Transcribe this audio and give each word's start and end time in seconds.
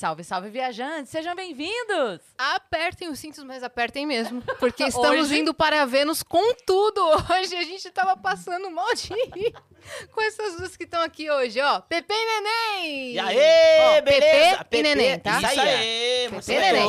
Salve, 0.00 0.24
salve, 0.24 0.48
viajantes! 0.48 1.10
Sejam 1.10 1.34
bem-vindos! 1.34 2.20
Apertem 2.38 3.10
os 3.10 3.18
cintos, 3.18 3.44
mas 3.44 3.62
apertem 3.62 4.06
mesmo. 4.06 4.40
Porque 4.58 4.84
estamos 4.84 5.26
Hoje- 5.26 5.40
indo 5.40 5.52
para 5.52 5.84
Vênus 5.84 6.22
com 6.22 6.54
tudo. 6.66 7.02
Hoje 7.30 7.54
a 7.54 7.62
gente 7.64 7.90
tava 7.90 8.16
passando 8.16 8.70
mal 8.70 8.94
de 8.94 9.08
rir 9.12 9.52
com 10.10 10.22
essas 10.22 10.56
duas 10.56 10.74
que 10.74 10.84
estão 10.84 11.02
aqui 11.02 11.30
hoje, 11.30 11.60
ó. 11.60 11.82
Pepe 11.82 12.14
e 12.14 12.24
Neném! 12.40 13.12
E 13.12 13.18
aí, 13.18 13.36
Ó, 13.98 14.00
beleza? 14.00 14.56
Pepe 14.64 14.78
e 14.78 14.82
Neném, 14.84 15.18
tá? 15.18 15.36
Isso 15.36 15.60
aí, 15.60 16.28
Pepe 16.30 16.34
você 16.34 16.54
e 16.54 16.60
Neném. 16.60 16.88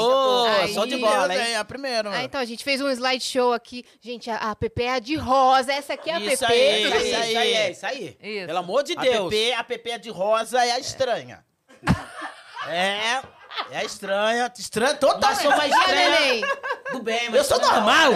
Aí. 0.62 0.74
Show 0.74 0.86
de 0.88 0.96
bola, 0.96 1.36
hein? 1.36 1.52
É 1.52 1.58
a 1.58 1.66
primeira, 1.66 2.12
Ah, 2.16 2.24
então 2.24 2.40
a 2.40 2.46
gente 2.46 2.64
fez 2.64 2.80
um 2.80 2.90
slideshow 2.90 3.52
aqui. 3.52 3.84
Gente, 4.00 4.30
a, 4.32 4.38
a 4.38 4.56
Pepe 4.56 4.84
é 4.84 4.92
a 4.94 5.00
de 5.00 5.16
rosa. 5.18 5.74
Essa 5.74 5.96
aqui 5.96 6.10
é 6.10 6.14
a 6.14 6.20
Isso 6.22 6.48
Pepe. 6.48 6.54
aí, 6.54 6.84
Isso 6.86 6.94
aí, 6.96 7.02
isso 7.10 7.18
aí, 7.18 7.28
isso 7.28 7.38
aí, 7.38 7.72
isso 7.72 7.86
aí. 7.86 8.18
Isso. 8.38 8.48
Pelo 8.48 8.60
amor 8.60 8.84
de 8.84 8.98
A 8.98 9.02
Deus. 9.02 9.30
PP, 9.30 9.54
a 9.54 9.64
PP 9.66 9.90
é 9.92 9.98
de 9.98 10.10
rosa 10.10 10.66
é 10.66 10.72
a 10.72 10.80
estranha. 10.80 11.44
É, 11.86 12.22
é 12.70 13.22
a 13.78 13.84
estranha. 13.84 14.52
Estranha 14.58 14.96
totalmente. 14.96 15.26
Mas 15.28 15.38
sou 15.42 15.52
mais 15.58 15.72
estranha. 15.76 16.10
Neném? 16.10 16.42
Tudo 16.88 17.04
bem, 17.04 17.30
mas 17.30 17.36
Eu 17.40 17.44
sou 17.44 17.60
normal. 17.60 18.12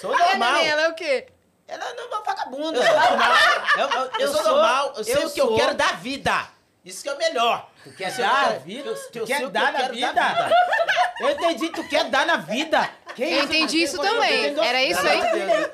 Sou 0.00 0.10
normal. 0.18 0.52
Neném, 0.54 0.68
ela 0.68 0.82
é 0.82 0.88
o 0.88 0.94
quê? 0.94 1.26
Ela 1.68 1.94
não 1.94 2.04
é 2.04 2.06
uma 2.08 2.20
vagabunda. 2.22 2.78
Eu 2.78 2.84
sou 2.84 3.00
normal. 3.00 3.36
Eu, 3.76 3.88
eu- 3.88 4.00
eu 4.04 4.10
Eu 4.20 4.32
sou, 4.32 4.42
sou- 4.42 4.52
normal. 4.52 4.92
Eu 4.96 5.04
sei 5.04 5.16
eu 5.16 5.26
o 5.26 5.30
que 5.30 5.40
eu 5.40 5.46
sou- 5.48 5.56
quero 5.56 5.74
da 5.74 5.86
vida. 5.92 6.48
Isso 6.84 7.02
que 7.02 7.08
é 7.08 7.12
o 7.14 7.18
melhor. 7.18 7.68
Tu 7.84 7.90
quer 7.92 8.12
dar 8.16 8.42
na 8.52 8.58
vida? 8.58 8.88
eu- 8.90 9.10
Tu 9.12 9.18
eu 9.20 9.26
quer 9.26 9.48
dar 9.48 9.72
na 9.72 9.88
vida? 9.88 10.12
da 10.12 10.28
vida. 10.32 10.56
Eu 11.20 11.30
entendi, 11.30 11.68
tu 11.68 11.88
quer 11.88 12.04
dar 12.10 12.26
na 12.26 12.36
vida. 12.38 12.90
Que 13.14 13.22
Eu 13.22 13.44
entendi 13.44 13.82
isso 13.84 13.98
também. 14.00 14.58
Era 14.58 14.82
isso 14.82 15.00
aí? 15.06 15.20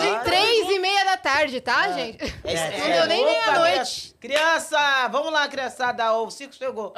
Tre- 0.00 0.20
Três 0.24 0.68
e 0.70 0.78
meia 0.78 1.04
da 1.04 1.16
tarde, 1.18 1.60
tá, 1.60 1.90
gente? 1.92 2.18
É, 2.44 2.78
Não 2.78 2.90
deu 2.90 3.06
nem 3.06 3.24
meia-noite. 3.24 4.14
Criança, 4.20 5.08
vamos 5.08 5.30
lá, 5.32 5.46
criançada. 5.48 6.10
O 6.12 6.30
circo 6.30 6.54
chegou. 6.54 6.94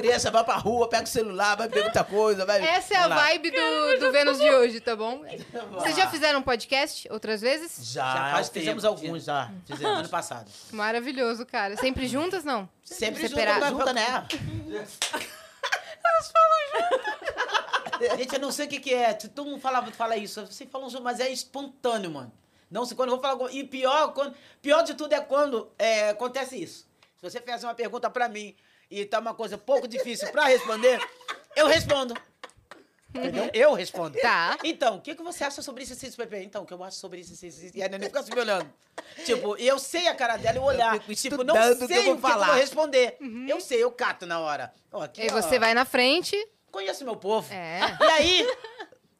Criança 0.00 0.30
vai 0.30 0.44
pra 0.44 0.56
rua, 0.56 0.88
pega 0.88 1.04
o 1.04 1.06
celular, 1.06 1.56
vai 1.56 1.68
ver 1.68 1.82
muita 1.82 2.02
coisa. 2.02 2.46
Vai... 2.46 2.62
Essa 2.66 2.94
é 2.94 2.96
a 2.98 3.08
vibe 3.08 3.50
do, 3.50 4.00
do 4.00 4.12
Vênus 4.12 4.38
de 4.38 4.50
hoje, 4.50 4.80
tá 4.80 4.96
bom? 4.96 5.22
Vocês 5.74 5.96
já 5.96 6.08
fizeram 6.08 6.38
um 6.40 6.42
podcast 6.42 7.06
outras 7.12 7.40
vezes? 7.40 7.92
Já, 7.92 8.14
Já 8.14 8.30
faz 8.32 8.48
fizemos 8.48 8.84
alguns 8.84 9.24
já. 9.24 9.50
Fizemos. 9.66 9.98
Ano 9.98 10.08
passado. 10.08 10.50
Maravilhoso, 10.72 11.44
cara. 11.44 11.76
Sempre 11.76 12.06
juntas, 12.06 12.44
não? 12.44 12.68
Sempre 12.82 13.28
Separado. 13.28 13.66
junto, 13.66 13.78
junta, 13.78 13.92
né? 13.92 14.26
Gente, 18.16 18.34
eu 18.34 18.40
não 18.40 18.50
sei 18.50 18.66
o 18.66 18.68
que, 18.68 18.80
que 18.80 18.94
é. 18.94 19.12
Todo 19.12 19.48
mundo 19.48 19.60
falava, 19.60 19.90
fala 19.92 20.16
isso. 20.16 20.44
Você 20.46 20.66
fala 20.66 20.86
um 20.86 21.00
mas 21.00 21.20
é 21.20 21.30
espontâneo, 21.30 22.10
mano. 22.10 22.32
Não 22.70 22.84
sei 22.86 22.96
quando 22.96 23.10
eu 23.10 23.16
vou 23.16 23.20
falar. 23.20 23.34
alguma- 23.34 23.52
E 23.52 23.64
pior, 23.64 24.12
quando, 24.14 24.34
pior 24.62 24.82
de 24.82 24.94
tudo 24.94 25.12
é 25.12 25.20
quando 25.20 25.70
é, 25.78 26.10
acontece 26.10 26.56
isso. 26.56 26.88
Se 27.16 27.28
você 27.30 27.40
faz 27.40 27.62
uma 27.64 27.74
pergunta 27.74 28.08
pra 28.08 28.28
mim 28.28 28.54
e 28.90 29.04
tá 29.04 29.18
uma 29.18 29.34
coisa 29.34 29.56
pouco 29.56 29.86
difícil 29.86 30.28
pra 30.30 30.46
responder, 30.46 31.00
eu 31.54 31.66
respondo. 31.66 32.14
Entendeu? 33.14 33.50
Eu 33.52 33.74
respondo. 33.74 34.16
Tá. 34.20 34.56
Então, 34.62 34.96
o 34.96 35.00
que, 35.00 35.16
que 35.16 35.22
você 35.22 35.42
acha 35.42 35.62
sobre 35.62 35.82
isso, 35.82 35.94
isso, 36.06 36.16
Pepe? 36.16 36.36
Então, 36.38 36.62
o 36.62 36.66
que 36.66 36.72
eu 36.72 36.82
acho 36.84 36.96
sobre 36.96 37.20
isso, 37.20 37.32
isso, 37.32 37.44
isso. 37.44 37.76
E 37.76 37.82
a 37.82 37.88
neném 37.88 38.08
fica 38.08 38.20
assim 38.20 38.32
me 38.32 38.40
olhando. 38.40 38.72
Tipo, 39.24 39.56
e 39.58 39.66
eu 39.66 39.80
sei 39.80 40.06
a 40.06 40.14
cara 40.14 40.36
dela 40.36 40.58
e 40.58 40.60
o 40.60 40.64
olhar. 40.64 41.00
fico 41.02 41.14
tipo, 41.16 41.42
não 41.42 41.54
sei 41.56 41.88
que 41.88 41.94
eu 41.94 42.02
vou 42.04 42.14
o 42.14 42.18
que 42.18 42.26
eu 42.26 42.30
falar. 42.30 42.46
vou 42.46 42.54
responder. 42.56 43.16
Eu 43.48 43.60
sei, 43.60 43.82
eu 43.82 43.90
cato 43.90 44.26
na 44.26 44.38
hora. 44.38 44.72
Ó, 44.92 45.02
aqui, 45.02 45.22
Aí 45.22 45.28
ó, 45.28 45.32
você 45.32 45.58
vai 45.58 45.74
na 45.74 45.84
frente. 45.84 46.36
Conheço 46.70 47.04
meu 47.04 47.16
povo. 47.16 47.52
É. 47.52 47.80
E 48.00 48.04
aí, 48.04 48.48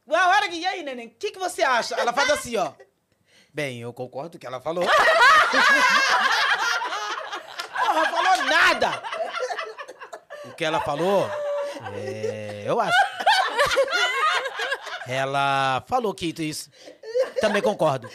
a 0.09 0.29
hora 0.29 0.49
que. 0.49 0.55
E 0.55 0.67
aí, 0.67 0.85
neném, 0.85 1.09
o 1.09 1.11
que, 1.11 1.33
que 1.33 1.39
você 1.39 1.63
acha? 1.63 1.97
Ela 1.97 2.13
faz 2.13 2.31
assim, 2.31 2.57
ó. 2.57 2.73
Bem, 3.53 3.81
eu 3.81 3.93
concordo 3.93 4.31
com 4.31 4.37
o 4.37 4.41
que 4.41 4.47
ela 4.47 4.61
falou. 4.61 4.85
ela 7.75 7.95
não 7.95 8.07
falou 8.07 8.45
nada. 8.45 9.03
O 10.45 10.53
que 10.53 10.65
ela 10.65 10.81
falou, 10.81 11.29
é, 11.95 12.65
eu 12.67 12.81
acho. 12.81 12.99
Ela 15.07 15.83
falou 15.87 16.15
que 16.15 16.35
isso. 16.39 16.71
Também 17.41 17.61
concordo. 17.63 18.09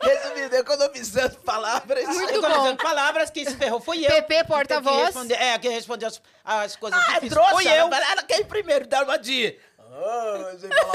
Resumindo, 0.00 0.56
economizando 0.56 1.36
palavras. 1.40 2.06
Muito 2.06 2.40
tô 2.40 2.48
bom. 2.48 2.76
palavras, 2.76 3.30
quem 3.30 3.44
se 3.44 3.56
ferrou 3.56 3.80
foi 3.80 4.04
eu. 4.04 4.08
PP, 4.08 4.44
porta-voz. 4.44 5.14
É, 5.30 5.58
quem 5.58 5.70
respondeu 5.70 6.08
as, 6.08 6.20
as 6.44 6.76
coisas 6.76 6.98
Ah, 6.98 7.04
difíceis 7.14 7.32
trouxa, 7.32 7.52
foi 7.52 7.66
eu. 7.66 7.70
Ela, 7.70 8.12
ela 8.12 8.22
quer 8.22 8.40
ir 8.40 8.44
primeiro, 8.46 8.86
dá 8.86 9.02
uma 9.02 9.18
de... 9.18 9.58
Ah, 9.98 10.50
você 10.52 10.68
falar 10.68 10.92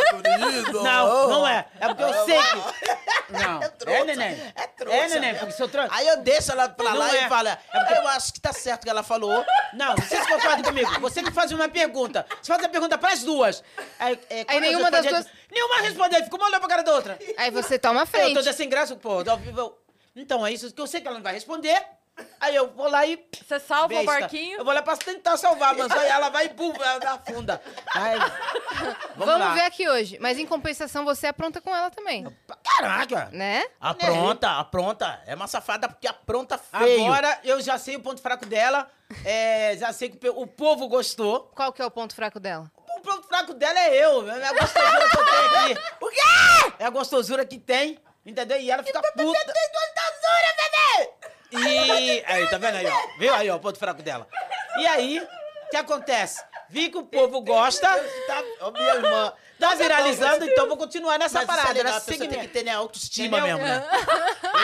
tudo? 0.64 0.84
Não, 0.84 1.28
não 1.30 1.48
é. 1.48 1.66
É 1.80 1.88
porque 1.88 2.04
eu 2.04 2.26
sei 2.26 2.38
que. 2.38 3.02
Não. 3.32 3.64
É, 3.64 3.70
trouxa, 3.70 4.04
neném. 4.04 4.54
é 4.56 4.68
trouxa, 4.68 4.98
É, 4.98 5.08
neném, 5.08 5.36
porque 5.36 5.54
se 5.54 5.64
eu 5.64 5.70
trouxa. 5.70 5.90
Aí 5.96 6.06
eu 6.06 6.18
deixo 6.18 6.52
ela 6.52 6.68
pra 6.68 6.90
Não 6.90 6.98
lá 6.98 7.16
é. 7.16 7.26
e 7.26 7.30
falo, 7.30 7.48
eu 7.96 8.08
acho 8.10 8.34
que 8.34 8.42
tá 8.42 8.52
certo 8.52 8.82
o 8.82 8.84
que 8.84 8.90
ela 8.90 9.04
falou. 9.04 9.46
Não, 9.74 9.96
vocês 9.96 10.28
concordam 10.28 10.64
comigo. 10.64 11.00
Você 11.00 11.22
me 11.22 11.32
faz 11.32 11.50
uma 11.54 11.70
pergunta. 11.70 12.26
Você 12.42 12.52
faz 12.52 12.62
a 12.66 12.68
pergunta 12.68 12.98
pras 12.98 13.24
duas. 13.24 13.64
Aí, 13.98 14.20
é, 14.30 14.44
quando 14.44 14.60
nenhuma 14.60 14.92
das 14.92 15.06
duas- 15.06 15.26
Nenhuma 15.50 15.78
respondeu, 15.82 16.22
fica 16.26 16.36
uma 16.36 16.46
olhando 16.48 16.60
pra 16.60 16.68
cara 16.70 16.84
da 16.84 16.92
outra. 16.94 17.18
Aí 17.38 17.50
você 17.52 17.80
toma 17.80 18.02
a 18.02 18.04
Eu 18.04 18.08
tô 18.08 18.12
frente. 18.12 18.44
já 18.44 18.52
sem 18.52 18.68
graça, 18.68 18.98
pô. 18.98 19.24
Então, 20.14 20.46
é 20.46 20.52
isso 20.52 20.74
que 20.74 20.82
eu 20.82 20.88
sei 20.88 21.00
que 21.00 21.08
ela 21.08 21.16
não 21.16 21.24
vai 21.24 21.34
responder. 21.34 21.82
Aí 22.40 22.56
eu 22.56 22.70
vou 22.72 22.90
lá 22.90 23.06
e. 23.06 23.24
Você 23.48 23.60
salva 23.60 23.86
o 23.94 23.98
besta. 23.98 24.20
barquinho? 24.20 24.58
Eu 24.60 24.66
vou 24.66 24.74
lá 24.74 24.82
pra 24.82 24.98
tentar 24.98 25.38
salvar, 25.38 25.76
mas 25.76 25.92
aí 25.92 26.08
ela 26.10 26.30
vai 26.30 26.46
e 26.46 26.50
pum, 26.50 26.74
ela 26.82 27.12
afunda. 27.14 27.62
Aí, 27.96 28.18
vamos, 29.16 29.26
Vamos 29.26 29.40
lá. 29.40 29.54
ver 29.54 29.62
aqui 29.62 29.88
hoje. 29.90 30.18
Mas 30.20 30.38
em 30.38 30.46
compensação, 30.46 31.06
você 31.06 31.28
apronta 31.28 31.62
com 31.62 31.76
ela 31.76 31.90
também. 31.90 32.26
Caraca! 32.64 33.30
Né? 33.32 33.64
Apronta, 33.80 34.52
apronta. 34.60 35.22
É 35.26 35.36
uma 35.36 35.48
safada 35.48 35.88
porque 35.88 36.08
apronta 36.08 36.58
feio. 36.58 37.06
Agora 37.06 37.40
eu 37.44 37.62
já 37.62 37.78
sei 37.78 37.96
o 37.96 38.00
ponto 38.02 38.22
fraco 38.22 38.46
dela. 38.46 38.90
é, 39.26 39.76
já 39.78 39.92
sei 39.94 40.10
que 40.10 40.30
o 40.30 40.42
o 40.42 40.48
povo 40.48 40.88
gostou. 40.88 41.52
Qual 41.56 41.72
que 41.72 41.82
é 41.82 41.86
o 41.86 41.92
ponto 41.92 42.16
fraco 42.16 42.40
dela? 42.40 42.72
O 42.98 43.02
ponto 43.02 43.28
fraco 43.28 43.54
dela 43.54 43.80
é 43.80 43.96
eu. 44.06 44.30
É 44.30 44.48
a 44.48 44.54
gostosura 44.54 45.10
que 45.10 45.18
eu 45.18 45.26
tenho 45.26 45.48
aqui. 45.74 45.82
O 46.02 46.10
quê? 46.10 46.74
É 46.80 46.86
a 46.86 46.90
gostosura 46.90 47.46
que 47.46 47.58
tem. 47.60 48.00
Entendeu? 48.26 48.60
E 48.60 48.70
ela 48.72 48.84
fica 48.84 49.00
puta. 49.02 49.16
Tem 49.16 49.26
gostosura, 49.26 50.56
bebê! 50.58 51.31
E. 51.52 52.24
Aí, 52.26 52.50
tá 52.50 52.58
vendo 52.58 52.76
aí, 52.76 52.88
ó? 52.88 53.18
Viu 53.20 53.34
aí, 53.34 53.50
ó, 53.50 53.56
o 53.56 53.60
ponto 53.60 53.78
fraco 53.78 54.02
dela. 54.02 54.28
E 54.78 54.88
aí, 54.88 55.20
o 55.20 55.70
que 55.70 55.78
acontece? 55.78 56.44
Vi 56.70 56.90
que 56.90 56.98
o 56.98 57.04
povo 57.04 57.42
gosta. 57.42 57.88
Tá, 58.28 58.44
ó, 58.62 58.72
minha 58.72 58.96
irmã. 58.96 59.34
Tá 59.62 59.76
viralizando, 59.76 60.46
então 60.46 60.68
vou 60.68 60.76
continuar 60.78 61.18
nessa 61.20 61.36
Mas 61.40 61.44
isso 61.44 61.54
é 61.54 61.56
parada. 61.58 61.74
legal, 61.78 61.98
a 61.98 62.02
tem 62.02 62.18
que 62.20 62.48
ter 62.48 62.64
né, 62.64 62.72
autoestima 62.72 63.38
Entendeu? 63.40 63.58
mesmo, 63.58 63.70
né? 63.70 63.88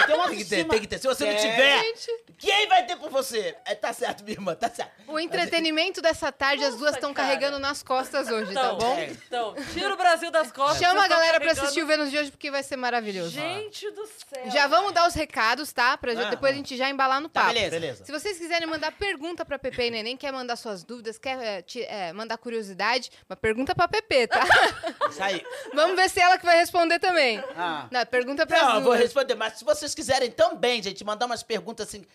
Tenho 0.05 0.17
uma 0.17 0.27
Tem 0.29 0.37
que 0.37 0.45
ter, 0.45 0.67
tem 0.67 0.79
que 0.81 0.87
ter. 0.87 0.97
Se 0.99 1.07
você 1.07 1.25
não 1.25 1.31
É. 1.31 1.35
tiver, 1.35 1.93
quem 2.37 2.67
vai 2.67 2.85
ter 2.85 2.95
por 2.97 3.09
você? 3.09 3.55
É, 3.65 3.75
tá 3.75 3.93
certo, 3.93 4.23
minha 4.23 4.35
irmã, 4.35 4.55
tá 4.55 4.69
certo. 4.69 4.91
O 5.07 5.19
entretenimento 5.19 6.01
dessa 6.01 6.31
tarde, 6.31 6.63
as 6.63 6.71
duas 6.71 6.81
Nossa, 6.81 6.95
estão 6.97 7.13
carregando 7.13 7.59
nas 7.59 7.81
costas 7.83 8.27
hoje, 8.29 8.53
tá 8.53 8.73
Então, 8.73 8.77
bom? 8.77 8.99
então, 9.27 9.55
tira 9.73 9.93
o 9.93 9.97
Brasil 9.97 10.31
das 10.31 10.51
costas. 10.51 10.79
Chama 10.79 11.03
a 11.05 11.07
galera 11.07 11.31
pra 11.39 11.39
carregando- 11.41 11.61
assistir 11.61 11.83
o 11.83 11.87
Vênus 11.87 12.09
de 12.11 12.17
hoje, 12.17 12.31
porque 12.31 12.49
vai 12.51 12.63
ser 12.63 12.75
maravilhoso. 12.75 13.29
Gente 13.31 13.89
do 13.91 14.05
céu. 14.07 14.51
Já 14.51 14.67
vamos 14.67 14.93
dar 14.93 15.07
os 15.07 15.13
recados, 15.13 15.71
tá? 15.71 15.97
Pra 15.97 16.11
Ah, 16.13 16.29
depois 16.29 16.51
a 16.51 16.53
ah. 16.53 16.57
gente 16.57 16.75
já 16.75 16.89
embalar 16.89 17.21
no 17.21 17.29
Tá, 17.29 17.41
papo. 17.41 17.53
beleza. 17.53 17.71
Beleza. 17.71 18.05
Se 18.05 18.11
vocês 18.11 18.37
quiserem 18.37 18.67
mandar 18.67 18.91
pergunta 18.93 19.45
pra 19.45 19.59
Pepe 19.59 19.83
e 19.83 19.91
Neném, 19.91 20.17
quer 20.17 20.31
mandar 20.31 20.55
suas 20.55 20.83
dúvidas, 20.83 21.17
quer 21.17 21.37
é, 21.41 21.61
te- 21.61 21.83
é, 21.83 22.11
mandar 22.13 22.37
curiosidade, 22.37 23.11
uma 23.29 23.35
pergunta 23.35 23.75
pra 23.75 23.87
Pepe, 23.87 24.27
tá? 24.27 24.39
Isso 25.09 25.23
aí. 25.23 25.43
Vamos 25.73 25.95
ver 25.95 26.09
se 26.09 26.19
ela 26.19 26.37
que 26.37 26.45
vai 26.45 26.57
responder 26.57 26.99
também. 26.99 27.43
Ah. 27.55 27.87
Não, 27.91 28.05
pergunta 28.05 28.45
pra 28.45 28.61
Não, 28.61 28.75
eu 28.75 28.81
vou 28.83 28.93
responder, 28.93 29.35
mas 29.35 29.53
se 29.59 29.65
vocês 29.65 29.93
quiserem 29.95 30.31
também, 30.31 30.81
gente, 30.83 31.03
mandar 31.03 31.25
umas 31.25 31.43
perguntas 31.43 31.87
assim, 31.87 32.05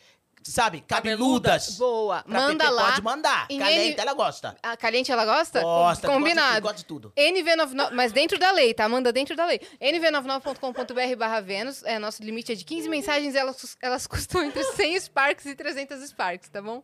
sabe, 0.42 0.80
cabeludas. 0.80 1.76
Boa. 1.78 2.22
pra 2.22 2.32
Manda 2.40 2.64
Pepe 2.64 2.74
lá. 2.76 2.84
Pode 2.90 3.02
mandar. 3.02 3.46
em 3.48 3.58
Caliente, 3.58 3.94
N- 3.96 4.00
ela 4.00 4.14
gosta. 4.14 4.56
A 4.62 4.76
caliente 4.76 5.10
ela 5.12 5.24
gosta? 5.24 5.60
Gosta, 5.60 6.06
Combinado. 6.08 6.60
gosta 6.62 6.78
de 6.78 6.84
tudo, 6.84 7.12
NV99, 7.16 7.90
mas 7.92 8.12
dentro 8.12 8.38
da 8.38 8.50
lei, 8.50 8.74
tá? 8.74 8.88
Manda 8.88 9.12
dentro 9.12 9.36
da 9.36 9.44
lei. 9.46 9.60
nv99.com.br 9.80 11.16
barra 11.16 11.40
Vênus, 11.40 11.82
é, 11.84 11.98
nosso 11.98 12.22
limite 12.22 12.52
é 12.52 12.54
de 12.54 12.64
15 12.64 12.88
mensagens, 12.88 13.34
elas, 13.34 13.76
elas 13.80 14.06
custam 14.06 14.42
entre 14.44 14.62
100 14.64 15.00
Sparks 15.00 15.46
e 15.46 15.54
300 15.54 16.02
Sparks, 16.08 16.48
tá 16.48 16.60
bom? 16.62 16.82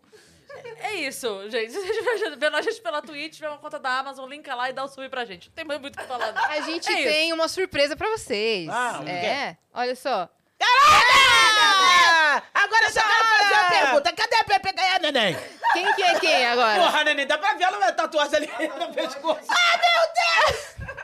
É 0.80 0.94
isso, 0.94 1.50
gente. 1.50 1.70
Se 1.72 1.78
você 1.80 1.92
estiver 1.92 2.36
vendo 2.36 2.56
a 2.56 2.62
gente 2.62 2.80
pela 2.80 3.02
Twitch, 3.02 3.34
tiver 3.34 3.48
uma 3.48 3.58
conta 3.58 3.78
da 3.78 3.98
Amazon, 3.98 4.28
linka 4.28 4.54
lá 4.54 4.70
e 4.70 4.72
dá 4.72 4.84
o 4.84 4.88
sub 4.88 5.08
pra 5.08 5.24
gente. 5.24 5.48
Não 5.48 5.54
tem 5.54 5.64
mais 5.64 5.80
muito 5.80 5.96
o 5.96 5.98
que 6.00 6.06
falar. 6.06 6.32
não. 6.32 6.44
A 6.44 6.60
gente 6.62 6.88
É 6.88 7.00
isso. 7.00 7.08
tem 7.12 7.32
uma 7.32 7.48
surpresa 7.48 7.94
pra 7.96 8.08
vocês. 8.10 8.68
Ah, 8.68 9.00
o 9.04 9.08
é, 9.08 9.56
olha 9.74 9.94
só. 9.96 10.28
Ah, 10.60 12.42
agora 12.54 12.84
eu 12.86 12.90
só 12.92 13.00
quero 13.00 13.24
fazer 13.24 13.54
uma 13.54 13.68
pergunta. 13.70 14.12
Cadê 14.12 14.36
a 14.36 14.44
Pepe 14.44 14.72
ganhar, 14.72 15.00
neném? 15.00 15.36
Quem 15.72 15.92
que 15.94 16.02
é 16.02 16.18
quem 16.20 16.46
agora? 16.46 16.80
Porra, 16.80 17.04
neném, 17.04 17.26
dá 17.26 17.38
pra 17.38 17.54
ver 17.54 17.64
ela 17.64 17.92
tatuagem 17.92 18.36
ali 18.36 18.48
no 18.78 18.92
pescoço. 18.92 19.46
Ah, 19.48 19.78
meu 19.78 20.48
Deus! 20.54 20.98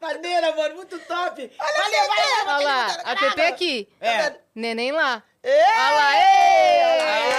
Maneira, 0.00 0.54
mano, 0.56 0.74
muito 0.76 0.98
top. 1.00 1.50
Valeu, 1.58 2.06
valeu, 2.08 2.46
Olha 2.46 2.64
lá, 2.66 2.86
a 3.04 3.16
Pepe 3.16 3.40
aqui. 3.42 3.88
É. 4.00 4.34
Neném 4.54 4.90
lá. 4.92 5.22
Olha 5.44 5.90
lá, 5.94 6.16
ei! 6.16 7.32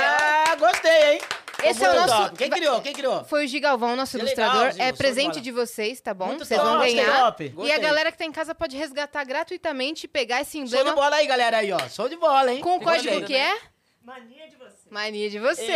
Ah, 0.49 0.55
gostei, 0.55 1.13
hein? 1.13 1.21
Esse 1.65 1.83
é 1.85 1.89
o 1.91 1.95
nosso-. 2.07 2.33
Quem 2.35 2.49
criou? 2.49 2.81
Quem 2.81 2.93
criou? 2.93 3.23
Foi 3.25 3.45
o 3.45 3.47
Gigalvão, 3.47 3.95
nosso 3.95 4.17
Que 4.17 4.23
ilustrador. 4.23 4.67
é 4.67 4.71
show 4.73 4.85
de 4.91 4.97
presente 4.97 5.29
bola. 5.31 5.41
de 5.41 5.51
vocês, 5.51 6.01
tá 6.01 6.13
bom? 6.13 6.27
Muito 6.27 6.45
Vocês 6.45 6.59
top, 6.59 6.69
vão 6.71 6.79
gostei, 6.79 6.95
ganhar. 7.05 7.21
top. 7.25 7.53
E 7.63 7.71
a 7.71 7.77
galera 7.79 8.11
que 8.11 8.17
tá 8.17 8.25
em 8.25 8.31
casa 8.31 8.53
pode 8.55 8.75
resgatar 8.77 9.23
gratuitamente 9.23 10.05
e 10.05 10.07
pegar 10.07 10.41
esse 10.41 10.53
Show 10.57 10.61
emblema 10.65 10.89
de 10.91 10.95
bola 10.95 11.15
aí, 11.15 11.27
galera 11.27 11.57
aí, 11.57 11.71
ó. 11.71 11.79
Show 11.89 12.07
de 12.09 12.15
bola, 12.15 12.51
hein? 12.53 12.61
com 12.61 12.77
o 12.77 12.81
código 12.81 13.25
que 13.25 13.35
é 13.35 13.57
Mania 14.01 14.49
de 14.49 14.55
você. 14.57 14.73
Mania 14.89 15.29
de 15.29 15.39
você. 15.39 15.71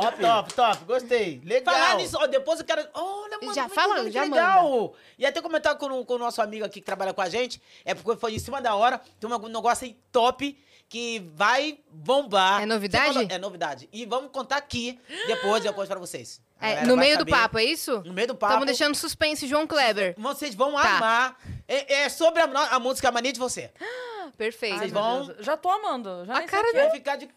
Top. 0.00 0.20
Top, 0.20 0.54
top, 0.54 0.84
gostei. 0.84 1.40
Legal. 1.44 1.74
Falar 1.74 1.96
nisso, 1.96 2.16
ó, 2.20 2.26
depois 2.26 2.60
eu 2.60 2.64
quero. 2.64 2.86
Olha, 2.94 3.38
mano, 3.42 3.54
Já 3.54 3.62
muito 3.62 3.74
fala, 3.74 3.94
legal, 3.94 4.04
que 4.06 4.12
já 4.12 4.22
legal. 4.22 4.94
E 5.18 5.26
até 5.26 5.40
comentar 5.42 5.74
com, 5.76 5.86
o- 5.86 6.04
com 6.04 6.14
o 6.14 6.18
nosso 6.18 6.40
amigo 6.40 6.64
aqui 6.64 6.80
que 6.80 6.86
trabalha 6.86 7.12
com 7.12 7.20
a 7.20 7.28
gente, 7.28 7.60
é 7.84 7.94
porque 7.94 8.18
foi 8.18 8.34
em 8.34 8.38
cima 8.38 8.60
da 8.60 8.74
hora. 8.74 9.00
Tem 9.18 9.28
um 9.30 9.48
negócio 9.48 9.84
aí 9.86 9.96
top 10.12 10.56
que 10.90 11.20
vai 11.34 11.78
bombar. 11.90 12.60
É 12.62 12.66
novidade? 12.66 13.14
Falou- 13.14 13.28
É 13.30 13.38
novidade. 13.38 13.88
E 13.92 14.04
vamos 14.04 14.30
contar 14.32 14.56
aqui 14.56 14.98
depois, 15.28 15.62
depois 15.62 15.88
pra 15.88 15.98
vocês. 16.00 16.42
É, 16.60 16.84
no 16.84 16.94
meio 16.96 17.16
do 17.16 17.20
saber. 17.20 17.30
papo, 17.30 17.58
é 17.58 17.64
isso? 17.64 18.02
No 18.04 18.12
meio 18.12 18.26
do 18.28 18.34
papo. 18.34 18.52
Estamos 18.52 18.66
deixando 18.66 18.94
suspense, 18.94 19.46
João 19.46 19.66
Kleber. 19.66 20.14
Vocês 20.18 20.54
vão 20.54 20.72
Tá. 20.72 20.96
amar. 20.98 21.36
É, 21.66 22.02
é 22.02 22.08
sobre 22.10 22.42
a, 22.42 22.44
a 22.44 22.78
música 22.78 23.10
Mania 23.10 23.32
de 23.32 23.38
Você. 23.38 23.70
Ah, 23.80 24.28
Perfeito. 24.36 24.78
Vocês 24.78 24.92
vão- 24.92 25.32
Já 25.38 25.56
tô 25.56 25.70
amando. 25.70 26.24
Já 26.26 26.36
A 26.38 26.42
cara 26.42 26.68
é. 26.68 26.72
Vai 26.82 26.90
ficar 26.90 27.16
de. 27.16 27.28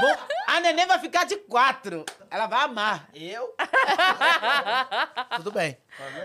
Bom, 0.00 0.16
a 0.48 0.60
neném 0.60 0.86
vai 0.86 0.98
ficar 0.98 1.24
de 1.24 1.36
quatro. 1.36 2.04
Ela 2.30 2.46
vai 2.46 2.64
amar. 2.64 3.08
Eu? 3.14 3.54
Tudo 5.36 5.50
bem. 5.52 5.76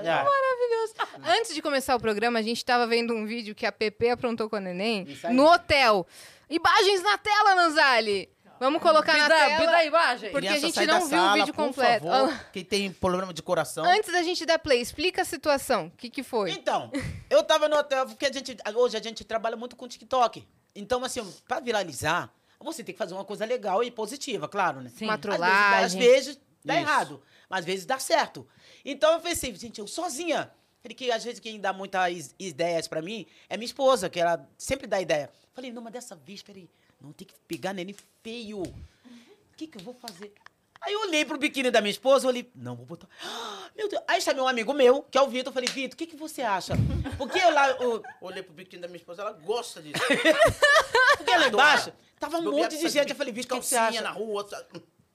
Já. 0.04 0.24
Maravilhoso. 0.24 0.94
Antes 1.40 1.54
de 1.54 1.62
começar 1.62 1.96
o 1.96 2.00
programa, 2.00 2.40
a 2.40 2.42
gente 2.42 2.64
tava 2.64 2.88
vendo 2.88 3.14
um 3.14 3.26
vídeo 3.26 3.54
que 3.56 3.66
a 3.66 3.72
Pepe 3.72 4.10
aprontou 4.10 4.50
com 4.50 4.56
a 4.56 4.60
neném 4.60 5.08
no 5.32 5.46
hotel. 5.46 6.06
Imagens 6.50 7.02
na 7.04 7.18
tela, 7.18 7.56
Nanzali. 7.56 8.30
Vamos 8.60 8.82
colocar 8.82 9.14
Me 9.14 9.20
na 9.20 9.28
tela. 9.30 9.78
a 9.78 9.86
imagem. 9.86 10.32
Porque 10.32 10.48
a 10.48 10.52
Criança, 10.52 10.66
gente 10.66 10.76
sai 10.76 10.86
não 10.86 11.00
viu 11.00 11.18
o 11.18 11.22
sala, 11.22 11.34
vídeo 11.34 11.54
por 11.54 11.66
completo. 11.66 12.06
favor. 12.06 12.46
Quem 12.52 12.66
tem 12.66 12.92
problema 12.92 13.34
de 13.34 13.42
coração. 13.42 13.86
Antes 13.86 14.12
da 14.12 14.22
gente 14.22 14.46
dar 14.46 14.60
play, 14.60 14.82
explica 14.82 15.22
a 15.22 15.26
situação. 15.26 15.86
O 15.88 15.92
que, 15.92 16.10
que 16.10 16.24
foi? 16.24 16.52
Então, 16.52 16.92
eu 17.30 17.42
tava 17.42 17.70
no 17.70 17.78
hotel, 17.78 18.06
porque 18.06 18.26
a 18.26 18.32
gente, 18.32 18.58
hoje 18.76 18.98
a 18.98 19.02
gente 19.02 19.24
trabalha 19.24 19.56
muito 19.56 19.78
com 19.78 19.88
TikTok. 19.88 20.46
Então, 20.76 21.02
assim, 21.06 21.26
pra 21.48 21.62
viralizar, 21.62 22.30
você 22.60 22.84
tem 22.84 22.94
que 22.94 23.00
fazer 23.00 23.14
uma 23.14 23.26
coisa 23.26 23.46
legal 23.46 23.84
e 23.84 23.90
positiva, 23.92 24.48
claro, 24.48 24.82
né? 24.82 24.90
Sim. 24.90 25.06
Uma 25.06 25.14
Às 25.16 25.20
vezes- 25.22 25.38
trollagem. 25.38 25.86
Às 25.86 25.94
vezes 25.94 26.40
dá 26.64 26.74
Isso. 26.76 26.84
errado, 26.84 27.24
mas 27.50 27.60
às 27.60 27.66
vezes 27.66 27.86
dá 27.86 27.98
certo. 28.00 28.48
Então 28.84 29.14
eu 29.14 29.20
pensei, 29.22 29.54
gente, 29.56 29.80
eu 29.80 29.88
sozinha. 29.88 30.52
Falei 30.82 30.96
que 30.96 31.12
às 31.12 31.24
vezes 31.24 31.40
quem 31.40 31.60
dá 31.60 31.74
muitas 31.74 32.34
ideias 32.40 32.88
pra 32.88 33.02
mim 33.02 33.26
é 33.50 33.58
minha 33.58 33.66
esposa, 33.66 34.10
que 34.10 34.20
ela 34.20 34.48
sempre 34.58 34.88
dá 34.88 35.02
ideia. 35.02 35.30
Falei, 35.54 35.72
não, 35.72 35.82
mas 35.82 35.92
dessa 35.94 36.16
vez, 36.16 36.42
peraí, 36.42 36.70
não 37.02 37.12
tem 37.12 37.28
que 37.28 37.34
pegar 37.48 37.74
neném 37.74 37.96
feio. 38.24 38.62
O 38.62 39.56
que 39.58 39.68
que 39.68 39.78
eu 39.78 39.84
vou 39.84 39.94
fazer? 39.94 40.34
Aí 40.82 40.94
eu 40.94 41.02
olhei 41.02 41.26
pro 41.26 41.38
biquíni 41.38 41.70
da 41.70 41.82
minha 41.82 41.92
esposa, 41.92 42.26
eu 42.26 42.30
olhei, 42.30 42.50
não, 42.56 42.76
vou 42.76 42.86
botar. 42.86 43.08
Ah, 43.24 43.70
Meu 43.76 43.88
Deus. 43.90 44.02
Aí 44.08 44.22
chamei 44.22 44.42
um 44.42 44.48
amigo 44.48 44.74
meu, 44.74 45.04
que 45.04 45.18
é 45.18 45.22
o 45.22 45.28
Vitor, 45.28 45.52
eu 45.52 45.54
falei, 45.54 45.70
Vitor, 45.70 45.94
o 45.96 45.98
que 45.98 46.08
que 46.08 46.16
você 46.16 46.42
acha? 46.42 46.74
Porque 47.18 47.38
eu 47.40 47.54
lá, 47.54 47.76
o- 47.82 48.02
Olhei 48.22 48.42
pro 48.44 48.54
biquíni 48.54 48.82
da 48.82 48.88
minha 48.88 48.98
esposa, 48.98 49.22
ela 49.22 49.32
gosta 49.34 49.82
disso. 49.82 50.00
porque 51.18 51.38
lá 51.38 51.48
embaixo, 51.48 51.92
tava 52.20 52.38
um 52.38 52.52
monte 52.52 52.78
de 52.78 52.88
gente. 52.90 53.10
Eu 53.10 53.16
falei, 53.16 53.34
Vitor, 53.34 53.58
o 53.58 53.62
que 53.62 53.68
que 53.68 53.70
você 53.70 53.78
acha? 53.78 54.02
na 54.02 54.12
rua. 54.12 54.48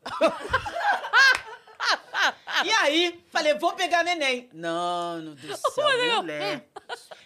E 2.65 2.71
aí, 2.71 3.25
falei, 3.29 3.55
vou 3.55 3.73
pegar 3.73 4.05
neném. 4.05 4.49
Não, 4.53 5.21
meu 5.23 5.35
Deus 5.35 5.61
do 5.61 5.71
céu, 5.73 6.23
mulher. 6.23 6.69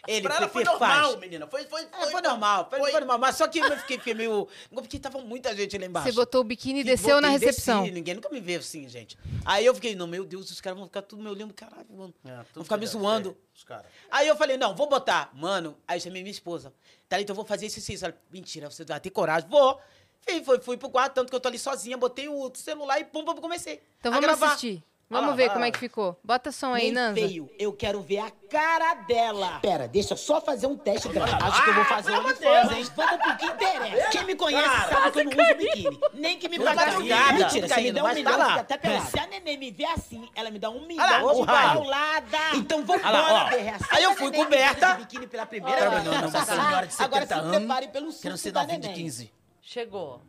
Ele 0.06 0.22
Pra 0.22 0.36
ela 0.36 0.48
foi 0.48 0.64
normal, 0.64 1.10
faz. 1.10 1.16
menina. 1.20 1.46
Foi, 1.46 1.64
foi, 1.66 1.82
É, 1.82 2.10
foi 2.10 2.22
normal, 2.22 2.66
foi, 2.70 2.78
foi. 2.78 2.90
foi 2.92 3.00
normal. 3.00 3.18
Mas 3.18 3.36
só 3.36 3.46
que 3.46 3.58
eu 3.58 3.76
fiquei, 3.78 3.98
fiquei 3.98 4.14
meio. 4.14 4.48
Porque 4.72 4.98
tava 4.98 5.18
muita 5.20 5.54
gente 5.54 5.76
lá 5.76 5.84
embaixo. 5.86 6.08
Você 6.08 6.14
botou 6.14 6.40
o 6.40 6.44
biquíni 6.44 6.80
e 6.80 6.84
desceu 6.84 7.20
na 7.20 7.28
recepção. 7.28 7.82
desci, 7.82 7.94
ninguém 7.94 8.14
nunca 8.14 8.28
me 8.30 8.40
vê 8.40 8.54
assim, 8.56 8.88
gente. 8.88 9.18
Aí 9.44 9.66
eu 9.66 9.74
fiquei, 9.74 9.94
não, 9.94 10.06
meu 10.06 10.24
Deus, 10.24 10.50
os 10.50 10.60
caras 10.60 10.78
vão 10.78 10.86
ficar 10.86 11.02
tudo 11.02 11.22
me 11.22 11.28
olhando, 11.28 11.52
caralho, 11.52 11.86
mano. 11.90 12.14
É, 12.24 12.40
vão 12.54 12.64
ficar 12.64 12.76
me 12.76 12.86
zoando. 12.86 13.36
caras. 13.66 13.86
Aí 14.10 14.26
eu 14.28 14.36
falei, 14.36 14.56
não, 14.56 14.74
vou 14.74 14.88
botar. 14.88 15.30
Mano, 15.34 15.76
aí 15.86 15.98
eu 15.98 16.02
chamei 16.02 16.22
minha 16.22 16.32
esposa. 16.32 16.72
Tá, 17.08 17.20
então 17.20 17.32
eu 17.32 17.36
vou 17.36 17.44
fazer 17.44 17.66
isso 17.66 17.78
e 17.78 17.94
isso. 17.94 18.04
Ela, 18.04 18.16
Mentira, 18.30 18.70
você 18.70 18.84
vai 18.84 19.00
ter 19.00 19.10
coragem. 19.10 19.48
Vou. 19.48 19.78
Fui, 20.20 20.42
fui, 20.44 20.60
fui 20.60 20.76
pro 20.76 20.90
quarto, 20.90 21.14
tanto 21.14 21.30
que 21.30 21.34
eu 21.36 21.40
tô 21.40 21.48
ali 21.48 21.58
sozinha, 21.58 21.96
botei 21.96 22.28
o 22.28 22.50
celular 22.54 23.00
e 23.00 23.04
pum, 23.04 23.24
pum, 23.24 23.34
comecei. 23.36 23.80
Então 23.98 24.12
a 24.12 24.14
vamos 24.16 24.26
gravar. 24.26 24.46
assistir. 24.48 24.82
Vamos 25.10 25.30
lá, 25.30 25.36
ver 25.36 25.42
vai 25.44 25.48
como 25.54 25.60
lá. 25.60 25.66
é 25.68 25.70
que 25.70 25.78
ficou. 25.78 26.20
Bota 26.22 26.52
som 26.52 26.74
aí, 26.74 26.90
Nanza. 26.90 27.14
feio, 27.14 27.48
eu 27.58 27.72
quero 27.72 28.02
ver 28.02 28.18
a 28.18 28.30
cara 28.50 28.92
dela. 29.06 29.58
Pera, 29.60 29.88
deixa 29.88 30.12
eu 30.12 30.18
só 30.18 30.38
fazer 30.38 30.66
um 30.66 30.76
teste 30.76 31.08
grátis. 31.08 31.32
Acho 31.34 31.64
que 31.64 31.70
eu 31.70 31.74
vou 31.74 31.84
fazer 31.86 32.10
pelo 32.10 32.18
amor 32.20 32.32
OnlyFans, 32.34 32.72
hein? 32.76 32.92
Vamos 32.94 33.16
pro 33.22 33.36
que 33.38 33.46
interessa. 33.46 34.10
Quem 34.10 34.24
me 34.24 34.34
conhece 34.34 34.68
Cara, 34.68 34.88
sabe 34.88 35.10
que 35.12 35.18
eu 35.20 35.24
não 35.24 35.44
uso 35.44 35.54
biquíni. 35.56 36.00
Nem 36.12 36.38
que 36.38 36.48
me 36.50 36.58
pague 36.58 36.76
vai 36.76 36.86
madrugada. 36.90 37.22
ficar, 37.24 37.32
Mentira, 37.38 37.62
fica 37.68 37.74
se 37.74 37.80
me 37.80 37.92
der 37.92 38.02
um 38.04 38.14
milhão, 38.14 38.32
fica 38.48 38.60
até 38.60 38.76
pelado. 38.76 39.10
Se 39.10 39.18
a 39.18 39.26
neném 39.26 39.56
me 39.56 39.70
ver 39.70 39.84
assim, 39.86 40.28
ela 40.34 40.50
me 40.50 40.58
dá 40.58 40.68
um 40.68 40.86
milhão 40.86 41.06
de 41.34 41.42
raio. 41.42 41.74
paulada. 41.74 42.38
Então 42.54 42.84
vambora 42.84 43.22
ó. 43.32 43.48
ver 43.48 43.62
reação 43.62 43.88
Aí 43.90 44.02
eu 44.04 44.10
da 44.10 44.16
fui 44.16 44.30
neném 44.30 44.44
coberta. 44.44 44.94
biquíni 44.94 45.26
pela 45.26 45.46
primeira 45.46 45.84
Não, 45.86 45.90
vez. 45.90 46.04
não, 46.04 46.12
não, 46.12 46.20
uma 46.20 46.30
Sacanagem. 46.30 46.66
senhora 46.66 46.86
de 46.86 46.92
70 46.92 47.04
Agora 47.16 47.26
se 47.26 47.58
prepare 47.58 47.88
pelo 47.88 48.06
susto 48.10 48.22
Querendo 48.22 48.38
ser 48.38 48.52
da 48.52 48.60
novinho 48.60 48.80
de 48.80 48.88
neném. 48.88 49.04
15. 49.04 49.32
Chegou. 49.62 50.20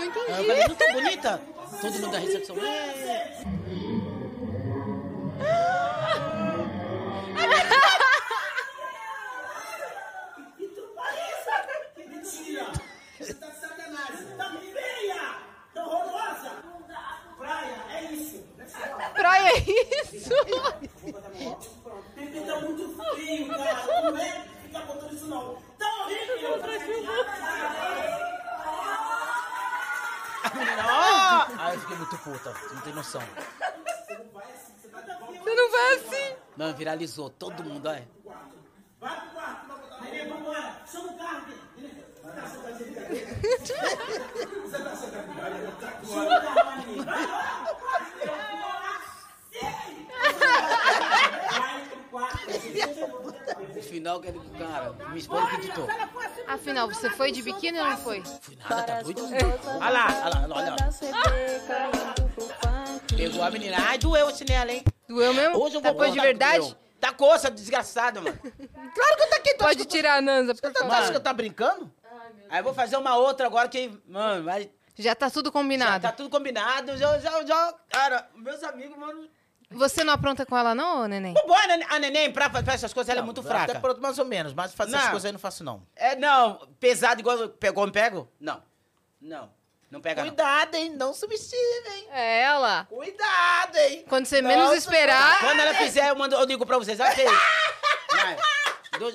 Não 0.00 0.06
entendi. 0.06 0.32
Aí 0.32 0.40
eu 0.40 0.46
falei, 0.46 0.68
não 0.68 0.74
tô 0.74 0.92
bonita? 0.92 1.40
Todo 1.80 1.92
mundo 1.92 2.10
da 2.10 2.18
recepção. 2.18 2.56
É. 2.56 3.40
Que 13.16 13.34
tá! 13.34 13.46
Tá! 13.46 13.60
Tá! 16.88 17.22
Praia, 17.38 17.76
é 17.92 18.04
isso! 18.12 18.42
É 18.58 18.64
isso. 18.64 20.30
Pepe 22.14 22.40
tá 22.40 22.60
muito 22.60 22.88
feio, 23.14 23.48
cara! 23.48 24.10
Não 24.10 24.16
é 24.18 24.44
ficar 24.62 24.80
botando 24.86 25.12
isso 25.12 25.26
não! 25.26 25.56
Tá 25.78 25.86
horrível! 26.04 26.60
Menina, 30.60 30.84
ó! 30.86 31.46
Aí 31.58 31.74
eu 31.74 31.80
fiquei 31.80 31.96
muito 31.96 32.18
puta, 32.18 32.52
você 32.52 32.74
não 32.74 32.82
tem 32.82 32.92
noção. 32.92 33.22
Você 33.22 33.34
não 35.54 35.70
vai 35.70 35.94
assim. 35.96 36.36
Não, 36.56 36.74
viralizou, 36.74 37.30
todo 37.30 37.64
mundo, 37.64 37.88
olha. 37.88 38.06
Vai 39.00 39.20
pro 39.20 39.30
quarto! 39.30 40.02
Neném, 40.02 40.28
vambora! 40.28 40.82
Chama 40.86 41.12
o 41.12 41.18
carro! 41.18 41.46
Neném. 41.76 42.04
No 53.74 53.82
final, 53.82 54.20
que- 54.20 54.32
cara, 54.58 54.92
minha 55.08 55.16
esposa 55.18 55.42
acreditou. 55.44 55.86
Afinal, 56.46 56.88
você 56.88 57.08
foi 57.10 57.30
de 57.30 57.42
biquíni 57.42 57.78
ou 57.78 57.84
não 57.86 57.96
foi? 57.98 58.22
Fui 58.40 58.56
nada, 58.56 58.82
tá 58.82 59.02
doido? 59.02 59.22
Olha 59.24 59.90
lá, 59.90 60.06
olha 60.24 60.46
lá, 60.46 60.56
olha 60.56 60.70
lá. 60.70 60.76
Pegou 63.16 63.42
a 63.42 63.50
menina. 63.50 63.76
Ai, 63.86 63.98
doeu 63.98 64.28
esse 64.30 64.44
nela, 64.44 64.72
hein? 64.72 64.84
Doeu 65.08 65.32
mesmo? 65.34 65.56
Hoje 65.58 65.76
eu 65.76 65.80
vou 65.80 65.90
Depois 65.92 66.12
de 66.12 66.20
verdade? 66.20 66.66
que. 66.74 66.90
Tá 67.00 67.12
coça, 67.12 67.50
desgraçado, 67.50 68.20
mano. 68.20 68.38
Claro 68.38 69.16
que 69.16 69.22
eu 69.22 69.28
tô 69.30 69.36
aqui, 69.36 69.54
tô 69.54 69.64
Pode 69.64 69.84
tirar 69.86 70.18
a 70.18 70.20
Nanza, 70.20 70.54
por 70.54 70.70
Você 70.70 70.78
favor. 70.80 70.94
acha 70.94 71.10
que 71.10 71.16
eu 71.16 71.20
tá 71.22 71.32
brincando? 71.32 71.90
Aí 72.50 72.58
eu 72.60 72.64
vou 72.64 72.74
fazer 72.74 72.96
uma 72.98 73.16
outra 73.16 73.46
agora 73.46 73.68
que, 73.68 73.90
mano, 74.06 74.44
vai. 74.44 74.70
Já 74.98 75.14
tá 75.14 75.30
tudo 75.30 75.46
Já 75.46 75.52
combinado. 75.52 76.02
tá 76.02 76.12
tudo 76.12 76.28
combinado. 76.28 76.94
Já, 76.98 77.18
já, 77.18 77.42
já. 77.46 77.74
Cara, 77.88 78.28
meus 78.34 78.62
amigos, 78.64 78.98
mano. 78.98 79.26
Você 79.72 80.02
não 80.02 80.12
apronta 80.12 80.44
com 80.44 80.56
ela 80.58 80.74
não, 80.74 81.06
neném? 81.06 81.32
O 81.36 81.46
bom 81.46 81.56
é 81.56 81.62
a 81.64 81.66
neném- 81.68 81.86
a 81.90 81.98
neném, 81.98 82.32
pra, 82.32 82.50
pra 82.50 82.60
essas 82.74 82.92
coisas, 82.92 83.08
ela 83.08 83.18
é 83.18 83.22
Não, 83.22 83.26
muito 83.26 83.40
Até 83.40 83.48
fraca. 83.48 83.80
pronto, 83.80 84.00
mais 84.00 84.18
ou 84.18 84.24
menos. 84.24 84.52
Mas 84.52 84.74
fazer 84.74 84.90
essas 84.92 85.04
Não. 85.04 85.10
coisas 85.12 85.24
aí 85.26 85.28
eu 85.30 85.32
não 85.34 85.40
faço, 85.40 85.62
não. 85.62 85.86
É, 85.94 86.16
não, 86.16 86.68
pesado 86.80 87.20
igual 87.20 87.48
pegou, 87.50 87.86
me 87.86 87.92
pego? 87.92 88.28
Não. 88.40 88.62
Não. 89.20 89.50
Não 89.90 90.00
pega, 90.00 90.22
não. 90.22 90.28
Cuidado, 90.28 90.74
hein? 90.76 90.90
Não 90.90 91.12
subestima, 91.14 91.88
hein? 91.96 92.08
É 92.12 92.42
ela. 92.42 92.84
Cuidado, 92.84 93.76
hein? 93.76 94.04
Quando 94.08 94.26
você 94.26 94.40
Não, 94.40 94.48
menos 94.48 94.72
esperar... 94.72 95.40
Quando 95.40 95.58
ela 95.60 95.74
fizer, 95.74 96.08
eu, 96.10 96.16
mando, 96.16 96.34
eu 96.36 96.46
digo 96.46 96.64
pra 96.64 96.78
vocês. 96.78 96.98
Ok. 97.00 97.24
Vai. 98.12 98.36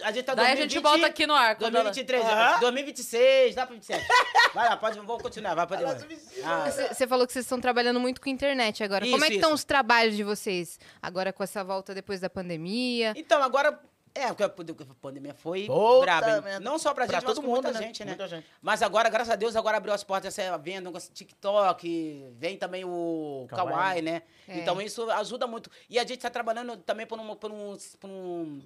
A 0.04 0.12
gente 0.12 0.26
tá 0.26 0.34
Daí 0.36 0.46
a 0.46 0.56
2020, 0.56 0.72
gente 0.72 0.82
volta 0.84 1.06
aqui 1.08 1.28
no 1.28 1.34
ar. 1.34 1.56
quando 1.56 1.76
ela- 1.76 1.84
2023, 1.92 2.24
Aham. 2.26 2.60
2026, 2.60 3.56
dá 3.56 3.66
pra 3.66 3.76
27. 3.76 4.06
Vai 4.54 4.70
lá, 4.70 4.78
pode, 4.78 4.98
vamos 5.00 5.22
continuar, 5.22 5.54
vai, 5.56 5.68
pode. 5.68 5.84
Ela 5.84 6.00
subestima. 6.00 6.66
Ah, 6.66 6.72
Você 6.94 7.08
falou 7.08 7.26
que 7.28 7.34
vocês 7.34 7.46
estão 7.46 7.60
trabalhando 7.60 8.00
muito 8.00 8.22
com 8.22 8.30
internet 8.30 8.84
agora. 8.84 9.06
Como 9.06 9.18
Isso, 9.18 9.26
é 9.26 9.30
que 9.30 9.36
estão 9.36 9.54
os 9.54 9.64
trabalhos 9.64 10.16
de 10.16 10.24
vocês? 10.24 10.80
Agora 11.02 11.32
com 11.34 11.44
essa 11.44 11.64
volta 11.64 11.94
depois 11.94 12.20
da 12.20 12.30
pandemia. 12.30 13.14
Então, 13.16 13.42
agora. 13.44 13.80
É, 14.18 14.28
porque 14.28 14.44
a 14.44 14.48
pande- 14.50 14.72
a 14.72 14.96
pandemia 15.02 15.34
foi 15.34 15.66
Puta 15.66 16.00
braba. 16.22 16.60
Não 16.62 16.80
só 16.80 16.94
pra 16.94 17.06
Pra 17.06 17.16
gente, 17.20 17.28
mas 17.28 17.38
mundo, 17.38 17.50
muita 17.50 17.74
né? 17.74 17.82
gente, 17.82 18.00
né? 18.06 18.12
Muita 18.12 18.30
gente. 18.30 18.48
Mas 18.62 18.82
agora, 18.82 19.10
graças 19.10 19.30
a 19.34 19.36
Deus, 19.36 19.58
agora 19.58 19.76
abriu 19.76 19.94
as 19.94 20.06
portas 20.06 20.40
essa 20.40 20.58
venda, 20.58 20.90
TikTok, 21.14 22.30
vem 22.38 22.58
também 22.58 22.86
o 22.86 23.46
Kawaii. 23.50 23.74
Kawaii, 23.76 24.02
né? 24.02 24.22
É. 24.48 24.60
Então 24.60 24.82
isso 24.82 25.10
ajuda 25.12 25.46
muito. 25.48 25.70
E 25.90 26.00
a 26.00 26.04
gente 26.04 26.20
tá 26.20 26.30
trabalhando 26.30 26.78
também 26.78 27.06
por 27.06 27.20
um. 27.20 27.36
Por 27.36 27.52
um, 27.52 27.78
por 28.00 28.10
um 28.10 28.62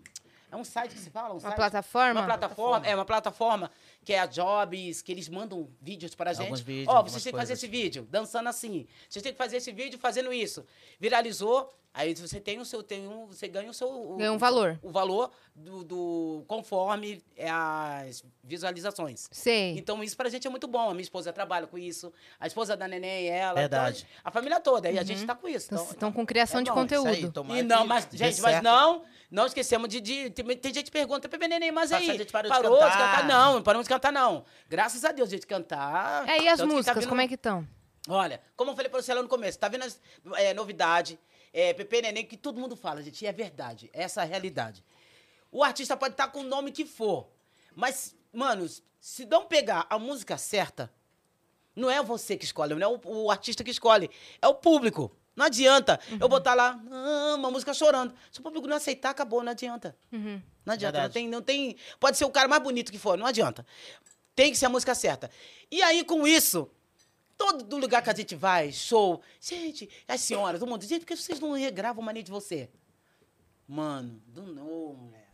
é 0.51 0.55
um 0.55 0.63
site 0.63 0.93
que 0.93 0.99
se 0.99 1.09
fala? 1.09 1.29
Um 1.29 1.33
Uma 1.33 1.41
site? 1.41 1.55
plataforma? 1.55 2.19
Uma 2.21 2.25
plataforma, 2.25 2.87
é 2.87 2.95
uma 2.95 3.05
plataforma 3.05 3.71
que 4.03 4.13
é 4.13 4.19
a 4.19 4.25
Jobs, 4.25 5.01
que 5.01 5.11
eles 5.11 5.29
mandam 5.29 5.69
vídeos 5.81 6.15
pra 6.15 6.33
gente. 6.33 6.63
Ó, 6.87 6.91
algumas 6.97 7.11
vocês 7.13 7.23
têm 7.23 7.33
que 7.33 7.39
fazer 7.39 7.53
esse 7.53 7.67
vídeo, 7.67 8.07
dançando 8.09 8.49
assim. 8.49 8.87
Vocês 9.07 9.21
têm 9.21 9.31
que 9.31 9.37
fazer 9.37 9.57
esse 9.57 9.71
vídeo 9.71 9.99
fazendo 9.99 10.33
isso. 10.33 10.65
Viralizou, 10.99 11.71
aí 11.93 12.13
você 12.15 12.39
tem 12.39 12.59
o 12.59 12.65
seu, 12.65 12.81
tem 12.83 13.07
um, 13.07 13.25
você 13.27 13.47
ganha 13.47 13.69
o 13.69 13.73
seu... 13.73 13.87
o- 13.89 14.17
Ganha 14.17 14.31
um 14.31 14.35
o- 14.35 14.39
valor. 14.39 14.79
O 14.81 14.89
valor 14.91 15.31
do, 15.55 15.83
do- 15.83 16.43
conforme 16.47 17.23
é 17.35 17.49
as 17.49 18.23
visualizações. 18.43 19.27
Sei. 19.31 19.77
Então, 19.77 20.03
isso 20.03 20.15
pra 20.17 20.29
gente 20.29 20.45
é 20.45 20.49
muito 20.49 20.67
bom. 20.67 20.89
A 20.89 20.93
minha 20.93 21.01
esposa 21.01 21.31
trabalha 21.33 21.67
com 21.67 21.77
isso. 21.77 22.11
A 22.39 22.47
esposa 22.47 22.75
da 22.77 22.87
neném, 22.87 23.27
ela. 23.29 23.53
Verdade. 23.59 24.05
então, 24.09 24.21
a 24.23 24.31
família 24.31 24.59
toda. 24.59 24.89
E 24.91 24.97
a 24.99 25.03
gente 25.03 25.25
tá 25.25 25.35
com 25.35 25.47
isso. 25.47 25.67
Então, 25.67 25.83
Então, 25.83 25.93
estão 25.93 26.11
com 26.11 26.25
criação 26.25 26.59
é 26.61 26.63
de 26.63 26.71
bom, 26.71 26.83
Isso 26.85 26.95
aí, 26.95 27.01
conteúdo. 27.15 27.31
tomara 27.33 27.59
e 27.59 27.63
não, 27.63 27.85
mas, 27.85 28.07
gente, 28.11 28.41
mas 28.41 28.51
certo. 28.51 28.63
não, 28.63 29.03
não 29.29 29.45
esquecemos 29.45 29.87
de. 29.89 29.99
de- 30.01 30.29
tem, 30.29 30.45
tem 30.57 30.73
gente 30.73 30.85
que 30.85 30.91
pergunta, 30.91 31.27
Pepe 31.29 31.47
Neném, 31.47 31.71
mas 31.71 31.91
aí. 31.91 32.09
a 32.09 32.17
gente 32.17 32.31
parou 32.31 32.51
de 32.51 32.57
parou 32.57 32.75
de 32.77 32.83
cantar. 32.83 33.11
cantar? 33.21 33.27
Não, 33.27 33.53
não 33.55 33.61
paramos 33.63 33.85
de 33.87 33.89
cantar, 33.93 34.11
não. 34.11 34.43
Graças 34.67 35.03
a 35.05 35.11
Deus, 35.11 35.29
a 35.29 35.31
gente 35.31 35.45
cantar. 35.47 36.27
É, 36.27 36.41
e 36.43 36.47
as 36.47 36.59
tá 36.59 36.65
músicas, 36.65 36.97
vindo- 36.99 37.09
como 37.09 37.21
é 37.21 37.27
que 37.27 37.35
estão? 37.35 37.67
Olha, 38.07 38.41
como 38.55 38.71
eu 38.71 38.75
falei 38.75 38.89
pra 38.89 38.99
você 39.01 39.13
lá 39.13 39.21
no 39.21 39.27
começo, 39.27 39.59
tá 39.59 39.67
vendo 39.67 39.83
as 39.83 39.99
é, 40.37 40.53
novidade, 40.53 41.19
é, 41.53 41.73
Pepe 41.73 42.01
Neném, 42.01 42.25
que 42.25 42.37
todo 42.37 42.59
mundo 42.59 42.75
fala, 42.75 43.01
gente, 43.01 43.23
e 43.23 43.27
é 43.27 43.31
verdade, 43.31 43.89
essa 43.93 44.21
é 44.21 44.23
a 44.23 44.27
realidade. 44.27 44.83
O 45.51 45.63
artista 45.63 45.97
pode 45.97 46.13
estar 46.13 46.27
com 46.27 46.41
o 46.41 46.43
nome 46.43 46.71
que 46.71 46.85
for, 46.85 47.27
mas, 47.75 48.15
mano, 48.31 48.67
se 48.99 49.25
não 49.25 49.45
pegar 49.45 49.87
a 49.89 49.97
música 49.97 50.37
certa, 50.37 50.91
não 51.75 51.89
é 51.89 52.03
você 52.03 52.37
que 52.37 52.45
escolhe, 52.45 52.75
não 52.75 52.81
é 52.81 52.87
o, 52.87 52.99
o 53.03 53.31
artista 53.31 53.63
que 53.63 53.71
escolhe, 53.71 54.09
é 54.41 54.47
o 54.47 54.53
público. 54.53 55.15
Não 55.35 55.45
adianta 55.45 55.97
eu 56.19 56.27
botar 56.27 56.53
lá 56.53 56.77
ah, 56.91 57.35
uma 57.37 57.49
música 57.49 57.73
chorando. 57.73 58.13
Se 58.29 58.41
o 58.41 58.43
público 58.43 58.67
não 58.67 58.75
aceitar, 58.75 59.11
acabou, 59.11 59.41
não 59.41 59.53
adianta. 59.53 59.95
Uhum. 60.11 60.41
Não 60.65 60.73
adianta, 60.73 61.01
não 61.01 61.09
tem, 61.09 61.27
não 61.29 61.41
tem. 61.41 61.77
Pode 61.97 62.17
ser 62.17 62.25
o 62.25 62.29
cara 62.29 62.49
mais 62.49 62.61
bonito 62.61 62.91
que 62.91 62.99
for, 62.99 63.17
não 63.17 63.25
adianta. 63.25 63.65
Tem 64.35 64.51
que 64.51 64.57
ser 64.57 64.65
a 64.65 64.69
música 64.69 64.93
certa. 64.93 65.31
E 65.71 65.81
aí, 65.81 66.03
com 66.03 66.27
isso, 66.27 66.69
todo 67.39 67.77
lugar 67.77 68.03
que 68.03 68.09
a 68.09 68.13
gente 68.13 68.35
vai, 68.35 68.69
show, 68.71 69.21
gente, 69.39 69.89
as 70.05 70.19
senhoras, 70.19 70.59
todo 70.59 70.67
mundo, 70.69 70.83
gente, 70.85 70.99
por 71.01 71.07
que 71.07 71.15
vocês 71.15 71.39
não 71.39 71.53
regravam 71.53 72.03
Mania 72.03 72.21
de 72.21 72.29
Você? 72.29 72.69
Mano, 73.65 74.21
do 74.27 74.43
novo, 74.43 74.93
mulher. 74.97 75.29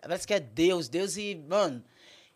Parece 0.00 0.26
que 0.26 0.32
é 0.34 0.38
Deus, 0.38 0.88
Deus 0.88 1.16
e, 1.16 1.34
mano, 1.34 1.82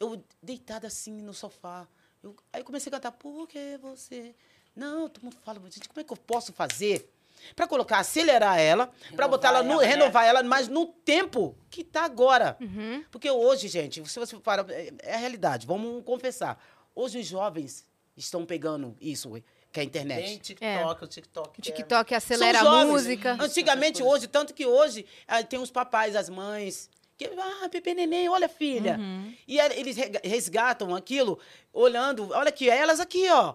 eu 0.01 0.23
deitada 0.43 0.87
assim 0.89 1.13
no 1.23 1.33
sofá. 1.33 1.87
eu- 2.21 2.35
aí 2.53 2.61
eu 2.61 2.65
comecei 2.65 2.91
a 2.91 2.95
cantar, 2.97 3.13
por 3.13 3.47
que 3.47 3.79
você? 3.81 4.35
Não, 4.75 5.09
todo 5.09 5.23
mundo 5.23 5.37
fala, 5.45 5.61
gente, 5.71 5.89
como 5.89 6.01
é 6.01 6.05
que 6.05 6.13
eu 6.13 6.17
posso 6.17 6.53
fazer? 6.53 7.09
Pra 7.55 7.69
colocar, 7.69 8.01
acelerar 8.01 8.59
ela, 8.59 8.89
pra 8.89 8.97
Renovar 9.11 9.29
botar 9.29 9.49
ela, 9.51 9.63
no, 9.63 9.73
ela, 9.75 9.83
né? 9.83 9.87
renovar 9.87 10.25
ela, 10.27 10.43
mas 10.43 10.67
no 10.67 10.87
tempo 10.87 11.57
que 11.71 11.85
tá 11.85 12.05
agora. 12.05 12.57
Uhum. 12.61 13.05
Porque 13.13 13.31
hoje, 13.31 13.69
gente, 13.69 14.05
se 14.09 14.19
você 14.19 14.37
para, 14.39 14.67
é, 14.75 14.93
é 15.03 15.15
a 15.15 15.19
realidade, 15.19 15.65
vamos 15.69 16.03
confessar. 16.05 16.61
Hoje 16.97 17.21
os 17.21 17.27
jovens 17.27 17.87
estão 18.19 18.45
pegando 18.45 18.97
isso, 19.01 19.31
que 19.73 19.81
é 19.81 19.83
a 19.83 19.87
internet. 19.87 20.25
Tem 20.25 20.39
TikTok, 20.39 21.05
o 21.05 21.07
TikTok. 21.07 21.49
O 21.49 21.61
é- 21.61 21.63
TikTok 21.63 22.11
São 22.11 22.17
acelera 22.19 22.61
a 22.61 22.85
música. 22.87 23.37
Antigamente, 23.41 24.03
hoje, 24.03 24.27
tanto 24.27 24.53
que 24.53 24.67
hoje, 24.67 25.07
ah, 25.27 25.43
tem 25.43 25.59
os 25.59 25.71
papais, 25.71 26.15
as 26.17 26.29
mães. 26.29 26.89
Que, 27.17 27.25
ah, 27.37 27.69
Pepe 27.69 27.95
Neném, 27.95 28.29
olha, 28.29 28.49
filha. 28.49 28.97
Uhum. 28.99 29.35
E 29.47 29.59
eles 29.59 29.97
re- 29.97 30.21
resgatam 30.23 30.95
aquilo, 30.95 31.39
olhando, 31.73 32.31
olha 32.33 32.49
aqui, 32.49 32.71
é 32.71 32.77
elas 32.77 33.01
aqui, 33.01 33.29
ó. 33.31 33.55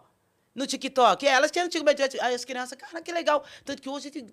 No 0.55 0.67
TikTok. 0.67 1.25
É 1.25 1.31
elas 1.31 1.49
que 1.49 1.59
antigamente, 1.59 2.03
aí 2.21 2.35
as 2.35 2.45
crianças, 2.45 2.77
cara, 2.77 3.01
que 3.01 3.11
legal. 3.11 3.43
Tanto 3.65 3.81
que 3.81 3.89
hoje 3.89 4.11
tem 4.11 4.27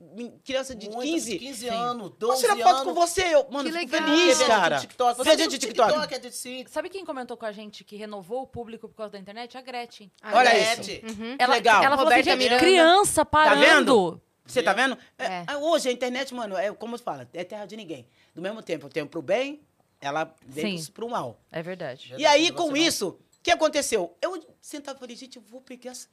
criança 0.45 0.75
de 0.75 0.87
Muitos, 0.91 1.05
15. 1.25 1.39
15 1.39 1.59
Sim. 1.61 1.69
anos, 1.71 2.09
Posso 2.09 2.19
12 2.19 2.41
tirar 2.43 2.53
anos. 2.53 2.65
foto 2.65 2.85
com 2.85 2.95
você, 2.95 3.23
eu, 3.35 3.47
mano, 3.51 3.71
Que 3.71 3.75
legal. 3.75 4.03
feliz, 4.03 4.39
cara. 4.43 4.77
gente 4.77 4.89
TikTok. 4.89 5.17
Você 5.17 5.31
gente 5.31 5.45
do 5.49 5.51
do 5.53 5.59
TikTok. 5.59 5.89
TikTok 5.93 6.15
é 6.15 6.19
de 6.19 6.31
5. 6.33 6.71
Sabe 6.71 6.91
quem 6.91 7.05
comentou 7.07 7.37
com 7.39 7.47
a 7.47 7.53
gente 7.53 7.85
que 7.85 7.97
renovou 7.97 8.43
o 8.43 8.47
público 8.47 8.87
por 8.87 8.95
causa 8.97 9.13
da 9.13 9.19
internet? 9.19 9.57
A 9.57 9.63
Gretchen. 9.63 10.13
Ah, 10.21 10.37
Olha 10.37 10.51
é. 10.51 10.75
isso. 10.75 10.91
Uhum. 11.07 11.37
Ela, 11.39 11.55
legal. 11.55 11.83
ela 11.83 11.97
falou 11.97 12.13
assim, 12.13 12.19
Roberta 12.21 12.31
gente, 12.33 12.39
Miranda. 12.43 12.61
criança 12.65 13.25
parando. 13.25 13.61
vendo? 13.65 14.21
Você 14.45 14.63
tá 14.63 14.73
vendo? 14.75 14.99
É, 15.17 15.25
É. 15.25 15.45
é, 15.53 15.57
Hoje 15.57 15.89
a 15.89 15.93
internet, 15.93 16.35
mano, 16.35 16.55
é 16.57 16.71
como 16.73 16.99
se 16.99 17.05
fala, 17.05 17.27
é 17.33 17.45
terra 17.45 17.65
de 17.65 17.77
ninguém. 17.77 18.07
Do 18.35 18.43
mesmo 18.43 18.61
tempo, 18.63 18.87
eu 18.87 18.91
tenho 18.91 19.07
pro 19.07 19.23
bem, 19.23 19.63
ela 20.01 20.35
vem 20.47 20.77
Sim. 20.77 20.93
pro 20.93 21.09
mal. 21.09 21.41
É 21.53 21.63
verdade. 21.63 22.15
E 22.19 22.27
aí, 22.27 22.51
com 22.53 22.69
não- 22.69 22.77
isso, 22.77 23.19
o 23.41 23.43
que 23.43 23.51
aconteceu? 23.51 24.17
Eu 24.21 24.45
sentava 24.61 24.97
e 24.97 25.01
falei, 25.01 25.17
gente, 25.17 25.37
eu 25.37 25.43
vou 25.43 25.61
pegar 25.61 25.91
essa... 25.93 26.09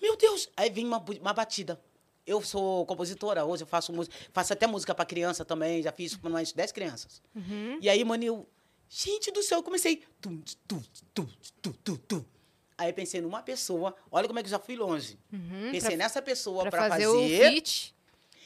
Meu 0.00 0.16
Deus! 0.16 0.48
Aí 0.56 0.70
vem 0.70 0.86
uma, 0.86 0.98
uma 0.98 1.32
batida. 1.32 1.80
Eu 2.26 2.40
sou 2.42 2.86
compositora, 2.86 3.44
hoje 3.44 3.62
eu 3.64 3.66
faço 3.66 3.92
música, 3.92 4.16
faço 4.32 4.52
até 4.52 4.66
música 4.66 4.94
pra 4.94 5.04
criança 5.04 5.44
também, 5.44 5.82
já 5.82 5.92
fiz 5.92 6.16
pra 6.16 6.28
umas 6.30 6.52
10 6.52 6.72
crianças. 6.72 7.20
E 7.80 7.88
aí, 7.88 8.04
mano, 8.04 8.24
eu... 8.24 8.48
Gente 8.88 9.30
do 9.32 9.42
céu, 9.42 9.58
eu 9.58 9.62
comecei... 9.62 10.02
Tum, 10.20 10.40
tum, 10.68 10.82
tum, 11.14 11.26
tum, 11.62 11.72
tum, 11.84 11.96
tum. 11.96 12.24
Aí 12.76 12.92
pensei 12.92 13.20
numa 13.20 13.42
pessoa, 13.42 13.94
olha 14.10 14.26
como 14.26 14.38
é 14.38 14.42
que 14.42 14.46
eu 14.48 14.50
já 14.50 14.58
fui 14.58 14.76
longe. 14.76 15.18
pensei 15.70 15.96
nessa 15.96 16.20
pessoa 16.20 16.62
Pra 16.62 16.70
pra, 16.70 16.88
fazer, 16.88 17.04
fazer, 17.04 17.16
o 17.16 17.28
feat. 17.28 17.94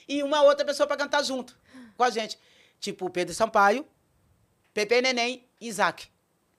e 0.08 0.22
uma 0.22 0.42
outra 0.42 0.64
pessoa 0.64 0.86
pra 0.86 0.96
cantar 0.96 1.22
junto 1.22 1.58
com 1.96 2.02
a 2.04 2.10
gente. 2.10 2.38
Tipo 2.78 3.06
o 3.06 3.10
Pedro 3.10 3.34
Sampaio, 3.34 3.86
Pepe 4.74 5.00
Neném 5.00 5.48
e 5.60 5.68
Isaac. 5.68 6.08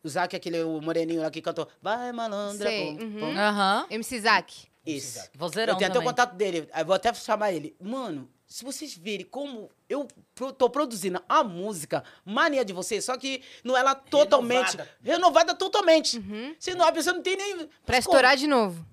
O 0.07 0.19
é 0.19 0.23
aquele 0.37 0.63
o 0.63 0.81
moreninho 0.81 1.21
lá 1.21 1.29
que 1.31 1.41
cantou 1.41 1.67
Vai, 1.81 2.11
malandra. 2.11 2.69
Sei, 2.69 2.95
pum, 2.97 3.03
uhum. 3.03 3.19
pum. 3.19 3.37
Aham. 3.37 3.85
MC 3.89 4.19
Zack. 4.21 4.67
Isso. 4.85 5.19
Vozeirão 5.35 5.73
Eu 5.73 5.77
tenho 5.77 5.89
até 5.89 5.99
o 5.99 6.01
também. 6.01 6.07
contato 6.09 6.35
dele. 6.35 6.69
Aí 6.71 6.83
vou 6.83 6.95
até 6.95 7.13
chamar 7.13 7.51
ele. 7.51 7.75
Mano, 7.81 8.29
se 8.47 8.63
vocês 8.63 8.95
verem 8.97 9.25
como 9.25 9.69
eu 9.89 10.07
pro- 10.33 10.53
tô 10.53 10.69
produzindo 10.69 11.21
a 11.27 11.43
música 11.43 12.03
Mania 12.23 12.63
de 12.63 12.71
Vocês, 12.71 13.03
só 13.03 13.17
que 13.17 13.41
não 13.65 13.75
ela 13.75 13.93
totalmente... 13.93 14.71
Renovada. 14.77 14.89
Renovada, 15.03 15.53
totalmente. 15.53 16.23
Senão 16.57 16.85
a 16.87 16.91
pessoa 16.93 17.13
não 17.15 17.21
tem 17.21 17.35
nem... 17.35 17.57
Pra 17.57 17.67
como? 17.85 17.97
estourar 17.99 18.37
de 18.37 18.47
novo. 18.47 18.85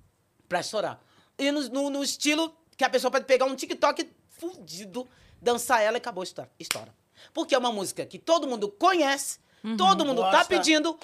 Pra 0.49 0.59
estourar. 0.59 0.99
E 1.37 1.49
no, 1.51 1.61
no- 1.69 1.89
no 1.89 2.03
estilo 2.03 2.53
que 2.75 2.83
a 2.83 2.89
pessoa 2.89 3.09
pode 3.09 3.23
pegar 3.25 3.45
um 3.45 3.55
TikTok 3.55 4.09
fudido, 4.29 5.07
dançar 5.41 5.81
ela 5.81 5.95
e 5.95 5.99
acabou, 5.99 6.23
estoura. 6.23 6.51
estoura. 6.59 6.93
Porque 7.33 7.55
é 7.55 7.57
uma 7.57 7.71
música 7.71 8.05
que 8.05 8.19
todo 8.19 8.45
mundo 8.47 8.67
conhece, 8.69 9.39
todo 9.77 10.05
mundo 10.05 10.21
tá 10.21 10.31
Gosta. 10.31 10.45
pedindo, 10.47 10.97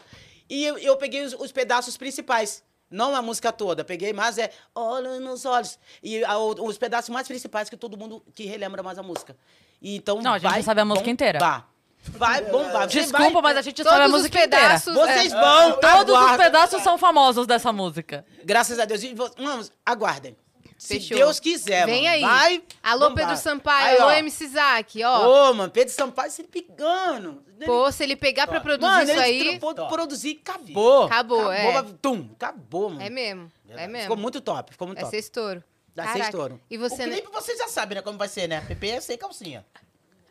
e 0.49 0.63
eu, 0.65 0.77
eu 0.77 0.97
peguei 0.97 1.23
os, 1.23 1.33
os 1.33 1.51
pedaços 1.51 1.97
principais. 1.97 2.63
Não 2.89 3.15
a 3.15 3.21
música 3.21 3.53
toda, 3.53 3.85
peguei 3.85 4.11
mais 4.11 4.37
é 4.37 4.51
Olha 4.75 5.17
nos 5.19 5.45
olhos. 5.45 5.79
E 6.03 6.23
a- 6.25 6.37
os 6.37 6.77
pedaços 6.77 7.09
mais 7.09 7.25
principais 7.27 7.69
que 7.69 7.77
todo 7.77 7.97
mundo 7.97 8.21
que 8.35 8.45
relembra 8.45 8.83
mais 8.83 8.99
a 8.99 9.03
música. 9.03 9.35
E 9.81 9.95
então 9.95 10.21
Não, 10.21 10.33
a 10.33 10.37
gente 10.37 10.49
vai 10.51 10.59
já 10.59 10.65
sabe 10.65 10.81
a 10.81 10.85
música 10.85 11.09
inteira. 11.09 11.39
bombar. 11.39 11.67
Vai 12.03 12.41
bombar. 12.45 12.89
Você 12.89 12.99
Desculpa, 13.01 13.31
vai- 13.33 13.41
mas 13.53 13.57
a 13.57 13.61
gente 13.61 13.81
sabe 13.83 13.95
a 13.95 13.99
Todos 13.99 14.13
os 14.13 14.17
música 14.21 14.39
pedaços. 14.39 14.87
inteira. 14.93 15.13
Vocês 15.13 15.31
é. 15.33 15.39
vão. 15.39 15.71
Todos 15.79 16.13
os 16.13 16.19
aguardem. 16.19 16.37
pedaços 16.45 16.81
são 16.83 16.97
famosos 16.97 17.47
dessa 17.47 17.71
música. 17.71 18.25
Graças 18.43 18.77
a 18.79 18.83
Deus. 18.85 19.03
E 19.03 19.13
Vamos, 19.13 19.71
aguardem. 19.85 20.35
Se 20.81 20.95
Fechou. 20.95 21.15
Deus 21.15 21.39
quiser, 21.39 21.85
Vem 21.85 22.05
mano, 22.05 22.15
aí. 22.15 22.21
vai 22.21 22.63
Alô. 22.81 23.13
Pedro 23.13 23.37
Sampaio. 23.37 23.87
Aí. 23.87 23.97
Alô, 23.99 24.09
MC 24.13 24.47
Zack. 24.47 25.03
Ó, 25.03 25.49
Ô, 25.51 25.53
mano, 25.53 25.71
Pedro 25.71 25.93
Sampaio 25.93 26.31
se 26.31 26.41
pegando. 26.41 27.43
pô, 27.63 27.91
se 27.91 28.01
ele 28.01 28.15
pegar 28.15 28.47
pra 28.47 28.59
produzir 28.59 28.89
mano, 28.89 29.03
isso 29.03 29.11
ele 29.11 29.21
aí, 29.21 29.59
produzir, 29.59 30.41
acabou. 30.43 31.03
Acabou, 31.03 31.51
é. 31.51 31.69
Acabou, 31.69 31.93
tum, 32.01 32.29
acabou, 32.33 32.89
mano. 32.89 33.01
é 33.03 33.11
mesmo. 33.11 33.51
É 33.69 33.87
mesmo. 33.87 34.01
Ficou 34.05 34.17
muito 34.17 34.41
top, 34.41 34.71
ficou 34.71 34.87
muito 34.87 34.97
Vai 34.97 35.03
top. 35.05 35.15
ser 35.15 35.19
estouro. 35.19 35.63
Vai 35.95 36.13
ser 36.13 36.19
estouro. 36.23 36.59
E 36.67 36.77
O 36.77 36.79
você... 36.79 37.03
clipe 37.03 37.27
você 37.31 37.55
já 37.55 37.67
sabe, 37.67 37.93
né? 37.93 38.01
Como 38.01 38.17
vai 38.17 38.27
ser, 38.27 38.47
né? 38.47 38.61
PP 38.61 38.87
é 38.87 39.01
sem 39.01 39.17
calcinha. 39.19 39.63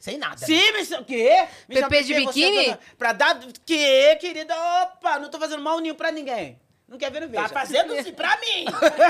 Sem 0.00 0.18
nada. 0.18 0.34
né? 0.40 0.46
Sim, 0.48 0.72
mas 0.72 0.90
o 0.90 1.04
quê? 1.04 1.46
Me 1.68 1.76
Pepe 1.76 1.80
chama 1.94 2.02
de 2.02 2.14
biquíni? 2.14 2.76
Pra 2.98 3.12
dar... 3.12 3.38
Que, 3.64 4.16
querida? 4.16 4.52
Opa, 4.82 5.20
não 5.20 5.30
tô 5.30 5.38
fazendo 5.38 5.62
mal 5.62 5.78
nenhum 5.78 5.94
pra 5.94 6.10
ninguém. 6.10 6.58
Não 6.90 6.98
quer 6.98 7.10
ver, 7.12 7.20
não 7.20 7.28
veja. 7.28 7.44
Tá 7.44 7.48
fazendo 7.48 7.94
assim 7.94 8.12
pra 8.12 8.36
mim. 8.40 8.64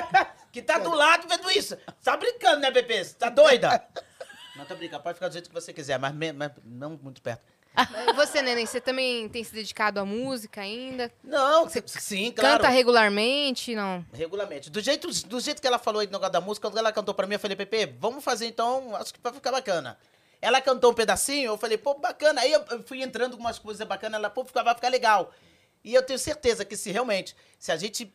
que 0.52 0.60
tá 0.60 0.78
do 0.78 0.90
lado 0.90 1.26
vendo 1.26 1.50
isso. 1.50 1.76
Tá 2.04 2.14
brincando, 2.14 2.60
né, 2.60 2.70
PP? 2.70 3.04
Você 3.04 3.14
Tá 3.14 3.30
doida? 3.30 3.82
Não 4.56 4.66
tá 4.66 4.74
brincando. 4.74 5.02
Pode 5.02 5.14
ficar 5.14 5.28
do 5.28 5.32
jeito 5.32 5.48
que 5.48 5.54
você 5.54 5.72
quiser, 5.72 5.98
mas, 5.98 6.12
me- 6.12 6.32
mas 6.34 6.50
não 6.64 6.98
muito 7.02 7.22
perto. 7.22 7.40
E 8.08 8.12
você, 8.12 8.42
Neném, 8.42 8.66
você 8.66 8.78
também 8.80 9.26
tem 9.28 9.42
se 9.42 9.54
dedicado 9.54 9.98
à 10.00 10.04
música 10.04 10.60
ainda? 10.60 11.10
Não, 11.24 11.66
sim, 11.86 12.30
claro. 12.32 12.56
Canta 12.58 12.68
regularmente? 12.68 13.74
Não. 13.74 14.04
Regularmente. 14.12 14.68
Do 14.68 14.80
jeito, 14.80 15.08
do 15.28 15.40
jeito 15.40 15.62
que 15.62 15.66
ela 15.68 15.78
falou 15.78 16.00
aí 16.00 16.06
no 16.08 16.12
negócio 16.12 16.32
da 16.32 16.40
música, 16.40 16.68
quando 16.68 16.76
ela 16.78 16.92
cantou 16.92 17.14
pra 17.14 17.26
mim, 17.26 17.34
eu 17.34 17.40
falei, 17.40 17.56
Pepe, 17.56 17.94
vamos 17.98 18.22
fazer 18.22 18.46
então, 18.46 18.94
acho 18.96 19.14
que 19.14 19.20
vai 19.22 19.32
ficar 19.32 19.52
bacana. 19.52 19.96
Ela 20.42 20.60
cantou 20.60 20.90
um 20.90 20.94
pedacinho, 20.94 21.52
eu 21.52 21.56
falei, 21.56 21.78
pô, 21.78 21.94
bacana. 21.94 22.40
Aí 22.42 22.52
eu 22.52 22.82
fui 22.82 23.02
entrando 23.02 23.36
com 23.36 23.42
umas 23.42 23.58
coisas 23.58 23.86
bacanas, 23.86 24.18
ela, 24.18 24.28
pô, 24.28 24.44
vai 24.44 24.74
ficar 24.74 24.88
legal. 24.88 25.32
E 25.84 25.94
eu 25.94 26.02
tenho 26.02 26.18
certeza 26.18 26.64
que 26.64 26.76
se 26.76 26.90
realmente, 26.90 27.34
se 27.58 27.72
a 27.72 27.76
gente 27.76 28.12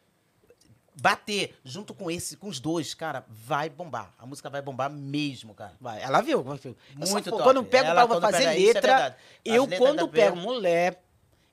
bater 1.01 1.57
junto 1.63 1.93
com 1.93 2.09
esse, 2.09 2.37
com 2.37 2.47
os 2.47 2.59
dois, 2.59 2.93
cara, 2.93 3.25
vai 3.27 3.69
bombar. 3.69 4.13
A 4.17 4.25
música 4.25 4.49
vai 4.49 4.61
bombar 4.61 4.89
mesmo, 4.89 5.53
cara. 5.53 5.73
Vai, 5.79 6.01
ela 6.01 6.21
viu. 6.21 6.41
ela 6.45 6.55
viu. 6.55 6.75
Muito 6.95 7.29
top. 7.29 7.43
Quando 7.43 7.57
eu 7.57 7.65
pego 7.65 7.89
Ela, 7.89 8.07
pra 8.07 8.21
fazer 8.21 8.37
pega 8.45 8.51
é 8.53 8.65
letra. 8.65 9.07
As 9.07 9.13
eu 9.43 9.63
letras 9.63 9.79
quando 9.79 10.07
pego 10.07 10.37
mulher... 10.37 11.01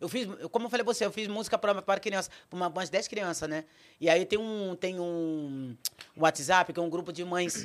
Eu 0.01 0.09
fiz, 0.09 0.29
eu- 0.41 0.51
como 0.51 0.67
eu 0.67 0.71
falei 0.71 0.83
pra 0.85 0.93
você, 0.93 1.07
eu 1.07 1.13
fiz 1.13 1.29
música 1.29 1.57
pra, 1.57 1.81
para 1.81 2.01
criança, 2.01 2.29
pra 2.51 2.57
uma, 2.57 2.67
umas 2.69 2.91
10 2.91 3.07
crianças, 3.07 3.49
né? 3.49 3.65
E 4.01 4.11
aí 4.11 4.25
tem 4.27 4.37
um, 4.37 4.75
tem 4.75 4.99
um 4.99 5.77
WhatsApp, 6.17 6.73
que 6.73 6.81
é 6.81 6.83
um 6.83 6.91
grupo 6.91 7.13
de 7.13 7.25
mães, 7.25 7.65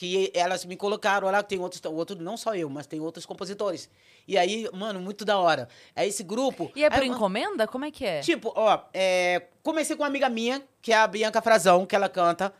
que 0.00 0.32
elas 0.32 0.64
me 0.64 0.78
colocaram 0.78 1.30
lá, 1.30 1.42
tem 1.42 1.58
outros, 1.58 1.82
outro, 1.84 2.16
não 2.22 2.34
só 2.34 2.54
eu, 2.54 2.70
mas 2.70 2.86
tem 2.86 2.98
outros 3.00 3.26
compositores. 3.26 3.86
E 4.26 4.38
aí, 4.38 4.66
mano, 4.72 4.98
muito 4.98 5.26
da 5.26 5.38
hora. 5.38 5.68
É 5.94 6.06
esse 6.06 6.22
grupo. 6.22 6.72
E 6.74 6.82
é 6.82 6.88
por 6.88 7.02
aí, 7.02 7.08
encomenda? 7.08 7.66
Como 7.68 7.84
é 7.84 7.90
que 7.90 8.06
é? 8.06 8.20
Tipo, 8.20 8.50
ó, 8.56 8.80
é, 8.94 9.42
comecei 9.62 9.94
com 9.94 10.02
uma 10.02 10.08
amiga 10.08 10.30
minha, 10.30 10.62
que 10.80 10.90
é 10.90 10.96
a 10.96 11.06
Bianca 11.06 11.42
Frazão, 11.42 11.84
que 11.84 11.94
ela 11.94 12.08
canta. 12.08 12.50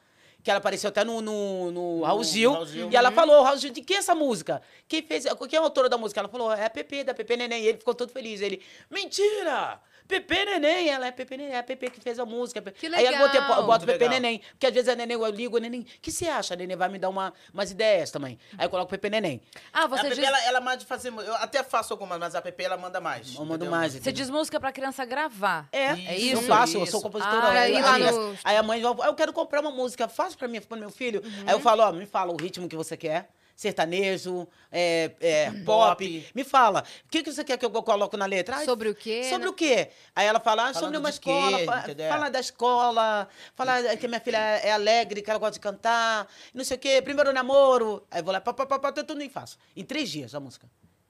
Que 0.42 0.50
ela 0.50 0.58
apareceu 0.58 0.88
até 0.88 1.02
no, 1.02 1.22
no, 1.22 1.70
no 1.70 2.02
Raul 2.02 2.22
Gil. 2.24 2.52
Raul 2.52 2.66
Gil. 2.66 2.90
E 2.90 2.96
ela 2.96 3.10
falou, 3.10 3.42
Raul 3.42 3.56
Gil, 3.56 3.72
de 3.72 3.80
quem 3.80 3.96
é 3.96 4.00
essa 4.00 4.14
música? 4.14 4.60
Quem 4.86 5.02
fez? 5.02 5.24
Quem 5.48 5.56
é 5.56 5.60
a 5.60 5.62
autora 5.64 5.88
da 5.88 5.96
música? 5.96 6.20
Ela 6.20 6.28
falou, 6.28 6.52
é 6.52 6.66
a 6.66 6.70
Pepe, 6.70 7.04
da 7.04 7.14
Pepe 7.14 7.38
Neném. 7.38 7.62
E 7.62 7.68
ele 7.68 7.78
ficou 7.78 7.94
todo 7.94 8.12
feliz. 8.12 8.42
Ele, 8.42 8.60
mentira! 8.90 9.80
Pepe 10.10 10.44
Neném, 10.44 10.88
ela 10.88 11.06
é 11.06 11.10
Pepe 11.12 11.36
Neném, 11.36 11.54
é 11.54 11.58
a 11.58 11.62
Pepe 11.62 11.88
que 11.90 12.00
fez 12.00 12.18
a 12.18 12.26
música. 12.26 12.60
Que 12.60 12.86
Aí 12.86 13.06
eu 13.06 13.16
botei, 13.18 13.40
legal. 13.40 13.60
eu 13.60 13.66
boto 13.66 13.86
Pepe 13.86 13.98
legal. 14.00 14.20
Neném. 14.20 14.42
Porque 14.50 14.66
às 14.66 14.74
vezes 14.74 14.88
a 14.88 14.96
Neném, 14.96 15.14
eu 15.16 15.26
ligo, 15.30 15.56
a 15.56 15.60
Neném, 15.60 15.80
o 15.82 15.84
que 16.02 16.10
você 16.10 16.26
acha? 16.26 16.54
A 16.54 16.56
Neném 16.56 16.76
vai 16.76 16.88
me 16.88 16.98
dar 16.98 17.08
uma, 17.08 17.32
umas 17.54 17.70
ideias 17.70 18.10
também. 18.10 18.38
Aí 18.58 18.66
eu 18.66 18.70
coloco 18.70 18.90
Pepe 18.90 19.08
Neném. 19.08 19.40
Ah, 19.72 19.84
a 19.84 19.86
você 19.86 20.02
Pepe, 20.02 20.16
diz, 20.16 20.24
ela, 20.24 20.42
ela 20.44 20.60
manda 20.60 20.84
fazer. 20.84 21.08
Eu 21.12 21.34
até 21.36 21.62
faço 21.62 21.92
algumas, 21.92 22.18
mas 22.18 22.34
a 22.34 22.42
Pepe 22.42 22.64
ela 22.64 22.76
manda 22.76 23.00
mais. 23.00 23.34
Eu 23.34 23.40
mando 23.44 23.54
entendeu? 23.64 23.70
mais. 23.70 23.92
você 23.92 23.98
entendeu? 23.98 24.14
diz 24.16 24.30
música 24.30 24.58
pra 24.58 24.72
criança 24.72 25.04
gravar. 25.04 25.68
É, 25.72 25.92
Isso, 25.92 26.08
é 26.08 26.16
isso? 26.16 26.26
isso. 26.26 26.36
Eu 26.36 26.42
faço, 26.42 26.78
eu 26.78 26.86
sou 26.86 27.00
compositora. 27.00 27.46
Ah, 27.46 27.60
aí, 27.60 27.80
lá 27.80 27.94
aí, 27.94 28.10
no- 28.10 28.38
aí 28.42 28.56
a 28.56 28.62
mãe 28.62 28.80
eu 28.82 29.14
quero 29.14 29.32
comprar 29.32 29.60
uma 29.60 29.70
música, 29.70 30.08
faz 30.08 30.34
pra 30.34 30.48
mim, 30.48 30.60
pro 30.60 30.76
meu 30.78 30.90
filho. 30.90 31.22
Uhum. 31.24 31.44
Aí 31.46 31.52
eu 31.54 31.60
falo, 31.60 31.82
ó, 31.82 31.92
me 31.92 32.06
fala 32.06 32.32
o 32.32 32.36
ritmo 32.36 32.68
que 32.68 32.76
você 32.76 32.96
quer. 32.96 33.28
Sertanejo, 33.60 34.48
é, 34.72 35.10
é, 35.20 35.50
pop. 35.64 35.64
Pop. 35.66 36.26
Me 36.34 36.44
fala, 36.44 36.82
o 37.04 37.08
que, 37.10 37.22
que 37.22 37.30
você 37.30 37.44
quer 37.44 37.58
que 37.58 37.64
eu 37.66 37.70
coloco 37.70 38.16
na 38.16 38.24
letra? 38.24 38.56
Ah, 38.56 38.64
Sobre 38.64 38.88
o 38.88 38.94
quê, 38.94 39.24
Sobre 39.24 39.44
né? 39.44 39.48
o 39.50 39.52
quê? 39.52 39.90
Aí 40.16 40.26
ela 40.26 40.40
fala, 40.40 40.68
ah, 40.70 40.72
sobre 40.74 40.96
uma 40.96 41.12
de 41.12 41.20
quê, 41.20 41.30
escola, 41.30 41.58
fa- 41.66 41.80
entendeu? 41.80 42.08
fala 42.08 42.30
da 42.30 42.40
escola, 42.40 43.28
fala 43.54 43.96
que 43.98 44.08
minha 44.08 44.20
filha 44.20 44.38
é 44.38 44.72
alegre, 44.72 45.20
que 45.20 45.28
ela 45.28 45.38
gosta 45.38 45.52
de 45.52 45.60
cantar, 45.60 46.26
não 46.54 46.64
sei 46.64 46.78
o 46.78 46.80
quê, 46.80 47.02
primeiro 47.02 47.34
namoro. 47.34 48.02
Aí 48.10 48.20
eu 48.20 48.24
vou 48.24 48.32
lá, 48.32 48.40
pá, 48.40 48.54
pá, 48.54 48.64
pá, 48.64 48.78
pá, 48.78 48.92
tudo 48.92 49.22
e 49.22 49.28
faço. 49.28 49.58
Em 49.76 49.84
três 49.84 50.08
dias 50.08 50.34
a 50.34 50.40
música. 50.40 50.66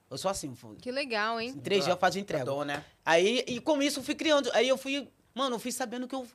Eu 0.09 0.17
sou 0.17 0.29
assim, 0.29 0.53
fui. 0.53 0.75
Que 0.75 0.91
legal, 0.91 1.39
hein? 1.39 1.53
Em 1.55 1.59
três 1.61 1.85
dias 1.85 1.95
eu 1.95 1.99
faço 1.99 2.19
entrega. 2.19 2.43
Dom, 2.43 2.65
né? 2.65 2.83
Aí, 3.05 3.45
e 3.47 3.61
com 3.61 3.81
isso 3.81 3.99
eu 3.99 4.03
fui 4.03 4.13
criando. 4.13 4.51
Aí 4.53 4.67
eu 4.67 4.77
fui, 4.77 5.07
mano, 5.33 5.55
eu 5.55 5.59
fui 5.59 5.71
sabendo 5.71 6.05
que 6.05 6.13
eu 6.15 6.27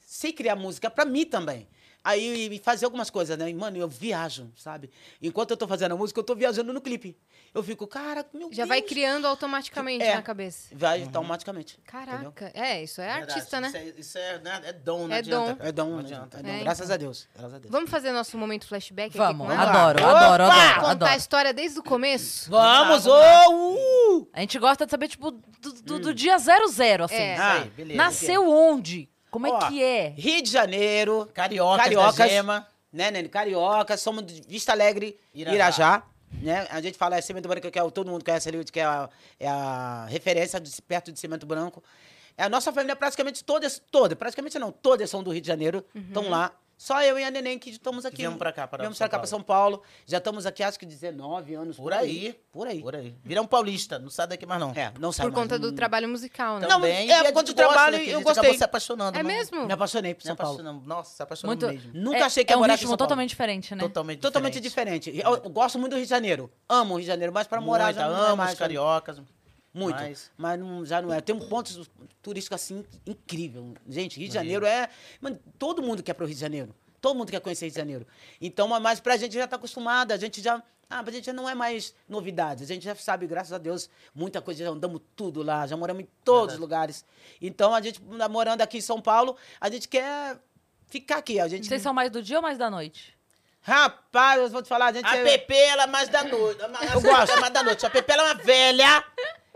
sei 0.00 0.34
criar 0.34 0.54
música 0.54 0.90
pra 0.90 1.06
mim 1.06 1.24
também. 1.24 1.66
Aí 2.04 2.60
fazer 2.64 2.84
algumas 2.84 3.10
coisas, 3.10 3.38
né? 3.38 3.48
E, 3.48 3.54
mano, 3.54 3.76
eu 3.76 3.86
viajo, 3.88 4.50
sabe? 4.56 4.90
Enquanto 5.22 5.52
eu 5.52 5.56
tô 5.56 5.68
fazendo 5.68 5.92
a 5.92 5.96
música, 5.96 6.18
eu 6.18 6.24
tô 6.24 6.34
viajando 6.34 6.72
no 6.72 6.80
clipe. 6.80 7.16
Eu 7.54 7.62
fico, 7.62 7.86
cara, 7.86 8.26
meu 8.34 8.48
Já 8.50 8.62
Deus. 8.64 8.68
vai 8.68 8.82
criando 8.82 9.26
automaticamente 9.26 10.02
É. 10.04 10.14
na 10.16 10.22
cabeça. 10.22 10.68
Vai 10.74 11.02
automaticamente. 11.02 11.78
Caraca. 11.86 12.50
É, 12.54 12.82
isso 12.82 13.00
é 13.00 13.06
Verdade, 13.06 13.32
artista, 13.32 13.60
né? 13.60 13.68
Isso 13.68 13.76
é, 13.76 13.84
isso 14.00 14.18
é, 14.18 14.38
né, 14.40 14.60
é 14.64 14.72
dom, 14.72 15.06
não 15.06 15.14
É 15.14 15.18
adianta. 15.18 15.54
dom. 15.54 15.64
É 15.68 15.72
dom, 15.72 15.84
Não 15.90 15.96
né? 15.96 16.02
adianta. 16.02 16.38
É 16.38 16.42
dom. 16.42 16.48
É, 16.48 16.60
Graças 16.60 16.84
então. 16.86 16.94
a 16.94 16.98
Deus. 16.98 17.28
Graças 17.36 17.54
a 17.54 17.58
Deus. 17.58 17.70
Vamos 17.70 17.90
fazer 17.90 18.10
nosso 18.12 18.36
momento 18.36 18.66
flashback 18.66 19.16
Vamos, 19.16 19.46
aqui 19.46 19.54
com 19.56 19.60
ela? 19.62 19.70
adoro, 19.70 19.98
Opa! 20.04 20.10
adoro, 20.18 20.42
adoro, 20.44 20.74
Contar 20.74 20.86
a 20.88 20.90
adoro. 20.90 21.14
história 21.16 21.52
desde 21.54 21.78
o 21.78 21.82
começo? 21.84 22.50
Vamos, 22.50 23.06
ô! 23.06 23.12
uh! 24.18 24.28
A 24.32 24.40
gente 24.40 24.58
gosta 24.58 24.84
de 24.86 24.90
saber, 24.90 25.08
tipo, 25.08 25.30
do, 25.30 25.72
do- 25.84 25.98
do 26.00 26.14
dia 26.14 26.36
zero 26.38 26.66
zero, 26.68 27.04
assim. 27.04 27.14
É. 27.14 27.38
Aí, 27.38 27.70
beleza. 27.70 27.96
Nasceu 27.98 28.48
onde? 28.48 29.08
Como 29.32 29.46
é 29.46 29.50
Ó, 29.50 29.58
que 29.68 29.82
é? 29.82 30.10
Rio 30.10 30.42
de 30.42 30.50
Janeiro. 30.50 31.28
Carioca, 31.34 31.82
Cariocas. 31.82 32.16
da 32.16 32.28
Gema. 32.28 32.68
né, 32.92 33.10
Nene? 33.10 33.28
Carioca, 33.28 33.96
somos 33.96 34.24
de 34.26 34.42
Vista 34.46 34.70
Alegre, 34.72 35.18
Irajá. 35.34 35.54
Irajá. 35.56 36.02
né? 36.34 36.66
A 36.70 36.80
gente 36.82 36.96
fala 36.98 37.16
é 37.16 37.20
Cimento 37.22 37.48
Branco, 37.48 37.70
que 37.70 37.78
é, 37.78 37.82
o- 37.82 37.90
todo 37.90 38.10
mundo 38.10 38.24
conhece 38.24 38.48
ali, 38.48 38.62
que 38.64 38.78
é 38.78 38.84
a, 38.84 39.08
é 39.40 39.48
a 39.48 40.06
referência 40.08 40.60
de, 40.60 40.70
perto 40.82 41.10
de 41.10 41.18
Cimento 41.18 41.46
Branco. 41.46 41.82
É, 42.36 42.44
a 42.44 42.48
nossa 42.48 42.70
família 42.72 42.94
praticamente 42.94 43.42
todas, 43.42 43.80
toda, 43.90 44.14
praticamente 44.14 44.58
não, 44.58 44.70
todas 44.70 45.08
são 45.10 45.22
do 45.22 45.30
Rio 45.32 45.40
de 45.40 45.48
Janeiro, 45.48 45.84
estão 45.94 46.28
lá. 46.28 46.52
Só 46.82 47.00
eu 47.00 47.16
e 47.16 47.22
a 47.22 47.30
Neném 47.30 47.60
que 47.60 47.70
estamos 47.70 48.04
aqui. 48.04 48.16
viemos 48.16 48.36
pra 48.36 48.52
cá, 48.52 48.66
para 48.66 48.82
Viemos 48.82 48.98
São 48.98 49.04
pra 49.04 49.10
cá, 49.10 49.18
Paulo. 49.18 49.28
pra 49.28 49.30
São 49.38 49.40
Paulo. 49.40 49.82
Já 50.04 50.18
estamos 50.18 50.46
aqui, 50.46 50.64
acho 50.64 50.76
que 50.80 50.84
19 50.84 51.54
anos. 51.54 51.76
Por 51.76 51.92
aí. 51.92 52.36
Por 52.50 52.66
aí. 52.66 52.80
Por 52.82 52.96
aí. 52.96 53.14
Vira 53.22 53.40
um 53.40 53.46
paulista, 53.46 54.00
não 54.00 54.10
sai 54.10 54.26
daqui 54.26 54.44
mais 54.44 54.60
não. 54.60 54.72
É, 54.74 54.92
não 54.98 55.12
sai 55.12 55.26
Por 55.26 55.32
mais, 55.32 55.44
conta 55.44 55.60
do 55.60 55.68
não- 55.68 55.76
trabalho 55.76 56.08
musical, 56.08 56.58
né? 56.58 56.66
Não, 56.66 56.80
Também, 56.80 56.92
é, 56.92 57.06
e 57.06 57.12
a 57.12 57.24
por 57.26 57.34
conta 57.34 57.52
do 57.52 57.54
trabalho, 57.54 57.98
né, 57.98 58.02
eu 58.02 58.14
gente 58.18 58.24
gostei. 58.24 58.58
se 58.58 58.64
apaixonando. 58.64 59.16
É 59.16 59.22
mas- 59.22 59.32
mesmo? 59.50 59.64
Me 59.64 59.72
apaixonei 59.72 60.12
por 60.12 60.24
São 60.24 60.34
Paulo. 60.34 60.60
Nossa, 60.84 61.14
se 61.14 61.22
apaixonou 61.22 61.54
Muito, 61.56 61.68
mesmo. 61.68 61.92
Nunca 61.94 62.18
é, 62.18 62.22
achei 62.24 62.44
que 62.44 62.52
é 62.52 62.54
ia 62.54 62.58
um 62.58 62.60
morar 62.62 62.74
aqui 62.74 62.82
em 62.82 62.86
ritmo 62.86 62.96
totalmente 62.96 63.28
diferente, 63.28 63.74
né? 63.76 63.80
Totalmente 63.80 64.18
Totalmente 64.18 64.58
diferente. 64.60 65.10
Eu, 65.16 65.34
eu 65.36 65.50
gosto 65.50 65.78
muito 65.78 65.92
do 65.92 65.96
Rio 65.98 66.04
de 66.04 66.10
Janeiro. 66.10 66.50
Amo 66.68 66.94
o 66.94 66.96
Rio 66.96 67.02
de 67.04 67.06
Janeiro, 67.06 67.32
mas 67.32 67.46
para 67.46 67.60
morar 67.60 67.84
Muita, 67.84 68.00
já 68.00 68.08
não 68.08 68.24
é 68.24 68.26
amo 68.28 68.36
mais. 68.38 68.54
os 68.54 68.58
cariocas. 68.58 69.22
Muito. 69.74 69.96
Mas- 69.96 70.30
Mas, 70.36 70.58
não- 70.60 70.84
já 70.84 71.00
não 71.00 71.12
é. 71.12 71.20
Tem 71.20 71.34
um 71.34 71.48
ponto 71.48 71.86
turístico 72.20 72.54
assim 72.54 72.84
incrível. 73.06 73.74
Gente, 73.88 74.18
Rio 74.18 74.28
de 74.28 74.34
Janeiro 74.34 74.66
é. 74.66 74.88
Mano, 75.20 75.38
todo 75.58 75.82
mundo 75.82 76.02
quer 76.02 76.12
pro 76.14 76.26
Rio 76.26 76.34
de 76.34 76.40
Janeiro. 76.40 76.74
Todo 77.00 77.16
mundo 77.16 77.30
quer 77.30 77.40
conhecer 77.40 77.64
Rio 77.66 77.72
de 77.72 77.78
Janeiro. 77.78 78.06
Então, 78.40 78.68
mas- 78.68 78.82
mas 78.82 79.00
pra 79.00 79.16
gente 79.16 79.34
já 79.34 79.46
tá 79.46 79.56
acostumada, 79.56 80.14
a 80.14 80.16
gente 80.18 80.40
já. 80.42 80.62
Ah, 80.90 81.02
pra 81.02 81.10
gente 81.10 81.24
já 81.24 81.32
não 81.32 81.48
é 81.48 81.54
mais 81.54 81.94
novidade. 82.06 82.62
A 82.62 82.66
gente 82.66 82.84
já 82.84 82.94
sabe, 82.94 83.26
graças 83.26 83.50
a 83.52 83.56
Deus, 83.56 83.88
muita 84.14 84.42
coisa, 84.42 84.62
já 84.64 84.70
andamos 84.70 85.00
tudo 85.16 85.42
lá, 85.42 85.66
já 85.66 85.74
moramos 85.74 86.02
em 86.02 86.08
todos 86.22 86.54
os 86.54 86.60
lugares. 86.60 87.02
Então, 87.40 87.74
a 87.74 87.80
gente, 87.80 87.98
morando 88.30 88.60
aqui 88.60 88.76
em 88.76 88.82
São 88.82 89.00
Paulo, 89.00 89.34
a 89.58 89.70
gente 89.70 89.88
quer 89.88 90.38
ficar 90.88 91.16
aqui. 91.16 91.40
A 91.40 91.48
gente. 91.48 91.66
Vocês 91.66 91.80
são 91.80 91.94
mais 91.94 92.10
do 92.10 92.22
dia 92.22 92.36
ou 92.36 92.42
mais 92.42 92.58
da 92.58 92.70
noite? 92.70 93.16
Rapaz, 93.62 94.42
eu 94.42 94.50
vou 94.50 94.60
te 94.62 94.68
falar, 94.68 94.86
a 94.88 94.92
gente. 94.92 95.06
A 95.06 95.16
é- 95.16 95.24
Pepe, 95.24 95.54
ela 95.54 95.84
é 95.84 95.86
mais 95.86 96.08
da 96.10 96.24
noite. 96.24 96.60
Eu 96.60 97.00
gosto. 97.00 97.32
É 97.32 97.40
mais 97.40 97.52
da 97.54 97.62
noite. 97.62 97.86
A 97.86 97.90
Pepe, 97.90 98.12
ela 98.12 98.22
é 98.24 98.26
uma 98.26 98.34
velha. 98.42 99.04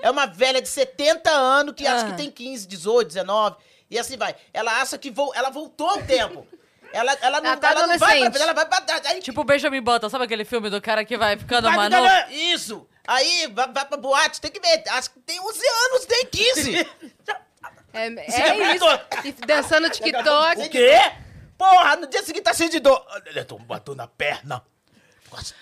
É 0.00 0.10
uma 0.10 0.26
velha 0.26 0.60
de 0.60 0.68
70 0.68 1.30
anos 1.30 1.74
que 1.74 1.86
acha 1.86 2.06
Ah. 2.06 2.10
que 2.10 2.16
tem 2.16 2.30
15, 2.30 2.66
18, 2.66 3.08
19. 3.08 3.56
E 3.90 3.98
assim 3.98 4.16
vai. 4.16 4.34
Ela 4.52 4.80
acha 4.82 4.98
que 4.98 5.10
vo- 5.10 5.32
ela 5.34 5.48
voltou 5.50 5.88
ao 5.88 6.02
tempo. 6.02 6.46
Ela, 6.92 7.12
ela 7.20 7.40
não, 7.40 7.50
Ela 7.50 7.56
tá 7.56 7.70
ela 7.72 7.86
não 7.86 7.98
vai 7.98 7.98
pra 7.98 8.30
frente, 8.30 8.42
ela 8.42 8.52
vai 8.52 8.66
pra 8.66 8.80
trás. 8.80 9.04
Aí, 9.06 9.20
Tipo 9.20 9.40
o 9.40 9.44
Benjamin 9.44 9.80
Button, 9.82 10.08
sabe 10.08 10.24
aquele 10.24 10.44
filme 10.44 10.70
do 10.70 10.80
cara 10.80 11.04
que 11.04 11.16
vai 11.16 11.36
ficando 11.36 11.70
vai 11.70 12.32
Isso. 12.32 12.86
Aí 13.06 13.46
vai, 13.48 13.70
vai 13.72 13.84
pra 13.84 13.96
boate, 13.96 14.40
tem 14.40 14.50
que 14.50 14.60
ver. 14.60 14.82
Acho 14.90 15.10
que 15.10 15.20
tem 15.20 15.40
11 15.40 15.60
anos, 15.90 16.06
tem 16.06 16.26
15. 16.26 16.88
É, 17.92 18.08
é 18.08 18.74
isso. 18.76 18.84
E 19.24 19.32
dançando 19.46 19.86
O 19.86 19.90
TikTok. 19.90 20.68
quê? 20.68 20.98
Porra, 21.56 21.96
no 21.96 22.06
dia 22.06 22.22
seguinte 22.22 22.42
tá 22.44 22.52
cheio 22.52 22.68
de 22.68 22.78
dor. 22.78 23.02
Ele 23.24 23.42
bateu 23.66 23.94
na 23.94 24.06
perna. 24.06 24.62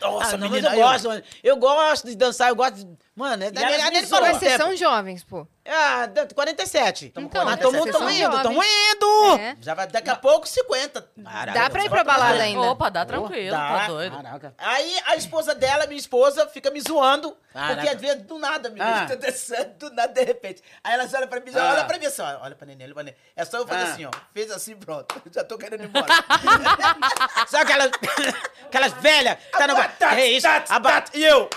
Nossa, 0.00 0.34
Ah, 0.34 0.36
não, 0.36 0.50
menina. 0.50 0.74
eu 0.74 0.80
gosto, 0.82 1.08
mano. 1.08 1.22
Eu 1.44 1.56
gosto 1.56 2.08
de 2.08 2.16
dançar, 2.16 2.48
eu 2.48 2.56
gosto 2.56 2.74
de. 2.74 2.98
Mano, 3.16 3.44
é 3.44 3.50
da 3.50 3.62
E 3.62 3.66
minha 3.76 3.90
minha 3.90 4.06
zoa. 4.06 4.20
Mas 4.22 4.38
vocês 4.38 4.56
são 4.56 4.74
jovens, 4.76 5.22
pô. 5.22 5.46
Ah, 5.66 6.04
da- 6.06 6.26
47. 6.26 7.06
Então, 7.16 7.42
ah, 7.42 7.56
vocês 7.56 7.60
tamo, 7.60 7.82
são 7.84 7.92
tamo 7.92 8.10
indo, 8.10 8.42
tamo 8.42 8.62
indo. 8.62 9.40
É. 9.40 9.56
Já 9.60 9.72
vai 9.72 9.86
daqui 9.86 10.10
a 10.10 10.16
pouco 10.16 10.46
50. 10.46 11.08
Dá 11.54 11.70
pra 11.70 11.84
ir 11.84 11.88
pra 11.88 12.04
balada 12.04 12.42
ainda. 12.42 12.60
Opa, 12.60 12.90
dá 12.90 13.04
tranquilo, 13.06 13.50
dá. 13.56 13.78
tá 13.78 13.86
doido. 13.86 14.16
Caraca. 14.16 14.54
Aí 14.58 15.00
a 15.06 15.16
esposa 15.16 15.54
dela, 15.54 15.86
minha 15.86 15.98
esposa, 15.98 16.46
fica 16.48 16.70
me 16.70 16.80
zoando. 16.82 17.34
Caraca. 17.52 17.74
Porque 17.76 17.88
às 17.88 18.00
vezes 18.00 18.22
do 18.24 18.38
nada, 18.38 18.68
menina, 18.68 19.06
Ah. 19.10 19.14
dançando, 19.14 19.70
do 19.78 19.90
nada, 19.94 20.12
de 20.12 20.22
repente. 20.24 20.60
Aí 20.82 20.92
ela 20.94 21.08
olha 21.14 21.26
pra 21.28 21.40
mim, 21.40 21.50
Ah. 21.54 21.70
olha 21.72 21.84
pra 21.84 21.98
mim 21.98 22.06
assim, 22.06 22.20
ó, 22.20 22.38
olha 22.42 22.54
pra 22.56 22.66
neném, 22.66 22.84
olha 22.86 22.94
pra 22.94 23.02
neném. 23.04 23.18
É 23.34 23.44
só 23.46 23.56
eu 23.58 23.66
fazer 23.66 23.84
Ah. 23.84 23.92
assim, 23.92 24.04
ó. 24.04 24.10
Fez 24.34 24.50
assim, 24.50 24.76
pronto. 24.76 25.14
Já 25.32 25.44
tô 25.44 25.56
querendo 25.56 25.82
ir 25.84 25.86
embora. 25.86 26.06
Sabe 27.48 27.72
aquelas, 27.72 27.90
aquelas 28.66 28.92
velhas 28.94 29.38
tá 29.52 29.66
no 29.66 29.74
É 30.18 30.26
isso. 30.28 30.46
a 30.46 30.60
tat, 30.80 31.10
E 31.14 31.24
eu? 31.24 31.48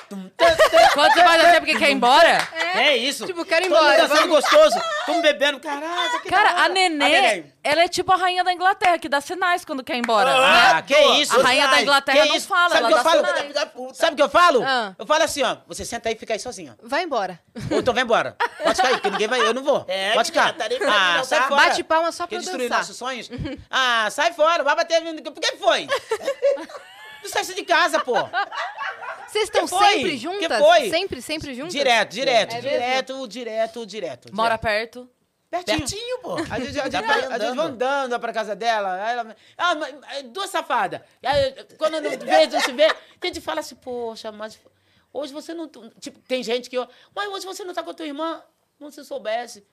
Quando 0.93 1.13
você 1.13 1.23
descer 1.47 1.59
porque 1.61 1.75
quer 1.77 1.89
ir 1.89 1.93
embora? 1.93 2.47
É 2.75 2.95
isso. 2.97 3.25
Tipo, 3.25 3.43
quero 3.45 3.65
ir 3.65 3.69
Todo 3.69 3.77
mundo 3.79 3.91
embora, 3.93 4.07
dançando 4.07 4.27
gostoso. 4.29 4.79
Tamo 5.05 5.21
bebendo. 5.21 5.59
Caraca, 5.59 6.19
que 6.21 6.29
Cara, 6.29 6.49
a 6.51 6.63
hora. 6.63 6.69
Nenê, 6.69 7.45
ela 7.63 7.81
é 7.83 7.87
tipo 7.87 8.11
a 8.13 8.15
rainha 8.15 8.43
da 8.43 8.53
Inglaterra, 8.53 8.97
que 8.99 9.09
dá 9.09 9.19
sinais 9.19 9.65
quando 9.65 9.83
quer 9.83 9.95
ir 9.95 9.99
embora. 9.99 10.29
Ah, 10.31 10.73
né? 10.75 10.81
que 10.83 10.95
isso. 11.21 11.39
A 11.39 11.43
rainha 11.43 11.67
da. 11.67 11.81
Inglaterra 11.81 12.21
Que 12.21 12.27
não 12.29 12.35
isso? 12.35 12.47
fala, 12.47 12.69
Sabe 12.69 12.77
ela 12.77 12.87
o 12.87 12.87
que 12.87 12.93
eu 12.93 13.03
dá 13.03 13.09
falo? 13.09 13.25
sinais. 13.25 13.97
Sabe 13.97 14.13
o 14.13 14.15
que 14.15 14.21
eu 14.23 14.29
falo? 14.29 14.63
Ah. 14.63 14.93
Eu 14.97 15.05
falo 15.05 15.23
assim, 15.23 15.43
ó. 15.43 15.57
Você 15.67 15.83
senta 15.85 16.09
aí 16.09 16.15
e 16.15 16.17
fica 16.17 16.33
aí 16.33 16.39
sozinho. 16.39 16.75
Vai 16.83 17.03
embora. 17.03 17.39
Ou 17.71 17.79
então 17.79 17.93
vai 17.93 18.03
embora. 18.03 18.35
Pode 18.63 18.75
ficar 18.75 18.87
aí, 18.89 18.93
porque 18.95 19.09
ninguém 19.09 19.27
vai. 19.27 19.41
Eu 19.41 19.53
não 19.53 19.63
vou. 19.63 19.85
É, 19.87 20.13
Pode 20.13 20.29
ficar. 20.31 20.53
tá 20.53 20.65
Ah, 20.87 21.23
sai 21.23 21.41
fora. 21.47 21.55
Bate 21.63 21.83
palma 21.83 22.11
só 22.11 22.23
pra 22.23 22.29
Quer 22.29 22.35
eu 22.35 22.39
destruir 22.39 22.63
dançar. 22.69 22.77
nossos 22.79 22.97
sonhos? 22.97 23.29
ah, 23.69 24.07
sai 24.11 24.33
fora. 24.33 24.63
Vai 24.63 24.75
bater. 24.75 25.01
Por 25.23 25.33
que 25.41 25.57
foi? 25.57 25.87
Não 27.35 27.43
sai 27.43 27.55
de 27.55 27.63
casa, 27.63 27.99
pô. 27.99 28.13
Vocês 29.27 29.43
estão 29.45 29.67
Que 29.67 29.75
sempre 29.75 30.11
Que 30.11 30.17
juntas? 30.17 30.59
foi? 30.59 30.89
Sempre, 30.89 31.21
sempre 31.21 31.53
juntas? 31.53 31.73
Direto, 31.73 32.11
direto, 32.11 32.55
É 32.55 32.61
direto, 32.61 33.27
direto, 33.27 33.85
direto. 33.85 34.35
Mora 34.35 34.57
direto. 34.57 34.61
perto. 34.61 35.09
pertinho. 35.49 35.79
Pertinho, 35.79 36.19
pô. 36.19 36.35
A 36.35 36.59
gente, 36.59 36.79
a, 36.79 36.89
gente, 36.89 37.05
vai, 37.05 37.25
a 37.25 37.39
gente 37.39 37.55
vai 37.55 37.65
andando. 37.65 38.19
pra 38.19 38.33
casa 38.33 38.55
dela. 38.55 39.09
ela, 39.09 39.35
ah, 39.57 39.75
mas, 39.75 39.95
é, 40.13 40.23
duas 40.23 40.49
safadas. 40.49 41.01
Aí, 41.23 41.53
quando 41.77 41.99
não 42.01 42.09
vê, 42.09 42.47
não 42.47 42.61
se 42.61 42.71
vê, 42.71 42.85
a 42.85 43.25
gente 43.25 43.41
fala 43.41 43.59
assim, 43.59 43.75
poxa, 43.75 44.31
mas 44.31 44.57
hoje 45.11 45.33
você 45.33 45.53
não. 45.53 45.67
Tipo, 45.99 46.19
tem 46.21 46.41
gente 46.41 46.69
que. 46.69 46.77
Mas 47.13 47.27
hoje 47.29 47.45
você 47.45 47.63
não 47.63 47.73
tá 47.73 47.83
com 47.83 47.91
a 47.91 47.93
tua 47.93 48.05
irmã? 48.05 48.41
Não 48.79 48.89
se 48.91 49.03
soubesse. 49.03 49.65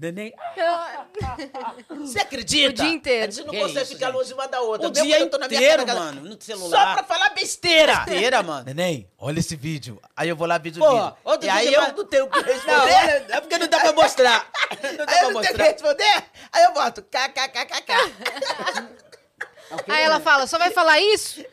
Neném. 0.00 0.32
Você 1.90 2.20
acredita? 2.20 2.70
O 2.70 2.72
dia 2.86 2.88
inteiro. 2.94 3.26
A 3.26 3.30
gente 3.30 3.44
não 3.46 3.52
Que 3.52 3.60
consegue 3.60 3.82
isso, 3.82 3.92
ficar 3.94 4.06
gente? 4.06 4.14
longe 4.16 4.32
uma 4.32 4.46
da 4.46 4.60
outra. 4.60 4.86
O 4.88 4.90
Mesmo 4.92 5.04
dia 5.06 5.16
quando 5.16 5.22
eu 5.22 5.30
tô 5.30 5.38
na 5.38 5.48
minha 5.48 5.60
inteiro, 5.60 5.84
casa, 5.86 5.98
mano, 5.98 6.20
no 6.22 6.30
Só 6.32 6.38
celular. 6.40 6.94
pra 6.94 7.02
falar 7.04 7.30
besteira. 7.30 7.96
Besteira, 7.96 8.42
mano. 8.42 8.64
Neném, 8.66 9.10
olha 9.18 9.40
esse 9.40 9.56
vídeo. 9.56 10.00
Aí 10.16 10.28
eu 10.28 10.36
vou 10.36 10.46
lá 10.46 10.56
vídeo 10.58 10.80
Pô, 10.80 10.88
vídeo. 10.88 11.16
outro 11.24 11.46
E 11.46 11.50
aí 11.50 11.74
eu 11.74 11.92
não 11.92 12.04
tenho 12.04 12.26
o 12.26 12.30
que 12.30 12.38
Não, 12.40 12.46
responder. 12.46 12.92
é 12.92 13.26
é 13.30 13.40
porque 13.40 13.58
não 13.58 13.66
dá 13.66 13.80
pra 13.80 13.92
mostrar. 13.92 14.46
Não 14.98 15.04
dá 15.06 15.12
Aí 15.12 15.18
pra 15.18 15.22
eu 15.24 15.30
não 15.32 15.40
tenho 15.40 15.54
que 15.54 15.58
mostrar. 15.58 15.64
responder. 15.64 16.24
Aí 16.52 16.64
eu 16.64 16.72
boto 16.74 17.02
kkkk. 17.02 17.92
Aí 19.88 20.02
ela 20.02 20.20
fala, 20.20 20.46
só 20.46 20.58
vai 20.58 20.70
falar 20.70 21.00
isso? 21.00 21.44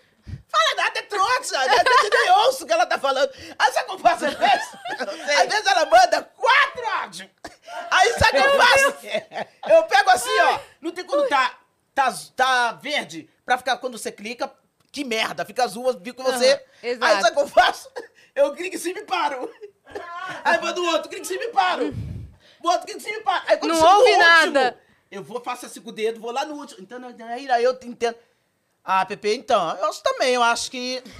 Troça, 1.15 1.59
a 1.59 1.67
gente 1.67 2.09
nem 2.11 2.31
ouço 2.31 2.63
o 2.63 2.67
que 2.67 2.73
ela 2.73 2.85
tá 2.85 2.99
falando. 2.99 3.31
Aí 3.57 3.71
sabe 3.71 3.83
o 3.83 3.85
que 3.85 3.91
eu 3.93 3.99
faço 3.99 4.25
às 4.25 4.33
vezes? 4.35 4.69
Às 5.39 5.47
vezes 5.47 5.65
ela 5.65 5.85
manda 5.85 6.23
quatro 6.23 6.87
áudios. 7.01 7.29
Aí 7.91 8.13
sabe 8.13 8.39
o 8.39 8.41
que 8.41 8.47
eu 8.47 8.57
faço? 8.57 8.95
Eu 9.67 9.83
pego 9.83 10.09
assim, 10.09 10.39
ó, 10.41 10.59
não 10.81 10.91
tem 10.91 11.05
quando 11.05 11.27
tá, 11.27 11.57
tá, 11.93 12.13
tá 12.35 12.71
verde, 12.73 13.29
pra 13.45 13.57
ficar, 13.57 13.77
quando 13.77 13.97
você 13.97 14.11
clica, 14.11 14.51
que 14.91 15.03
merda, 15.03 15.45
fica 15.45 15.63
azul, 15.63 15.99
fica 16.03 16.23
você. 16.23 16.53
Aham, 16.53 16.61
exato. 16.83 17.05
Aí 17.05 17.21
sabe 17.21 17.31
o 17.31 17.35
que 17.35 17.41
eu 17.41 17.47
faço? 17.47 17.91
Eu 18.35 18.53
clico 18.53 18.75
em 18.75 18.79
cima 18.79 18.99
e 18.99 19.05
paro. 19.05 19.49
Aí 20.43 20.59
manda 20.61 20.79
o 20.79 20.85
outro, 20.85 21.09
clico 21.09 21.23
em 21.23 21.27
cima 21.27 21.43
e 21.43 21.49
paro. 21.49 21.93
O 22.61 22.67
outro 22.67 22.85
clica 22.85 22.99
em 22.99 23.01
cima 23.01 23.17
e 23.17 23.23
paro. 23.23 23.45
Aí 23.47 23.57
quando 23.57 23.73
Não 23.73 23.97
ouve 23.97 24.11
último, 24.11 24.17
nada. 24.23 24.79
Eu 25.11 25.23
vou, 25.23 25.39
faço 25.41 25.65
assim 25.65 25.79
com 25.81 25.89
o 25.89 25.93
dedo, 25.93 26.19
vou 26.19 26.31
lá 26.31 26.45
no 26.45 26.55
último. 26.55 26.81
Então, 26.81 26.99
aí 27.51 27.63
eu 27.63 27.77
entendo. 27.83 28.17
Ah, 28.86 29.04
Pepe, 29.06 29.34
então, 29.36 29.76
eu 29.78 29.89
acho 29.89 30.04
também, 30.04 30.36
eu 30.36 30.43
acho 30.43 30.69
que. 30.69 31.02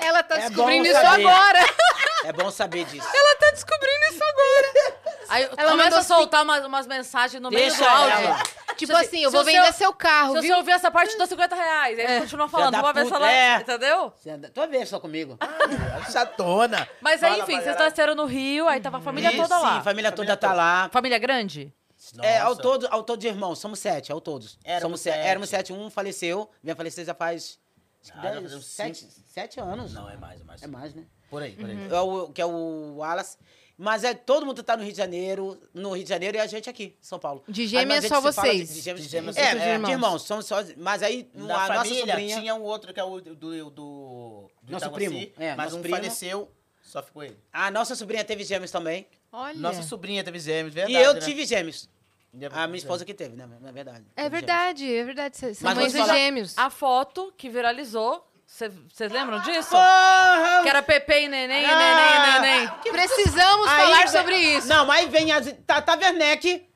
Ela 0.00 0.22
tá 0.22 0.36
É 0.36 0.48
descobrindo 0.48 0.86
isso 0.86 1.00
saber. 1.00 1.26
agora. 1.26 1.58
É 2.24 2.32
bom 2.32 2.50
saber 2.50 2.84
disso. 2.84 3.08
Ela 3.12 3.36
tá 3.36 3.50
descobrindo 3.50 4.04
isso 4.12 4.22
agora. 4.22 4.96
Aí 5.28 5.42
Ela 5.44 5.70
começa 5.70 5.74
mandou 5.90 5.98
a 5.98 6.02
soltar 6.02 6.42
umas, 6.44 6.64
umas 6.64 6.86
mensagens 6.86 7.42
no 7.42 7.50
meio 7.50 7.66
Deixa 7.68 7.82
do 7.82 7.88
áudio. 7.88 8.18
ela. 8.28 8.42
Tipo 8.76 8.92
Se- 8.96 9.04
assim, 9.04 9.22
eu 9.24 9.30
se 9.30 9.36
vou 9.36 9.44
vender 9.44 9.64
seu- 9.64 9.72
seu 9.72 9.92
carro, 9.92 10.34
Se 10.36 10.40
viu? 10.42 10.50
você 10.50 10.56
ouvir 10.58 10.70
essa 10.70 10.88
parte, 10.90 11.12
eu 11.12 11.18
dou 11.18 11.26
50 11.26 11.54
reais. 11.56 11.98
Aí 11.98 12.04
ele 12.04 12.20
continua 12.20 12.48
falando, 12.48 12.80
vez 12.92 13.08
puta, 13.08 13.18
falar, 13.18 13.32
é. 13.32 13.56
entendeu? 13.56 14.12
Anda- 14.28 14.50
Tua 14.50 14.66
vez 14.68 14.88
só 14.88 15.00
comigo. 15.00 15.36
Chatona. 16.12 16.88
Mas 17.00 17.22
aí, 17.24 17.30
Fala, 17.32 17.42
enfim, 17.42 17.60
vocês 17.60 17.76
nasceram 17.76 18.14
no 18.14 18.24
Rio, 18.24 18.68
aí 18.68 18.80
tava 18.80 18.98
a 18.98 19.00
família 19.00 19.34
toda 19.34 19.58
lá. 19.58 19.72
Sim, 19.72 19.78
a 19.78 19.82
família 19.82 20.12
toda 20.12 20.36
tá 20.36 20.52
lá. 20.52 20.88
Família 20.92 21.18
grande? 21.18 21.72
É, 22.20 22.38
ao 22.38 22.50
Nossa. 22.50 22.62
todo, 22.62 22.86
ao 22.90 23.02
todo 23.02 23.20
de 23.20 23.28
irmãos, 23.28 23.58
somos 23.58 23.78
sete, 23.78 24.10
ao 24.12 24.20
todos. 24.20 24.58
Éramos 24.64 24.82
somos 24.82 25.00
sete. 25.00 25.18
Éramos 25.18 25.48
sete, 25.48 25.72
um 25.72 25.90
faleceu, 25.90 26.48
vinha 26.62 26.74
falecer 26.76 27.04
já 27.04 27.14
faz. 27.14 27.58
Ah, 28.14 28.20
dez- 28.40 28.64
sete, 28.64 29.06
sete 29.26 29.60
anos. 29.60 29.92
Não, 29.92 30.08
é 30.08 30.16
mais, 30.16 30.40
é 30.40 30.44
mais. 30.44 30.62
É 30.62 30.66
mais, 30.66 30.94
né? 30.94 31.04
Por 31.28 31.42
aí, 31.42 31.52
por 31.52 31.68
aí. 31.68 31.88
É 31.90 32.00
o, 32.00 32.28
que 32.28 32.40
é 32.40 32.46
o 32.46 32.96
Wallace. 32.96 33.36
Mas 33.80 34.02
é, 34.02 34.12
todo 34.12 34.44
mundo 34.44 34.60
tá 34.62 34.76
no 34.76 34.82
Rio 34.82 34.90
de 34.90 34.98
Janeiro, 34.98 35.60
no 35.72 35.92
Rio 35.92 36.02
de 36.02 36.08
Janeiro 36.08 36.36
e 36.36 36.40
a 36.40 36.46
gente 36.48 36.68
aqui, 36.68 36.96
em 37.00 37.04
São 37.04 37.16
Paulo. 37.18 37.44
De 37.48 37.64
gêmeas, 37.64 38.04
a 38.04 38.08
só 38.08 38.14
gente 38.20 38.32
se 38.32 38.34
fala 38.34 38.48
vocês. 38.48 38.68
De, 38.68 38.74
de 38.74 38.80
gêmeos, 38.80 39.04
De 39.04 39.08
gêmeas, 39.10 39.36
é, 39.36 39.50
vocês 39.50 39.62
é, 39.62 39.72
irmãos. 39.74 39.86
de 39.86 39.92
irmãos, 39.92 40.22
somos 40.22 40.46
só. 40.46 40.56
Mas 40.76 41.02
aí, 41.02 41.30
Na 41.32 41.44
a 41.44 41.46
nossa 41.68 41.74
família 41.74 42.06
sobrinha. 42.06 42.40
tinha 42.40 42.54
um 42.56 42.62
outro 42.62 42.92
que 42.92 42.98
é 42.98 43.04
o 43.04 43.20
do. 43.20 43.36
do, 43.36 43.70
do 43.70 44.50
Nosso 44.68 44.86
Itaguaci, 44.86 45.06
primo, 45.08 45.32
é, 45.38 45.54
mas 45.54 45.66
nosso 45.66 45.78
um 45.78 45.82
primo. 45.82 45.96
faleceu, 45.96 46.50
só 46.82 47.02
ficou 47.02 47.22
ele. 47.22 47.38
A 47.52 47.70
nossa 47.70 47.94
sobrinha 47.94 48.24
teve 48.24 48.42
gêmeos 48.42 48.72
também. 48.72 49.06
Olha. 49.30 49.56
Nossa 49.58 49.82
sobrinha 49.84 50.24
teve 50.24 50.40
gêmeos, 50.40 50.74
verdade. 50.74 50.98
e 50.98 51.00
eu 51.00 51.14
né? 51.14 51.20
tive 51.20 51.44
gêmeos. 51.46 51.88
Teve 52.32 52.46
A 52.46 52.48
minha 52.50 52.60
gêmeos. 52.66 52.82
esposa 52.82 53.04
que 53.04 53.14
teve, 53.14 53.36
né? 53.36 53.48
Na 53.60 53.72
verdade. 53.72 54.04
É 54.16 54.24
Teve 54.24 54.36
verdade, 54.36 54.94
é 54.96 55.04
verdade. 55.04 55.36
São 55.36 55.48
Mas 55.62 55.74
mães 55.76 55.76
vou 55.76 55.86
de 55.86 55.98
falar- 56.08 56.12
gêmeos. 56.14 56.58
A 56.58 56.70
foto 56.70 57.32
que 57.36 57.48
viralizou, 57.48 58.24
vocês 58.46 59.10
lembram 59.12 59.40
disso? 59.40 59.70
Porra! 59.70 60.60
Que 60.62 60.68
era 60.68 60.82
Pepe 60.82 61.22
e 61.24 61.28
Neném, 61.28 61.62
e 61.62 61.64
Ah! 61.64 61.78
Neném 61.78 62.14
e 62.14 62.40
Neném. 62.40 62.92
Precisamos 62.92 63.66
Aí 63.68 63.82
falar 63.82 63.98
vem- 63.98 64.08
sobre 64.08 64.36
isso. 64.36 64.68
Não, 64.68 64.86
mas 64.86 65.08
vem 65.10 65.32
a 65.32 65.40
Tata 65.66 65.96
Werneck. 65.96 66.68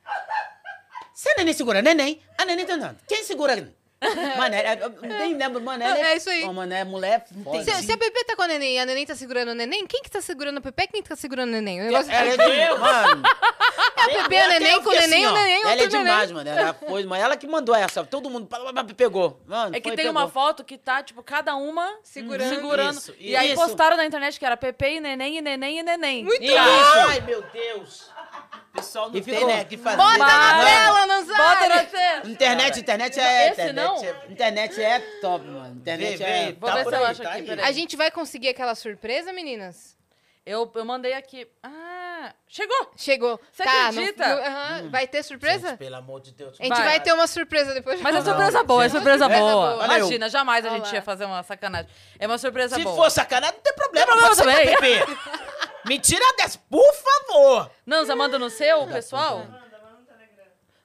Se 1.13 1.29
a 1.29 1.35
neném 1.37 1.53
segura 1.53 1.79
a 1.79 1.81
neném, 1.81 2.21
a 2.37 2.43
neném 2.45 2.65
tá 2.65 2.73
andando. 2.73 2.97
Quem 3.07 3.23
segura 3.23 3.53
a 3.53 3.55
neném? 3.55 3.75
Mané, 4.37 4.57
é, 4.61 4.79
eu 4.81 4.89
nem 5.01 5.35
lembro, 5.35 5.61
mané. 5.61 5.85
É, 5.85 6.01
é 6.11 6.17
isso 6.17 6.29
aí. 6.29 6.43
Ô, 6.43 6.53
mané, 6.53 6.83
mulher 6.83 7.25
foda. 7.43 7.63
Se, 7.63 7.83
se 7.83 7.91
a 7.91 7.97
Pepe 7.97 8.23
tá 8.25 8.35
com 8.35 8.41
a 8.43 8.47
neném 8.47 8.75
e 8.75 8.79
a 8.79 8.85
neném 8.85 9.05
tá 9.05 9.15
segurando 9.15 9.49
o 9.49 9.55
neném, 9.55 9.85
quem 9.87 10.01
que 10.01 10.09
tá 10.11 10.21
segurando 10.21 10.57
a 10.57 10.61
Pepe? 10.61 10.87
Quem 10.87 11.01
que 11.01 11.09
tá 11.09 11.15
segurando 11.15 11.49
o 11.49 11.51
neném? 11.53 11.81
O 11.81 11.85
negócio 11.85 12.11
Ela 12.11 12.29
é 12.29 12.37
de... 12.37 12.73
Mano, 12.79 13.23
é 13.97 14.01
a 14.01 14.23
Pepe, 14.23 14.37
a 14.37 14.47
neném 14.49 14.81
com 14.81 14.89
o 14.89 14.93
neném, 14.93 15.27
o 15.27 15.31
neném, 15.33 15.61
ela 15.61 15.81
é 15.81 15.87
demais, 15.87 16.31
mano. 16.31 16.49
Ela 16.49 16.73
foi, 16.73 17.03
mano. 17.05 17.23
Ela 17.23 17.37
que 17.37 17.47
mandou 17.47 17.75
essa. 17.75 18.03
Todo 18.03 18.29
mundo 18.29 18.47
pegou. 18.95 19.39
Mano, 19.47 19.75
É 19.75 19.79
que 19.79 19.89
foi, 19.89 19.95
tem 19.95 20.05
pegou. 20.05 20.21
uma 20.21 20.29
foto 20.29 20.63
que 20.63 20.77
tá, 20.77 21.01
tipo, 21.03 21.23
cada 21.23 21.55
uma 21.55 21.97
Segurando. 22.03 22.49
segurando. 22.55 22.97
Isso, 22.97 23.15
e 23.19 23.35
aí 23.35 23.55
postaram 23.55 23.97
na 23.97 24.05
internet 24.05 24.37
que 24.37 24.45
era 24.45 24.57
Pepe 24.57 24.95
e 24.95 24.99
Neném 24.99 25.37
e 25.37 25.41
Neném 25.41 25.79
e 25.79 25.83
Neném. 25.83 26.23
Muito 26.23 26.43
Isso. 26.43 26.53
Ai, 26.57 27.21
meu 27.21 27.41
Deus. 27.41 28.09
Pessoal 28.83 29.09
não 29.09 29.17
E 29.17 29.21
tem, 29.21 29.45
né, 29.45 29.63
que 29.63 29.77
fazer. 29.77 29.97
Bota 29.97 30.17
na 30.17 30.25
Mas- 30.25 30.65
tela, 30.69 31.05
Nanzari! 31.07 31.37
Bota 31.43 31.69
na 31.69 31.83
tela. 31.85 32.29
Internet, 32.29 32.79
internet 32.79 33.19
é... 33.19 33.43
Esse 33.49 33.61
internet 33.61 33.73
não? 33.75 34.03
É, 34.03 34.15
internet 34.29 34.81
é 34.81 34.99
top, 35.21 35.45
mano. 35.47 35.75
Internet 35.75 36.17
Vê, 36.17 36.23
é... 36.23 36.45
vê, 36.47 36.51
Vou 36.53 36.69
tá 36.69 36.75
ver 36.75 36.83
se 36.85 36.89
eu 36.95 36.99
aí, 36.99 37.05
acho 37.11 37.21
tá 37.21 37.29
aqui, 37.29 37.37
aí. 37.39 37.45
peraí. 37.47 37.65
A 37.65 37.71
gente 37.71 37.95
vai 37.95 38.11
conseguir 38.11 38.49
aquela 38.49 38.75
surpresa, 38.75 39.31
meninas? 39.33 39.97
Eu, 40.45 40.69
eu 40.75 40.83
mandei 40.83 41.13
aqui. 41.13 41.47
Ah, 41.63 42.33
chegou! 42.49 42.91
Chegou. 42.97 43.39
Você 43.49 43.63
tá, 43.63 43.87
acredita? 43.87 44.27
no- 44.27 44.35
no- 44.35 44.41
aham, 44.45 44.89
Vai 44.89 45.07
ter 45.07 45.23
surpresa? 45.23 45.69
Gente, 45.69 45.77
pelo 45.77 45.95
amor 45.95 46.19
de 46.19 46.33
Deus. 46.33 46.57
A 46.59 46.63
gente 46.63 46.75
Vai. 46.75 46.83
vai. 46.83 46.99
ter 46.99 47.13
uma 47.13 47.27
surpresa 47.27 47.73
depois. 47.73 48.01
Mas 48.01 48.13
é 48.13 48.17
Não. 48.19 48.25
surpresa 48.25 48.61
boa, 48.63 48.83
é 48.85 48.89
surpresa 48.89 49.29
boa. 49.29 49.75
boa. 49.75 49.85
Imagina, 49.85 50.27
jamais 50.29 50.65
a 50.65 50.69
Olha 50.73 50.83
gente 50.83 50.93
ia 50.93 51.01
fazer 51.01 51.23
uma 51.23 51.41
sacanagem. 51.43 51.89
É 52.19 52.27
uma 52.27 52.37
surpresa 52.37 52.75
Se 52.75 52.83
boa. 52.83 52.93
for 52.93 53.09
sacanagem, 53.09 53.55
não 53.55 53.63
tem 53.63 53.73
problema. 53.73 54.05
Tem 54.05 54.15
problema 54.35 54.35
também. 54.35 54.99
Pepe. 55.83 55.89
Mentira 55.89 56.25
dessa, 56.37 56.59
por 56.69 56.93
favor. 56.93 57.69
Nanza, 57.85 58.15
manda 58.15 58.39
no 58.39 58.49
seu, 58.49 58.87
pessoal? 58.87 59.45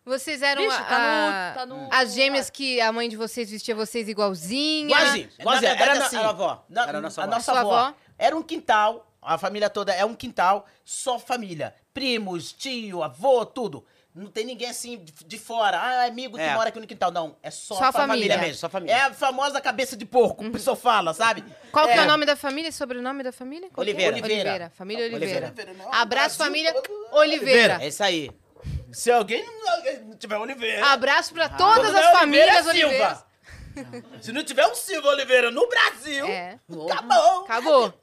Vocês 0.04 0.40
eram 0.40 0.62
Vixe, 0.62 0.74
a- 0.76 0.84
tá 0.84 0.98
no- 0.98 1.28
a- 1.28 1.52
tá 1.54 1.66
no- 1.66 1.88
as 1.92 2.14
gêmeas 2.14 2.48
que 2.48 2.80
a 2.80 2.90
mãe 2.90 3.10
de 3.10 3.16
vocês 3.16 3.50
vestia 3.50 3.74
vocês 3.74 4.08
igualzinha. 4.08 4.88
Quase, 4.88 5.30
Na 5.38 5.44
quase. 5.44 5.60
verdade, 5.60 5.82
Era, 5.82 5.94
na- 5.98 6.06
assim, 6.06 6.16
era 6.16 6.26
a 6.26 6.30
avó. 6.30 6.64
na- 6.68 6.88
Era 6.88 6.98
a 6.98 7.00
nossa 7.02 7.42
Sua 7.42 7.60
avó. 7.60 7.74
avó? 7.76 7.94
Era 8.16 8.34
um 8.34 8.42
quintal, 8.42 9.06
a 9.20 9.36
família 9.36 9.68
toda 9.68 9.92
é 9.92 10.04
um 10.06 10.14
quintal, 10.14 10.64
só 10.82 11.18
família. 11.18 11.74
Primos, 11.92 12.52
tio, 12.54 13.02
avô, 13.02 13.44
tudo. 13.44 13.84
Não 14.18 14.30
tem 14.30 14.44
ninguém 14.44 14.68
assim 14.68 15.04
de, 15.04 15.38
fora. 15.38 15.78
Ah, 15.78 16.04
amigo 16.06 16.36
que 16.36 16.42
É. 16.42 16.52
mora 16.54 16.68
aqui 16.70 16.80
no 16.80 16.86
quintal. 16.86 17.10
Não, 17.12 17.36
é 17.42 17.50
só, 17.50 17.76
Só 17.76 17.84
a 17.84 17.92
família. 17.92 18.08
Família 18.14 18.38
mesmo, 18.38 18.54
só 18.56 18.68
família. 18.68 18.92
É 18.94 19.00
a 19.02 19.12
famosa 19.14 19.60
cabeça 19.60 19.96
de 19.96 20.04
porco, 20.04 20.42
que 20.42 20.48
o 20.48 20.52
pessoal 20.52 20.74
fala, 20.76 21.14
sabe? 21.14 21.44
Qual 21.70 21.86
que 21.86 21.92
é 21.94 22.02
o 22.02 22.06
nome 22.06 22.26
da 22.26 22.34
família 22.34 22.68
e 22.68 22.72
sobrenome 22.72 23.22
da 23.22 23.30
família? 23.32 23.68
É? 23.68 23.80
Oliveira. 23.80 24.12
Oliveira. 24.16 24.72
Família 24.74 25.04
Oliveira. 25.06 25.46
Oliveira, 25.46 25.72
não, 25.74 25.86
Abraço, 25.94 26.36
Brasil 26.36 26.44
família 26.44 26.72
todo- 26.74 26.90
Oliveira. 27.12 27.78
É 27.80 27.88
isso 27.88 28.02
aí. 28.02 28.30
Se 28.92 29.10
alguém 29.10 29.44
não, 29.44 30.16
tiver 30.16 30.36
Oliveira. 30.36 30.84
Abraço 30.86 31.32
pra 31.32 31.48
todas 31.48 31.76
Quando 31.76 31.92
não 31.92 32.00
as 32.00 32.06
é 32.06 32.12
famílias 32.18 32.66
Oliveira, 32.66 32.94
é. 33.04 33.14
Silva. 33.14 33.28
Se 34.20 34.32
não 34.32 34.42
tiver 34.42 34.66
um 34.66 34.74
Silva 34.74 35.08
Oliveira 35.10 35.50
no 35.52 35.68
Brasil, 35.68 36.26
É. 36.26 36.58
acabou. 36.90 37.44
Acabou. 37.44 37.94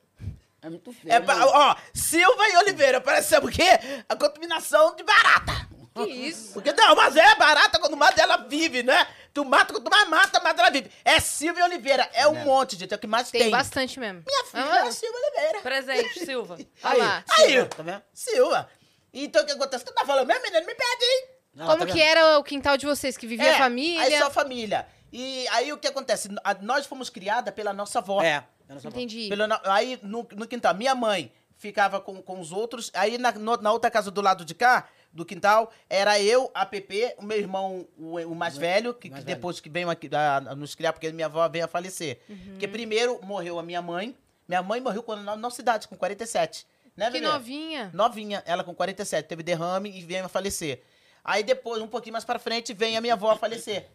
É 0.62 0.70
muito 0.70 0.92
feio. 0.94 1.14
É, 1.14 1.22
ó, 1.54 1.76
Silva 1.94 2.48
e 2.50 2.58
Oliveira, 2.58 3.00
parece 3.02 3.30
sabe 3.30 3.48
o 3.48 3.50
quê? 3.52 3.68
A 4.10 4.16
contaminação 4.16 4.96
de 4.96 5.04
barata. 5.04 5.68
Que 5.96 6.04
isso? 6.12 6.54
Porque 6.54 6.74
não, 6.74 6.94
mas 6.96 7.16
é 7.16 7.36
barata 7.36 7.80
quando 7.80 7.96
mata 7.96 8.22
ela 8.22 8.36
vive, 8.38 8.84
né? 8.84 9.08
Tu 9.34 9.46
mata, 9.46 9.74
quando 9.74 9.86
tu 9.86 9.90
mais 9.90 10.10
mata, 10.10 10.42
mas 10.44 10.58
ela 10.60 10.70
vive. 10.70 10.92
É 11.06 11.20
Silva 11.22 11.60
e 11.60 11.64
Oliveira, 11.64 12.10
é 12.14 12.28
um 12.28 12.36
monte, 12.44 12.76
gente, 12.76 12.94
é 12.94 12.98
o 12.98 13.00
que 13.00 13.08
mais 13.08 13.32
Tem, 13.32 13.42
tem. 13.44 13.52
bastante 13.52 14.00
mesmo. 14.00 14.24
Minha 14.28 14.44
filha 14.46 14.82
Ah, 14.84 14.88
é 14.88 14.92
Silva 14.92 15.18
Oliveira. 15.18 15.62
Presente, 15.62 16.26
Silva. 16.26 16.58
Olha 16.84 16.98
lá. 16.98 17.24
Aí, 17.40 17.66
Tá 17.66 17.82
vendo? 17.84 18.02
Silva. 18.14 18.70
Então 19.14 19.42
o 19.44 19.46
que 19.46 19.54
acontece? 19.54 19.86
Tu 19.86 19.94
tá 19.94 20.06
falando, 20.06 20.28
minha 20.28 20.40
menina, 20.42 20.60
me 20.62 20.76
pede, 20.76 21.04
hein? 21.06 21.28
Não, 21.54 21.66
Como 21.68 21.86
tá 21.86 21.94
que 21.94 22.02
era 22.02 22.38
o 22.38 22.44
quintal 22.44 22.76
de 22.76 22.86
vocês? 22.86 23.16
Que 23.16 23.26
vivia 23.26 23.48
É, 23.48 23.56
a 23.56 23.58
família? 23.58 24.02
Aí 24.02 24.18
só 24.20 24.30
família. 24.30 24.86
E 25.14 25.48
aí 25.48 25.72
o 25.72 25.78
que 25.78 25.88
acontece? 25.88 26.28
A- 26.44 26.56
Nós 26.56 26.86
fomos 26.86 27.10
criadas 27.10 27.54
pela 27.54 27.72
nossa 27.72 28.00
avó. 28.00 28.22
É. 28.22 28.44
nossa 28.68 28.90
avó. 28.90 28.98
Entendi. 28.98 29.30
Pelo 29.30 29.48
no- 29.48 29.60
aí 29.64 29.98
no, 30.04 30.28
no 30.34 30.46
quintal, 30.46 30.74
minha 30.76 30.94
mãe 30.94 31.32
ficava 31.58 32.02
com, 32.02 32.22
com 32.22 32.42
os 32.42 32.52
outros. 32.52 32.92
Aí 32.94 33.18
na, 33.18 33.32
no- 33.32 33.56
na 33.56 33.72
outra 33.72 33.90
casa 33.90 34.12
do 34.12 34.20
lado 34.20 34.44
de 34.44 34.54
cá, 34.54 34.90
do 35.16 35.26
quintal, 35.26 35.72
era 35.90 36.20
eu, 36.22 36.52
a 36.54 36.66
Pepe, 36.66 37.16
o 37.18 37.24
meu 37.24 37.38
irmão, 37.38 37.88
o, 37.98 38.18
o 38.20 38.36
mais 38.36 38.58
velho, 38.58 38.94
que, 38.94 39.10
mais 39.10 39.22
que 39.22 39.26
velho. 39.26 39.38
depois 39.38 39.60
que 39.62 39.70
veio 39.70 39.90
aqui, 39.90 40.10
a, 40.14 40.38
a 40.38 40.56
nos 40.56 40.76
criar, 40.76 40.92
porque 40.92 41.10
minha 41.12 41.28
avó 41.28 41.48
veio 41.48 41.64
a 41.64 41.68
falecer. 41.68 42.20
Uhum. 42.30 42.38
Porque 42.52 42.68
primeiro 42.68 43.20
morreu 43.24 43.58
a 43.58 43.64
minha 43.64 43.82
mãe. 43.82 44.16
Minha 44.48 44.62
mãe 44.62 44.82
morreu 44.82 45.02
quando, 45.02 45.24
na 45.24 45.36
nossa 45.36 45.62
idade, 45.62 45.88
com 45.88 45.96
47. 45.96 46.68
Né, 46.96 47.08
Que 47.08 47.14
Bebê? 47.14 47.26
novinha. 47.28 47.90
Novinha, 47.94 48.44
ela 48.46 48.64
com 48.64 48.76
47, 48.76 49.26
teve 49.28 49.42
derrame 49.42 49.90
e 49.98 50.02
veio 50.02 50.26
a 50.26 50.30
falecer. 50.30 50.82
Aí 51.24 51.44
depois, 51.44 51.82
um 51.82 51.88
pouquinho 51.88 52.14
mais 52.14 52.24
pra 52.26 52.38
frente, 52.38 52.74
vem 52.74 52.96
a 52.98 53.02
minha 53.02 53.14
avó 53.14 53.32
a 53.32 53.36
falecer. 53.38 53.88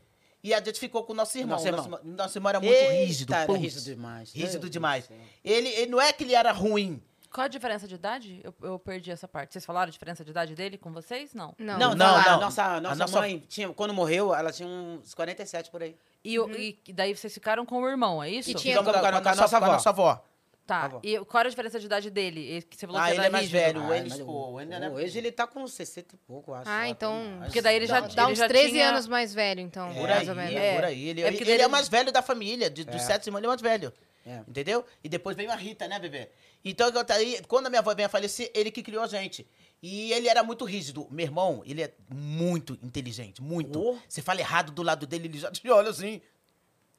E 0.43 0.55
a 0.55 0.63
gente 0.63 0.81
ficou 0.81 1.05
com 1.05 1.13
o 1.13 1.17
nosso 1.17 1.37
irmão. 1.37 1.57
Nosso 1.57 1.69
irmão. 1.69 1.87
Nosso, 1.87 2.07
nosso 2.07 2.39
irmão 2.39 2.49
era 2.51 2.61
muito 2.61 2.73
Eita, 2.75 2.93
rígido. 2.93 3.35
era 3.35 3.53
rígido 3.53 3.83
demais. 3.85 4.33
Rígido 4.33 4.61
Deus 4.61 4.71
demais. 4.71 5.09
Ele, 5.45 5.69
ele 5.69 5.91
não 5.91 6.01
é 6.01 6.13
que 6.13 6.25
ele 6.25 6.35
era 6.35 6.51
ruim. 6.51 7.01
Qual 7.33 7.45
a 7.45 7.49
diferença 7.49 7.87
de 7.87 7.95
idade? 7.95 8.41
Eu, 8.43 8.53
eu 8.63 8.79
perdi 8.79 9.11
essa 9.11 9.29
parte. 9.29 9.53
Vocês 9.53 9.65
falaram 9.65 9.89
a 9.89 9.93
diferença 9.93 10.25
de 10.25 10.31
idade 10.31 10.55
dele 10.55 10.77
com 10.77 10.93
vocês? 10.93 11.33
Não. 11.33 11.55
Não. 11.59 11.79
Não, 11.79 11.91
Não, 11.91 11.97
não. 11.97 12.07
A 12.17 12.37
nossa, 12.39 12.81
nossa, 12.81 12.93
A 12.93 12.97
nossa- 12.97 13.21
mãe, 13.21 13.45
tinha, 13.49 13.69
quando 13.73 13.95
morreu, 13.95 14.35
ela 14.35 14.51
tinha 14.51 14.69
uns 14.69 15.15
47 15.15 15.71
por 15.71 15.83
aí. 15.83 15.95
E, 16.25 16.39
o- 16.41 16.51
e 16.51 16.77
daí 16.93 17.15
vocês 17.15 17.33
ficaram 17.33 17.65
com 17.65 17.81
o 17.81 17.89
irmão, 17.89 18.21
é 18.23 18.29
isso? 18.31 18.51
E 18.51 18.55
tinha- 18.55 18.83
com 18.83 18.91
a, 18.91 18.93
com 18.93 19.07
a 19.07 19.13
nossa 19.35 19.49
com 19.49 19.55
a 19.55 19.59
avó. 19.59 19.67
nossa 19.73 19.91
avó. 19.91 20.25
Tá. 20.67 20.83
avó. 20.85 21.01
E 21.03 21.19
qual 21.25 21.41
era 21.41 21.49
a 21.49 21.51
diferença 21.51 21.81
de 21.81 21.87
idade 21.87 22.11
dele? 22.11 22.63
Que 22.63 22.77
você 22.77 22.87
falou 22.87 23.01
Ah, 23.01 23.07
que 23.07 23.11
ele 23.13 23.19
era 23.19 23.27
é 23.27 23.31
mais 23.31 23.45
rígido. 23.45 23.61
velho. 23.61 23.81
o 23.89 23.91
Ah, 23.93 23.97
Enes, 23.99 24.13
mas- 24.17 24.23
pô, 24.27 24.51
o 24.51 24.61
Enes 24.61 24.75
era- 24.75 24.91
Hoje 24.91 25.19
ele 25.19 25.33
tá 25.33 25.47
com 25.47 25.67
60 25.67 26.15
e 26.15 26.19
pouco, 26.19 26.53
eu 26.53 26.55
acho. 26.55 26.71
Ah, 26.71 26.89
então- 26.89 27.41
Porque 27.43 27.61
daí 27.61 27.75
ele 27.77 27.87
já, 27.87 28.01
Dá, 28.01 28.23
ele 28.25 28.33
uns 28.33 28.39
já 28.39 28.47
13 28.49 28.71
tinha... 28.71 28.89
anos 28.91 29.09
mais 29.09 29.35
velho, 29.35 29.61
então, 29.61 29.93
Por 29.93 30.03
mais 30.09 30.21
aí, 30.23 30.29
ou 30.29 30.35
menos. 30.37 30.55
É. 30.55 30.75
por 30.77 30.85
aí. 30.85 31.09
Ele, 31.09 31.23
É 31.23 31.27
ele, 31.27 31.31
porque 31.33 31.43
ele 31.45 31.51
dele- 31.53 31.63
é 31.65 31.67
o 31.67 31.71
mais 31.71 31.89
velho 31.89 32.13
da 32.13 32.23
família. 32.23 32.71
De, 32.71 32.85
dos 32.85 32.95
É. 32.97 32.99
sete 32.99 33.27
irmãos, 33.27 33.39
ele 33.41 33.47
é 33.47 33.49
o 33.49 33.51
mais 33.51 33.61
velho. 33.61 33.93
É. 34.27 34.41
Entendeu? 34.47 34.85
E 35.03 35.09
depois 35.09 35.37
veio 35.37 35.51
a 35.51 35.57
Rita, 35.57 35.89
né, 35.89 35.99
bebê? 35.99 36.29
Então, 36.65 36.89
eu 36.89 37.05
tá 37.05 37.15
aí, 37.15 37.41
quando 37.49 37.67
a 37.67 37.71
minha 37.71 37.81
avó 37.81 37.95
veio 37.95 38.07
a 38.07 38.11
falecer, 38.11 38.51
ele 38.55 38.71
que 38.71 38.83
criou 38.83 39.03
a 39.03 39.07
gente. 39.07 39.47
E 39.83 40.13
ele 40.13 40.29
era 40.29 40.43
muito 40.43 40.65
rígido. 40.65 41.07
Meu 41.11 41.25
irmão, 41.25 41.63
ele 41.65 41.83
é 41.83 41.95
muito 42.09 42.79
inteligente, 42.83 43.41
muito. 43.41 43.81
Oh. 43.81 43.99
Você 44.07 44.21
fala 44.21 44.41
errado 44.41 44.73
do 44.73 44.83
lado 44.83 45.07
dele, 45.07 45.29
ele 45.29 45.39
já 45.39 45.51
te 45.51 45.69
olha 45.71 45.91
assim. 45.91 46.21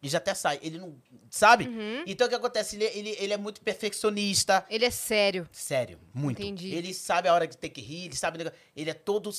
E 0.04 0.10
já 0.10 0.18
até 0.18 0.34
sai. 0.34 0.60
Ele 0.64 0.80
não. 0.80 0.96
Sabe? 1.30 1.68
Uhum. 1.68 2.04
Então 2.08 2.26
o 2.26 2.30
que 2.30 2.36
acontece? 2.36 2.76
Ele, 2.76 2.86
ele, 2.86 3.18
ele 3.20 3.34
é 3.34 3.38
muito 3.38 3.62
perfeccionista. 3.62 4.66
Ele 4.70 4.84
é 4.84 4.90
sério. 4.90 5.48
Sério, 5.52 6.00
muito. 6.14 6.42
Entendi. 6.42 6.74
Ele 6.74 6.92
sabe 6.94 7.28
a 7.28 7.34
hora 7.34 7.48
que 7.48 7.56
tem 7.56 7.70
que 7.70 7.82
rir, 7.82 8.06
ele 8.06 8.16
sabe. 8.16 8.52
Ele 8.76 8.90
é 8.90 8.94
todo. 8.94 9.30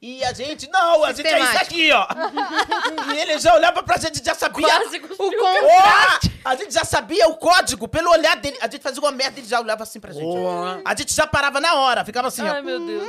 E 0.00 0.22
a 0.24 0.32
gente, 0.32 0.68
não, 0.70 1.04
a 1.04 1.12
gente 1.12 1.26
é 1.26 1.40
isso 1.40 1.58
aqui, 1.58 1.90
ó. 1.92 2.06
e 3.12 3.18
ele 3.18 3.38
já 3.40 3.54
olhava 3.54 3.82
pra 3.82 3.98
gente, 3.98 4.24
já 4.24 4.34
sabia. 4.34 4.68
Quase 4.68 4.98
O 4.98 5.16
contraste. 5.16 6.40
Ó, 6.44 6.48
a 6.48 6.54
gente 6.54 6.72
já 6.72 6.84
sabia 6.84 7.28
o 7.28 7.36
código 7.36 7.88
pelo 7.88 8.10
olhar 8.10 8.36
dele. 8.36 8.56
A 8.60 8.70
gente 8.70 8.80
fazia 8.80 9.02
uma 9.02 9.10
merda 9.12 9.38
e 9.38 9.42
ele 9.42 9.48
já 9.48 9.60
olhava 9.60 9.82
assim 9.82 9.98
pra 9.98 10.12
gente. 10.12 10.22
Boa. 10.22 10.80
A 10.84 10.94
gente 10.94 11.12
já 11.12 11.26
parava 11.26 11.60
na 11.60 11.74
hora, 11.74 12.04
ficava 12.04 12.28
assim, 12.28 12.42
Ai, 12.42 12.60
ó. 12.60 12.62
meu 12.62 12.78
Deus. 12.78 13.08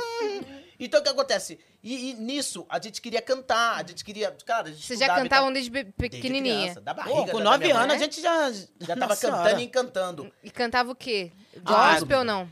Então 0.80 1.00
o 1.00 1.02
que 1.02 1.08
acontece? 1.10 1.60
E, 1.82 2.10
e 2.10 2.14
nisso, 2.14 2.64
a 2.68 2.80
gente 2.80 3.00
queria 3.02 3.20
cantar, 3.20 3.76
a 3.76 3.86
gente 3.86 4.04
queria. 4.04 4.34
Cara, 4.46 4.68
a 4.68 4.70
gente 4.72 4.86
Vocês 4.86 4.98
já 4.98 5.24
e 5.24 5.28
tal. 5.28 5.52
desde 5.52 5.70
be- 5.70 5.84
Desde 5.84 5.92
pequenininha. 5.92 6.60
criança, 6.62 6.80
da 6.80 6.94
Pô, 6.94 7.02
barriga 7.02 7.32
com 7.32 7.38
da 7.38 7.44
nove 7.44 7.70
anos 7.70 7.84
a 7.84 7.86
né? 7.86 7.98
gente 7.98 8.20
já. 8.20 8.50
Já 8.50 8.96
tava 8.96 9.08
Nossa 9.08 9.26
cantando 9.26 9.44
Senhora. 9.44 9.60
e 9.62 9.68
cantando. 9.68 10.32
E 10.42 10.50
cantava 10.50 10.90
o 10.90 10.94
quê? 10.94 11.30
Ah, 11.64 11.92
Gospel 11.98 12.18
ou 12.20 12.24
não? 12.24 12.50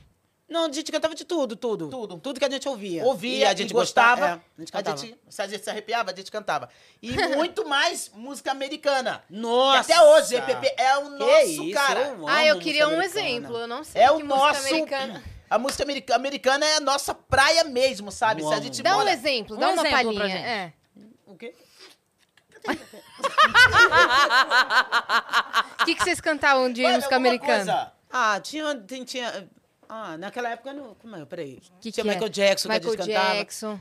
Não, 0.49 0.65
a 0.65 0.73
gente 0.73 0.91
cantava 0.91 1.15
de 1.15 1.27
tudo, 1.27 1.55
tudo. 1.57 1.91
Tudo. 1.91 2.19
Tudo 2.19 2.39
que 2.41 2.45
a 2.47 2.49
gente 2.49 2.67
ouvia. 2.67 3.05
Ouvia, 3.05 3.39
E 3.39 3.45
a 3.45 3.55
gente 3.55 3.71
gostava. 3.73 4.21
gostava. 4.21 4.37
é, 4.37 4.41
a 4.57 4.61
gente 4.61 4.69
a 4.69 4.79
cantava. 4.79 4.97
gente, 4.97 5.19
se 5.29 5.43
a 5.43 5.47
gente 5.47 5.63
se 5.63 5.69
arrepiava, 5.69 6.11
a 6.11 6.15
gente 6.17 6.31
cantava. 6.31 6.71
E 7.03 7.13
muito 7.37 7.69
mais 7.69 8.11
música 8.15 8.51
americana. 8.51 9.23
Nossa! 9.29 9.91
E 9.91 9.95
até 9.95 10.03
hoje, 10.03 10.37
EPP 10.37 10.75
é 10.79 10.97
o 10.97 11.03
Que 11.05 11.19
nosso, 11.19 11.45
isso, 11.65 11.71
cara. 11.75 12.01
eu 12.19 12.29
Ah, 12.29 12.47
eu 12.47 12.59
queria 12.61 12.89
um 12.89 12.93
americana. 12.95 13.21
exemplo. 13.29 13.57
Eu 13.59 13.67
não 13.67 13.85
sei 13.85 14.01
É 14.01 14.07
que 14.07 14.13
o 14.13 14.17
música 14.21 14.37
nosso. 14.37 14.61
americana. 14.69 15.23
A 15.51 15.59
música 15.59 15.83
america- 15.85 16.15
americana 16.15 16.67
é 16.67 16.77
a 16.77 16.81
nossa 16.81 17.15
praia 17.15 17.65
mesmo, 17.65 18.11
sabe? 18.13 18.43
Se 18.43 18.53
a 18.53 18.61
gente 18.61 18.83
Dá 18.83 18.95
um 18.95 18.99
mora- 18.99 19.13
exemplo, 19.13 19.57
Um 19.57 19.59
dá 19.61 19.69
uma 19.71 19.87
exemplo 19.87 19.91
pra 19.91 20.21
palhinha. 20.23 20.29
gente. 20.29 20.47
É. 20.47 20.73
O 21.27 21.37
quê? 21.37 21.55
O 25.81 25.85
que, 25.85 25.95
que 25.95 26.03
vocês 26.05 26.21
cantavam 26.21 26.73
de 26.73 26.85
Olha, 26.85 26.97
música 26.97 27.17
americana? 27.17 27.57
coisa. 27.57 27.93
Ah, 28.11 28.41
tinha, 28.41 28.75
tinha, 28.87 29.05
tinha- 29.05 29.49
Ah, 29.89 30.17
naquela 30.19 30.51
época 30.51 30.73
não. 30.73 30.95
Como 30.97 31.17
é? 31.17 31.25
Peraí. 31.25 31.61
Que 31.81 31.91
tinha 31.93 32.05
que 32.05 32.11
é? 32.11 32.13
Michael 32.15 32.29
Jackson 32.31 32.69
Michael 32.69 32.83
que 32.97 33.01
a 33.01 33.05
gente 33.05 33.15
cantava. 33.15 33.35
Jackson. 33.37 33.81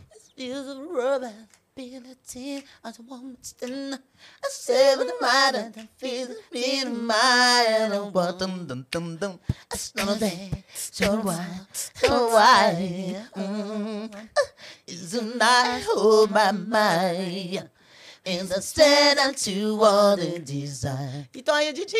ability. 1.77 2.63
As 2.83 2.99
a 2.99 3.01
woman 3.03 3.37
still 3.41 3.93
a 3.93 4.49
the 4.97 5.13
mind 5.21 5.55
and 5.55 5.75
I 5.77 5.87
feel 5.97 6.27
uh, 6.27 6.31
it 6.31 6.51
being 6.51 7.05
mine 7.05 7.91
and 7.91 8.13
what 8.13 8.39
dum 8.39 8.65
dum 8.65 8.85
dum 8.89 9.17
dum 9.17 9.39
a 9.71 9.77
snow 9.77 10.17
day 10.17 10.51
so 10.73 11.19
why, 11.21 11.45
so 11.73 12.27
why. 12.33 13.15
mm. 13.35 14.09
isn't 14.87 15.41
I 15.41 15.81
hold 15.85 16.31
my 16.31 16.51
mind? 16.51 17.69
Então 21.33 21.55
aí 21.55 21.69
a 21.69 21.73
gente. 21.73 21.95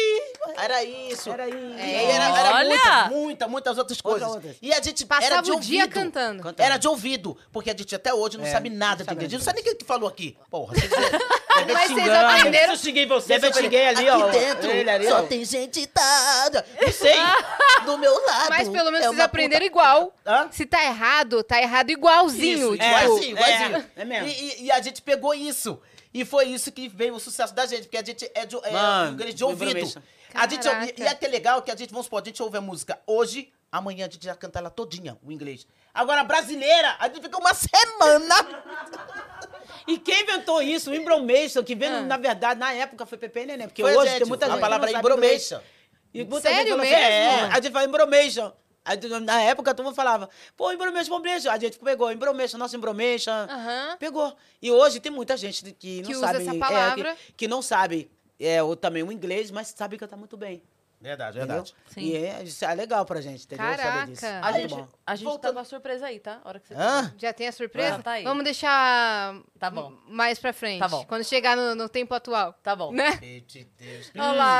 Era 0.56 0.84
isso. 0.84 1.30
Era 1.32 1.48
isso. 1.48 1.58
Aí 1.78 2.06
era, 2.06 2.40
era 2.40 2.56
Olha! 2.56 2.68
muita, 2.70 3.08
muita, 3.10 3.48
muitas 3.48 3.78
outras 3.78 4.02
coisas. 4.02 4.28
outras. 4.28 4.56
E 4.62 4.74
a 4.74 4.82
gente 4.82 5.06
Passava 5.06 5.26
era 5.36 5.42
de 5.42 5.52
o 5.52 5.60
dia 5.60 5.84
ouvido. 5.84 5.94
cantando. 5.94 6.44
Cantando. 6.44 6.62
Era 6.66 6.78
de 6.78 6.88
ouvido, 6.88 7.38
porque 7.52 7.70
a 7.70 7.76
gente 7.78 7.96
até 7.96 8.14
hoje 8.14 8.38
não 8.38 8.46
É, 8.46 8.52
sabe 8.52 8.70
nada 8.70 9.04
de 9.04 9.10
nada 9.10 9.28
Não 9.38 9.40
sabe 9.40 9.62
nem 9.62 9.72
o 9.72 9.76
que 9.76 9.84
tu 9.84 9.86
falou 9.86 10.08
aqui. 10.10 10.38
Porra, 10.50 10.74
você 10.76 10.88
Mas 11.74 11.92
vocês 11.92 12.10
aprenderam. 12.10 12.74
Eu 12.74 12.78
xinguei 12.78 13.06
você, 13.08 13.36
eu 13.36 13.54
xinguei 13.54 13.88
ali, 13.88 14.10
ó. 14.10 14.28
Aqui 14.28 14.40
dentro 14.40 14.70
Ele 14.70 14.90
ali, 14.90 15.08
só 15.08 15.20
ó. 15.20 15.24
tem 15.24 15.44
gente 15.44 15.90
dada. 15.94 16.66
Não 16.80 16.92
sei. 16.92 17.16
Do 17.86 17.98
meu 17.98 18.14
lado. 18.26 18.50
Mas 18.50 18.68
pelo 18.70 18.92
menos 18.92 19.06
é 19.06 19.10
vocês 19.10 19.20
aprenderam 19.20 19.66
puta- 19.66 19.80
igual. 19.80 20.14
Hã? 20.26 20.50
Se 20.52 20.66
tá 20.66 20.84
errado, 20.84 21.44
tá 21.44 21.60
errado 21.62 21.90
igualzinho. 21.90 22.74
Isso, 22.76 22.78
tipo, 22.78 22.84
igualzinho, 22.86 23.38
igualzinho. 23.38 23.76
é, 23.96 24.02
é 24.02 24.06
mesmo. 24.06 24.28
E, 24.28 24.32
e- 24.32 24.64
e 24.66 24.72
a 24.72 24.82
gente 24.82 25.02
pegou 25.02 25.34
isso. 25.34 25.80
E 26.18 26.26
foi 26.26 26.46
isso 26.46 26.72
que 26.72 26.88
veio 26.88 27.14
o 27.14 27.20
sucesso 27.20 27.54
da 27.54 27.68
gente, 27.68 27.84
porque 27.84 27.98
a 27.98 28.04
gente 28.04 28.28
é 28.34 28.44
de, 28.44 28.56
é 28.64 28.72
Mano, 28.72 29.14
inglês 29.14 29.36
de 29.36 29.44
ouvido. 29.44 30.02
A 30.34 30.48
gente, 30.48 30.68
e 30.98 31.04
é 31.04 31.10
até 31.10 31.28
legal 31.28 31.62
que 31.62 31.70
a 31.70 31.76
gente, 31.76 31.92
vamos 31.92 32.08
supor, 32.08 32.24
a 32.24 32.26
gente 32.26 32.42
ouve 32.42 32.58
a 32.58 32.62
música 32.62 33.00
hoje, 33.06 33.54
amanhã 33.72 34.08
a 34.08 34.10
gente 34.10 34.26
já 34.26 34.34
canta 34.36 34.58
ela 34.58 34.72
todinha, 34.72 35.16
o 35.24 35.32
inglês. 35.32 35.68
Agora, 35.94 36.22
a 36.22 36.24
brasileira, 36.24 36.96
a 37.00 37.08
gente 37.08 37.22
fica 37.22 37.38
uma 37.38 37.54
semana. 37.54 38.36
E 39.88 40.00
quem 40.00 40.24
inventou 40.24 40.60
isso? 40.60 40.90
O 40.90 40.96
Embromation, 40.96 41.64
que 41.64 41.76
veio, 41.76 41.98
Ah. 41.98 42.02
na 42.02 42.18
verdade, 42.18 42.60
na 42.60 42.74
época 42.74 43.06
foi 43.06 43.18
Pepe 43.20 43.46
Neném. 43.46 43.68
Porque 43.68 43.84
Foi 43.84 43.94
a 43.94 43.98
hoje 44.00 44.10
gente, 44.10 44.20
tem 44.20 44.28
muita 44.28 44.48
a 44.48 44.50
gente. 44.50 44.60
palavra 44.60 44.90
sabe 44.92 45.00
inglês. 45.08 45.52
embromation. 45.52 45.62
E 46.16 46.24
muita 46.24 46.50
Sério 46.50 46.74
gente 46.74 46.82
mesmo? 46.82 46.96
Assim, 46.96 47.04
é, 47.06 47.42
a 47.52 47.56
gente 47.62 47.72
fala 47.72 47.86
Embromation. 47.86 48.52
Aí, 48.88 48.98
Na 49.22 49.42
época, 49.42 49.74
todo 49.76 49.86
mundo 49.86 49.96
falava, 49.96 50.30
pô, 50.56 50.72
Embromation, 50.72 51.16
Embromation. 51.18 51.50
A 51.52 51.60
gente 51.60 51.78
pegou 51.80 52.12
Embromation, 52.12 52.58
nosso 52.58 52.76
Embromation. 52.76 53.32
Aham. 53.32 53.98
Pegou. 54.00 54.36
E 54.62 54.72
hoje 54.72 55.00
tem 55.00 55.12
muita 55.12 55.36
gente 55.36 55.74
que 55.74 56.02
não 56.02 56.08
Que 56.10 56.16
usa 56.16 56.28
sabe... 56.28 56.42
essa 56.42 56.56
é, 56.56 56.60
palavra. 56.60 57.16
que, 57.16 57.34
que 57.34 57.48
não 57.48 57.62
sabe 57.62 58.10
é, 58.40 58.64
o, 58.64 58.76
também 58.76 59.04
o 59.04 59.12
inglês, 59.12 59.52
mas 59.52 59.68
sabe 59.76 59.98
cantar 59.98 60.16
muito 60.18 60.38
bem. 60.38 60.64
Verdade, 61.00 61.38
Entendeu? 61.38 61.58
verdade. 61.58 61.76
Sim. 61.94 62.02
E 62.02 62.16
é, 62.18 62.42
isso 62.44 62.66
é 62.66 62.74
legal 62.74 63.06
pra 63.06 63.22
gente, 63.22 63.44
entendeu? 63.46 63.66
Saber 63.78 64.08
disso. 64.08 64.22
Caraca. 64.22 64.48
A 64.48 64.52
gente, 64.54 64.74
bom. 64.74 64.88
a 65.06 65.16
gente 65.16 65.26
Voltando- 65.26 65.52
tá 65.52 65.54
com 65.54 65.60
a 65.60 65.64
surpresa 65.64 66.08
aí, 66.08 66.20
tá? 66.20 66.42
A 66.44 66.48
hora 66.50 66.60
que 66.60 66.68
você 66.70 66.74
Hã? 66.74 67.14
Já 67.20 67.32
tem 67.34 67.48
a 67.48 67.52
surpresa? 67.52 67.96
Ah, 67.98 68.02
tá 68.02 68.12
aí. 68.14 68.24
Vamos 68.24 68.44
deixar 68.44 69.36
Tá 69.60 69.70
bom. 69.70 69.94
mais 70.08 70.40
pra 70.40 70.52
frente. 70.54 70.80
Tá 70.80 70.88
bom. 70.88 71.06
Quando 71.06 71.24
chegar 71.24 71.56
no, 71.56 71.76
no 71.76 71.88
tempo 71.88 72.16
atual. 72.16 72.54
Tá 72.64 72.76
bom. 72.76 72.92
Né? 72.92 73.12
Olha 74.18 74.32
lá, 74.32 74.60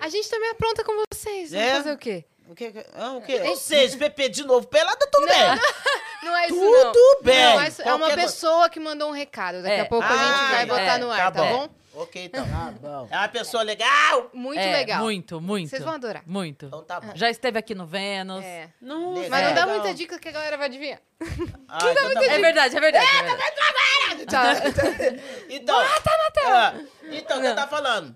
a 0.00 0.08
gente 0.08 0.28
também 0.28 0.50
apronta 0.50 0.82
com 0.82 1.04
vocês. 1.14 1.52
Vamos 1.52 1.66
É? 1.66 1.74
fazer 1.76 1.92
o 1.92 1.98
quê? 1.98 2.24
O 2.52 2.54
que? 2.54 2.70
Ah, 2.94 3.12
o 3.12 3.22
quê? 3.22 3.40
Ou 3.46 3.56
seja, 3.56 3.96
PP 3.96 4.28
de 4.28 4.44
novo 4.44 4.66
pelada, 4.66 5.06
tudo 5.10 5.26
bem. 5.26 5.36
Não 6.22 6.36
é 6.36 6.46
isso, 6.46 6.54
Tudo 6.54 6.84
não. 7.16 7.22
bem. 7.24 7.44
Não, 7.44 7.54
mas 7.56 7.80
é 7.80 7.94
uma 7.94 8.06
coisa. 8.06 8.16
pessoa 8.22 8.68
que 8.70 8.78
mandou 8.78 9.08
um 9.08 9.12
recado. 9.12 9.60
Daqui 9.60 9.74
É. 9.74 9.80
a 9.80 9.86
pouco 9.86 10.06
a 10.06 10.08
Ah, 10.08 10.12
gente 10.16 10.50
vai 10.52 10.62
é, 10.62 10.66
botar 10.66 10.98
no 10.98 11.10
ar, 11.10 11.32
tá, 11.32 11.42
bom? 11.42 11.68
Ok, 11.94 12.24
então. 12.26 12.44
Tá 12.48 12.72
bom. 12.80 13.08
É 13.10 13.16
uma 13.16 13.28
pessoa 13.28 13.62
legal. 13.64 14.30
Muito 14.32 14.60
É, 14.60 14.70
legal. 14.72 15.00
Muito, 15.02 15.40
muito. 15.40 15.68
Vocês 15.70 15.82
vão 15.82 15.94
adorar. 15.94 16.22
Muito. 16.24 16.66
Então 16.66 16.82
tá 16.84 17.00
bom. 17.00 17.10
Já 17.16 17.28
esteve 17.28 17.58
aqui 17.58 17.74
no 17.74 17.86
Vênus. 17.86 18.44
É. 18.44 18.68
Não, 18.80 19.14
Legal. 19.14 19.30
Mas 19.30 19.44
não 19.46 19.54
dá 19.54 19.66
muita 19.66 19.92
dica 19.94 20.16
que 20.18 20.28
a 20.28 20.32
galera 20.32 20.56
vai 20.56 20.66
adivinhar. 20.66 21.00
Ah, 21.68 21.78
então 21.90 21.94
tá 22.12 22.20
bom. 22.20 22.26
É 22.26 22.38
verdade, 22.38 22.76
é 22.76 22.80
verdade. 22.80 23.06
é 23.06 23.22
verdade. 23.22 24.26
Tá. 24.26 24.52
Então, 25.48 25.78
ah, 25.80 26.74
então, 27.10 27.38
o 27.38 27.40
que 27.40 27.46
eu 27.48 27.54
tava 27.54 27.68
falando? 27.68 28.14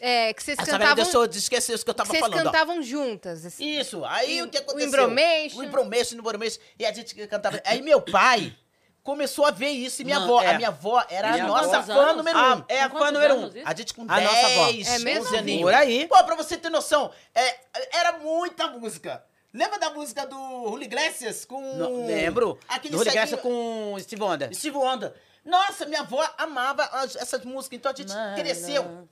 É, 0.00 0.32
que 0.34 0.42
vocês 0.42 0.58
Essa 0.58 0.66
velha 0.72 0.78
cantavam. 0.80 1.04
deixou 1.04 1.26
de 1.26 1.38
esquecer 1.38 1.74
isso 1.74 1.84
que 1.84 1.90
eu 1.90 1.94
que 1.94 1.98
tava 1.98 2.10
vocês 2.10 2.20
falando. 2.20 2.40
ó. 2.40 2.44
cantavam 2.44 2.82
juntas. 2.82 3.46
assim. 3.46 3.64
Isso, 3.78 4.04
aí 4.04 4.42
o 4.42 4.48
que 4.50 4.58
aconteceu? 4.58 4.88
Embromation. 4.88 5.58
O 5.58 5.64
Embromation, 5.64 6.16
o 6.16 6.18
Embromation. 6.20 6.60
E 6.78 6.84
a 6.84 6.92
gente 6.92 7.14
cantava. 7.26 7.60
Aí 7.64 7.80
meu 7.80 8.00
pai 8.02 8.54
começou 9.02 9.46
a 9.46 9.50
ver 9.50 9.70
isso 9.70 10.02
e 10.02 10.04
minha 10.04 10.18
avó. 10.18 10.42
é. 10.42 10.48
A 10.48 10.56
minha 10.56 10.68
avó 10.68 11.02
era 11.08 11.32
a 11.34 11.38
nossa 11.46 11.78
avó- 11.78 11.94
fã 11.94 12.00
anos? 12.02 12.16
número 12.18 12.38
Ah, 12.38 12.56
um. 12.56 12.64
é 12.68 12.82
a 12.82 12.90
fã 12.90 13.10
número 13.10 13.34
um. 13.36 13.50
A 13.64 13.74
gente 13.74 13.94
com 13.94 14.02
A 14.08 14.16
10, 14.18 14.30
nossa 14.30 14.46
avó. 14.46 14.68
É 14.68 14.98
mesmo? 14.98 15.24
11 15.28 15.36
aninhos. 15.38 15.62
Por 15.62 15.74
aí. 15.74 16.06
Pô, 16.08 16.24
pra 16.24 16.34
você 16.34 16.56
ter 16.58 16.68
noção, 16.70 17.10
é, 17.34 17.56
era 17.98 18.18
muita 18.18 18.66
música. 18.68 19.24
Lembra 19.54 19.78
da 19.78 19.88
música 19.90 20.26
do 20.26 20.36
Julio 20.68 20.82
Iglesias 20.84 21.46
com... 21.46 21.58
Não, 21.78 22.04
lembro. 22.06 22.58
Aquele 22.68 22.94
Regressa 22.98 23.36
ceguinho- 23.36 23.42
com 23.42 23.96
Steve 24.00 24.22
Wonder. 24.22 24.54
Steve 24.54 24.76
Wonder. 24.76 25.14
Nossa, 25.42 25.86
minha 25.86 26.00
avó 26.00 26.22
amava 26.36 26.82
as- 26.92 27.16
essas 27.16 27.42
músicas, 27.44 27.78
então 27.78 27.90
a 27.92 27.94
gente 27.94 28.12
cresceu. 28.34 29.08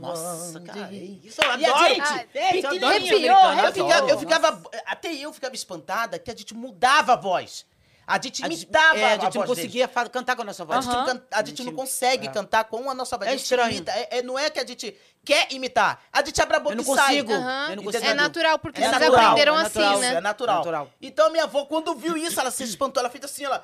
Nossa, 0.00 0.60
cara, 0.60 0.92
isso 0.92 1.40
eu 1.40 1.58
E 1.58 1.64
a 1.64 1.70
adoro. 1.70 1.94
gente, 1.94 2.00
Ah, 2.02 2.16
gente, 2.52 2.82
eu 2.82 2.88
arrepiou, 2.88 3.52
Eu 3.64 3.72
ficava, 3.72 4.10
eu 4.10 4.18
ficava, 4.18 4.62
até 4.86 5.12
eu 5.12 5.32
ficava 5.32 5.54
espantada 5.54 6.18
que 6.18 6.30
a 6.30 6.34
gente 6.36 6.54
mudava 6.54 7.12
a 7.12 7.16
voz. 7.16 7.64
A 8.06 8.14
gente 8.20 8.44
A 8.44 8.48
gente, 8.48 8.62
imitava 8.64 8.98
é, 8.98 9.04
a 9.04 9.10
gente 9.12 9.22
não 9.22 9.30
voz 9.30 9.34
deles. 9.34 9.48
conseguia 9.48 9.86
cantar 10.10 10.34
com 10.34 10.42
a 10.42 10.44
nossa 10.44 10.64
A 10.64 10.66
voz. 10.66 10.84
gente, 10.84 10.92
não 10.92 11.00
Aham. 11.02 11.06
can- 11.18 11.22
a 11.30 11.44
gente 11.44 11.62
não 11.62 11.72
consegue 11.72 12.28
cantar 12.30 12.64
com 12.64 12.90
a 12.90 12.94
nossa 12.94 13.16
voz. 13.16 13.28
É 13.28 13.34
a 13.34 13.36
gente 13.36 13.44
estranho. 13.44 13.70
imita. 13.70 13.92
É, 13.92 14.18
é- 14.18 14.22
não 14.22 14.36
é 14.36 14.50
que 14.50 14.58
a 14.58 14.66
gente 14.66 14.96
quer 15.24 15.46
imitar. 15.52 16.02
A 16.12 16.24
gente 16.24 16.42
abre 16.42 16.56
a 16.56 16.60
boca 16.60 16.72
Eu 16.74 16.82
não 16.82 16.92
e 16.92 16.96
sai. 16.96 17.06
consigo. 17.22 17.32
Aham. 17.32 17.66
Eu 17.70 17.76
não 17.76 17.84
consigo. 17.84 18.04
É 18.04 18.14
natural, 18.14 18.58
porque 18.58 18.80
É 18.80 18.88
vocês 18.88 19.00
natural, 19.00 19.24
aprenderam 19.26 19.54
é 19.56 19.62
assim, 19.62 19.78
natural, 19.78 20.00
né? 20.00 20.14
É 20.14 20.20
natural. 20.20 20.56
Natural. 20.56 20.90
Então 21.00 21.30
minha 21.30 21.44
avó, 21.44 21.64
quando 21.66 21.94
viu 21.94 22.16
isso, 22.16 22.40
ela 22.40 22.50
se 22.50 22.64
espantou. 22.64 23.00
Ela 23.00 23.10
fez 23.10 23.24
assim, 23.24 23.44
ela... 23.44 23.62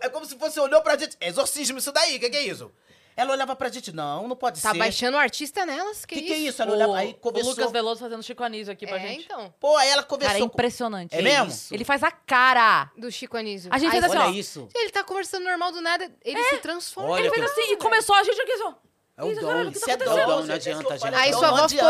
É 0.00 0.08
como 0.08 0.24
se 0.24 0.36
fosse, 0.38 0.58
olhou 0.58 0.80
pra 0.80 0.96
gente. 0.96 1.14
Exorcismo 1.20 1.76
isso 1.78 1.92
daí, 1.92 2.16
o 2.16 2.20
que, 2.20 2.30
que 2.30 2.36
é 2.38 2.42
isso? 2.46 2.72
Ela 3.16 3.32
olhava 3.32 3.54
pra 3.54 3.68
gente, 3.68 3.92
não, 3.92 4.26
não 4.26 4.34
pode 4.36 4.60
Tá 4.60 4.72
ser. 4.72 4.78
baixando 4.78 5.16
o 5.16 5.20
artista 5.20 5.64
nelas? 5.64 6.02
O 6.02 6.06
Que, 6.06 6.16
que, 6.16 6.22
que 6.22 6.32
é 6.32 6.36
isso? 6.38 6.48
isso? 6.48 6.62
Ela 6.62 6.70
O, 6.72 6.74
olhava, 6.74 6.96
aí 6.96 7.16
o. 7.22 7.28
Lucas 7.42 7.70
Veloso 7.70 8.00
fazendo 8.00 8.22
Chico 8.22 8.42
Anísio 8.42 8.72
aqui 8.72 8.86
pra 8.86 8.96
É, 8.96 9.00
gente. 9.00 9.24
então. 9.26 9.54
Pô, 9.60 9.76
aí 9.76 9.88
ela 9.88 10.02
conversou. 10.02 10.32
Cara, 10.32 10.38
é 10.38 10.48
com- 10.48 10.52
impressionante. 10.52 11.14
É 11.14 11.22
mesmo? 11.22 11.46
isso? 11.48 11.72
Ele 11.74 11.84
faz 11.84 12.02
a 12.02 12.10
cara. 12.10 12.90
Do 12.98 13.10
Chico 13.12 13.36
Anísio. 13.36 13.70
A 13.72 13.78
gente 13.78 13.90
fez 13.92 14.02
assim, 14.04 14.16
Olha 14.16 14.26
ó. 14.28 14.30
isso. 14.32 14.68
Ele 14.74 14.90
tá 14.90 15.04
conversando 15.04 15.44
normal 15.44 15.70
do 15.70 15.80
nada, 15.80 16.10
ele 16.24 16.42
se 16.44 16.58
transforma. 16.58 17.10
Olha 17.10 17.20
Ele 17.20 17.30
fez 17.30 17.52
que- 17.52 17.60
assim 17.60 17.72
e 17.72 17.76
começou 17.76 18.16
a 18.16 18.24
gente 18.24 18.40
aqui 18.40 18.56
só. 18.58 18.74
É 19.16 19.22
o 19.22 19.26
dom. 19.26 19.32
que 19.32 19.76
Isso 19.76 19.86
tá 19.86 19.92
é 19.92 19.94
acontecendo? 19.94 20.04
dom, 20.08 20.16
Não 20.44 20.54
adianta, 20.54 20.84
que 20.84 20.98
gente. 20.98 21.14
Aí 21.14 21.32
sua 21.32 21.46
avó 21.50 21.68
ficou. 21.68 21.88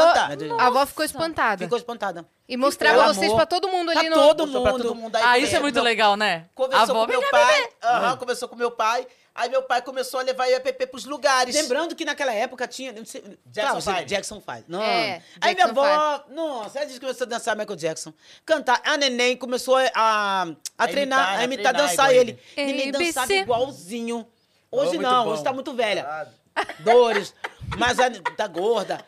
A 0.59 0.67
avó 0.67 0.85
ficou 0.85 1.05
espantada. 1.07 1.65
Ficou 1.65 1.79
espantada. 1.79 2.29
E 2.47 2.55
mostrava 2.55 3.15
vocês 3.15 3.33
pra 3.33 3.47
todo 3.47 3.67
mundo 3.67 3.91
ali 3.93 4.01
Pra 4.01 4.11
no. 4.11 4.17
todo 4.17 4.41
Mostrou 4.43 4.63
pra 4.63 4.73
mundo. 4.73 4.83
todo 4.83 4.95
mundo 4.95 5.17
aí. 5.17 5.23
Ah, 5.25 5.39
isso 5.39 5.49
é 5.49 5.53
Meu- 5.55 5.63
muito 5.63 5.81
legal, 5.81 6.19
né? 6.19 6.51
Conversou 6.55 6.81
a 6.81 6.83
avó, 7.03 7.07
com 7.07 7.13
meu 7.19 7.31
pai. 7.31 7.69
Aham, 7.83 8.17
conversou 8.19 8.47
com 8.47 8.57
meu 8.57 8.71
pai. 8.73 9.07
Aí 9.35 9.49
meu 9.51 9.63
pai 9.65 9.83
começou 9.83 10.21
a 10.21 10.23
levar 10.23 10.47
eu 10.47 10.53
e 10.53 10.55
a 10.55 10.61
Pepe 10.61 10.87
pros 10.87 11.05
lugares. 11.05 11.55
Lembrando 11.57 11.97
que 11.97 12.05
naquela 12.05 12.33
época 12.33 12.69
tinha. 12.69 12.93
não 12.93 13.05
sei- 13.05 13.37
Jackson 13.47 13.81
Five. 13.81 14.05
Jackson 14.05 14.41
Five. 14.41 14.65
Não. 14.69 14.81
É, 14.81 15.23
Aí 15.41 15.55
minha 15.55 15.67
avó. 15.67 16.25
Nossa, 16.29 16.79
a 16.81 16.87
gente 16.87 17.01
começou 17.01 17.25
a 17.25 17.29
dançar 17.29 17.57
Michael 17.57 17.77
Jackson. 17.77 18.13
Cantar. 18.47 18.81
A 18.85 18.97
neném 18.97 19.37
começou 19.37 19.77
a, 19.77 19.91
a, 19.95 20.43
A 20.79 20.87
treinar, 20.89 21.19
imitar, 21.19 21.39
a 21.41 21.45
imitar, 21.45 21.73
treinar 21.75 21.89
dançar 21.91 22.15
ele. 22.15 22.39
ele. 22.57 22.73
Neném 22.73 22.93
dançava 22.93 23.33
igualzinho. 23.33 24.27
Hoje 24.71 24.91
muito 24.91 25.03
não, 25.03 25.25
bom. 25.25 25.31
hoje 25.33 25.43
tá 25.43 25.53
muito 25.53 25.73
velha. 25.75 26.05
Ah, 26.07 26.27
Dores, 26.81 27.35
mas 27.77 27.99
a, 27.99 28.09
tá 28.37 28.47
gorda. 28.47 29.05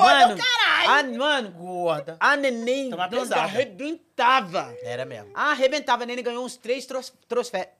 mano, 0.00 0.36
caralho. 0.36 1.14
A, 1.14 1.18
mano, 1.18 1.50
Gorda. 1.50 2.16
a 2.20 2.36
neném 2.36 2.90
arrebentava. 3.32 4.72
Era 4.82 5.04
mesmo. 5.04 5.30
Arrebentava. 5.34 6.04
A 6.04 6.06
neném 6.06 6.22
ganhou 6.22 6.44
uns 6.44 6.56
três 6.56 6.86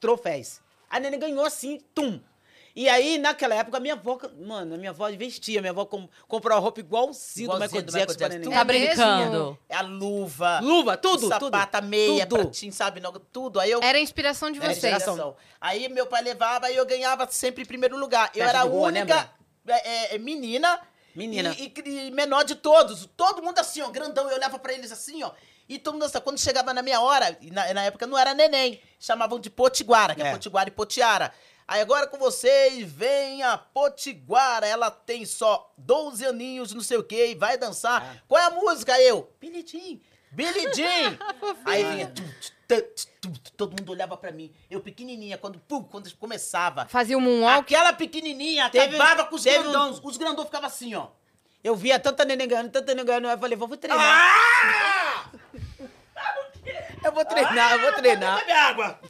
troféus. 0.00 0.60
A 0.90 0.98
neném 1.00 1.18
ganhou 1.18 1.44
assim, 1.44 1.80
tum. 1.94 2.20
E 2.76 2.88
aí, 2.88 3.18
naquela 3.18 3.56
época, 3.56 3.78
a 3.78 3.80
minha 3.80 3.94
avó, 3.94 4.16
mano, 4.38 4.76
a 4.76 4.78
minha 4.78 4.90
avó 4.90 5.10
vestia. 5.10 5.60
Minha 5.60 5.72
avó 5.72 5.84
com, 5.84 6.08
comprou 6.28 6.56
a 6.56 6.60
roupa 6.60 6.78
igualzinho, 6.78 7.48
do 7.48 7.56
Igualzinho 7.56 7.82
Michael 7.82 7.82
do 7.86 7.92
Jackson 7.92 8.12
Michael 8.14 8.18
pra 8.18 8.28
neném. 8.28 8.86
Jackson. 8.86 9.02
Tá 9.02 9.10
É 9.10 9.24
brincando. 9.26 9.58
É 9.68 9.76
a 9.76 9.80
luva. 9.80 10.60
Luva, 10.60 10.96
tudo, 10.96 11.26
o 11.26 11.28
sapata, 11.28 11.80
meia, 11.80 12.24
tudo. 12.24 12.42
pratinho, 12.42 12.72
sabe? 12.72 13.00
não- 13.00 13.12
Tudo. 13.32 13.58
Aí 13.58 13.70
eu... 13.70 13.80
Era 13.82 13.98
a 13.98 14.00
inspiração 14.00 14.50
de 14.52 14.58
Era 14.58 14.72
vocês. 14.72 14.94
inspiração. 14.94 15.34
Aí 15.60 15.88
meu 15.88 16.06
pai 16.06 16.22
levava 16.22 16.70
e 16.70 16.76
eu 16.76 16.86
ganhava 16.86 17.26
sempre 17.28 17.62
em 17.62 17.66
primeiro 17.66 17.96
lugar. 17.98 18.30
Eu 18.32 18.44
era 18.44 18.60
a 18.60 18.64
de 18.64 18.68
rua, 18.68 18.88
única 18.88 19.00
lembra? 19.64 19.80
é, 19.84 20.14
é, 20.14 20.18
menina, 20.18 20.80
Menina. 21.16 21.52
E, 21.58 21.72
e- 21.84 22.06
e 22.06 22.10
menor 22.12 22.44
de 22.44 22.54
todos. 22.54 23.08
Todo 23.16 23.42
mundo 23.42 23.58
assim, 23.58 23.82
ó, 23.82 23.88
grandão. 23.90 24.28
Eu 24.30 24.36
olhava 24.36 24.56
pra 24.56 24.72
eles 24.72 24.92
assim, 24.92 25.20
ó. 25.24 25.32
E 25.68 25.78
todo 25.78 25.94
mundo 25.94 26.04
assim, 26.04 26.18
quando 26.20 26.38
chegava 26.38 26.72
na 26.72 26.80
minha 26.82 27.00
hora, 27.00 27.36
e 27.40 27.50
na, 27.50 27.74
na 27.74 27.82
época 27.82 28.06
não 28.06 28.16
era 28.16 28.32
neném, 28.34 28.80
chamavam 28.98 29.38
de 29.38 29.50
potiguara, 29.50 30.14
que 30.14 30.22
é, 30.22 30.28
É. 30.28 30.32
potiguara 30.32 30.68
e 30.68 30.72
potiara. 30.72 31.32
Aí 31.66 31.82
agora 31.82 32.06
com 32.06 32.16
vocês, 32.16 32.90
vem 32.90 33.42
a 33.42 33.58
potiguara. 33.58 34.66
Ela 34.66 34.90
tem 34.90 35.26
só 35.26 35.70
12 35.76 36.24
aninhos, 36.24 36.72
não 36.72 36.80
sei 36.80 36.96
o 36.96 37.04
quê, 37.04 37.32
e 37.32 37.34
vai 37.34 37.58
dançar. 37.58 38.02
Ah. 38.02 38.22
Qual 38.26 38.40
é 38.40 38.46
a 38.46 38.50
música? 38.50 38.98
Eu, 38.98 39.30
Billy 39.38 39.62
Jean, 39.66 39.98
Billy 40.32 40.72
Jean. 40.74 41.18
Aí 41.66 41.84
vinha, 41.84 42.12
todo 43.56 43.78
mundo 43.78 43.90
olhava 43.92 44.16
pra 44.16 44.30
mim. 44.32 44.50
Eu 44.70 44.80
pequenininha, 44.80 45.36
quando, 45.36 45.58
pum, 45.58 45.82
quando 45.82 46.10
começava. 46.16 46.86
Fazia 46.86 47.18
o 47.18 47.20
moonwalk. 47.20 47.60
Aquela 47.74 47.92
pequenininha 47.92 48.70
Teve- 48.70 48.96
acabava 48.96 49.24
com 49.26 49.36
os 49.36 49.42
teve 49.42 49.58
um- 49.58 49.70
grandões. 49.70 50.00
Os 50.02 50.16
grandões 50.16 50.46
ficavam 50.46 50.66
assim, 50.66 50.94
ó. 50.94 51.08
Eu 51.68 51.76
via 51.76 51.98
tanta 52.00 52.24
neném 52.24 52.48
ganhando, 52.48 52.70
tanta 52.70 52.94
neném 52.94 53.04
ganhando. 53.04 53.28
Eu 53.28 53.38
falei, 53.38 53.54
vou 53.58 53.76
treinar. 53.76 54.00
Ah! 54.00 55.24
Eu 57.04 57.12
vou 57.12 57.24
treinar, 57.24 57.72
eu 57.72 57.80
vou 57.80 57.92
treinar. 57.92 58.38
Bebe 58.40 58.52
água. 58.52 59.00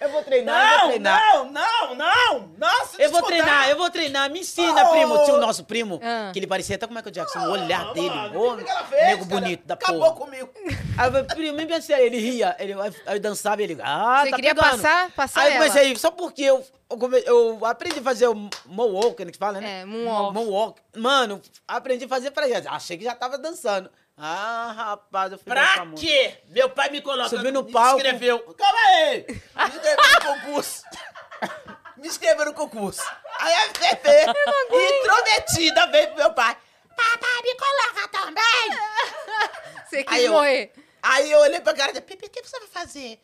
Eu 0.00 0.10
vou 0.10 0.22
treinar, 0.22 0.62
eu 0.62 0.68
vou 0.70 0.78
Não, 0.78 0.88
treinar. 0.88 1.22
não, 1.34 1.44
não, 1.52 1.94
não. 1.96 2.50
Nossa, 2.56 3.02
Eu 3.02 3.10
vou 3.10 3.20
treinar, 3.22 3.68
eu 3.68 3.76
vou 3.76 3.90
treinar. 3.90 4.30
Me 4.30 4.40
ensina, 4.40 4.84
Oh. 4.86 4.90
primo. 4.92 5.24
Tinha 5.24 5.36
o 5.36 5.40
nosso 5.40 5.64
primo, 5.64 5.98
Ah. 6.02 6.30
que 6.32 6.38
ele 6.38 6.46
parecia 6.46 6.76
até 6.76 6.86
com 6.86 6.92
o 6.92 6.94
Michael 6.94 7.12
Jackson. 7.12 7.40
O 7.40 7.50
olhar 7.50 7.88
Ah, 7.88 7.92
dele, 7.92 8.36
ô, 8.36 8.52
o 8.52 8.56
que 8.58 8.64
que 8.64 8.70
ela 8.70 8.84
fez, 8.84 9.06
nego 9.06 9.24
bonito 9.24 9.66
da 9.66 9.74
Acabou 9.74 10.00
porra. 10.14 10.14
comigo. 10.26 10.50
Aí 10.96 11.06
eu 11.08 11.12
falei, 11.12 11.24
primo, 11.24 11.56
nem 11.56 11.66
pensei, 11.66 11.96
ele 12.06 12.18
ria. 12.18 12.54
Ele, 12.60 12.74
aí 12.74 12.92
eu 13.16 13.20
dançava 13.20 13.60
e 13.60 13.64
ele, 13.64 13.78
ah, 13.82 14.20
Você 14.22 14.30
tá 14.30 14.36
queria 14.36 14.54
pegando. 14.54 14.70
passar? 14.82 15.10
Passar 15.10 15.40
Aí 15.40 15.48
eu 15.48 15.58
comecei, 15.58 15.96
só 15.96 16.10
porque 16.12 16.42
eu, 16.42 16.64
eu, 17.26 17.64
aprendi 17.66 17.98
a 17.98 18.02
fazer 18.02 18.28
o 18.28 18.48
moonwalk, 18.66 19.24
que 19.26 19.36
fala, 19.38 19.60
né? 19.60 19.80
É, 19.80 19.84
moonwalk. 19.84 20.34
Moonwalk. 20.34 20.80
Mano, 20.96 21.42
aprendi 21.66 22.04
a 22.04 22.08
fazer 22.08 22.30
pra 22.30 22.48
ele. 22.48 22.68
Achei 22.68 22.96
que 22.96 23.04
já 23.04 23.16
tava 23.16 23.36
dançando. 23.36 23.90
Ah, 24.20 24.72
rapaz, 24.76 25.30
eu 25.32 25.38
fui 25.38 25.44
Pra 25.52 25.86
quê? 25.96 26.38
Meu 26.48 26.68
pai 26.70 26.90
me 26.90 27.00
coloca. 27.00 27.28
Subiu 27.28 27.52
no 27.52 27.62
me 27.62 27.72
palco. 27.72 27.98
inscreveu. 28.00 28.40
Calma 28.54 28.78
aí. 28.88 29.24
Me 29.28 29.68
inscreveu 29.68 29.96
no 30.12 30.20
concurso. 30.40 30.82
me 31.96 32.08
inscreveu 32.08 32.44
no 32.46 32.54
concurso. 32.54 33.02
Aí 33.38 33.54
a 33.54 33.68
Pepe, 33.78 34.10
intrometida, 35.00 35.86
veio 35.86 36.08
pro 36.08 36.16
meu 36.16 36.32
pai. 36.32 36.56
Papai, 36.96 37.42
me 37.44 37.54
coloca 37.54 38.08
também. 38.08 38.78
Você 39.88 40.02
quis 40.04 40.12
Aí 40.18 40.24
eu- 40.24 40.32
morrer. 40.32 40.72
Aí 41.00 41.30
eu 41.30 41.38
olhei 41.38 41.60
pra 41.60 41.72
cara 41.74 41.92
dele, 41.92 42.04
Pepe, 42.04 42.26
o 42.26 42.30
que 42.30 42.42
você 42.42 42.58
vai 42.58 42.68
fazer? 42.68 43.22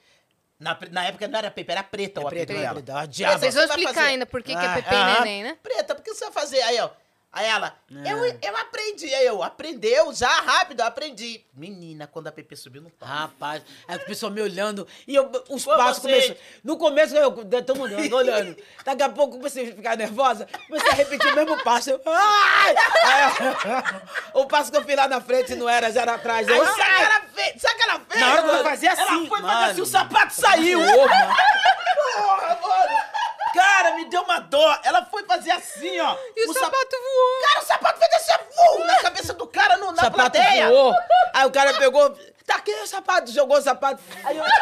Na, 0.60 0.78
na 0.92 1.06
época 1.06 1.26
não 1.26 1.38
era 1.40 1.50
Pepe, 1.50 1.72
era 1.72 1.82
preta 1.82 2.20
o 2.20 2.26
É 2.28 2.30
preta, 2.30 2.52
apelido 2.52 2.78
é 2.78 2.82
dela. 2.82 3.02
Ah, 3.02 3.06
diabo. 3.06 3.38
Vocês 3.40 3.52
você 3.52 3.58
vão 3.58 3.68
explicar 3.68 3.94
fazer? 3.94 4.06
ainda 4.06 4.26
por 4.26 4.42
que, 4.44 4.52
que 4.54 4.64
é 4.64 4.66
Ah, 4.68 4.74
Pepe 4.74 4.94
e 4.94 4.96
ah. 4.96 5.18
Neném, 5.20 5.42
né? 5.42 5.58
Preta, 5.60 5.94
por 5.96 6.04
que 6.04 6.14
você 6.14 6.24
vai 6.26 6.32
fazer? 6.32 6.62
Aí, 6.62 6.78
ó. 6.80 6.88
Aí 7.36 7.46
ela, 7.46 7.74
Ah. 7.90 8.08
eu, 8.08 8.24
eu 8.40 8.56
aprendi. 8.56 9.12
Aí 9.12 9.26
eu, 9.26 9.42
aprendeu 9.42 10.12
já 10.14 10.28
rápido, 10.28 10.80
eu 10.80 10.86
aprendi. 10.86 11.44
Menina, 11.52 12.06
quando 12.06 12.28
a 12.28 12.32
Pepe 12.32 12.54
subiu 12.56 12.80
no 12.80 12.90
palco. 12.90 13.12
Rapaz, 13.12 13.62
aí 13.88 13.96
o 13.96 14.00
pessoal 14.06 14.30
me 14.30 14.40
olhando 14.40 14.86
e 15.06 15.14
eu, 15.16 15.30
os 15.50 15.64
passos 15.64 15.98
começaram. 16.02 16.36
No 16.62 16.76
começo 16.78 17.14
eu 17.16 17.30
mundo 17.32 17.82
olhando, 17.82 18.16
olhando. 18.16 18.56
Daqui 18.84 19.02
a 19.02 19.08
pouco 19.08 19.36
comecei 19.36 19.68
a 19.70 19.74
ficar 19.74 19.96
nervosa, 19.96 20.46
comecei 20.68 20.90
a 20.90 20.94
repetir 20.94 21.32
o 21.32 21.34
mesmo 21.34 21.62
passo. 21.64 21.90
Eu, 21.90 22.00
ai! 22.06 22.74
O 24.34 24.46
passo 24.46 24.70
que 24.70 24.76
eu 24.76 24.84
fiz 24.84 24.96
lá 24.96 25.06
na 25.08 25.20
frente 25.20 25.54
não 25.54 25.68
era, 25.68 25.90
já 25.92 26.02
era 26.02 26.14
atrás. 26.14 26.46
Eu, 26.48 26.54
Aí 26.60 26.66
sabe 26.68 26.82
ai! 26.82 27.04
ela 27.04 27.20
fez? 27.34 27.62
Sabe 27.62 27.82
ela 27.82 28.00
fez? 28.08 28.20
Na 28.20 28.32
hora 28.32 28.42
que 28.42 28.48
eu 28.48 28.62
fazia 28.64 28.92
assim, 28.92 29.02
Ela 29.02 29.10
foi 29.26 29.28
fazer 29.28 29.42
mano. 29.42 29.70
assim, 29.70 29.80
o 29.80 29.86
sapato 29.86 30.34
saiu. 30.34 30.80
Porra, 30.80 32.58
mano. 32.62 33.13
Cara, 33.54 33.94
me 33.94 34.04
deu 34.06 34.22
uma 34.22 34.40
dó. 34.40 34.78
Ela 34.82 35.04
foi 35.06 35.24
fazer 35.24 35.52
assim, 35.52 35.98
ó. 36.00 36.16
E 36.36 36.44
o, 36.48 36.52
sap- 36.52 36.64
sapato 36.64 36.96
voou. 37.00 37.40
Cara, 37.48 37.60
o 37.60 37.64
sapato 37.66 37.98
fez 38.00 38.12
assim, 38.14 38.32
vum, 38.56 38.84
na 38.84 38.98
cabeça 39.00 39.32
do 39.34 39.46
cara 39.46 39.76
no, 39.76 39.92
na 39.92 40.02
sapato 40.02 40.32
plateia. 40.32 40.68
voou. 40.68 40.94
Aí 41.32 41.46
o 41.46 41.50
cara 41.52 41.72
pegou, 41.74 42.10
tá 42.46 42.56
aqui 42.56 42.72
o 42.72 42.86
sapato, 42.86 43.30
jogou 43.30 43.56
o 43.58 43.62
sapato. 43.62 44.02
Aí 44.24 44.36
eu. 44.36 44.44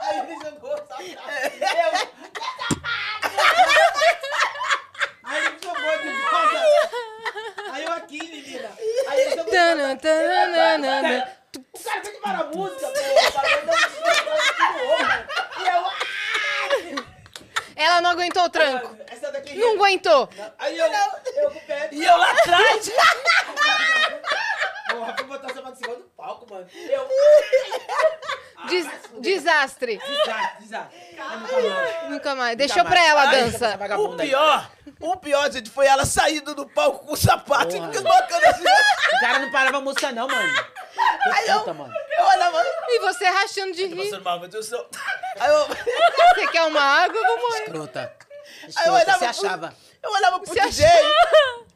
Aí 0.00 0.18
ele 0.20 0.34
jogou 0.44 0.72
o 0.72 0.76
sapato. 0.76 1.02
Eu- 1.02 2.10
Aí 5.24 5.46
ele 5.46 5.58
jogou 5.62 5.98
de 5.98 6.10
volta. 6.22 6.66
Aí 7.72 7.84
eu 7.84 7.92
aqui, 7.92 8.18
menina. 8.18 8.70
Aí 9.08 9.20
ele 9.20 9.30
jogou 9.30 9.44
de 9.44 9.50
Tana, 9.50 9.86
volta. 9.88 10.02
tananana. 10.02 11.36
O 11.72 11.78
cara 11.82 12.00
tem 12.00 12.12
que 12.12 12.20
parar 12.20 12.40
a 12.40 12.44
música, 12.44 12.86
pô. 12.86 12.90
O 12.90 13.32
cara 13.32 13.48
deu 13.58 13.74
um- 13.74 15.62
E 15.62 15.66
eu. 15.68 15.84
Ela 17.80 18.02
não 18.02 18.10
aguentou 18.10 18.44
o 18.44 18.50
tranco. 18.50 18.94
Essa 19.06 19.32
daqui. 19.32 19.54
Não 19.54 19.74
aguentou. 19.74 20.28
Aí 20.58 20.78
eu. 20.78 20.86
Eu 20.86 21.50
com 21.50 21.58
o 21.58 21.60
pé. 21.62 21.88
E 21.90 22.04
eu 22.04 22.14
lá 22.14 22.30
atrás. 22.32 22.90
Porra, 24.90 25.16
fui 25.16 25.26
botar 25.26 25.48
sapato 25.54 25.72
em 25.72 25.76
cima 25.76 25.94
do 25.96 26.09
palco, 26.20 26.46
mano. 26.52 26.66
Eu. 26.74 27.08
Des- 28.68 28.86
desastre. 29.20 29.96
Desastre, 29.98 30.60
desastre. 30.60 31.16
Nunca 31.16 31.60
mais. 31.62 32.10
Nunca 32.10 32.34
mais. 32.34 32.56
Deixou 32.58 32.84
mais. 32.84 32.88
pra 32.90 33.06
ela 33.06 33.22
a 33.22 33.28
Ai, 33.30 33.40
dança. 33.50 33.78
O 33.98 34.16
pior, 34.16 34.70
o 35.00 35.16
pior, 35.16 35.50
gente, 35.50 35.70
foi 35.70 35.86
ela 35.86 36.04
saindo 36.04 36.54
do 36.54 36.66
palco 36.68 37.06
com 37.06 37.14
o 37.14 37.16
sapato 37.16 37.74
Porra. 37.74 37.90
e 37.90 38.02
colocando 38.02 38.44
assim. 38.44 38.64
O 39.16 39.20
cara 39.20 39.38
não 39.38 39.50
parava 39.50 39.78
a 39.78 39.80
música, 39.80 40.12
não, 40.12 40.28
mano. 40.28 40.64
Aí 41.32 41.44
Que 41.44 41.50
eu, 41.50 41.58
puta, 41.60 41.72
mano. 41.74 41.94
eu 42.18 42.24
olhava. 42.26 42.62
E 42.88 42.98
você 43.00 43.24
rachando 43.24 43.72
de 43.72 43.86
rir. 43.86 44.04
Passando 44.04 44.24
mal, 44.24 44.38
meu 44.40 44.48
Deus 44.48 44.68
do 44.68 44.76
céu. 44.76 44.86
Aí 45.38 45.48
eu, 45.50 45.66
Você 46.34 46.46
quer 46.48 46.62
uma 46.64 46.80
água? 46.82 47.16
Eu 47.16 47.26
vou 47.26 47.48
morrer. 47.48 47.62
Escrota. 47.62 48.00
aí 48.00 48.68
eu 48.68 48.68
Escrota, 48.68 48.92
olhava. 48.92 49.18
você 49.18 49.24
achava. 49.46 49.74
Eu 50.02 50.10
olhava 50.12 50.40
pro 50.40 50.52
Você 50.52 50.60
DJ. 50.60 50.86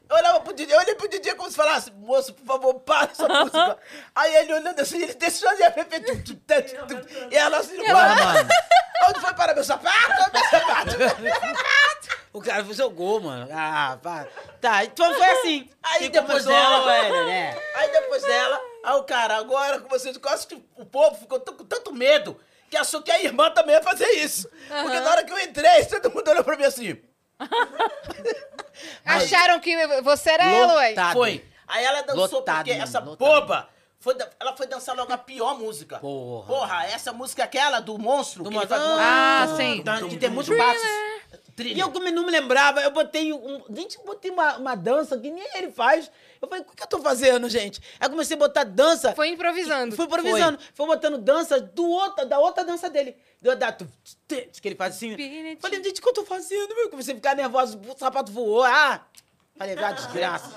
Eu 0.07 0.15
olhava 0.17 0.39
pro 0.41 0.53
DJ, 0.53 0.75
eu 0.75 0.79
olhei 0.79 0.95
pro 0.95 1.07
DJ 1.07 1.33
como 1.33 1.49
se 1.49 1.55
falasse, 1.55 1.91
moço, 1.91 2.31
por 2.33 2.45
favor, 2.45 2.75
para 2.81 3.11
essa 3.11 3.27
música. 3.27 3.77
Aí 4.13 4.35
ele 4.35 4.53
olhando 4.53 4.79
assim, 4.79 5.01
ele 5.01 5.13
deixou 5.15 5.49
de 5.55 5.69
Pepe. 5.71 5.99
tum, 6.01 6.21
tum, 6.21 6.35
tum, 6.35 6.85
tum, 6.87 7.01
tum. 7.01 7.27
E 7.31 7.35
ela 7.35 7.57
assim, 7.57 7.83
para. 7.83 8.15
mano. 8.15 8.49
Onde 9.07 9.19
foi 9.19 9.33
para 9.33 9.53
meu 9.53 9.63
sapato? 9.63 10.31
Meu 10.31 10.43
sapato. 11.33 12.25
O 12.33 12.41
cara 12.41 12.63
jogou, 12.73 13.19
mano. 13.21 13.47
Ah, 13.51 13.97
pá. 14.01 14.27
Tá, 14.61 14.83
então 14.83 15.13
foi 15.13 15.27
assim. 15.31 15.69
Aí 15.81 16.05
E 16.05 16.09
depois 16.09 16.45
dela, 16.45 16.85
velho, 16.85 17.25
né? 17.25 17.57
Aí 17.75 17.91
depois 17.91 18.21
dela, 18.21 18.61
aí 18.83 18.93
o 18.95 19.03
cara, 19.03 19.37
agora 19.37 19.79
com 19.79 19.89
vocês, 19.89 20.19
acho 20.23 20.47
que 20.47 20.63
o 20.75 20.85
povo 20.85 21.15
ficou 21.15 21.39
com 21.39 21.65
tanto 21.65 21.93
medo 21.93 22.39
que 22.69 22.77
achou 22.77 23.01
que 23.01 23.11
a 23.11 23.23
irmã 23.23 23.49
também 23.51 23.75
ia 23.75 23.81
fazer 23.81 24.09
isso. 24.11 24.49
Porque 24.67 24.99
na 24.99 25.09
hora 25.11 25.23
que 25.23 25.31
eu 25.31 25.39
entrei, 25.39 25.85
todo 25.85 26.11
mundo 26.11 26.29
olhou 26.29 26.43
pra 26.43 26.57
mim 26.57 26.65
assim. 26.65 27.01
Acharam 29.05 29.59
que 29.59 29.75
você 30.01 30.31
era 30.31 30.45
ela, 30.45 30.75
ué. 30.75 30.89
Lotado. 30.89 31.13
Foi. 31.13 31.45
Aí 31.67 31.83
ela 31.83 32.01
dançou 32.01 32.39
Lotado, 32.39 32.57
porque 32.57 32.71
mano, 32.71 32.83
essa 32.83 32.99
lotado. 32.99 33.17
boba, 33.17 33.69
foi, 33.99 34.15
ela 34.39 34.55
foi 34.55 34.67
dançar 34.67 34.95
logo 34.95 35.11
a 35.11 35.17
pior 35.17 35.57
música. 35.57 35.97
Porra. 35.99 36.45
Porra, 36.47 36.85
essa 36.87 37.11
música 37.11 37.41
é 37.41 37.45
aquela 37.45 37.79
do 37.79 37.97
monstro. 37.97 38.43
Do 38.43 38.51
monstro. 38.51 38.69
faz- 38.69 38.81
Ah, 38.99 39.45
Tum, 39.49 39.55
sim. 39.57 39.83
tum, 39.83 40.09
Que 40.09 40.17
tem 40.17 40.29
muitos 40.29 40.55
passos. 40.55 40.83
E 41.57 41.79
eu 41.79 41.89
como 41.91 42.09
não 42.11 42.25
me 42.25 42.31
lembrava, 42.31 42.81
eu 42.81 42.91
botei 42.91 43.31
um. 43.31 43.63
Gente, 43.69 43.97
botei 44.05 44.29
uma, 44.29 44.57
uma 44.57 44.75
dança 44.75 45.17
que 45.17 45.31
nem 45.31 45.43
ele 45.55 45.71
faz. 45.71 46.11
Eu 46.45 46.49
falei, 46.49 46.63
o 46.63 46.75
que 46.75 46.83
eu 46.83 46.87
tô 46.87 46.99
fazendo, 46.99 47.49
gente? 47.49 47.81
Aí 47.99 48.09
comecei 48.09 48.35
a 48.35 48.39
botar 48.39 48.63
dança. 48.63 49.13
Foi 49.15 49.27
improvisando. 49.29 49.95
Fui 49.95 50.05
improvisando. 50.05 50.59
Foi 50.73 50.85
botando 50.85 51.17
dança 51.17 51.59
do 51.59 51.85
outra, 51.89 52.25
da 52.25 52.39
outra 52.39 52.63
dança 52.63 52.89
dele. 52.89 53.15
Do, 53.41 53.55
da, 53.55 53.71
tu- 53.71 53.87
que 54.27 54.67
ele 54.67 54.75
faz 54.75 54.95
assim. 54.95 55.15
Falei, 55.61 55.83
gente, 55.83 55.99
o 55.99 56.03
que 56.03 56.09
eu 56.09 56.13
tô 56.13 56.23
fazendo? 56.25 56.71
Eu 56.73 56.89
comecei 56.89 57.13
a 57.13 57.17
ficar 57.17 57.35
nervosa, 57.35 57.77
o 57.77 57.97
sapato 57.97 58.31
voou. 58.31 58.63
Ah! 58.63 59.05
Falei, 59.57 59.73
vai, 59.73 59.93
desgraça. 59.93 60.51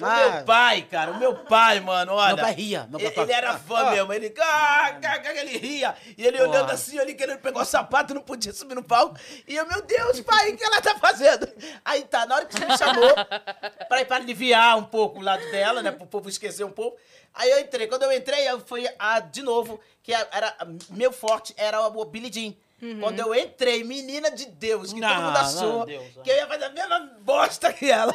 Ah, 0.00 0.28
meu 0.30 0.44
pai, 0.44 0.82
cara, 0.82 1.10
o 1.10 1.18
meu 1.18 1.34
pai, 1.34 1.80
mano, 1.80 2.12
olha. 2.12 2.36
Meu 2.36 2.44
pai 2.44 2.54
ria, 2.54 2.86
meu 2.88 3.00
pai 3.00 3.08
ele, 3.08 3.20
ele 3.22 3.32
era 3.32 3.58
fã 3.58 3.78
Ah. 3.78 3.90
mesmo, 3.90 4.12
ele, 4.12 4.32
ah, 4.38 4.98
ah, 5.02 5.20
ah, 5.24 5.34
ele 5.40 5.58
ria. 5.58 5.96
E 6.16 6.24
ele 6.24 6.38
Porra. 6.38 6.50
olhando 6.50 6.70
assim, 6.70 6.96
ele 6.96 7.14
querendo 7.14 7.40
pegar 7.40 7.60
o 7.60 7.64
sapato, 7.64 8.14
não 8.14 8.22
podia 8.22 8.52
subir 8.52 8.76
no 8.76 8.84
palco. 8.84 9.18
E 9.48 9.56
eu, 9.56 9.66
meu 9.66 9.82
Deus, 9.82 10.20
pai, 10.20 10.50
o 10.52 10.56
que 10.56 10.62
ela 10.62 10.80
tá 10.80 10.96
fazendo? 10.96 11.48
Aí 11.84 12.04
tá, 12.04 12.24
na 12.24 12.36
hora 12.36 12.44
que 12.46 12.52
você 12.56 12.64
me 12.64 12.78
chamou, 12.78 13.12
pra, 13.88 14.04
pra 14.04 14.16
aliviar 14.16 14.78
um 14.78 14.84
pouco 14.84 15.18
o 15.18 15.22
lado 15.22 15.42
dela, 15.50 15.82
né, 15.82 15.90
pro 15.90 16.06
povo 16.06 16.28
esquecer 16.28 16.62
um 16.62 16.70
pouco. 16.70 16.96
Aí 17.34 17.50
eu 17.50 17.58
entrei, 17.58 17.88
quando 17.88 18.04
eu 18.04 18.12
entrei, 18.12 18.48
eu 18.48 18.60
fui 18.60 18.88
a, 18.96 19.18
de 19.18 19.42
novo, 19.42 19.80
que 20.04 20.12
era, 20.14 20.56
meu 20.90 21.10
forte 21.10 21.52
era 21.56 21.80
o 21.80 22.04
Billy 22.04 22.32
Jean. 22.32 22.54
Quando 23.00 23.18
eu 23.20 23.34
entrei, 23.34 23.82
menina 23.84 24.30
de 24.30 24.46
Deus, 24.46 24.92
que 24.92 25.00
Não, 25.00 25.08
todo 25.08 25.22
mundo 25.22 25.32
não, 25.32 25.40
achou 25.40 25.86
Deus, 25.86 26.04
que 26.22 26.30
eu 26.30 26.36
ia 26.36 26.46
fazer 26.46 26.64
a 26.64 26.70
mesma 26.70 27.00
bosta 27.20 27.72
que 27.72 27.90
ela. 27.90 28.14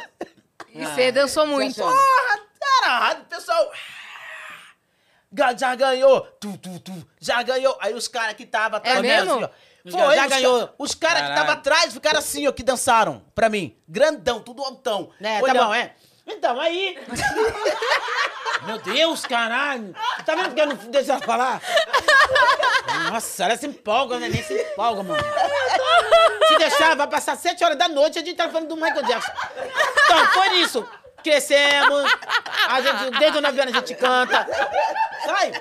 E 0.72 0.84
você 0.86 1.10
dançou 1.12 1.46
muito. 1.46 1.80
Porra, 1.80 2.40
caralho, 2.60 3.24
pessoal. 3.24 3.72
Já 5.58 5.74
ganhou, 5.74 6.20
tu, 6.38 6.56
tu, 6.58 6.78
tu, 6.80 7.08
já 7.18 7.42
ganhou. 7.42 7.76
Aí 7.80 7.94
os 7.94 8.06
caras 8.06 8.34
que 8.34 8.44
tava 8.44 8.76
atrás, 8.76 8.98
É 8.98 9.02
mesmo? 9.02 9.32
assim, 9.34 9.44
ó. 9.44 9.48
Os 9.84 9.92
Foi, 9.92 10.00
caras 10.00 10.16
já 10.16 10.24
os 10.26 10.28
ganhou. 10.30 10.68
ca- 10.68 10.74
Os 10.78 10.94
caras 10.94 11.22
que 11.28 11.34
tava 11.34 11.52
atrás 11.52 11.92
ficaram 11.94 12.18
assim, 12.18 12.46
ó, 12.46 12.52
que 12.52 12.62
dançaram 12.62 13.24
pra 13.34 13.48
mim. 13.48 13.76
Grandão, 13.88 14.40
tudo 14.40 14.62
altão. 14.62 15.10
Né, 15.18 15.40
tá 15.40 15.54
bom, 15.54 15.74
é? 15.74 15.94
Então, 16.26 16.60
aí... 16.60 16.98
Meu 18.66 18.78
Deus, 18.78 19.26
caralho. 19.26 19.92
Tá 20.24 20.36
vendo 20.36 20.54
que 20.54 20.60
eu 20.60 20.66
não 20.66 20.76
deixo 20.76 21.10
ela 21.10 21.20
falar? 21.20 21.60
Nossa, 23.10 23.44
ela 23.44 23.56
se 23.56 23.66
empolga, 23.66 24.18
né? 24.20 24.28
Nem 24.28 24.40
se 24.42 24.54
empolga, 24.54 25.02
mano. 25.02 25.22
Se 26.46 26.58
deixar, 26.58 26.94
vai 26.96 27.08
passar 27.08 27.36
sete 27.36 27.64
horas 27.64 27.76
da 27.76 27.88
noite 27.88 28.16
e 28.16 28.22
a 28.22 28.24
gente 28.24 28.36
tá 28.36 28.48
falando 28.48 28.68
do 28.68 28.76
Michael 28.76 29.02
Jackson. 29.04 29.32
Então, 30.04 30.26
foi 30.28 30.48
isso. 30.60 30.88
Crescemos. 31.24 32.04
A 32.68 32.80
gente, 32.80 33.18
desde 33.18 33.38
os 33.38 33.42
9 33.42 33.60
anos 33.60 33.74
a 33.74 33.78
gente 33.78 33.94
canta. 33.96 34.46
Sai! 35.24 35.52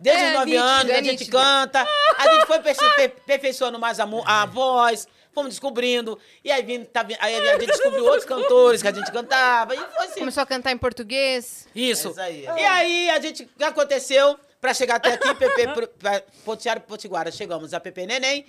Desde 0.00 0.24
É, 0.24 0.28
os 0.28 0.34
9 0.34 0.50
nítido, 0.50 0.64
anos 0.64 0.90
é 0.90 0.94
a 0.94 1.02
gente 1.02 1.10
nítido. 1.20 1.36
canta. 1.38 1.86
A 2.18 2.28
gente 2.28 2.46
foi 2.46 2.58
perce- 2.60 2.90
per- 2.94 3.16
aperfeiçoando 3.24 3.78
mais 3.80 3.98
a, 3.98 4.06
a 4.26 4.46
voz. 4.46 5.08
Fomos 5.38 5.50
descobrindo. 5.54 6.18
E 6.42 6.50
aí, 6.50 6.62
vindo, 6.64 6.84
tá, 6.86 7.04
vindo- 7.04 7.18
aí 7.20 7.34
a 7.48 7.52
gente 7.58 7.66
descobriu 7.66 8.04
outros 8.04 8.24
cantores 8.24 8.82
que 8.82 8.88
a 8.88 8.92
gente 8.92 9.10
cantava. 9.12 9.72
E 9.74 9.78
foi 9.78 10.06
assim. 10.06 10.18
Começou 10.20 10.42
a 10.42 10.46
cantar 10.46 10.72
em 10.72 10.78
português. 10.78 11.68
Isso. 11.74 12.08
É 12.08 12.10
isso 12.10 12.20
aí. 12.20 12.44
E 12.44 12.64
aí, 12.64 13.10
a 13.10 13.20
gente, 13.20 13.44
o 13.44 13.48
que 13.56 13.62
aconteceu? 13.64 14.36
Pra 14.60 14.74
chegar 14.74 14.96
até 14.96 15.12
aqui, 15.12 15.32
PP, 15.36 15.62
e 15.62 16.80
Potiguara, 16.80 17.30
chegamos 17.30 17.72
a 17.72 17.78
PP 17.78 18.06
Neném. 18.06 18.44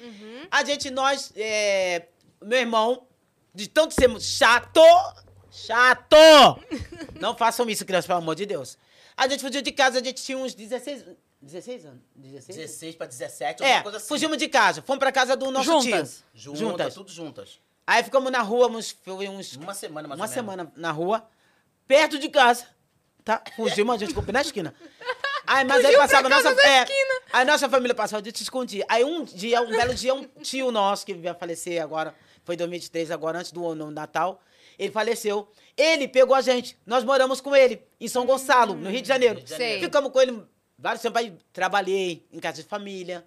A 0.50 0.64
gente, 0.64 0.90
nós, 0.90 1.32
é, 1.38 2.08
meu 2.42 2.58
irmão, 2.58 3.04
de 3.54 3.68
tanto 3.70 3.94
sermos 3.94 4.26
chato, 4.26 4.82
chato! 5.52 6.16
Não 7.20 7.36
façam 7.38 7.70
isso, 7.70 7.86
crianças, 7.86 8.08
pelo 8.08 8.18
amor 8.20 8.34
de 8.36 8.48
Deus. 8.48 8.76
A 9.16 9.28
gente 9.28 9.42
fugiu 9.42 9.62
de 9.62 9.72
casa, 9.72 10.00
a 10.00 10.04
gente 10.04 10.24
tinha 10.24 10.38
uns 10.38 10.56
16, 10.56 11.06
16 11.42 11.86
anos? 11.86 12.02
16? 12.16 12.58
16 12.58 12.96
pra 12.96 13.08
17, 13.08 13.64
É, 13.64 13.66
alguma 13.68 13.84
coisa 13.84 13.98
assim. 13.98 14.08
fugimos 14.08 14.38
de 14.38 14.48
casa, 14.48 14.82
fomos 14.82 15.00
pra 15.00 15.12
casa 15.12 15.36
do 15.36 15.50
nosso 15.52 15.66
Juntas. 15.66 16.24
tio. 16.34 16.56
Juntas, 16.56 16.94
tudo 16.94 17.12
juntas. 17.12 17.60
Aí 17.88 18.04
ficamos 18.04 18.32
na 18.32 18.42
rua, 18.42 18.68
uns, 18.68 18.92
foi 18.92 19.28
uns 19.30 19.56
Uma 19.56 19.74
semana 19.74 20.08
mais 20.08 20.20
uma 20.20 20.28
semana 20.28 20.72
na 20.76 20.92
rua, 20.92 21.28
perto 21.88 22.20
de 22.20 22.30
casa. 22.30 22.66
Tá? 23.24 23.42
Fugimos, 23.56 23.96
a 23.96 23.98
gente 23.98 24.14
ficou 24.14 24.34
na 24.34 24.42
esquina. 24.42 24.74
Aí, 25.48 25.64
mas 25.66 25.84
aí 25.84 25.96
passava 25.98 26.30
nossa. 26.30 26.50
É, 26.62 26.86
aí 27.34 27.46
nossa 27.46 27.68
família 27.68 27.96
passava, 27.96 28.22
a 28.22 28.24
gente 28.26 28.38
se 28.38 28.44
escondia. 28.44 28.86
Aí 28.88 29.04
um 29.04 29.24
dia, 29.24 29.62
um 29.62 29.70
belo 29.70 29.94
dia, 29.96 30.14
um 30.14 30.24
tio 30.42 30.72
nosso, 30.72 31.06
que 31.06 31.28
a 31.28 31.34
falecer 31.34 31.82
agora, 31.82 32.14
foi 32.44 32.56
em 32.56 32.58
2023, 32.60 33.12
agora 33.12 33.40
antes 33.40 33.52
do 33.52 33.74
no 33.74 33.90
Natal, 33.90 34.42
ele 34.78 34.92
faleceu. 34.92 35.52
Ele 35.76 36.08
pegou 36.08 36.36
a 36.36 36.42
gente. 36.42 36.78
Nós 36.86 37.04
moramos 37.04 37.42
com 37.42 37.56
ele, 37.56 37.82
em 38.00 38.08
São 38.08 38.26
Gonçalo, 38.26 38.76
no 38.76 38.90
Rio 38.90 39.02
de 39.02 39.08
Janeiro. 39.08 39.36
Rio 39.36 39.44
de 39.46 39.50
Janeiro. 39.50 39.82
Ficamos 39.82 40.12
com 40.12 40.22
ele 40.22 40.44
vários 40.80 41.06
aí. 41.16 41.38
Trabalhei 41.54 42.26
em 42.32 42.40
casa 42.40 42.64
de 42.64 42.68
família. 42.68 43.26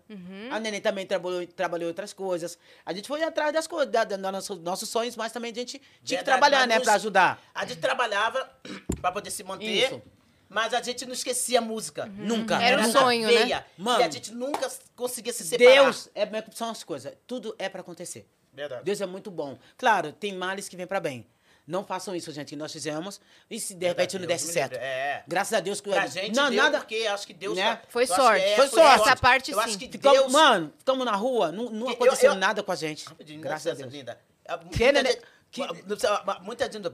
A 0.50 0.59
neném 0.59 0.80
também 0.80 1.07
trabalhou, 1.07 1.46
trabalhou 1.46 1.84
em 1.84 1.88
outras 1.88 2.12
coisas. 2.12 2.59
A 2.84 2.92
gente 2.92 3.07
foi 3.07 3.22
atrás 3.22 3.53
das 3.53 3.66
coisas, 3.66 3.90
da, 3.92 4.05
da, 4.05 4.16
da 4.16 4.32
nosso- 4.32 4.57
nossos 4.57 4.88
sonhos, 4.88 5.14
mas 5.16 5.30
também 5.32 5.53
a 5.53 5.55
gente 5.55 5.78
tinha 5.78 5.82
que 5.82 6.24
Verdade, 6.24 6.24
trabalhar, 6.24 6.59
mas 6.61 6.68
né, 6.68 6.74
nos- 6.76 6.84
pra 6.84 6.94
ajudar. 6.94 7.42
A 7.55 7.64
gente 7.66 7.80
trabalhava 7.80 8.50
pra 9.00 9.12
poder 9.12 9.30
se 9.30 9.44
manter. 9.44 9.66
Isso. 9.66 10.03
Mas 10.48 10.74
a 10.74 10.82
gente 10.82 11.07
não 11.07 11.14
esquecia 11.14 11.61
a 11.61 11.62
música. 11.62 12.05
Nunca. 12.07 12.62
Era 12.62 12.82
um 12.82 12.92
sonho, 12.92 13.26
né? 13.28 13.64
Mano. 13.78 14.00
E 14.03 14.05
a 14.05 14.11
gente 14.11 14.32
nunca 14.34 14.70
conseguia 14.94 15.32
se 15.32 15.44
separar. 15.44 15.70
Deus, 15.84 16.11
é, 16.14 16.22
é- 16.24 16.44
são 16.53 16.68
as 16.70 16.84
coisas. 16.84 17.14
Tudo 17.26 17.55
é 17.59 17.70
pra 17.70 17.80
acontecer. 17.80 18.28
Verdade. 18.53 18.84
Deus 18.84 19.00
é 19.00 19.07
muito 19.07 19.30
bom. 19.30 19.57
Claro, 19.78 20.12
tem 20.12 20.34
males 20.36 20.68
que 20.68 20.76
vêm 20.76 20.86
pra 20.86 21.00
bem. 21.00 21.26
Não 21.66 21.84
façam 21.84 22.14
isso, 22.16 22.32
gente, 22.32 22.48
que 22.50 22.56
nós 22.56 22.72
fizemos. 22.72 23.20
E 23.48 23.60
se 23.60 23.74
de 23.74 23.86
repente 23.86 24.18
não 24.18 24.26
desse 24.26 24.52
certo? 24.52 24.74
É. 24.74 25.22
Graças 25.28 25.52
a 25.52 25.60
Deus 25.60 25.80
que 25.80 25.90
Pra 25.90 26.06
gente 26.06 26.34
não, 26.34 26.50
deu, 26.50 26.62
nada. 26.62 26.78
porque 26.78 27.06
acho 27.06 27.24
que 27.26 27.32
Deus... 27.32 27.56
Né? 27.56 27.80
Foi 27.88 28.02
acho 28.02 28.12
que 28.14 28.20
sorte. 28.20 28.56
Foi 28.56 28.68
sorte. 28.68 29.00
Essa 29.08 29.16
parte, 29.16 29.52
Eu 29.52 29.60
acho 29.60 29.72
sim. 29.72 29.78
que 29.78 29.88
Ficamos, 29.88 30.18
Deus... 30.18 30.32
Mano, 30.32 30.72
ficamos 30.76 31.04
na 31.06 31.14
rua, 31.14 31.52
não, 31.52 31.70
não 31.70 31.86
Eu- 31.86 31.92
aconteceu 31.94 32.32
eu- 32.32 32.36
nada 32.38 32.62
com 32.64 32.72
a 32.72 32.74
gente. 32.76 33.06
Rapidinho, 33.08 33.40
Graças 33.40 33.72
a 33.72 33.74
Deus. 33.76 33.92
linda. 33.92 34.18
É, 34.44 34.56
Muita 34.56 34.76
Que, 34.76 34.92
né, 34.92 35.14
que- 35.52 35.60
mu- 35.66 36.40
muita 36.42 36.64
gente, 36.72 36.90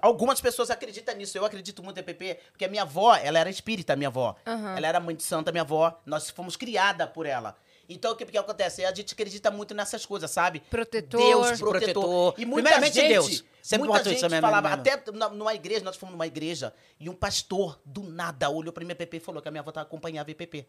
algumas 0.00 0.40
pessoas 0.40 0.70
acreditam 0.70 1.16
nisso. 1.16 1.36
Eu 1.36 1.44
acredito 1.44 1.82
muito 1.82 1.98
em 1.98 2.02
PP, 2.04 2.38
porque 2.52 2.64
a 2.64 2.68
minha 2.68 2.82
avó, 2.82 3.16
ela 3.16 3.40
era 3.40 3.50
espírita, 3.50 3.96
minha 3.96 4.08
avó. 4.08 4.36
Aham. 4.46 4.76
Ela 4.76 4.86
era 4.86 5.00
mãe 5.00 5.16
de 5.16 5.22
santa, 5.24 5.50
minha 5.50 5.62
avó. 5.62 6.00
Nós 6.06 6.30
fomos 6.30 6.56
criada 6.56 7.06
por 7.08 7.26
ela. 7.26 7.56
Então, 7.94 8.12
o 8.12 8.16
que, 8.16 8.24
que 8.24 8.38
acontece? 8.38 8.84
A 8.84 8.94
gente 8.94 9.12
acredita 9.12 9.50
muito 9.50 9.74
nessas 9.74 10.04
coisas, 10.06 10.30
sabe? 10.30 10.60
Protetor. 10.70 11.20
Deus, 11.20 11.58
protetor. 11.58 11.92
Protetor. 12.02 12.34
E 12.38 12.44
muita 12.44 12.62
Primeiramente 12.70 12.94
gente, 12.94 13.08
Deus. 13.08 13.44
Sempre 13.62 13.88
muita 13.88 14.04
gente 14.10 14.22
mesmo, 14.22 14.40
falava, 14.40 14.68
mesmo. 14.76 14.80
até 14.80 15.12
na- 15.12 15.28
numa 15.28 15.54
igreja, 15.54 15.84
nós 15.84 15.96
fomos 15.96 16.12
numa 16.14 16.26
igreja, 16.26 16.74
e 16.98 17.08
um 17.08 17.14
pastor, 17.14 17.80
do 17.84 18.02
nada, 18.02 18.50
olhou 18.50 18.72
pra 18.72 18.84
minha 18.84 18.96
PP 18.96 19.18
e 19.18 19.20
falou 19.20 19.40
que 19.40 19.48
a 19.48 19.50
minha 19.50 19.60
avó 19.60 19.70
acompanhava 19.76 20.30
a 20.30 20.34
PP. 20.34 20.66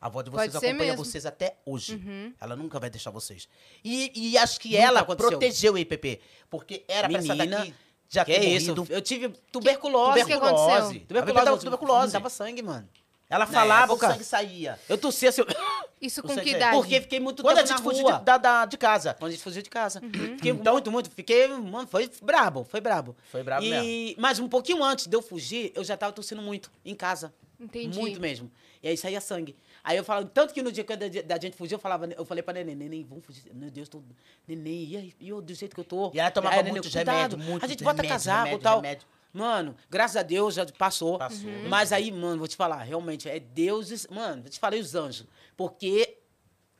A 0.00 0.06
avó 0.06 0.22
de 0.22 0.30
vocês 0.30 0.54
acompanha 0.54 0.74
mesmo. 0.92 1.04
vocês 1.04 1.26
até 1.26 1.56
hoje. 1.66 1.96
Uhum. 1.96 2.32
Ela 2.40 2.54
nunca 2.54 2.78
vai 2.78 2.88
deixar 2.88 3.10
vocês. 3.10 3.48
E, 3.84 4.12
e 4.14 4.38
acho 4.38 4.60
que 4.60 4.70
Nunca 4.70 4.82
ela 4.82 5.00
aconteceu. 5.00 5.30
protegeu 5.30 5.72
o 5.74 5.78
IPP. 5.78 6.20
Porque 6.48 6.84
era 6.86 7.08
pra 7.08 7.18
essa 7.18 7.34
Menina, 7.34 7.58
daqui 7.58 7.74
já 8.08 8.24
Que 8.24 8.32
ter 8.32 8.46
é 8.46 8.48
isso? 8.48 8.86
Eu 8.88 9.02
tive 9.02 9.28
tuberculose. 9.50 10.22
O 10.22 10.26
que 10.26 10.32
aconteceu? 10.32 10.56
Tuberculose. 10.56 11.00
Tuberculose, 11.00 11.64
tuberculose. 11.64 12.06
Não 12.06 12.12
dava 12.12 12.30
sangue, 12.30 12.62
mano. 12.62 12.88
Ela 13.30 13.46
falava, 13.46 13.92
o 13.92 13.98
sangue 13.98 14.24
saía. 14.24 14.78
Eu 14.88 14.96
tossia 14.96 15.28
assim. 15.28 15.42
Isso 16.00 16.22
com 16.22 16.34
que 16.34 16.50
idade? 16.50 16.76
Porque 16.76 17.00
fiquei 17.00 17.20
muito 17.20 17.42
Quando 17.42 17.58
a 17.58 17.62
tempo 17.62 17.68
gente 17.76 17.78
na 17.84 17.90
fugiu 17.90 18.02
rua. 18.04 18.18
de, 18.18 18.24
da, 18.24 18.38
da- 18.38 18.64
de 18.66 18.78
casa. 18.78 19.14
Quando 19.14 19.28
a 19.30 19.34
gente 19.34 19.42
fugiu 19.42 19.60
de 19.62 19.68
casa. 19.68 20.00
Fiquei 20.00 20.52
muito, 20.52 20.90
muito. 20.90 21.10
Fiquei, 21.10 21.48
mano, 21.48 21.86
foi 21.86 22.10
brabo, 22.22 22.64
foi 22.64 22.80
brabo. 22.80 23.14
Foi 23.30 23.42
brabo 23.42 23.64
e, 23.64 23.70
mesmo. 23.70 24.14
Mas 24.22 24.38
um 24.38 24.48
pouquinho 24.48 24.82
antes 24.82 25.06
de 25.06 25.14
eu 25.16 25.20
fugir, 25.20 25.72
eu 25.74 25.84
já 25.84 25.96
tava 25.96 26.12
tossindo 26.12 26.40
muito 26.40 26.70
em 26.84 26.94
casa. 26.94 27.34
Entendi. 27.60 27.98
Muito 27.98 28.20
mesmo. 28.20 28.50
E 28.82 28.88
aí 28.88 28.96
saía 28.96 29.20
sangue. 29.20 29.56
Aí 29.82 29.96
eu 29.96 30.04
falava, 30.04 30.26
tanto 30.32 30.54
que 30.54 30.62
no 30.62 30.70
dia 30.70 30.84
que 30.84 30.96
da, 30.96 31.06
da 31.34 31.40
gente 31.40 31.56
fugiu, 31.56 31.76
eu 31.76 31.80
falava, 31.80 32.06
eu 32.06 32.24
falei 32.24 32.42
pra 32.42 32.54
neném, 32.54 32.76
neném, 32.76 33.04
vamos 33.04 33.24
fugir. 33.26 33.42
Meu 33.52 33.70
Deus, 33.70 33.88
tô. 33.88 34.00
Neném, 34.46 34.84
e 34.84 34.96
aí, 34.96 35.14
e 35.20 35.28
eu 35.28 35.42
do 35.42 35.52
jeito 35.52 35.74
que 35.74 35.80
eu 35.80 35.84
tô. 35.84 36.10
E 36.14 36.20
ela 36.20 36.30
tomava 36.30 36.54
Aí 36.54 36.60
a 36.60 36.62
neném, 36.62 36.80
remédios, 36.80 37.44
muitos 37.44 37.64
A 37.64 37.66
gente 37.66 37.82
bota 37.82 37.96
remédios, 38.02 38.24
casaco 38.24 38.38
e 38.38 38.44
remédio, 38.50 38.62
tal. 38.62 38.76
remédio. 38.76 39.06
Mano, 39.38 39.76
graças 39.88 40.16
a 40.16 40.22
Deus 40.22 40.54
já 40.54 40.66
passou. 40.66 41.18
Passou. 41.18 41.48
Uhum. 41.48 41.68
Mas 41.68 41.92
aí, 41.92 42.10
mano, 42.10 42.38
vou 42.38 42.48
te 42.48 42.56
falar, 42.56 42.82
realmente, 42.82 43.28
é 43.28 43.38
Deus. 43.38 44.06
Mano, 44.08 44.42
eu 44.44 44.50
te 44.50 44.58
falei 44.58 44.80
os 44.80 44.94
anjos. 44.94 45.26
Porque 45.56 46.18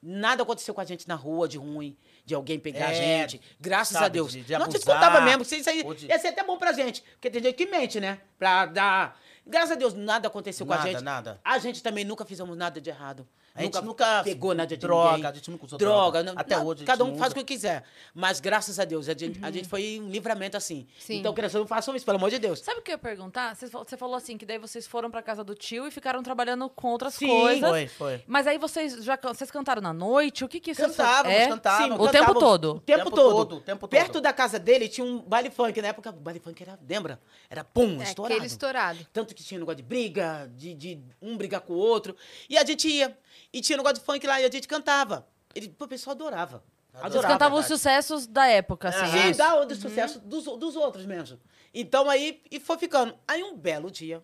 nada 0.02 0.42
aconteceu 0.42 0.74
com 0.74 0.80
a 0.80 0.84
gente 0.84 1.06
na 1.08 1.14
rua 1.14 1.48
de 1.48 1.56
ruim, 1.58 1.96
de 2.24 2.34
alguém 2.34 2.58
pegar 2.58 2.88
a 2.88 2.92
É, 2.92 2.94
gente. 3.28 3.40
Graças 3.60 3.94
sabe, 3.94 4.06
a 4.06 4.08
Deus. 4.08 4.32
de- 4.32 4.42
de 4.42 4.52
Não 4.58 4.68
te 4.68 4.76
abusar, 4.76 4.94
contava 4.94 5.20
mesmo, 5.22 5.42
isso 5.42 5.68
aí 5.70 5.82
de- 5.94 6.06
ia 6.06 6.18
ser 6.18 6.28
até 6.28 6.42
bom 6.44 6.56
pra 6.58 6.72
gente. 6.72 7.02
Porque 7.12 7.30
tem 7.30 7.42
gente 7.42 7.54
que 7.54 7.66
mente, 7.66 7.98
né? 8.00 8.20
Pra 8.38 8.66
dar. 8.66 9.18
Graças 9.46 9.72
a 9.72 9.74
Deus, 9.76 9.94
nada 9.94 10.28
aconteceu 10.28 10.66
com 10.66 10.72
a 10.72 10.76
Nada, 10.76 10.90
gente. 10.90 11.02
nada. 11.02 11.40
A 11.44 11.58
gente 11.58 11.82
também 11.82 12.04
nunca 12.04 12.24
fizemos 12.24 12.56
nada 12.56 12.80
de 12.80 12.90
errado. 12.90 13.26
A 13.54 13.62
gente 13.62 13.80
nunca 13.82 14.22
pegou 14.22 14.54
nada 14.54 14.68
de 14.68 14.76
droga, 14.76 15.16
ninguém. 15.16 15.26
a 15.30 15.32
gente 15.34 15.50
nunca 15.50 15.64
usou 15.66 15.78
droga. 15.78 16.22
droga. 16.22 16.40
Até 16.40 16.56
não, 16.56 16.66
hoje 16.66 16.84
Cada 16.84 17.04
um 17.04 17.16
faz 17.18 17.32
o 17.32 17.34
que 17.34 17.42
quiser. 17.42 17.82
Mas 18.14 18.38
graças 18.38 18.78
a 18.78 18.84
Deus, 18.84 19.08
a 19.08 19.14
gente, 19.14 19.44
a 19.44 19.50
gente 19.50 19.68
foi 19.68 19.98
um 20.00 20.08
livramento 20.10 20.56
assim. 20.56 20.86
Sim. 20.98 21.16
Então, 21.18 21.34
crianças, 21.34 21.58
não 21.60 21.66
façam 21.66 21.96
isso, 21.96 22.04
pelo 22.04 22.18
amor 22.18 22.30
de 22.30 22.38
Deus. 22.38 22.60
Sabe 22.60 22.78
o 22.78 22.82
que 22.82 22.92
eu 22.92 22.94
ia 22.94 22.98
perguntar? 22.98 23.56
Você 23.56 23.66
fal- 23.66 23.84
Você 23.84 23.96
falou 23.96 24.14
assim, 24.14 24.38
que 24.38 24.46
daí 24.46 24.58
vocês 24.58 24.86
foram 24.86 25.10
pra 25.10 25.22
casa 25.22 25.42
do 25.42 25.56
tio 25.56 25.88
e 25.88 25.90
ficaram 25.90 26.22
trabalhando 26.22 26.68
com 26.68 26.88
outras 26.88 27.14
Sim, 27.14 27.26
coisas. 27.26 27.68
Foi, 27.68 27.88
foi. 27.88 28.24
Mas 28.28 28.46
aí 28.46 28.58
vocês 28.58 29.04
já 29.04 29.18
vocês 29.20 29.50
cantaram 29.50 29.82
na 29.82 29.92
noite? 29.92 30.44
O 30.44 30.48
que 30.48 30.60
que 30.60 30.72
vocês 30.72 30.88
Cantávamos, 30.96 31.36
é? 31.36 31.48
cantávamos. 31.48 32.06
O 32.06 32.10
tempo 32.10 32.34
todo? 32.34 32.64
O 32.76 32.80
tempo, 32.80 32.98
Tempo 33.04 33.10
todo. 33.16 33.30
todo, 33.36 33.56
o 33.56 33.60
tempo 33.60 33.80
todo. 33.80 33.90
Perto 33.90 34.20
da 34.20 34.32
casa 34.32 34.58
dele 34.60 34.88
tinha 34.88 35.04
um 35.04 35.18
baile 35.20 35.50
funk. 35.50 35.82
Na 35.82 35.88
época, 35.88 36.10
o 36.10 36.12
baile 36.12 36.38
funk 36.38 36.62
era, 36.62 36.78
lembra? 36.88 37.18
Era 37.50 37.64
pum, 37.64 38.00
É, 38.00 38.04
estourado. 38.04 38.34
aquele 38.34 38.46
estourado. 38.46 39.06
Tanto 39.12 39.34
que 39.34 39.42
tinha 39.42 39.58
negócio 39.58 39.76
de 39.78 39.82
briga, 39.82 40.48
de, 40.54 40.74
de 40.74 41.00
um 41.20 41.36
brigar 41.36 41.60
com 41.62 41.72
o 41.72 41.76
outro. 41.76 42.14
E 42.48 42.56
a 42.56 42.64
gente 42.64 42.86
ia. 42.88 43.16
E 43.52 43.60
tinha 43.60 43.76
negócio 43.76 43.98
de 43.98 44.04
funk 44.04 44.26
lá 44.26 44.40
e 44.40 44.44
a 44.44 44.50
gente 44.50 44.66
cantava. 44.68 45.26
Ele, 45.54 45.68
pô, 45.68 45.84
o 45.84 45.88
pessoal 45.88 46.14
adorava. 46.14 46.62
Adorava. 46.94 47.34
cantavam 47.34 47.60
os 47.60 47.66
sucessos 47.66 48.26
da 48.26 48.46
época, 48.46 48.88
assim. 48.88 49.06
Sim, 49.06 49.18
é 49.18 49.30
isso? 49.30 49.38
dá 49.38 49.60
o 49.60 49.64
de 49.64 49.76
sucesso 49.76 50.18
dos, 50.20 50.44
dos 50.44 50.74
outros 50.76 51.06
mesmo. 51.06 51.38
Então 51.72 52.08
aí, 52.10 52.42
e 52.50 52.58
foi 52.58 52.76
ficando. 52.78 53.14
Aí 53.26 53.42
um 53.42 53.56
belo 53.56 53.90
dia, 53.90 54.22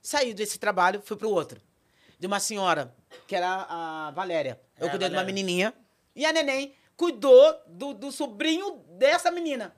saí 0.00 0.32
desse 0.32 0.58
trabalho, 0.58 1.02
fui 1.04 1.16
pro 1.16 1.28
outro. 1.30 1.60
De 2.18 2.26
uma 2.26 2.38
senhora, 2.40 2.94
que 3.26 3.34
era 3.34 3.66
a 3.68 4.10
Valéria. 4.12 4.60
Eu 4.78 4.86
É, 4.86 4.90
cuidei 4.90 5.08
de 5.08 5.14
uma 5.16 5.24
menininha. 5.24 5.74
E 6.14 6.24
a 6.24 6.32
neném 6.32 6.74
cuidou 6.96 7.60
do, 7.66 7.92
do 7.94 8.12
sobrinho 8.12 8.82
dessa 8.90 9.30
menina. 9.30 9.74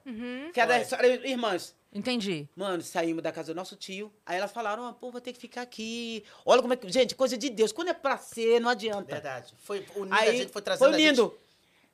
Que 0.53 0.59
era, 0.61 0.75
eram 0.77 1.25
irmãs. 1.25 1.75
Entendi. 1.95 2.47
Mano, 2.57 2.83
saímos 2.83 3.23
da 3.23 3.31
casa 3.31 3.53
do 3.53 3.55
nosso 3.55 3.75
tio. 3.77 4.11
Aí 4.25 4.37
elas 4.37 4.51
falaram, 4.51 4.93
pô, 4.93 5.09
vou 5.11 5.21
ter 5.21 5.31
que 5.31 5.39
ficar 5.39 5.61
aqui. 5.61 6.25
Olha 6.45 6.61
como 6.61 6.73
é 6.73 6.75
que... 6.75 6.91
Gente, 6.91 7.15
coisa 7.15 7.37
de 7.37 7.49
Deus. 7.49 7.71
Quando 7.71 7.87
é 7.87 7.93
pra 7.93 8.17
ser, 8.17 8.59
não 8.59 8.69
adianta. 8.69 9.13
Verdade. 9.13 9.53
Foi 9.59 9.85
unindo, 9.95 10.13
Aí, 10.13 10.27
a 10.29 10.31
gente 10.33 10.51
foi 10.51 10.61
trazendo 10.61 10.89
foi 10.91 10.99
gente 10.99 11.19
unindo. 11.21 11.37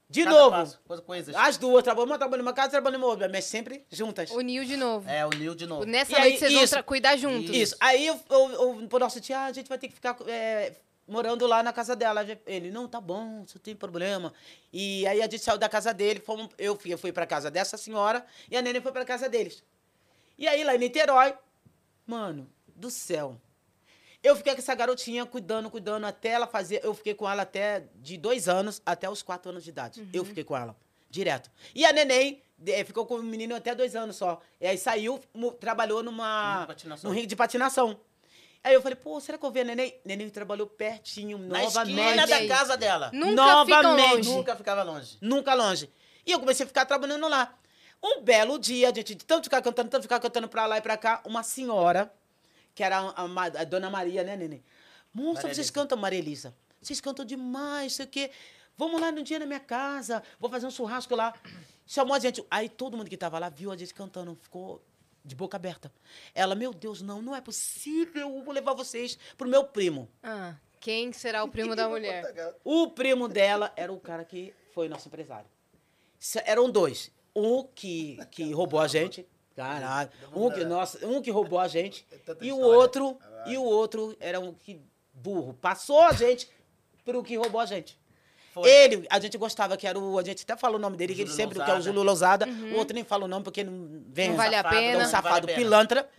De 0.10 0.24
cada 0.26 0.36
novo. 0.38 0.52
passo, 0.52 0.80
coisa- 0.86 1.02
coisas. 1.04 1.36
As 1.36 1.56
duas, 1.58 1.84
trabalhamos, 1.84 2.18
trabalhando 2.18 2.44
numa 2.44 2.54
casa, 2.54 2.72
trabalhando 2.72 3.00
numa 3.00 3.12
outra, 3.12 3.30
mas 3.30 3.46
sempre 3.46 3.86
juntas. 3.92 4.32
Uniu 4.32 4.66
de 4.66 4.76
novo. 4.76 5.08
É, 5.08 5.26
uniu 5.26 5.54
de 5.56 5.66
novo. 5.68 5.86
Nessa 5.86 6.12
E 6.12 6.16
aí, 6.16 6.22
noite 6.24 6.40
vocês 6.40 6.54
vão 6.54 6.64
isso. 6.64 6.74
tra- 6.74 6.84
cuidar 6.84 7.16
juntos. 7.16 7.56
Isso. 7.56 7.76
Aí 7.80 8.08
eu, 8.08 8.20
eu, 8.30 8.52
eu, 8.82 8.88
pro 8.90 9.00
nosso 9.00 9.22
tia, 9.22 9.42
a 9.46 9.54
gente 9.54 9.70
vai 9.70 9.78
ter 9.78 9.88
que 9.88 9.94
ficar. 9.94 10.18
É, 10.28 10.74
morando 11.08 11.46
lá 11.48 11.62
na 11.64 11.72
casa 11.72 11.96
dela. 11.96 12.26
Ele, 12.46 12.72
não, 12.72 12.88
tá 12.90 13.00
bom, 13.00 13.24
não 13.24 13.46
tem 13.64 13.74
problema. 13.76 14.34
E 14.74 15.06
aí 15.08 15.22
a 15.22 15.26
gente 15.26 15.40
saiu 15.40 15.58
da 15.58 15.70
casa 15.70 15.94
dele, 15.94 16.20
fomos, 16.20 16.50
eu 16.58 16.76
fui, 16.76 16.92
eu 16.92 16.98
fui 16.98 17.14
pra 17.14 17.26
casa 17.26 17.50
dessa 17.52 17.78
senhora 17.78 18.26
e 18.50 18.58
a 18.58 18.62
neném 18.62 18.82
foi 18.82 18.92
pra 18.92 19.06
casa 19.06 19.30
deles. 19.30 19.64
E 20.42 20.48
aí 20.48 20.64
lá 20.64 20.74
em 20.76 20.80
Niterói, 20.80 21.36
mano, 22.06 22.50
do 22.76 22.90
céu. 22.90 23.40
Eu 24.24 24.36
fiquei 24.36 24.54
com 24.54 24.60
essa 24.60 24.74
garotinha 24.74 25.24
cuidando, 25.24 25.70
cuidando 25.70 26.06
até 26.08 26.30
ela 26.30 26.48
fazer. 26.48 26.82
Eu 26.84 26.96
fiquei 26.96 27.14
com 27.14 27.30
ela 27.30 27.44
até 27.44 27.86
de 27.96 28.18
dois 28.18 28.50
anos 28.50 28.82
até 28.84 29.08
os 29.08 29.22
quatro 29.22 29.52
anos 29.52 29.64
de 29.64 29.70
idade. 29.70 30.08
Eu 30.12 30.26
fiquei 30.26 30.44
com 30.44 30.58
ela, 30.58 30.76
direto. 31.12 31.52
E 31.76 31.86
a 31.86 31.94
neném 31.94 32.42
eh, 32.66 32.84
ficou 32.84 33.06
com 33.06 33.16
o 33.16 33.24
menino 33.24 33.56
até 33.56 33.76
dois 33.76 33.96
anos 33.96 34.16
só. 34.16 34.42
E 34.60 34.66
aí 34.66 34.80
saiu, 34.80 35.20
mu- 35.32 35.52
trabalhou 35.52 36.02
numa. 36.02 36.66
Patinação. 36.66 37.08
num 37.10 37.16
ringue 37.16 37.28
de 37.28 37.36
patinação. 37.36 38.00
Aí 38.64 38.74
eu 38.74 38.82
falei, 38.82 38.96
pô, 38.96 39.20
será 39.20 39.38
que 39.38 39.46
eu 39.46 39.52
vi 39.52 39.62
a 39.62 39.64
neném? 39.64 40.00
Neném 40.04 40.28
trabalhou 40.30 40.66
pertinho, 40.66 41.38
Na 41.38 41.62
novamente. 41.62 42.00
esquina 42.00 42.26
da 42.28 42.48
casa 42.48 42.76
dela. 42.78 43.12
Nunca 43.14 43.36
Novamente. 43.36 43.76
ficam 43.78 43.96
longe. 44.16 44.30
Nunca 44.30 44.56
ficava 44.56 44.84
longe. 44.84 45.18
Nunca 45.22 45.54
longe. 45.54 45.90
E 46.26 46.32
eu 46.32 46.40
comecei 46.40 46.64
a 46.64 46.68
ficar 46.68 46.86
trabalhando 46.86 47.28
lá. 47.28 47.56
Um 48.04 48.22
belo 48.22 48.58
dia, 48.58 48.90
a 48.90 48.94
gente 48.94 49.14
de 49.16 49.26
tanto 49.26 49.44
ficar 49.46 49.62
cantando, 49.62 49.90
tanto 49.90 50.04
ficar 50.04 50.20
cantando 50.20 50.48
pra 50.48 50.66
lá 50.66 50.78
e 50.78 50.82
pra 50.82 50.98
cá, 50.98 51.22
uma 51.26 51.44
senhora, 51.44 52.12
que 52.74 52.84
era 52.84 52.98
a, 53.00 53.28
Ma- 53.28 53.46
a 53.46 53.64
Dona 53.64 53.90
Maria, 53.90 54.24
né, 54.24 54.36
neném? 54.36 54.64
Moça, 55.14 55.42
vocês 55.54 55.70
cantam, 55.70 55.98
Maria 55.98 56.20
Elisa. 56.20 56.56
Vocês 56.82 57.00
cantam 57.00 57.24
demais, 57.24 57.94
sei 57.94 58.06
o 58.06 58.10
quê. 58.10 58.32
Vamos 58.78 59.00
lá 59.00 59.12
no 59.12 59.22
dia 59.22 59.38
na 59.38 59.46
minha 59.46 59.60
casa, 59.60 60.24
vou 60.40 60.50
fazer 60.50 60.66
um 60.66 60.72
churrasco 60.72 61.16
lá. 61.16 61.34
Chamou 61.86 62.16
a 62.16 62.20
gente. 62.20 62.44
Aí 62.50 62.70
todo 62.70 62.98
mundo 62.98 63.10
que 63.10 63.18
tava 63.18 63.38
lá 63.38 63.50
viu 63.50 63.72
a 63.72 63.78
gente 63.78 63.94
cantando, 63.94 64.36
ficou 64.42 64.82
de 65.24 65.36
boca 65.36 65.58
aberta. 65.58 65.92
Ela, 66.34 66.56
meu 66.56 66.74
Deus, 66.74 67.02
não, 67.02 67.22
não 67.22 67.36
é 67.36 67.42
possível, 67.42 68.22
eu 68.22 68.42
vou 68.44 68.54
levar 68.54 68.74
vocês 68.74 69.20
pro 69.38 69.48
meu 69.48 69.64
primo. 69.66 70.10
Ah, 70.24 70.56
quem 70.80 71.14
será 71.14 71.44
o 71.44 71.50
primo 71.50 71.76
da 71.76 71.88
mulher? 71.88 72.24
O 72.64 72.88
primo 72.90 73.28
dela 73.28 73.72
era 73.76 73.94
o 73.94 74.00
cara 74.00 74.24
que 74.26 74.52
foi 74.74 74.88
nosso 74.90 75.08
empresário. 75.10 75.46
Se- 76.18 76.42
Eram 76.46 76.70
dois. 76.72 77.12
Um 77.36 77.64
que, 77.64 78.20
que 78.32 78.52
roubou 78.52 78.80
a 78.80 78.88
gente. 78.88 79.26
Caralho. 79.56 80.10
Um 80.36 80.50
que, 80.50 80.64
nossa, 80.64 81.06
um 81.06 81.22
que 81.22 81.30
roubou 81.32 81.60
a 81.60 81.68
gente. 81.68 82.06
tanta 82.26 82.44
E 82.44 82.52
o 82.52 82.60
outro, 82.60 83.18
e 83.46 83.58
o 83.58 83.64
outro 83.64 84.16
era 84.20 84.40
um 84.40 84.54
que 84.54 84.82
burro. 85.14 85.54
Passou 85.54 86.02
a 86.02 86.14
gente 86.14 86.50
pro 87.06 87.24
que 87.24 87.36
roubou 87.36 87.60
a 87.62 87.66
gente. 87.66 88.00
Foi. 88.54 88.70
Ele, 88.70 89.08
a 89.10 89.20
gente 89.20 89.38
gostava 89.38 89.78
que 89.78 89.88
era 89.88 89.98
o. 89.98 90.20
A 90.20 90.24
gente 90.24 90.44
até 90.44 90.58
fala 90.58 90.76
o 90.76 90.80
nome 90.80 90.98
dele, 90.98 91.16
que 91.16 91.22
ele 91.22 91.32
sempre 91.32 91.58
que 91.64 91.70
é 91.70 91.74
o. 91.74 91.82
Júlio 91.82 92.04
Lousada. 92.04 92.46
O 92.74 92.76
outro 92.76 92.94
nem 92.94 93.04
fala 93.04 93.26
o 93.26 93.28
nome 93.28 93.44
porque 93.46 93.64
não 93.64 94.04
vem. 94.10 94.30
Não 94.30 94.36
vale 94.38 94.56
a 94.56 94.64
safado, 94.64 94.76
pena. 94.76 95.04
É 95.04 95.06
um 95.06 95.10
safado 95.10 95.48
vale 95.48 95.54
a 95.54 95.56
pilantra. 95.56 96.10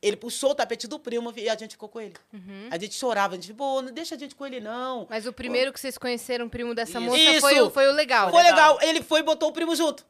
Ele 0.00 0.16
puxou 0.16 0.50
o 0.50 0.54
tapete 0.54 0.88
do 0.88 0.98
primo 0.98 1.32
e 1.36 1.48
a 1.48 1.56
gente 1.56 1.72
ficou 1.72 1.88
com 1.88 2.00
ele. 2.00 2.14
Uhum. 2.32 2.68
A 2.72 2.78
gente 2.78 2.94
chorava, 2.94 3.34
a 3.34 3.36
gente, 3.36 3.54
pô, 3.54 3.80
não 3.82 3.92
deixa 3.92 4.16
a 4.16 4.18
gente 4.18 4.34
com 4.34 4.44
ele, 4.44 4.60
não. 4.60 5.06
Mas 5.08 5.26
o 5.26 5.32
primeiro 5.32 5.72
que 5.72 5.78
vocês 5.78 5.96
conheceram, 5.96 6.48
primo 6.48 6.74
dessa 6.74 6.98
Isso. 6.98 7.08
moça, 7.08 7.40
foi, 7.40 7.60
o- 7.60 7.70
foi 7.70 7.86
o 7.88 7.92
legal. 7.92 8.30
Foi 8.30 8.42
legal. 8.42 8.74
legal. 8.74 8.88
Ele 8.88 9.00
foi 9.00 9.20
e 9.20 9.22
botou 9.22 9.50
o 9.50 9.52
primo 9.52 9.76
junto. 9.76 10.04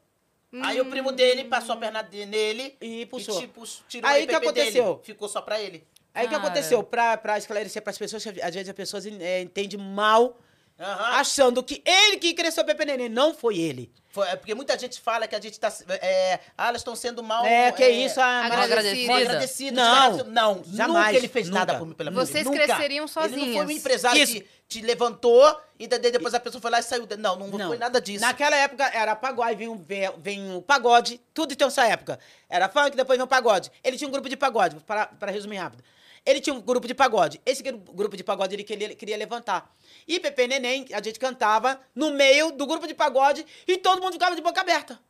Aí 0.63 0.81
o 0.81 0.85
primo 0.87 1.13
dele 1.13 1.45
passou 1.45 1.75
a 1.75 1.79
perna 1.79 2.03
de- 2.03 2.27
nele 2.27 2.77
E 2.81 3.07
puxou. 3.07 3.41
tipo, 3.41 3.65
tirou 3.89 4.11
Aí 4.11 4.25
o 4.25 4.29
que 4.29 4.35
aconteceu? 4.35 4.85
dele. 4.85 4.99
Ficou 5.05 5.29
só 5.29 5.41
pra 5.41 5.61
ele. 5.61 5.83
Aí 6.15 6.27
o 6.27 6.29
que 6.29 6.35
aconteceu? 6.35 6.83
Pra, 6.83 7.17
pra 7.17 7.39
esclarecer 7.39 7.81
pras 7.81 7.97
pessoas, 7.97 8.23
que 8.23 8.43
às 8.43 8.53
vezes 8.55 8.69
as 8.69 8.75
pessoas 8.75 9.07
é, 9.07 9.41
entendem 9.41 9.79
mal, 9.79 10.39
Aham. 10.79 11.05
achando 11.17 11.63
que 11.63 11.83
ele 11.87 12.19
que 12.19 12.35
cresceu 12.35 12.63
o 12.65 12.67
Pepe 12.67 12.85
Neném. 12.85 13.09
Não 13.09 13.33
foi 13.33 13.59
ele. 13.59 13.91
Foi, 14.11 14.29
é 14.29 14.37
porque 14.37 14.55
muita 14.55 14.79
gente 14.79 15.01
fala 15.01 15.27
que 15.27 15.35
a 15.35 15.41
gente 15.41 15.59
tá. 15.59 15.73
É, 15.89 16.39
ah, 16.59 16.69
elas 16.69 16.83
estão 16.83 16.95
sendo 16.95 17.23
mal. 17.23 17.47
É, 17.47 17.73
que 17.73 17.89
isso, 17.89 18.21
a 18.21 18.45
Agradecida. 18.45 19.15
agradecida. 19.17 19.83
Não, 19.83 20.17
não. 20.25 20.65
jamais, 20.67 21.07
Nunca 21.07 21.17
ele 21.17 21.29
fez 21.29 21.47
nunca. 21.49 21.59
nada 21.61 21.79
por 21.79 21.87
mim, 21.87 21.95
pela 21.95 22.11
minha 22.11 22.23
Vocês. 22.27 22.45
Nunca. 22.45 22.59
cresceriam 22.59 23.07
Ele 23.25 23.37
não 23.37 23.53
foi 23.55 23.67
um 23.67 23.71
empresário 23.71 24.23
Isso. 24.23 24.35
que 24.35 24.47
te 24.73 24.81
levantou 24.81 25.61
e 25.79 25.87
depois 25.87 26.33
a 26.35 26.41
pessoa 26.41 26.61
foi 26.61 26.71
lá 26.71 26.79
e 26.79 26.83
saiu. 26.83 27.07
Não, 27.19 27.37
não, 27.37 27.69
foi 27.69 27.79
nada 27.79 28.01
disso. 28.01 28.21
Naquela 28.25 28.57
época 28.57 28.85
era 28.85 29.15
pagode, 29.15 29.55
vem, 29.57 29.77
vem, 29.77 30.11
vem 30.19 30.57
o 30.57 30.63
pagode, 30.63 31.21
tudo 31.35 31.55
tem 31.55 31.67
essa 31.67 31.87
época. 31.87 32.19
Era 32.49 32.69
funk, 32.69 32.97
depois 32.97 33.19
vem 33.19 33.25
o 33.25 33.29
pagode. 33.29 33.71
Ele 33.85 33.97
tinha 33.97 34.09
um 34.09 34.11
grupo 34.13 34.29
de 34.29 34.37
pagode, 34.37 34.77
para, 34.81 35.31
resumir 35.31 35.57
rápido. 35.57 35.83
Ele 36.25 36.41
tinha 36.41 36.55
um 36.55 36.61
grupo 36.61 36.87
de 36.87 36.95
pagode. 36.95 37.41
Esse 37.45 37.63
gru- 37.63 37.79
grupo 37.79 38.17
de 38.17 38.23
pagode 38.23 38.55
ele 38.55 38.63
queria, 38.63 38.95
queria 38.95 39.17
levantar. 39.17 39.75
E 40.07 40.21
Pepe 40.21 40.47
Neném, 40.47 40.87
a 40.93 41.03
gente 41.03 41.19
cantava 41.19 41.81
no 41.95 42.11
meio 42.13 42.53
do 42.53 42.65
grupo 42.67 42.87
de 42.87 42.95
pagode 42.95 43.45
e 43.67 43.77
todo 43.77 44.01
mundo 44.01 44.13
ficava 44.13 44.37
de 44.37 44.41
boca 44.41 44.61
aberta. 44.61 45.01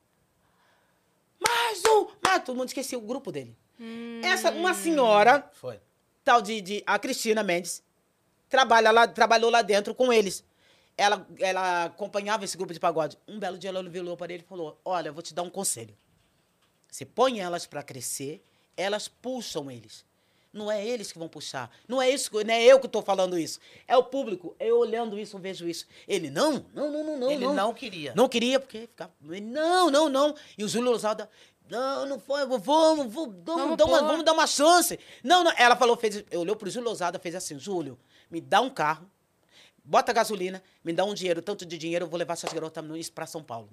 Mais 1.39 1.83
um! 1.87 2.07
Mas 2.23 2.45
todo 2.45 2.57
mundo 2.57 2.69
esquecia 2.69 2.97
o 2.97 3.03
grupo 3.03 3.31
dele. 3.31 3.57
Essa, 4.23 4.51
uma 4.53 4.73
senhora, 4.75 5.51
Foi. 5.55 5.81
tal 6.25 6.41
de, 6.41 6.61
de 6.61 6.83
a 6.87 6.99
Cristina 6.99 7.43
Mendes 7.43 7.83
trabalha 8.53 8.91
lá, 8.93 9.09
trabalhou 9.09 9.51
lá 9.51 9.63
dentro 9.63 9.95
com 9.95 10.13
eles. 10.13 10.45
Ela, 10.95 11.27
ela 11.41 11.85
acompanhava 11.87 12.45
esse 12.45 12.55
grupo 12.55 12.75
de 12.75 12.79
pagode. 12.79 13.17
Um 13.27 13.39
belo 13.39 13.57
dia 13.57 13.71
ela 13.71 13.83
virou 13.83 14.15
para 14.15 14.31
ele 14.31 14.43
e 14.43 14.47
falou: 14.47 14.79
Olha, 14.85 15.09
eu 15.09 15.15
vou 15.15 15.23
te 15.23 15.33
dar 15.33 15.43
um 15.43 15.49
conselho. 15.49 15.97
Você 16.91 17.07
põe 17.07 17.41
elas 17.41 17.67
para 17.67 17.83
crescer, 17.83 18.45
elas 18.77 19.09
puxam 19.09 19.71
eles. 19.71 20.05
Não 20.53 20.71
é 20.71 20.87
eles 20.87 21.11
que 21.11 21.19
vão 21.19 21.29
puxar. 21.29 21.71
Não 21.89 22.03
é 22.03 22.11
isso, 22.11 22.31
não 22.31 22.53
é 22.55 22.63
eu 22.63 22.79
que 22.79 22.85
estou 22.85 23.01
falando 23.01 23.39
isso. 23.39 23.59
É 23.89 23.97
o 23.97 24.05
público. 24.05 24.55
Eu 24.61 24.79
olhando 24.81 25.19
isso, 25.19 25.35
eu 25.35 25.41
vejo 25.41 25.67
isso. 25.67 25.87
Ele, 26.07 26.29
não, 26.29 26.67
não, 26.75 26.93
não, 26.93 27.05
não, 27.05 27.19
não. 27.21 27.31
Ele 27.31 27.47
não 27.49 27.73
queria. 27.73 28.13
Não 28.15 28.29
queria, 28.29 28.61
porque 28.61 28.81
ficava. 28.81 29.11
Não, 29.23 29.91
não, 29.91 30.11
não. 30.11 30.35
E 30.59 30.63
o 30.63 30.69
Júlio 30.69 30.91
Lousada. 30.91 31.31
Não, 31.71 32.05
não 32.05 32.21
foi, 32.21 32.45
vamos, 32.45 32.63
vamos, 32.67 33.15
vamos, 33.15 33.35
Vamos 33.45 33.77
dar 33.79 33.87
uma, 33.87 34.03
vamos 34.03 34.25
dar 34.27 34.33
uma 34.35 34.47
chance. 34.47 35.01
Não, 35.25 35.43
não. 35.43 35.53
Ela 35.57 35.75
falou, 35.75 35.97
fez, 35.97 36.23
olhou 36.35 36.55
pro 36.55 36.69
Júlio 36.69 36.89
Lousada, 36.89 37.19
fez 37.19 37.35
assim: 37.35 37.59
Júlio, 37.59 37.99
me 38.33 38.41
dá 38.41 38.61
um 38.61 38.71
carro, 38.71 39.09
bota 39.85 40.13
gasolina, 40.13 40.63
me 40.83 40.93
dá 40.93 41.05
um 41.05 41.13
dinheiro, 41.15 41.43
tanto 41.43 41.65
de 41.67 41.77
dinheiro, 41.79 42.07
eu 42.07 42.09
vou 42.09 42.19
levar 42.19 42.33
essas 42.33 42.53
garotas 42.53 42.83
no- 42.83 43.13
pra 43.13 43.27
São 43.27 43.43
Paulo. 43.45 43.69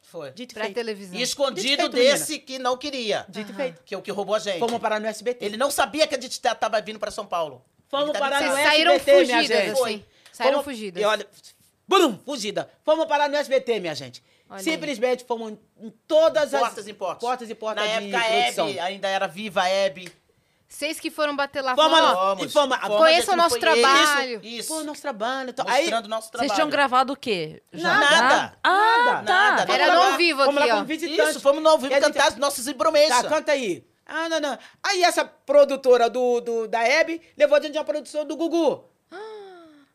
Foi. 0.00 0.30
Dito 0.30 0.52
e 0.52 0.54
Pra 0.54 0.64
feito. 0.64 0.74
televisão. 0.76 1.14
E 1.18 1.22
escondido 1.22 1.66
feito, 1.82 1.88
desse 1.90 2.38
que 2.38 2.58
não 2.58 2.78
queria. 2.78 3.26
Dito 3.28 3.52
e 3.52 3.54
feito. 3.54 3.82
Que 3.84 3.94
é 3.94 3.98
o 3.98 4.00
que 4.02 4.10
roubou 4.10 4.34
a 4.34 4.38
gente. 4.38 4.58
Fomos 4.58 4.80
parar 4.80 4.98
no 4.98 5.06
SBT. 5.06 5.44
Ele 5.44 5.58
não 5.58 5.70
sabia 5.70 6.06
que 6.06 6.14
a 6.14 6.20
gente 6.20 6.40
tá- 6.40 6.54
tava 6.54 6.80
vindo 6.80 6.98
pra 6.98 7.10
São 7.10 7.26
Paulo. 7.26 7.62
Fomos 7.88 8.12
tá 8.12 8.18
parar 8.18 8.40
no 8.40 8.46
Vocês 8.48 8.58
SBT, 8.58 8.70
saíram 8.70 8.92
minha 8.92 9.38
fugidas, 9.38 9.58
gente. 9.66 9.80
assim. 9.82 10.04
Saíram 10.32 10.52
Fomos- 10.54 10.64
fugidas. 10.64 11.02
E 11.02 11.04
olha, 11.04 11.26
brum, 11.86 12.18
fugida. 12.24 12.70
Fomos 12.82 13.04
parar 13.06 13.28
no 13.28 13.36
SBT, 13.36 13.80
minha 13.80 13.94
gente. 13.94 14.22
Olha 14.48 14.62
Simplesmente 14.62 15.24
fomos 15.24 15.52
em 15.78 15.90
todas 16.06 16.54
as... 16.54 16.60
Portas 16.60 16.88
em 16.88 16.94
portas. 16.94 17.20
Portas 17.20 17.50
e 17.50 17.54
portas 17.54 17.84
Na 17.84 17.90
época, 17.90 18.18
a. 18.18 18.26
Hebe 18.30 18.80
ainda 18.80 19.08
era 19.08 19.26
viva, 19.26 19.60
a 19.62 19.68
Hebe. 19.68 20.10
Vocês 20.68 21.00
que 21.00 21.10
foram 21.10 21.34
bater 21.34 21.62
lá 21.62 21.74
Fomos, 21.74 21.98
fora. 21.98 22.14
Fomos. 22.14 22.44
E 22.44 22.48
fomos- 22.52 22.78
Fomos, 22.78 22.96
Conheçam 22.98 23.32
a 23.32 23.34
o 23.34 23.36
nosso 23.38 23.54
gente 23.54 23.60
trabalho. 23.62 24.40
Isso. 24.44 24.46
isso. 24.60 24.68
Pô, 24.74 24.84
nosso 24.84 25.00
trabalho. 25.00 25.50
Então, 25.50 25.64
aí, 25.66 25.80
Mostrando 25.84 26.04
o 26.04 26.08
nosso 26.08 26.30
trabalho. 26.30 26.48
Vocês 26.50 26.56
tinham 26.56 26.68
gravado 26.70 27.12
o 27.14 27.16
quê? 27.16 27.62
Nada. 27.72 28.54
Ah, 28.62 29.02
Nada. 29.04 29.12
tá. 29.12 29.22
Nada. 29.22 29.72
Era 29.72 29.86
Fomos 29.86 30.04
no 30.04 30.10
lá, 30.10 30.16
vivo 30.18 30.44
fomos 30.44 30.60
aqui, 30.60 30.68
lá 30.68 30.74
ó. 30.76 30.78
com 30.80 30.84
visitantes. 30.84 31.30
Isso, 31.30 31.40
fomos 31.40 31.62
no 31.62 31.68
ao 31.70 31.78
vivo 31.78 31.92
E 31.92 31.94
a 31.96 32.00
gente- 32.00 32.12
cantar 32.12 32.28
as 32.28 32.36
nossas 32.36 32.68
impromessas. 32.68 33.22
Tá, 33.22 33.28
canta 33.30 33.52
aí. 33.52 33.82
Ah, 34.06 34.28
não, 34.28 34.40
não. 34.40 34.58
Aí 34.82 35.02
essa 35.02 35.24
produtora 35.24 36.10
do, 36.10 36.40
do, 36.42 36.68
da 36.68 36.82
Hebe 36.82 37.20
levou 37.36 37.56
a 37.56 37.60
gente 37.62 37.78
à 37.78 37.82
produção 37.84 38.26
do 38.26 38.36
Gugu. 38.36 38.84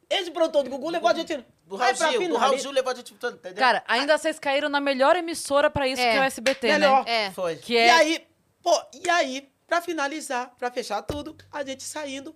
Esse 0.09 0.30
produtor 0.32 0.63
do 0.63 0.69
Gugu 0.69 0.89
levou 0.89 1.09
a 1.09 1.13
gente... 1.13 1.36
Do 1.65 1.82
Aí 1.82 1.93
Raul 1.93 1.95
Gil, 2.11 2.19
do 2.19 2.26
final, 2.26 2.38
Raul 2.39 2.53
ali- 2.53 2.61
Gil 2.61 2.71
levou 2.71 2.91
a 2.91 2.95
gente... 2.95 3.13
Entendeu? 3.13 3.53
Cara, 3.55 3.84
ainda 3.88 4.17
vocês 4.17 4.38
caíram 4.38 4.69
na 4.69 4.80
melhor 4.80 5.15
emissora 5.15 5.69
pra 5.71 5.88
isso 5.88 6.01
É. 6.01 6.11
que 6.11 6.17
é 6.17 6.19
o 6.19 6.24
SBT, 6.24 6.67
Melhor. 6.74 7.05
né? 7.05 7.26
É. 7.28 7.32
Foi. 7.32 7.55
Que 7.55 7.74
E 7.74 7.78
é... 7.78 7.89
aí, 7.91 8.28
pô, 8.61 8.80
e 9.03 9.09
aí, 9.09 9.49
pra 9.68 9.82
finalizar, 9.82 10.53
pra 10.57 10.72
fechar 10.72 11.01
tudo, 11.01 11.36
a 11.51 11.64
gente 11.64 11.84
saindo. 11.84 12.36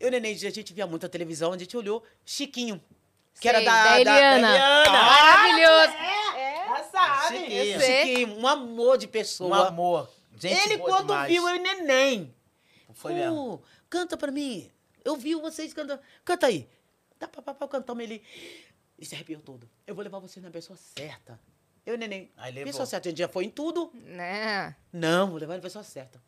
Eu 0.00 0.06
e 0.06 0.08
o 0.08 0.10
Neném, 0.10 0.32
a 0.34 0.50
gente 0.50 0.72
via 0.72 0.86
muita 0.86 1.08
televisão, 1.08 1.52
a 1.52 1.58
gente 1.58 1.76
olhou 1.76 2.02
Chiquinho. 2.24 2.82
Que 3.40 3.48
era 3.48 3.58
Sei, 3.58 3.66
da, 3.66 3.84
da 3.84 4.00
Eliana. 4.00 4.48
Eliana. 4.50 4.92
Maravilhoso. 4.92 5.96
É, 6.36 6.82
sabe? 6.90 7.36
Chiquinho. 7.38 7.80
Chiquinho, 7.80 8.38
um 8.38 8.46
amor 8.46 8.98
de 8.98 9.06
pessoa. 9.08 9.50
Um 9.50 9.54
amor. 9.64 10.10
Gente 10.36 10.60
Ele, 10.70 10.78
quando 10.78 11.06
demais. 11.08 11.30
viu 11.30 11.48
eu 11.48 11.56
e 11.56 11.58
o 11.58 11.62
Neném, 11.62 12.34
Foi 12.94 13.12
mesmo. 13.14 13.58
"Pô, 13.58 13.64
canta 13.88 14.16
pra 14.16 14.30
mim. 14.32 14.70
Eu 15.04 15.16
vi 15.16 15.34
vocês 15.34 15.72
cantando. 15.72 16.00
Canta 16.24 16.46
aí. 16.46 16.68
Dá 17.18 17.28
pra 17.28 17.40
papai 17.42 17.68
cantamos 17.68 18.02
ele. 18.02 18.22
Ele 18.98 19.06
se 19.06 19.14
arrepiou 19.14 19.40
todo. 19.40 19.68
Eu 19.86 19.94
vou 19.94 20.02
levar 20.02 20.18
vocês 20.18 20.42
na 20.44 20.50
pessoa 20.50 20.76
certa. 20.76 21.38
Eu 21.86 21.94
e 21.94 21.96
o 21.96 21.98
Neném. 21.98 22.30
Aí 22.36 22.52
levou. 22.52 22.66
Pessoa 22.66 22.86
certa, 22.86 23.08
a 23.08 23.10
gente 23.10 23.18
já 23.18 23.28
foi 23.28 23.44
em 23.44 23.50
tudo. 23.50 23.90
Né? 23.94 24.74
Não, 24.92 25.30
vou 25.30 25.38
levar 25.38 25.54
na 25.56 25.62
pessoa 25.62 25.82
certa. 25.84 26.20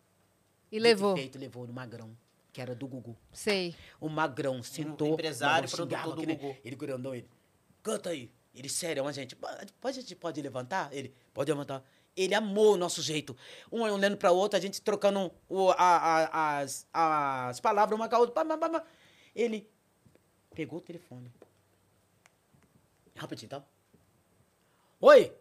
E 0.71 0.79
levou. 0.79 1.17
Feito, 1.17 1.39
levou 1.39 1.67
no 1.67 1.73
Magrão, 1.73 2.17
que 2.53 2.61
era 2.61 2.75
do 2.75 2.87
Gugu. 2.87 3.17
Sei. 3.33 3.75
O 4.01 4.09
Magrão 4.09 4.63
sentou. 4.63 5.15
empresário, 5.15 5.67
o 5.67 5.69
xingava 5.71 6.03
produtor 6.03 6.27
do 6.27 6.35
Gugu. 6.37 6.57
Ele 6.65 6.77
grandou 6.77 7.15
ele. 7.15 7.29
Canta 7.83 8.11
aí. 8.11 8.31
Ele, 8.55 8.69
sério, 8.69 9.07
a 9.07 9.13
gente. 9.13 9.35
Pode, 9.37 9.73
a 9.83 9.91
gente 9.93 10.15
pode 10.17 10.41
levantar? 10.41 10.93
Ele, 10.93 11.13
pode 11.33 11.51
levantar. 11.51 11.85
Ele 12.17 12.33
amou 12.35 12.75
o 12.75 12.77
nosso 12.77 13.03
jeito. 13.03 13.37
Um 13.73 13.81
olhando 13.83 14.17
pra 14.17 14.31
outro, 14.31 14.57
a 14.57 14.61
gente 14.61 14.81
trocando 14.81 15.33
o, 15.49 15.71
a- 15.71 15.77
a- 15.79 16.59
as, 16.61 16.87
as 16.93 17.59
palavras 17.61 17.99
uma 17.99 18.09
com 18.09 18.15
a 18.15 18.19
outra. 18.21 18.33
Pá, 18.35 18.45
pá, 18.45 18.57
pá, 18.57 18.71
pá. 18.71 18.87
Ele 19.35 19.69
pegou 20.55 20.79
o 20.79 20.83
telefone. 20.83 21.33
Rapidinho, 23.17 23.49
tá? 23.51 23.65
Oi, 25.01 25.33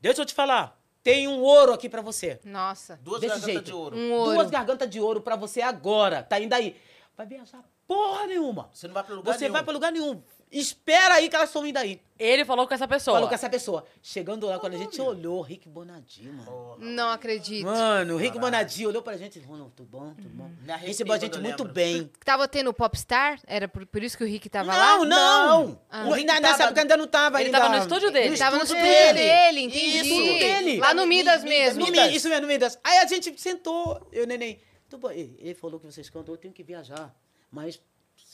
deixa 0.00 0.22
eu 0.22 0.26
te 0.26 0.34
falar. 0.34 0.77
Tem 1.02 1.26
um 1.28 1.40
ouro 1.40 1.72
aqui 1.72 1.88
pra 1.88 2.02
você. 2.02 2.40
Nossa. 2.44 2.98
Duas 3.02 3.20
Desse 3.20 3.30
gargantas 3.34 3.52
jeito. 3.54 3.64
de 3.66 3.72
ouro. 3.72 3.96
Um 3.96 4.12
ouro. 4.12 4.34
Duas 4.34 4.50
gargantas 4.50 4.90
de 4.90 5.00
ouro 5.00 5.20
pra 5.20 5.36
você 5.36 5.60
agora. 5.62 6.22
Tá 6.22 6.38
indo 6.40 6.52
aí. 6.52 6.76
vai 7.16 7.26
viajar 7.26 7.64
porra 7.86 8.26
nenhuma. 8.26 8.68
Você 8.72 8.86
não 8.86 8.94
vai 8.94 9.02
pra 9.02 9.14
lugar 9.14 9.32
Você 9.32 9.40
nenhum. 9.44 9.52
vai 9.54 9.64
pra 9.64 9.72
lugar 9.72 9.90
nenhum. 9.92 10.22
Espera 10.50 11.14
aí 11.14 11.28
que 11.28 11.36
elas 11.36 11.48
estão 11.48 11.66
indo 11.66 11.76
aí. 11.76 12.00
Ele 12.18 12.44
falou 12.44 12.66
com 12.66 12.74
essa 12.74 12.88
pessoa. 12.88 13.14
Falou 13.16 13.28
com 13.28 13.34
essa 13.34 13.48
pessoa. 13.48 13.84
Chegando 14.02 14.46
lá, 14.46 14.58
quando 14.58 14.74
a 14.74 14.78
gente 14.78 15.00
olhou, 15.00 15.40
Rick 15.40 15.68
Bonadio, 15.68 16.32
mano. 16.32 16.76
Não 16.78 17.10
acredito. 17.10 17.64
Mano, 17.64 18.14
o 18.14 18.16
Rick 18.16 18.38
Bonadio 18.38 18.88
olhou 18.88 19.02
pra 19.02 19.16
gente 19.16 19.38
e 19.38 19.42
falou, 19.42 19.70
tudo 19.76 19.88
bom, 19.88 20.14
tudo 20.14 20.28
bom. 20.30 20.50
Me 20.62 20.72
arrepio 20.72 20.88
Recebeu 20.88 21.12
a 21.14 21.16
quando 21.16 21.22
gente 21.22 21.36
eu 21.36 21.42
muito 21.42 21.58
lembro. 21.62 21.72
bem. 21.74 22.10
Tava 22.24 22.48
tendo 22.48 22.72
Popstar? 22.74 23.38
Era 23.46 23.68
por, 23.68 23.86
por 23.86 24.02
isso 24.02 24.16
que 24.18 24.24
o 24.24 24.26
Rick 24.26 24.48
tava 24.48 24.74
lá? 24.74 24.96
Não, 24.98 25.04
não! 25.04 25.80
Ah. 25.88 26.06
O 26.08 26.12
Rick 26.12 26.26
Nessa 26.26 26.40
tava- 26.40 26.62
época 26.64 26.80
ainda 26.80 26.96
não 26.96 27.06
tava 27.06 27.38
Ele 27.40 27.46
ainda. 27.46 27.60
tava 27.60 27.76
no 27.76 27.82
estúdio 27.82 28.10
dele. 28.10 28.26
Ele 28.26 28.36
tava 28.38 28.56
no 28.56 28.62
estúdio 28.64 28.82
dele. 28.82 29.60
entendi. 29.60 29.98
Isso, 29.98 30.38
dele. 30.40 30.78
Lá 30.80 30.92
no 30.94 31.02
Mi- 31.06 31.18
Midas 31.18 31.42
Mi- 31.44 31.50
mesmo. 31.50 31.86
No 31.86 31.92
Mi- 31.92 32.14
Isso 32.16 32.28
mesmo, 32.28 32.42
no 32.42 32.48
Midas. 32.48 32.78
Aí 32.82 32.98
a 32.98 33.06
gente 33.06 33.38
sentou, 33.40 34.08
eu 34.12 34.22
e 34.22 34.24
o 34.24 34.26
neném. 34.26 34.58
Tudo 34.88 35.00
bom. 35.02 35.10
Ele 35.10 35.36
ele 35.38 35.54
falou 35.54 35.78
que 35.78 35.86
vocês 35.86 36.08
cantam, 36.10 36.34
eu 36.34 36.38
tenho 36.38 36.52
que 36.54 36.64
viajar. 36.64 37.14
Mas 37.50 37.80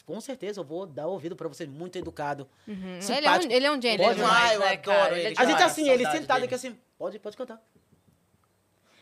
com 0.04 0.20
certeza 0.20 0.60
eu 0.60 0.64
vou 0.64 0.86
dar 0.86 1.06
ouvido 1.06 1.34
pra 1.34 1.48
vocês, 1.48 1.68
muito 1.68 1.96
educado. 1.96 2.48
Uhum. 2.66 2.98
Ele, 3.16 3.26
é 3.26 3.30
um, 3.30 3.50
ele 3.50 3.66
é 3.66 3.70
um. 3.70 3.80
Pode 3.80 4.14
demais, 4.16 4.52
eu 4.52 4.60
né, 4.60 4.66
adoro 4.72 4.82
cara? 4.82 5.18
ele. 5.18 5.20
Ele 5.28 5.34
é 5.36 5.40
A 5.40 5.44
gente 5.44 5.56
demais, 5.56 5.72
assim, 5.72 5.88
ele 5.88 6.04
sentado 6.10 6.34
dele. 6.36 6.44
aqui 6.46 6.54
assim, 6.54 6.78
pode, 6.98 7.18
pode 7.18 7.36
cantar. 7.36 7.60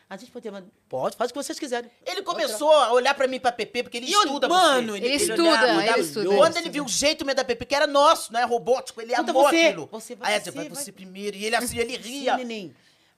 A 0.09 0.17
gente 0.19 0.31
pode, 0.31 0.47
pode, 0.91 1.17
faz 1.17 1.31
o 1.31 1.33
que 1.33 1.43
vocês 1.43 1.59
quiserem. 1.59 1.91
Ele 2.05 2.21
começou 2.21 2.71
a 2.71 2.93
olhar 2.93 3.15
pra 3.15 3.27
mim 3.27 3.41
pra 3.41 3.51
Pepe, 3.51 3.83
porque 3.83 3.97
ele 3.97 4.09
E 4.09 4.13
estuda 4.13 4.47
mano, 4.47 4.93
você. 4.93 4.99
Ele 4.99 5.15
estuda, 5.15 5.43
olhava, 5.43 5.87
ele 5.87 6.01
estuda. 6.01 6.29
Quando 6.37 6.57
ele 6.59 6.69
viu 6.69 6.85
o 6.85 6.89
jeito 6.89 7.25
mesmo 7.25 7.37
da 7.37 7.45
Pepe, 7.45 7.65
que 7.65 7.75
era 7.75 7.87
nosso, 7.87 8.31
não 8.31 8.39
é 8.39 8.45
robótico, 8.45 9.01
ele 9.01 9.11
Escuta 9.13 9.31
amou 9.31 9.45
você, 9.45 9.57
aquilo. 9.69 9.89
você, 9.91 10.15
vai 10.15 10.35
Aí 10.35 10.41
você, 10.41 10.49
eu 10.51 10.53
vai 10.53 10.69
vai. 10.69 10.77
você 10.85 10.93
primeiro. 10.93 11.35
E 11.39 11.47
ele 11.47 11.57
assim, 11.57 11.79
ele 11.79 11.95
Sim, 11.95 12.21
ria. 12.21 12.37
neném. 12.37 12.75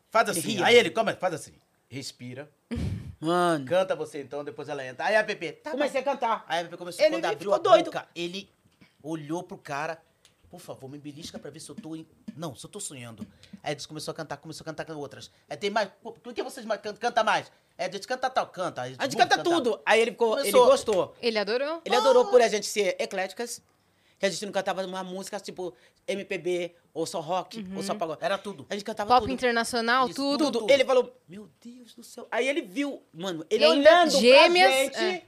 Faz 0.09 0.29
Ele 0.29 0.39
assim. 0.39 0.49
ria. 0.51 0.67
Aí 0.67 0.77
ele, 0.77 0.91
como 0.91 1.13
faz 1.17 1.35
assim. 1.35 1.53
Respira. 1.95 2.51
Mano. 3.21 3.65
Canta 3.65 3.95
você 3.97 4.21
então, 4.21 4.45
depois 4.45 4.69
ela 4.69 4.85
entra. 4.85 5.07
Aí 5.07 5.17
a 5.17 5.25
Pepe, 5.25 5.53
tá 5.53 5.71
bom. 5.71 5.77
Comecei 5.79 6.01
a 6.01 6.05
cantar. 6.05 6.45
Aí 6.49 6.61
a 6.61 6.65
Pepe 6.65 6.77
começou, 6.77 7.03
Ele- 7.05 7.15
quando 7.17 7.25
ele 7.25 7.33
abriu 7.35 7.53
ficou 7.53 7.55
a 7.55 7.59
doido. 7.77 7.85
boca, 7.87 8.09
ele 8.15 8.51
olhou 9.03 9.43
pro 9.43 9.57
cara. 9.57 10.01
Por 10.51 10.61
favor, 10.61 10.89
me 10.89 10.99
belisca 10.99 11.37
pra 11.39 11.51
ver 11.51 11.59
se 11.59 11.69
eu 11.69 11.75
tô 11.75 11.97
em... 11.97 12.07
Não, 12.37 12.55
se 12.55 12.65
eu 12.65 12.71
tô 12.71 12.79
sonhando. 12.79 13.27
Aí 13.61 13.73
eles 13.73 13.87
começou 13.87 14.13
a 14.13 14.15
cantar, 14.15 14.37
começou 14.37 14.63
a 14.63 14.67
cantar 14.67 14.85
com 14.85 14.93
outras. 14.95 15.29
Aí 15.51 15.57
tem 15.57 15.69
mais... 15.69 15.89
Por 16.01 16.33
que 16.33 16.43
vocês 16.45 16.65
mais 16.65 16.81
cantam 16.81 17.01
canta 17.01 17.25
mais? 17.25 17.51
É, 17.77 17.87
a 17.87 17.91
gente 17.91 18.07
canta 18.07 18.31
tal, 18.31 18.47
canta. 18.47 18.83
A 18.83 18.89
gente 18.89 19.01
bum, 19.01 19.19
canta 19.19 19.37
canta. 19.37 19.43
tudo. 19.51 19.81
Aí 19.85 20.01
ele, 20.01 20.13
ficou, 20.13 20.35
ele 20.39 20.53
Começou. 20.53 20.67
gostou. 20.71 21.15
Ele 21.21 21.39
adorou? 21.41 21.83
Ele 21.85 21.97
adorou 21.97 22.27
por 22.27 22.41
a 22.41 22.47
gente 22.47 22.67
ser 22.67 22.95
ecléticas, 23.01 23.61
que 24.25 24.29
a 24.29 24.31
gente 24.31 24.47
não 24.47 24.53
cantava 24.53 24.85
uma 24.87 25.05
música 25.05 25.39
tipo 25.39 25.75
MPB, 26.09 26.75
ou 26.93 27.05
só 27.07 27.21
rock, 27.21 27.65
ou 27.77 27.83
só 27.83 27.95
pagode. 27.95 28.25
Era 28.25 28.39
tudo. 28.39 28.67
A 28.71 28.75
gente 28.75 28.85
cantava 28.85 29.09
Pop 29.09 29.23
tudo. 29.23 29.33
internacional, 29.33 30.07
Isso, 30.07 30.15
tudo. 30.15 30.51
tudo. 30.51 30.73
Ele 30.73 30.85
falou, 30.85 31.15
meu 31.29 31.49
Deus 31.63 31.95
do 31.95 32.03
céu. 32.03 32.27
Aí 32.31 32.49
ele 32.49 32.63
viu, 32.63 33.03
mano, 33.13 33.45
ele 33.51 33.67
olhando 33.67 34.11
gêmeas, 34.19 34.71
pra 34.71 34.83
gente, 34.83 34.99
é. 34.99 35.27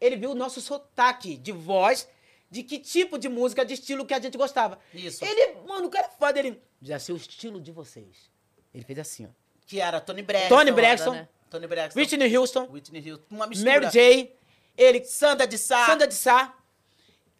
ele 0.00 0.16
viu 0.16 0.32
o 0.32 0.34
nosso 0.34 0.60
sotaque 0.60 1.36
de 1.36 1.52
voz, 1.52 2.08
de 2.50 2.62
que 2.62 2.78
tipo 2.78 3.18
de 3.18 3.28
música, 3.28 3.64
de 3.64 3.74
estilo 3.74 4.04
que 4.04 4.14
a 4.14 4.20
gente 4.20 4.36
gostava. 4.36 4.78
Isso. 4.92 5.24
Ele, 5.24 5.60
mano, 5.66 5.86
o 5.86 5.90
cara 5.90 6.06
é 6.06 6.10
foda, 6.10 6.38
ele, 6.38 6.60
já 6.82 6.98
sei 6.98 7.14
o 7.14 7.16
estilo 7.16 7.60
de 7.60 7.70
vocês. 7.70 8.30
Ele 8.74 8.84
fez 8.84 8.98
assim, 8.98 9.26
ó. 9.26 9.28
Que 9.66 9.80
era 9.80 10.00
Tony 10.00 10.22
Braxton. 10.22 10.48
Tony 10.48 10.72
Braxton, 10.72 11.12
né? 11.12 11.28
Tony 11.48 11.66
Braxton. 11.66 12.00
Whitney 12.00 12.36
Houston, 12.36 12.68
Whitney 12.72 13.10
Houston. 13.10 13.24
Uma 13.30 13.46
mistura. 13.46 13.80
Mary 13.80 13.92
J, 13.92 14.36
ele, 14.76 15.04
Sandra 15.04 15.46
de 15.46 15.58
Sá. 15.58 15.86
Sandra 15.86 16.06
de 16.06 16.14
Sá. 16.14 16.56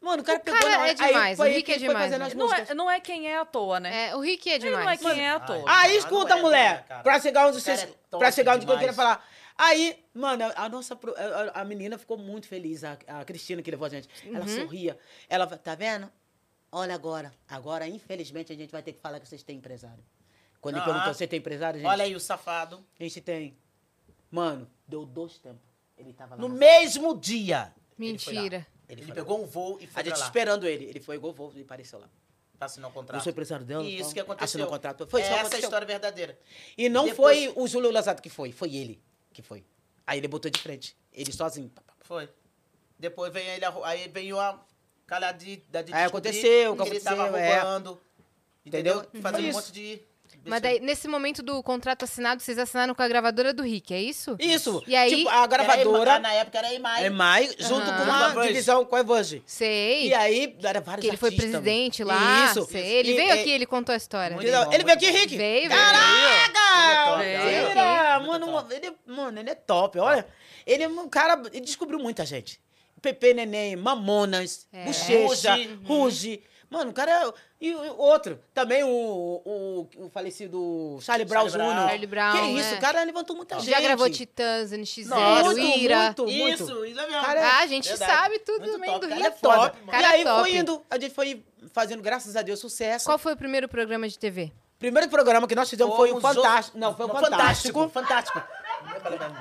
Mano, 0.00 0.22
o 0.22 0.24
cara 0.24 0.38
O 0.38 0.42
pegou 0.42 0.58
cara 0.60 0.70
na 0.72 0.78
hora, 0.80 0.90
é 0.90 0.94
demais, 0.94 1.14
aí 1.14 1.36
foi 1.36 1.50
o 1.50 1.52
Rick 1.54 1.72
é 1.72 1.76
demais, 1.78 1.98
fazendo 1.98 2.20
né? 2.20 2.26
as 2.26 2.34
Não 2.34 2.54
é, 2.54 2.74
não 2.74 2.90
é 2.90 3.00
quem 3.00 3.28
é 3.28 3.36
à 3.38 3.44
toa, 3.44 3.78
né? 3.78 4.08
É, 4.08 4.16
o 4.16 4.20
Rick 4.20 4.48
é 4.50 4.54
Ele 4.54 4.70
não 4.70 4.76
é 4.78 4.80
demais. 4.96 5.00
quem 5.00 5.24
é 5.26 5.30
à 5.30 5.34
Ai, 5.36 5.46
toa. 5.46 5.56
Aí 5.58 5.64
Ah, 5.66 5.94
escuta, 5.96 6.34
é, 6.38 6.40
mulher, 6.42 6.86
pra 7.02 7.20
chegar 7.20 7.46
onde 7.48 7.60
vocês, 7.60 7.82
é 7.82 8.16
pra 8.18 8.32
chegar 8.32 8.52
onde 8.52 8.62
eu 8.62 8.66
demais. 8.66 8.78
queria 8.80 8.94
falar. 8.94 9.22
Aí, 9.58 10.02
mano, 10.14 10.50
a 10.56 10.68
nossa, 10.70 10.98
a, 11.54 11.60
a- 11.60 11.64
menina 11.66 11.98
ficou 11.98 12.16
muito 12.16 12.48
feliz, 12.48 12.82
a, 12.82 12.96
a 13.06 13.24
Cristina 13.26 13.60
que 13.60 13.70
levou 13.70 13.84
a 13.86 13.90
gente. 13.90 14.08
Ela 14.26 14.40
Uhum. 14.40 14.48
sorria. 14.48 14.98
Ela, 15.28 15.46
tá 15.46 15.74
vendo? 15.74 16.10
Olha 16.72 16.94
agora. 16.94 17.30
Agora, 17.46 17.86
infelizmente, 17.86 18.50
a 18.52 18.56
gente 18.56 18.70
vai 18.70 18.82
ter 18.82 18.94
que 18.94 19.00
falar 19.00 19.20
que 19.20 19.28
vocês 19.28 19.42
têm 19.42 19.58
empresário. 19.58 20.02
Quando 20.62 20.76
ele 20.76 20.82
Ah. 20.82 20.86
perguntou 20.86 21.12
se 21.12 21.18
você 21.18 21.26
tem 21.26 21.40
empresário, 21.40 21.78
gente, 21.78 21.88
Olha 21.88 22.04
aí 22.04 22.14
o 22.16 22.20
safado. 22.20 22.82
a 22.98 23.02
gente 23.02 23.20
tem. 23.20 23.54
Mano, 24.30 24.66
deu 24.88 25.04
dois 25.04 25.36
tempos. 25.36 25.68
Ele 25.98 26.14
tava 26.14 26.36
lá. 26.36 26.40
No 26.40 26.48
mesmo 26.48 27.14
dia. 27.14 27.70
Mentira. 27.98 28.66
Ele, 28.90 29.02
Ele, 29.02 29.12
pegou 29.12 29.42
um 29.42 29.46
voo 29.46 29.78
e 29.80 29.86
lá. 29.86 29.92
foi 29.92 30.02
A 30.02 30.04
gente 30.04 30.18
lá. 30.18 30.24
esperando 30.26 30.66
ele. 30.66 30.84
Ele 30.86 31.00
foi 31.00 31.16
igual 31.16 31.32
voo 31.32 31.52
e 31.54 31.62
apareceu 31.62 31.98
lá. 31.98 32.08
Pra 32.58 32.66
assinar 32.66 32.88
o 32.88 32.90
Eu 32.90 32.94
contrato. 32.94 33.22
sou 33.22 33.30
empresário 33.30 33.64
dela. 33.64 33.84
E 33.84 33.94
isso 33.94 34.04
tal. 34.04 34.12
que 34.14 34.20
aconteceu. 34.20 34.44
Assinou 34.44 34.66
o 34.66 34.70
contrato. 34.70 35.06
Foi 35.06 35.20
isso 35.20 35.28
Essa 35.28 35.36
é 35.36 35.38
a 35.38 35.40
aconteceu. 35.42 35.64
história 35.64 35.86
verdadeira. 35.86 36.38
E 36.76 36.88
não 36.88 37.06
Depois- 37.06 37.44
foi 37.46 37.54
o 37.62 37.66
Júlio 37.66 37.90
Lozato 37.90 38.20
que 38.22 38.28
foi, 38.28 38.52
foi 38.52 38.74
ele 38.74 39.00
que 39.32 39.40
foi. 39.42 39.64
Aí 40.06 40.18
ele 40.18 40.28
botou 40.28 40.50
de 40.50 40.60
frente. 40.60 40.96
Ele 41.12 41.32
sozinho. 41.32 41.70
Foi. 42.00 42.28
Depois 42.98 43.32
veio 43.32 43.48
ele, 43.48 43.64
aí 43.84 44.08
veio 44.08 44.38
a 44.38 44.62
calhar 45.06 45.34
de, 45.36 45.56
da 45.70 45.80
de 45.82 45.94
Aí 45.94 46.04
aconteceu, 46.04 46.76
que 46.76 46.82
ele 46.82 47.00
tava 47.00 47.22
aconteceu, 47.28 47.44
é. 47.44 47.60
roubando. 47.60 48.00
Entendeu? 48.66 48.98
Entendeu? 49.00 49.22
Fazendo 49.22 49.48
um 49.48 49.52
monte 49.52 49.72
de... 49.72 50.02
Mas 50.44 50.62
daí, 50.62 50.80
nesse 50.80 51.06
momento 51.06 51.42
do 51.42 51.62
contrato 51.62 52.04
assinado, 52.04 52.42
vocês 52.42 52.58
assinaram 52.58 52.94
com 52.94 53.02
a 53.02 53.08
gravadora 53.08 53.52
do 53.52 53.62
Rick, 53.62 53.92
é 53.92 54.00
isso? 54.00 54.36
Isso. 54.38 54.82
E 54.86 54.96
aí- 54.96 55.16
Tipo, 55.16 55.28
a 55.28 55.46
gravadora 55.46 56.18
na 56.18 56.32
época 56.32 56.58
era 56.58 56.68
a 56.68 56.74
EMAI. 56.74 57.04
é 57.06 57.10
Mai, 57.10 57.50
junto 57.58 57.88
Aham. 57.90 58.32
com 58.34 58.40
a 58.40 58.46
divisão 58.46 58.84
com 58.84 58.96
a 58.96 59.02
Virgin. 59.02 59.42
Sei. 59.44 60.08
E 60.08 60.14
aí, 60.14 60.56
era 60.62 60.80
vários 60.80 61.04
que 61.04 61.10
ele 61.10 61.16
foi 61.16 61.28
artistas, 61.28 61.50
presidente 61.50 62.02
lá. 62.02 62.46
Isso. 62.46 62.66
sei. 62.70 62.84
Ele 62.84 63.12
E- 63.12 63.16
veio 63.16 63.28
e- 63.28 63.40
aqui, 63.40 63.50
ele 63.50 63.66
contou 63.66 63.92
a 63.92 63.96
história. 63.96 64.34
Muito 64.34 64.48
Ele, 64.48 64.56
bom, 64.64 64.72
ele 64.72 64.84
veio 64.84 64.96
aqui. 64.96 65.10
Rick? 65.10 65.36
Veio, 65.36 65.68
veio. 65.68 65.80
Caraca! 65.80 66.60
Mano, 68.26 68.46
top. 68.46 68.74
ele, 68.74 68.92
mano, 69.06 69.40
ele 69.40 69.50
é 69.50 69.54
top. 69.54 69.98
Olha, 69.98 70.26
ele 70.66 70.84
é 70.84 70.88
um 70.88 71.08
cara... 71.08 71.40
Ele 71.52 71.60
descobriu 71.64 71.98
muita 71.98 72.24
gente. 72.24 72.60
Pepe 73.00 73.32
Neném, 73.32 73.76
Mamonas, 73.76 74.66
É. 74.72 74.84
Bochecha, 74.84 75.54
Ruge. 75.54 75.78
Ruge. 75.84 76.42
Mano, 76.70 76.92
o 76.92 76.94
cara... 76.94 77.10
é- 77.10 77.32
E 77.60 77.74
o 77.74 77.98
outro, 77.98 78.38
também 78.54 78.84
o, 78.84 78.88
o, 78.88 79.88
o 80.04 80.08
falecido 80.10 80.98
Charlie 81.02 81.26
Brown. 81.26 81.46
Jr. 81.48 81.58
Charlie 81.58 82.06
Brown, 82.06 82.32
Que 82.32 82.46
isso, 82.60 82.74
é. 82.74 82.78
o 82.78 82.80
cara 82.80 83.02
levantou 83.02 83.34
muita 83.36 83.58
gente. 83.58 83.68
Já 83.70 83.80
gravou 83.80 84.08
Titãs, 84.08 84.70
NX0, 84.70 85.06
Nossa, 85.08 85.60
Ira. 85.60 86.02
muito, 86.04 86.24
muito. 86.26 86.62
Isso, 86.62 86.84
isso 86.86 87.00
é 87.00 87.06
mesmo. 87.08 87.20
Cara, 87.22 87.44
Ah, 87.44 87.58
a 87.60 87.66
gente 87.66 87.88
Verdade. 87.88 88.12
sabe 88.12 88.38
tudo 88.38 88.60
Muito 88.60 88.72
também 88.72 88.90
top, 88.92 89.00
do 89.00 89.08
cara, 89.08 89.20
Rick. 89.22 89.36
é. 89.36 89.40
Top. 89.40 89.78
Cara 89.90 90.02
e 90.02 90.06
aí 90.12 90.24
top. 90.24 90.40
foi 90.40 90.56
indo, 90.56 90.82
a 90.88 90.98
gente 90.98 91.14
foi 91.14 91.44
fazendo, 91.72 92.02
graças 92.02 92.36
a 92.36 92.42
Deus, 92.42 92.60
sucesso. 92.60 93.04
Qual 93.04 93.18
foi 93.18 93.32
o 93.32 93.36
primeiro 93.36 93.68
programa 93.68 94.08
de 94.08 94.16
TV? 94.18 94.52
Primeiro 94.78 95.10
programa 95.10 95.46
que 95.46 95.54
nós 95.54 95.68
fizemos 95.68 95.94
foi 95.94 96.10
o 96.12 96.20
Fantástico. 96.20 96.78
Não, 96.78 96.96
foi 96.96 97.04
o 97.04 97.08
Fantástico. 97.10 97.88
Fantástico. 97.90 98.40
Fantástico. 98.40 98.60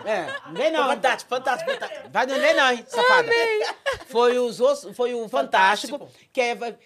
É, 0.05 0.27
não 0.47 0.53
vem 0.53 0.71
não. 0.71 0.87
Fantástico, 0.89 1.29
fantástico, 1.29 1.71
fantástico. 1.71 2.09
Vai, 2.11 2.25
não 2.25 2.39
vem 2.39 2.53
não, 2.55 2.71
hein, 2.71 2.85
safada. 2.87 3.29
Foi, 4.07 4.37
os, 4.37 4.59
os- 4.59 4.87
foi 4.95 5.13
o 5.13 5.29
Fantástico, 5.29 5.97
Fantástico. 5.97 6.29
que 6.33 6.41
é... 6.41 6.77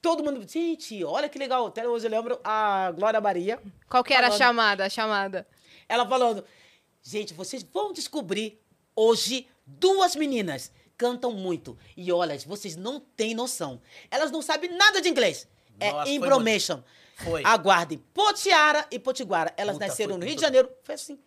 Todo 0.00 0.24
mundo... 0.24 0.46
Gente, 0.48 1.04
olha 1.04 1.28
que 1.28 1.38
legal. 1.38 1.66
Até 1.66 1.88
hoje 1.88 2.06
eu 2.06 2.10
lembro 2.10 2.40
a 2.42 2.92
Glória 2.92 3.20
Maria. 3.20 3.60
Qual 3.88 4.02
que 4.02 4.14
era 4.14 4.28
a 4.28 4.30
Falando. 4.30 4.38
chamada? 4.38 4.84
A 4.86 4.88
chamada. 4.88 5.46
Ela 5.88 6.06
falando... 6.06 6.44
Gente, 7.02 7.32
vocês 7.32 7.62
vão 7.62 7.94
descobrir 7.94 8.60
hoje 8.94 9.48
duas 9.66 10.14
meninas 10.14 10.70
cantam 11.00 11.32
muito. 11.32 11.78
E 11.96 12.12
olha, 12.12 12.38
vocês 12.40 12.76
não 12.76 13.00
têm 13.00 13.34
noção. 13.34 13.80
Elas 14.10 14.30
não 14.30 14.42
sabem 14.42 14.70
nada 14.70 15.00
de 15.00 15.08
inglês. 15.08 15.48
Nossa, 15.78 15.96
é 15.96 16.04
foi 16.04 16.12
Imbromation. 16.12 16.82
Foi. 17.16 17.42
Aguardem. 17.42 17.96
Potiara 18.12 18.86
e 18.90 18.98
Potiguara. 18.98 19.50
Elas 19.56 19.76
Puta, 19.76 19.86
nasceram 19.86 20.18
no 20.18 20.26
Rio 20.26 20.34
de. 20.34 20.42
Janeiro. 20.42 20.68
Foi 20.82 20.94
assim. 20.94 21.18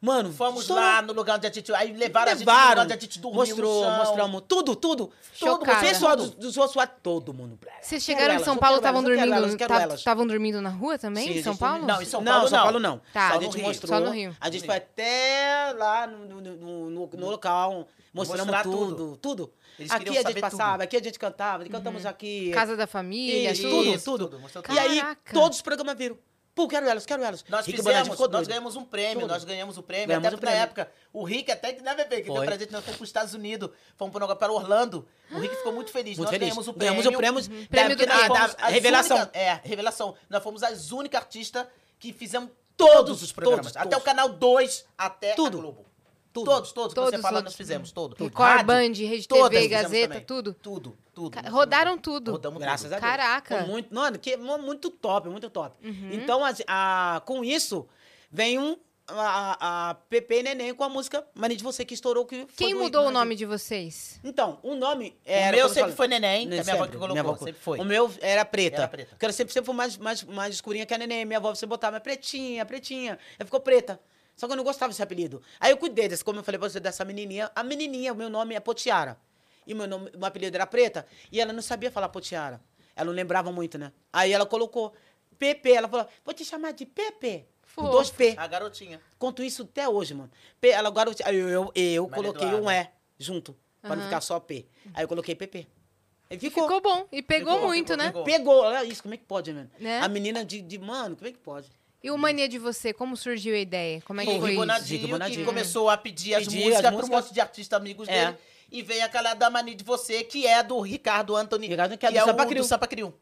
Mano, 0.00 0.32
Fomos 0.32 0.66
lá 0.68 1.02
no 1.02 1.12
lugar 1.12 1.36
onde 1.36 1.46
a 1.46 1.52
gente... 1.52 1.70
Aí 1.74 1.92
levaram, 1.92 2.32
a 2.32 2.34
gente 2.34 2.46
no 2.46 2.50
Levaram. 2.50 2.68
lugar 2.70 2.84
onde 2.84 2.92
a 2.94 2.96
gente 2.96 3.18
dormiu 3.18 3.40
mostrou, 3.40 3.80
no 3.84 3.86
chão. 3.90 3.96
mostramos 3.98 4.42
tudo, 4.48 4.74
tudo. 4.74 5.10
Chocada. 5.34 5.78
Tudo. 5.78 5.86
Pessoal 5.88 6.16
dos, 6.16 6.30
dos 6.30 6.56
outros, 6.56 6.82
todo 7.02 7.34
mundo. 7.34 7.58
Vocês 7.82 8.02
chegaram 8.02 8.34
em 8.34 8.38
São 8.42 8.56
Paulo, 8.56 8.78
estavam 8.78 9.02
dormindo, 9.02 9.94
estavam 9.94 10.26
dormindo 10.26 10.62
na 10.62 10.70
rua 10.70 10.98
também, 10.98 11.26
Sim, 11.28 11.38
em 11.40 11.42
São 11.42 11.54
Paulo? 11.54 11.86
Não, 11.86 12.00
em 12.00 12.06
São 12.06 12.22
não, 12.22 12.32
Paulo 12.32 12.48
São 12.48 12.56
não. 12.58 12.64
Paulo 12.64 12.80
não. 12.80 13.00
Tá. 13.12 13.28
A 13.28 13.32
Só 13.34 13.40
gente 13.42 13.50
no 13.52 13.56
Rio. 13.58 13.66
mostrou. 13.66 13.88
Só 13.98 14.00
no 14.04 14.10
Rio. 14.10 14.36
A 14.40 14.50
gente 14.50 14.64
foi 14.64 14.76
até 14.76 15.74
lá 15.76 16.06
no, 16.06 16.18
no, 16.26 16.40
no, 16.40 16.90
no- 16.90 17.06
no 17.12 17.30
local, 17.30 17.86
mostramos 18.14 18.46
Mostrar 18.46 18.62
tudo, 18.62 19.16
tudo. 19.18 19.52
Eles 19.78 19.90
Aqui 19.92 20.16
a 20.18 20.22
gente 20.22 20.40
passava, 20.40 20.72
tudo. 20.72 20.82
aqui 20.82 20.96
a 20.96 21.02
gente 21.02 21.18
cantava, 21.18 21.64
cantamos 21.66 22.06
aqui. 22.06 22.50
Casa 22.52 22.76
da 22.76 22.86
família, 22.86 23.52
Isso, 23.52 23.62
tudo. 23.68 23.98
tudo, 24.02 24.28
tudo. 24.38 24.50
tudo, 24.62 24.74
E 24.74 24.78
aí, 24.78 25.02
todos 25.32 25.56
os 25.58 25.62
programas 25.62 25.96
viram. 25.96 26.16
Pô, 26.54 26.66
quero 26.68 26.86
elas, 26.88 27.06
quero 27.06 27.22
elas. 27.22 27.44
Nós 27.48 27.64
Rick 27.64 27.78
fizemos, 27.78 28.18
nós 28.28 28.46
ganhamos 28.48 28.76
um 28.76 28.84
prêmio, 28.84 29.26
nós 29.26 29.44
ganhamos 29.44 29.78
o 29.78 29.82
prêmio. 29.82 30.08
Ganhamos 30.08 30.26
até 30.26 30.34
o 30.34 30.38
porque 30.38 30.46
na 30.46 30.50
prêmio. 30.52 30.64
época, 30.64 30.92
o 31.12 31.24
Rick 31.24 31.50
até 31.50 31.80
na 31.80 31.94
bebê, 31.94 32.16
que 32.16 32.24
deu 32.24 32.34
Foi. 32.36 32.46
pra 32.46 32.58
gente, 32.58 32.72
nós 32.72 32.84
fomos 32.84 32.96
pros 32.98 33.08
Estados 33.08 33.34
Unidos, 33.34 33.70
fomos 33.96 34.12
pro, 34.12 34.36
para 34.36 34.52
Orlando. 34.52 35.06
O 35.30 35.38
Rick 35.38 35.54
ficou 35.56 35.72
muito 35.72 35.90
feliz. 35.90 36.18
Muito 36.18 36.26
nós 36.26 36.30
feliz. 36.30 36.48
ganhamos 36.48 36.68
o 36.68 36.74
prêmio. 36.74 37.02
Ganhamos 37.02 37.14
o 37.14 37.16
prêmio, 37.18 37.42
da- 37.42 37.68
Prêmio 37.68 37.96
do 37.96 38.06
da- 38.06 38.18
quê? 38.22 38.28
da- 38.28 38.44
as 38.66 38.72
revelação. 38.72 39.16
únicas- 39.18 39.40
é, 39.40 39.60
revelação. 39.64 40.14
Nós 40.28 40.42
fomos 40.42 40.62
as 40.62 40.90
únicas 40.92 41.20
artistas 41.22 41.66
que 41.98 42.12
fizemos 42.12 42.50
todos 42.76 43.22
os 43.22 43.30
programas. 43.32 43.66
todos, 43.66 43.76
até 43.76 43.90
todos. 43.90 44.02
o 44.02 44.04
canal 44.04 44.28
2, 44.30 44.84
até 44.98 45.34
Tudo. 45.34 45.58
a 45.58 45.60
Globo. 45.60 45.86
Tudo. 46.32 46.44
Todos, 46.46 46.72
todos, 46.72 46.88
que 46.90 46.94
Todos, 46.94 47.10
você 47.10 47.18
fala, 47.22 47.34
todos. 47.38 47.44
nós 47.52 47.56
fizemos, 47.56 47.90
todo. 47.92 48.14
Record, 48.16 48.48
Rádio, 48.48 48.66
Band, 48.66 49.08
Rede 49.08 49.26
TV, 49.26 49.68
Gazeta, 49.68 50.08
também. 50.08 50.24
tudo. 50.24 50.54
Tudo, 50.54 50.98
tudo. 51.12 51.30
Ca- 51.30 51.48
rodaram 51.50 51.98
tudo. 51.98 52.30
Rodamos 52.32 52.60
Graças 52.60 52.82
tudo. 52.84 52.94
a 52.94 53.00
Deus. 53.00 53.10
Caraca. 53.10 53.58
Foi 53.58 53.66
muito, 53.66 53.92
mano, 53.94 54.18
que 54.18 54.36
mu- 54.36 54.58
muito 54.58 54.90
top, 54.90 55.28
muito 55.28 55.50
top. 55.50 55.74
Uhum. 55.84 56.10
Então, 56.12 56.44
a- 56.44 56.54
a- 56.68 57.20
com 57.26 57.44
isso, 57.44 57.88
vem 58.30 58.60
um, 58.60 58.76
a, 59.08 59.88
a 59.90 59.94
Pepe 60.08 60.36
e 60.36 60.42
Neném 60.44 60.72
com 60.72 60.84
a 60.84 60.88
música 60.88 61.26
Mania 61.34 61.56
de 61.56 61.64
Você, 61.64 61.84
que 61.84 61.94
estourou. 61.94 62.24
Que 62.24 62.46
foi 62.46 62.54
Quem 62.56 62.74
do- 62.74 62.80
mudou 62.80 63.06
o 63.08 63.10
nome 63.10 63.34
de 63.34 63.44
vocês? 63.44 64.20
Então, 64.22 64.60
o 64.62 64.76
nome 64.76 65.08
O 65.08 65.14
era... 65.24 65.56
meu 65.56 65.66
como 65.66 65.70
eu 65.70 65.74
sempre 65.74 65.96
foi 65.96 66.06
neném, 66.06 66.46
né, 66.46 66.62
minha 66.62 66.74
avó 66.76 66.86
que 66.86 66.92
colocou, 66.92 67.08
minha 67.08 67.22
avó- 67.22 67.36
sempre 67.36 67.60
foi. 67.60 67.80
O 67.80 67.84
meu 67.84 68.08
era 68.20 68.44
preta. 68.44 68.76
Era 68.82 68.88
preta. 68.88 69.10
Porque 69.10 69.24
ela 69.24 69.32
sempre, 69.32 69.52
sempre 69.52 69.66
foi 69.66 69.74
mais, 69.74 69.96
mais, 69.98 70.22
mais 70.22 70.54
escurinha 70.54 70.86
que 70.86 70.94
a 70.94 70.98
neném. 70.98 71.24
Minha 71.24 71.40
avó, 71.40 71.52
você 71.52 71.66
botava, 71.66 71.94
mas 71.94 72.02
pretinha, 72.04 72.64
pretinha. 72.64 73.18
Aí 73.36 73.44
ficou 73.44 73.58
preta. 73.58 73.98
Só 74.40 74.46
que 74.46 74.54
eu 74.54 74.56
não 74.56 74.64
gostava 74.64 74.88
desse 74.90 75.02
apelido. 75.02 75.42
Aí 75.60 75.70
eu 75.70 75.76
cuidei 75.76 76.08
desse, 76.08 76.24
como 76.24 76.38
eu 76.38 76.42
falei 76.42 76.58
pra 76.58 76.66
você, 76.66 76.80
dessa 76.80 77.04
menininha. 77.04 77.52
A 77.54 77.62
menininha, 77.62 78.10
o 78.10 78.16
meu 78.16 78.30
nome 78.30 78.54
é 78.54 78.60
Potiara. 78.60 79.18
E 79.66 79.74
meu, 79.74 79.86
nome, 79.86 80.10
meu 80.16 80.24
apelido 80.24 80.56
era 80.56 80.66
preta. 80.66 81.06
E 81.30 81.38
ela 81.38 81.52
não 81.52 81.60
sabia 81.60 81.90
falar 81.90 82.08
Potiara. 82.08 82.58
Ela 82.96 83.04
não 83.04 83.12
lembrava 83.12 83.52
muito, 83.52 83.76
né? 83.76 83.92
Aí 84.10 84.32
ela 84.32 84.46
colocou 84.46 84.94
Pepe. 85.38 85.70
Ela 85.70 85.86
falou, 85.88 86.08
vou 86.24 86.32
te 86.32 86.42
chamar 86.42 86.72
de 86.72 86.86
Pepe. 86.86 87.44
Com 87.74 87.82
Fofo. 87.82 87.92
dois 87.92 88.08
P. 88.08 88.34
A 88.38 88.46
garotinha. 88.46 88.98
Conto 89.18 89.42
isso 89.42 89.64
até 89.64 89.86
hoje, 89.86 90.14
mano. 90.14 90.30
P, 90.58 90.70
ela 90.70 90.88
agora 90.88 91.10
eu, 91.10 91.44
eu, 91.44 91.72
eu 91.74 92.08
coloquei 92.08 92.48
Eduarda. 92.48 92.66
um 92.66 92.70
E 92.70 92.88
junto. 93.18 93.54
Pra 93.82 93.94
não 93.94 94.04
ficar 94.04 94.22
só 94.22 94.40
P. 94.40 94.66
Aí 94.94 95.04
eu 95.04 95.08
coloquei 95.08 95.34
PP. 95.34 95.66
Aí 96.30 96.38
Ficou, 96.38 96.62
ficou. 96.62 96.80
bom. 96.80 97.06
E 97.12 97.20
pegou 97.20 97.54
Ficou, 97.56 97.68
muito, 97.68 97.92
ficou, 97.92 98.22
né? 98.22 98.24
Pegou, 98.24 98.56
olha 98.62 98.84
isso, 98.84 99.02
como 99.02 99.12
é 99.12 99.18
que 99.18 99.24
pode, 99.24 99.52
mano? 99.52 99.70
Né? 99.78 100.00
A 100.00 100.08
menina 100.08 100.42
de, 100.46 100.62
de, 100.62 100.78
mano, 100.78 101.14
como 101.14 101.28
é 101.28 101.32
que 101.32 101.38
pode? 101.38 101.70
E 102.02 102.10
o 102.10 102.16
Mania 102.16 102.48
de 102.48 102.58
Você, 102.58 102.92
como 102.92 103.16
surgiu 103.16 103.54
a 103.54 103.58
ideia? 103.58 104.00
Como 104.02 104.20
é 104.20 104.24
que 104.24 104.30
o 104.30 104.34
foi 104.40 104.40
isso? 104.40 104.48
Ribonadinho 104.60 104.98
Rico 105.00 105.10
Bonadinho. 105.12 105.38
que 105.40 105.44
começou 105.44 105.90
a 105.90 105.96
pedir 105.96 106.34
as 106.34 106.44
Pedir 106.44 106.56
músicas 106.64 106.84
as 106.86 106.94
para 106.94 107.04
um 107.04 107.08
monte 107.08 107.34
de 107.34 107.40
artistas 107.40 107.78
amigos 107.78 108.08
É. 108.08 108.26
dele. 108.26 108.38
E 108.72 108.82
vem 108.82 109.02
aquela 109.02 109.34
da 109.34 109.50
Mania 109.50 109.74
de 109.74 109.84
Você, 109.84 110.22
que 110.24 110.46
é 110.46 110.62
do 110.62 110.80
Ricardo 110.80 111.36
Anthony. 111.36 111.66
Ricardo, 111.68 111.98
que 111.98 112.06
é 112.06 112.10
do 112.10 112.14
o 112.44 112.46
Crio. 112.46 112.62
do 112.62 112.66
Sampa 112.66 112.86
Crio. 112.86 113.14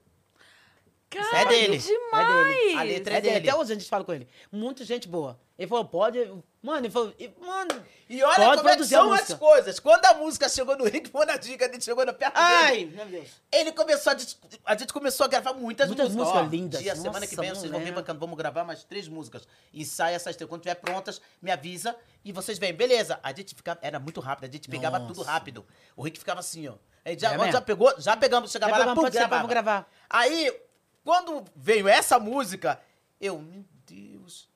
Cara, 1.11 1.39
É 1.41 1.45
dele. 1.47 1.79
demais! 1.79 2.77
A 2.77 2.83
letra 2.83 3.15
É 3.15 3.19
é 3.19 3.21
dele. 3.21 3.35
dele. 3.41 3.49
Até 3.51 3.59
hoje 3.59 3.73
a 3.73 3.75
gente 3.77 3.89
fala 3.89 4.05
com 4.05 4.13
ele. 4.13 4.29
Muita 4.53 4.85
gente 4.85 5.09
boa. 5.09 5.39
Ele 5.59 5.67
falou, 5.67 5.85
pode. 5.87 6.19
Mano, 6.63 6.79
ele 6.87 6.91
falou, 6.91 7.13
e, 7.19 7.29
mano. 7.41 7.83
E 8.09 8.23
olha 8.23 8.37
Pode 8.37 8.57
como 8.59 8.69
é 8.69 8.77
que 8.77 8.85
são 8.85 9.13
as 9.13 9.33
coisas. 9.35 9.81
Quando 9.81 10.05
a 10.05 10.15
música 10.15 10.49
chegou 10.49 10.77
no 10.77 10.85
Rick 10.85 11.11
Bonadinho, 11.11 11.57
que 11.59 11.65
a 11.65 11.73
gente 11.73 11.85
chegou 11.85 12.05
na 12.07 12.13
perto 12.13 12.35
dele, 12.35 12.47
Ai, 12.47 12.85
meu 12.85 13.07
Deus. 13.07 13.29
ele 13.51 13.73
começou 13.73 14.13
a... 14.13 14.17
A 14.67 14.77
gente 14.77 14.93
começou 14.93 15.25
a 15.25 15.29
gravar 15.29 15.53
muitas, 15.55 15.89
Muitas 15.89 16.07
músicas. 16.11 16.27
músicas 16.27 16.47
Ó, 16.47 16.51
lindas. 16.51 16.81
Dia, 16.81 16.95
semana 16.95 17.27
que 17.27 17.37
Nossa, 17.37 17.49
vem, 17.49 17.59
vocês 17.59 17.71
vão 17.73 17.81
vir 17.81 17.93
bacana. 17.93 18.19
Vamos 18.19 18.37
gravar 18.37 18.65
mais 18.65 18.85
três 18.85 19.09
músicas. 19.09 19.49
E 19.73 19.85
sai 19.85 20.15
essas 20.15 20.37
três. 20.37 20.49
Quando 20.49 20.63
tiver 20.63 20.75
prontas, 20.77 21.21
me 21.43 21.51
avisa 21.51 21.97
e 22.25 22.33
vocês 22.33 22.59
vêm. 22.59 22.73
Beleza. 22.73 23.19
A 23.23 23.33
gente 23.33 23.55
ficava... 23.55 23.79
Era 23.83 23.99
muito 23.99 24.21
rápido. 24.21 24.45
A 24.49 24.53
gente 24.53 24.69
pegava 24.69 24.99
Nossa. 24.99 25.13
tudo 25.15 25.25
rápido. 25.25 25.67
O 25.97 26.03
Rick 26.03 26.19
ficava 26.19 26.41
assim, 26.41 26.69
ó. 26.69 26.75
Aí 27.05 27.19
já, 27.19 27.33
É 27.35 27.53
já 27.53 27.61
pegou, 27.61 27.93
já 27.99 28.17
pegamos, 28.17 28.51
chegava 28.53 28.71
Já 28.73 28.79
lá, 28.79 28.95
pegamos, 28.95 29.11
pode 29.11 29.47
gravar. 29.49 29.91
Aí, 30.11 30.53
quando 31.09 31.43
veio 31.57 31.89
essa 31.89 32.19
música, 32.19 32.79
eu, 33.19 33.39
meu 33.39 33.65
Deus... 33.87 34.47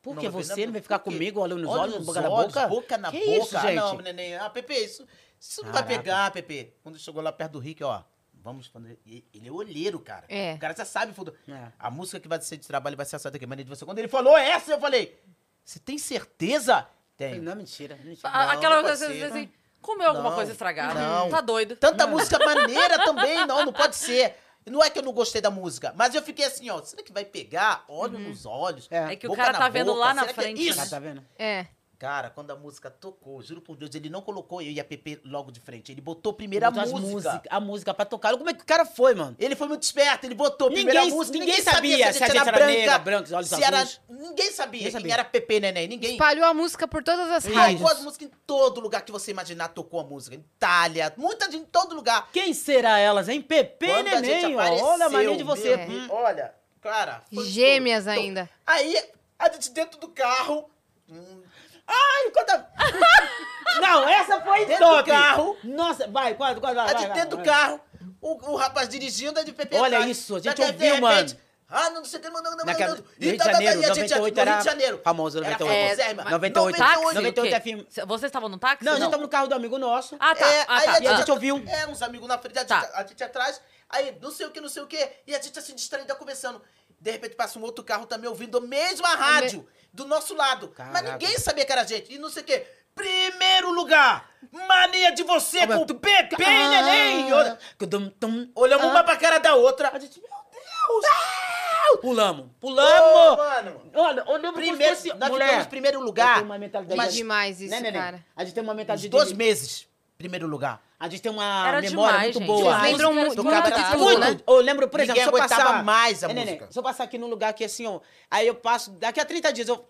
Por 0.00 0.14
Não 0.14 0.22
que 0.22 0.28
vai 0.28 0.40
ver, 0.42 0.48
você 0.54 0.66
não, 0.66 0.72
vai 0.72 0.80
ficar 0.80 1.00
comigo, 1.00 1.40
olhando 1.40 1.60
nos 1.62 1.74
olhos, 1.74 2.06
boca 2.06 2.20
na 2.20 2.28
boca? 2.30 2.68
boca 2.68 2.96
na 2.98 3.10
que 3.10 3.18
boca. 3.18 3.42
Isso, 3.44 3.56
Ah, 3.58 3.60
gente? 3.62 3.74
não, 3.74 3.96
neném. 3.98 4.36
Ah, 4.36 4.48
Pepe, 4.48 4.72
isso, 4.74 5.04
isso 5.40 5.64
não 5.64 5.72
vai 5.72 5.84
pegar, 5.84 6.30
Pepe. 6.30 6.72
Quando 6.84 6.96
chegou 6.96 7.20
lá 7.20 7.32
perto 7.32 7.52
do 7.54 7.58
Rick, 7.58 7.82
ó. 7.82 8.04
Vamos 8.34 8.68
fazer. 8.68 8.96
Ele 9.04 9.48
é 9.48 9.50
olheiro, 9.50 9.98
cara. 9.98 10.24
É. 10.28 10.54
O 10.54 10.58
cara 10.60 10.72
já 10.76 10.84
sabe. 10.84 11.12
fundo- 11.12 11.34
É. 11.48 11.72
A 11.76 11.90
música 11.90 12.20
que 12.20 12.28
vai 12.28 12.40
ser 12.40 12.56
de 12.58 12.66
trabalho 12.68 12.96
vai 12.96 13.04
ser 13.04 13.16
essa 13.16 13.28
daqui, 13.28 13.44
Mania 13.44 13.64
de 13.64 13.68
você. 13.68 13.84
Quando 13.84 13.98
ele 13.98 14.06
falou 14.06 14.38
essa, 14.38 14.70
eu 14.70 14.80
falei: 14.80 15.20
Você 15.64 15.80
tem 15.80 15.98
certeza? 15.98 16.86
Tem. 17.16 17.40
Não, 17.40 17.56
mentira. 17.56 17.98
mentira. 18.04 18.30
Não, 18.30 18.50
Aquela 18.50 18.80
coisa 18.82 19.04
assim, 19.08 19.22
assim, 19.24 19.50
comeu 19.82 20.08
alguma 20.08 20.28
Não, 20.30 20.36
coisa 20.36 20.52
estragada. 20.52 20.94
não. 20.94 21.28
Tá 21.28 21.40
doido. 21.40 21.74
Tanta 21.76 22.06
música 22.06 22.38
maneira 22.38 23.04
também, 23.04 23.44
não, 23.46 23.66
não 23.66 23.72
pode 23.72 23.96
ser. 23.96 24.36
Não 24.68 24.82
é 24.82 24.90
que 24.90 24.98
eu 24.98 25.02
não 25.02 25.12
gostei 25.12 25.40
da 25.40 25.50
música, 25.50 25.92
mas 25.96 26.14
eu 26.14 26.22
fiquei 26.22 26.44
assim, 26.44 26.68
ó, 26.70 26.82
será 26.82 27.02
que 27.02 27.12
vai 27.12 27.24
pegar? 27.24 27.84
Olho 27.88 28.18
nos 28.18 28.46
olhos. 28.46 28.86
É. 28.90 29.12
É 29.12 29.16
que 29.16 29.26
o 29.26 29.34
cara 29.34 29.56
tá 29.56 29.68
vendo 29.68 29.92
boca, 29.92 30.00
lá 30.00 30.14
na 30.14 30.24
é 30.26 30.32
frente, 30.32 30.66
isso? 30.66 30.78
Tá, 30.78 30.86
tá 30.86 30.98
vendo? 30.98 31.24
É. 31.38 31.66
Cara, 31.98 32.30
quando 32.30 32.52
a 32.52 32.54
música 32.54 32.88
tocou, 32.88 33.42
juro 33.42 33.60
por 33.60 33.76
Deus, 33.76 33.92
ele 33.92 34.08
não 34.08 34.22
colocou 34.22 34.62
eu 34.62 34.70
e 34.70 34.78
a 34.78 34.84
Pepe 34.84 35.20
logo 35.24 35.50
de 35.50 35.58
frente. 35.58 35.90
Ele 35.90 36.00
botou 36.00 36.32
primeiro 36.32 36.64
a 36.64 36.70
música. 36.70 37.00
música- 37.00 37.42
A 37.50 37.58
música 37.58 37.92
pra 37.92 38.04
tocar. 38.04 38.36
Como 38.36 38.48
é 38.48 38.54
que 38.54 38.62
o 38.62 38.64
cara 38.64 38.84
foi, 38.86 39.16
mano? 39.16 39.34
Ele 39.36 39.56
foi 39.56 39.66
muito 39.66 39.82
esperto, 39.82 40.24
ele 40.24 40.36
botou 40.36 40.70
primeiro 40.70 40.96
Ninguém- 40.96 41.12
a 41.12 41.16
música. 41.16 41.36
ninguém 41.38 41.60
sabia 41.60 42.12
se 42.12 42.22
a 42.22 42.26
gente 42.28 42.36
era 42.38 42.52
branca, 42.52 42.66
negra, 42.66 42.98
branca, 43.00 43.36
olhos 43.36 43.48
se 43.48 43.64
era... 43.64 43.80
azuis. 43.80 44.00
Ninguém 44.08 44.52
sabia, 44.52 44.78
Ninguém 44.78 44.92
sabia. 44.92 45.12
era 45.14 45.24
Pepe 45.24 45.58
Neném. 45.58 45.88
Ninguém. 45.88 46.12
Espalhou 46.12 46.44
a 46.46 46.54
música 46.54 46.86
por 46.86 47.02
todas 47.02 47.28
as 47.32 47.42
Tocou 47.42 47.58
rádios. 47.58 47.90
as 47.90 48.00
músicas 48.00 48.28
em 48.28 48.32
todo 48.46 48.80
lugar 48.80 49.02
que 49.02 49.10
você 49.10 49.32
imaginar, 49.32 49.66
tocou 49.66 49.98
a 49.98 50.04
música. 50.04 50.36
Itália, 50.36 51.12
muita 51.16 51.46
gente 51.50 51.62
em 51.62 51.64
todo 51.64 51.96
lugar. 51.96 52.28
Quem 52.32 52.54
será 52.54 53.00
elas, 53.00 53.28
hein? 53.28 53.42
Pepe 53.42 53.86
Quando 53.88 54.06
a 54.06 54.22
gente 54.22 54.26
Neném, 54.28 54.54
apareceu, 54.54 54.86
Olha 54.86 55.06
a 55.06 55.10
mania 55.10 55.36
de 55.36 55.42
você. 55.42 55.74
Hum. 55.74 55.86
Deus, 55.88 56.10
Olha, 56.10 56.54
cara. 56.80 57.24
Gêmeas 57.32 58.04
tudo. 58.04 58.12
ainda. 58.12 58.48
Aí, 58.64 58.96
a 59.36 59.50
gente 59.50 59.68
dentro 59.72 59.98
do 59.98 60.06
carro. 60.08 60.70
hum, 61.10 61.42
Ai, 61.88 62.30
conta... 62.30 62.68
Não, 63.80 64.08
essa 64.08 64.40
foi 64.40 64.64
Dentro 64.66 64.84
top. 64.86 65.02
do 65.02 65.16
carro. 65.16 65.56
Nossa, 65.64 66.06
vai, 66.08 66.34
quase, 66.34 66.58
quase, 66.60 66.74
vai, 66.74 66.84
A 66.84 66.92
vai, 66.92 66.98
gente 66.98 67.08
vai, 67.08 67.16
dentro 67.16 67.30
do 67.30 67.36
vai. 67.36 67.44
carro, 67.46 67.80
o, 68.20 68.52
o 68.52 68.56
rapaz 68.56 68.88
dirigindo, 68.88 69.38
a 69.38 69.42
de 69.42 69.52
Pepe 69.52 69.76
Olha 69.76 70.00
isso, 70.08 70.36
a 70.36 70.40
gente 70.40 70.54
de 70.56 70.62
ouviu, 70.62 70.78
repente, 70.78 71.00
mano. 71.00 71.36
Ah, 71.70 71.90
não 71.90 72.02
sei 72.02 72.18
o 72.18 72.22
que, 72.22 72.30
não, 72.30 72.42
não, 72.42 72.56
não, 72.56 72.64
Naquela- 72.64 72.94
não. 72.94 73.02
no 73.02 73.04
Rio 73.20 73.32
de 73.32 73.36
tá, 73.36 73.44
tá, 73.44 73.52
Janeiro, 73.52 73.80
e 73.82 73.84
a 73.84 73.88
gente- 73.88 74.14
98 74.14 74.18
no 74.18 74.24
Rio 74.24 74.40
era 74.50 74.58
de 74.58 74.64
Janeiro. 74.64 75.00
famoso, 75.04 75.38
Era 75.38 75.50
98. 75.50 75.78
famoso, 75.80 76.00
é, 76.00 76.14
mas 76.14 76.30
98, 76.30 76.78
98, 76.78 77.14
98 77.14 77.40
o 77.40 77.42
quê? 77.42 77.60
FM. 77.60 77.86
Cê- 77.92 78.06
Vocês 78.06 78.28
estavam 78.30 78.48
no 78.48 78.58
táxi? 78.58 78.84
Não, 78.84 78.92
a 78.92 78.94
gente 78.94 79.04
Não. 79.04 79.10
tava 79.10 79.22
no 79.22 79.28
carro 79.28 79.46
do 79.48 79.54
amigo 79.54 79.76
nosso. 79.78 80.16
Ah, 80.18 80.34
tá. 80.34 80.46
É, 80.50 80.60
ah, 80.66 80.78
aí 80.78 80.84
tá. 80.86 80.90
a 80.90 80.94
gente, 80.94 81.06
a 81.08 81.16
gente 81.16 81.30
ouviu. 81.30 81.62
É, 81.68 81.86
uns 81.86 82.00
amigos 82.00 82.26
na 82.26 82.38
frente, 82.38 82.56
a 82.56 82.60
gente, 82.62 82.68
Tá. 82.70 82.90
a 82.94 83.04
gente 83.06 83.22
atrás. 83.22 83.60
Aí, 83.90 84.16
não 84.20 84.30
sei 84.30 84.46
o 84.46 84.50
que, 84.50 84.62
não 84.62 84.68
sei 84.70 84.82
o 84.82 84.86
que. 84.86 85.10
E 85.26 85.34
a 85.36 85.40
gente 85.42 85.58
assim, 85.58 85.74
distraída, 85.74 86.14
conversando. 86.14 86.62
De 86.98 87.10
repente 87.10 87.36
passa 87.36 87.58
um 87.58 87.62
outro 87.62 87.84
carro 87.84 88.06
também 88.06 88.28
ouvindo 88.30 88.56
a 88.58 88.60
mesma 88.62 89.08
rádio 89.14 89.68
do 89.92 90.04
nosso 90.06 90.34
lado. 90.34 90.72
Mas 90.76 90.92
Caraca. 90.92 91.12
ninguém 91.12 91.38
sabia 91.38 91.64
que 91.64 91.72
era 91.72 91.82
a 91.82 91.84
gente. 91.84 92.12
E 92.12 92.18
não 92.18 92.28
sei 92.30 92.42
o 92.42 92.46
que. 92.46 92.66
Primeiro 92.94 93.70
lugar, 93.70 94.28
mania 94.50 95.12
de 95.12 95.22
você 95.22 95.64
com 95.66 95.76
o 95.82 95.94
Pepe, 95.94 96.36
neném. 96.36 97.32
Olha- 97.32 97.56
Tum, 97.88 98.10
tum. 98.10 98.50
Olhamos 98.56 98.86
uma 98.86 99.04
pra 99.04 99.16
cara 99.16 99.38
da 99.38 99.54
outra. 99.54 99.90
A 99.94 99.98
gente, 100.00 100.20
meu 100.20 100.28
Deus. 100.28 102.00
Pulamos, 102.00 102.50
pulamos. 102.60 103.38
mano. 103.38 103.90
Olha, 103.94 104.22
olhamos 104.28 104.54
Primeiro, 104.60 104.76
como 104.94 104.96
se 105.00 105.08
fosse... 105.08 105.18
nós 105.18 105.30
Mulher, 105.30 105.46
ficamos 105.46 105.66
primeiro 105.68 106.00
lugar. 106.00 106.42
uma 106.42 106.58
mentalidade... 106.58 106.96
Mas 106.96 107.14
demais 107.14 107.60
isso, 107.60 107.70
Né, 107.70 107.80
neném? 107.80 108.00
cara. 108.00 108.24
A 108.36 108.44
gente 108.44 108.52
tem 108.54 108.62
uma 108.62 108.72
Uns 108.74 108.76
mentalidade... 108.76 109.08
dois 109.08 109.28
de- 109.28 109.34
meses, 109.34 109.87
primeiro 110.18 110.46
lugar. 110.46 110.82
A 110.98 111.08
gente 111.08 111.22
tem 111.22 111.30
uma 111.30 111.68
Era 111.68 111.80
memória 111.80 111.88
demais, 112.18 112.22
muito 112.24 112.38
gente. 112.40 112.46
boa. 112.46 112.78
Vocês 112.80 112.92
lembram 112.92 113.14
muito 113.14 113.36
de 113.36 113.42
demais. 113.42 113.90
tudo, 113.92 114.02
Muito. 114.04 114.18
né? 114.20 114.40
Eu 114.46 114.56
lembro, 114.56 114.88
por 114.88 114.98
exemplo, 115.00 115.20
Ninguém 115.22 115.32
se 115.32 115.42
eu 115.42 115.48
passar... 115.48 115.84
mais 115.84 116.24
a 116.24 116.30
É, 116.30 116.34
música. 116.34 116.68
Se 116.70 116.78
eu 116.78 116.82
passar 116.82 117.04
aqui 117.04 117.16
num 117.16 117.28
lugar 117.28 117.52
que 117.54 117.64
assim, 117.64 117.86
ó... 117.86 118.00
Aí 118.30 118.46
eu 118.48 118.54
passo... 118.56 118.90
Daqui 118.90 119.20
a 119.20 119.24
30 119.24 119.52
dias 119.52 119.68
eu... 119.68 119.88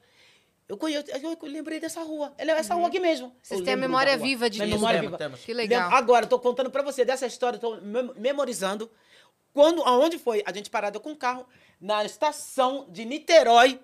Eu, 0.69 0.77
conheço, 0.77 1.07
eu 1.11 1.39
lembrei 1.51 1.81
dessa 1.81 2.03
rua. 2.03 2.35
Ela 2.37 2.53
é 2.53 2.59
essa 2.59 2.75
rua 2.75 2.89
aqui 2.89 3.01
mesmo. 3.01 3.35
Vocês 3.43 3.63
têm 3.63 3.73
a 3.73 3.77
memória 3.77 4.19
viva 4.19 4.51
de 4.51 4.59
Minha 4.59 4.75
memória 4.77 4.99
Temos, 5.01 5.07
viva. 5.13 5.17
temos. 5.19 5.41
Que 5.41 5.55
legal. 5.55 5.91
Agora, 5.95 6.27
eu 6.27 6.29
tô 6.29 6.39
contando 6.39 6.71
pra 6.71 6.83
você 6.83 7.07
dessa 7.07 7.25
história, 7.27 7.59
mem- 7.81 8.13
memorizando. 8.17 8.91
Quando, 9.55 9.83
aonde 9.83 10.19
foi? 10.19 10.43
A 10.45 10.53
gente 10.53 10.69
parada 10.69 11.01
com 11.01 11.13
o 11.13 11.17
carro 11.17 11.47
na 11.81 12.05
estação 12.05 12.87
de 12.91 13.07
Niterói. 13.07 13.81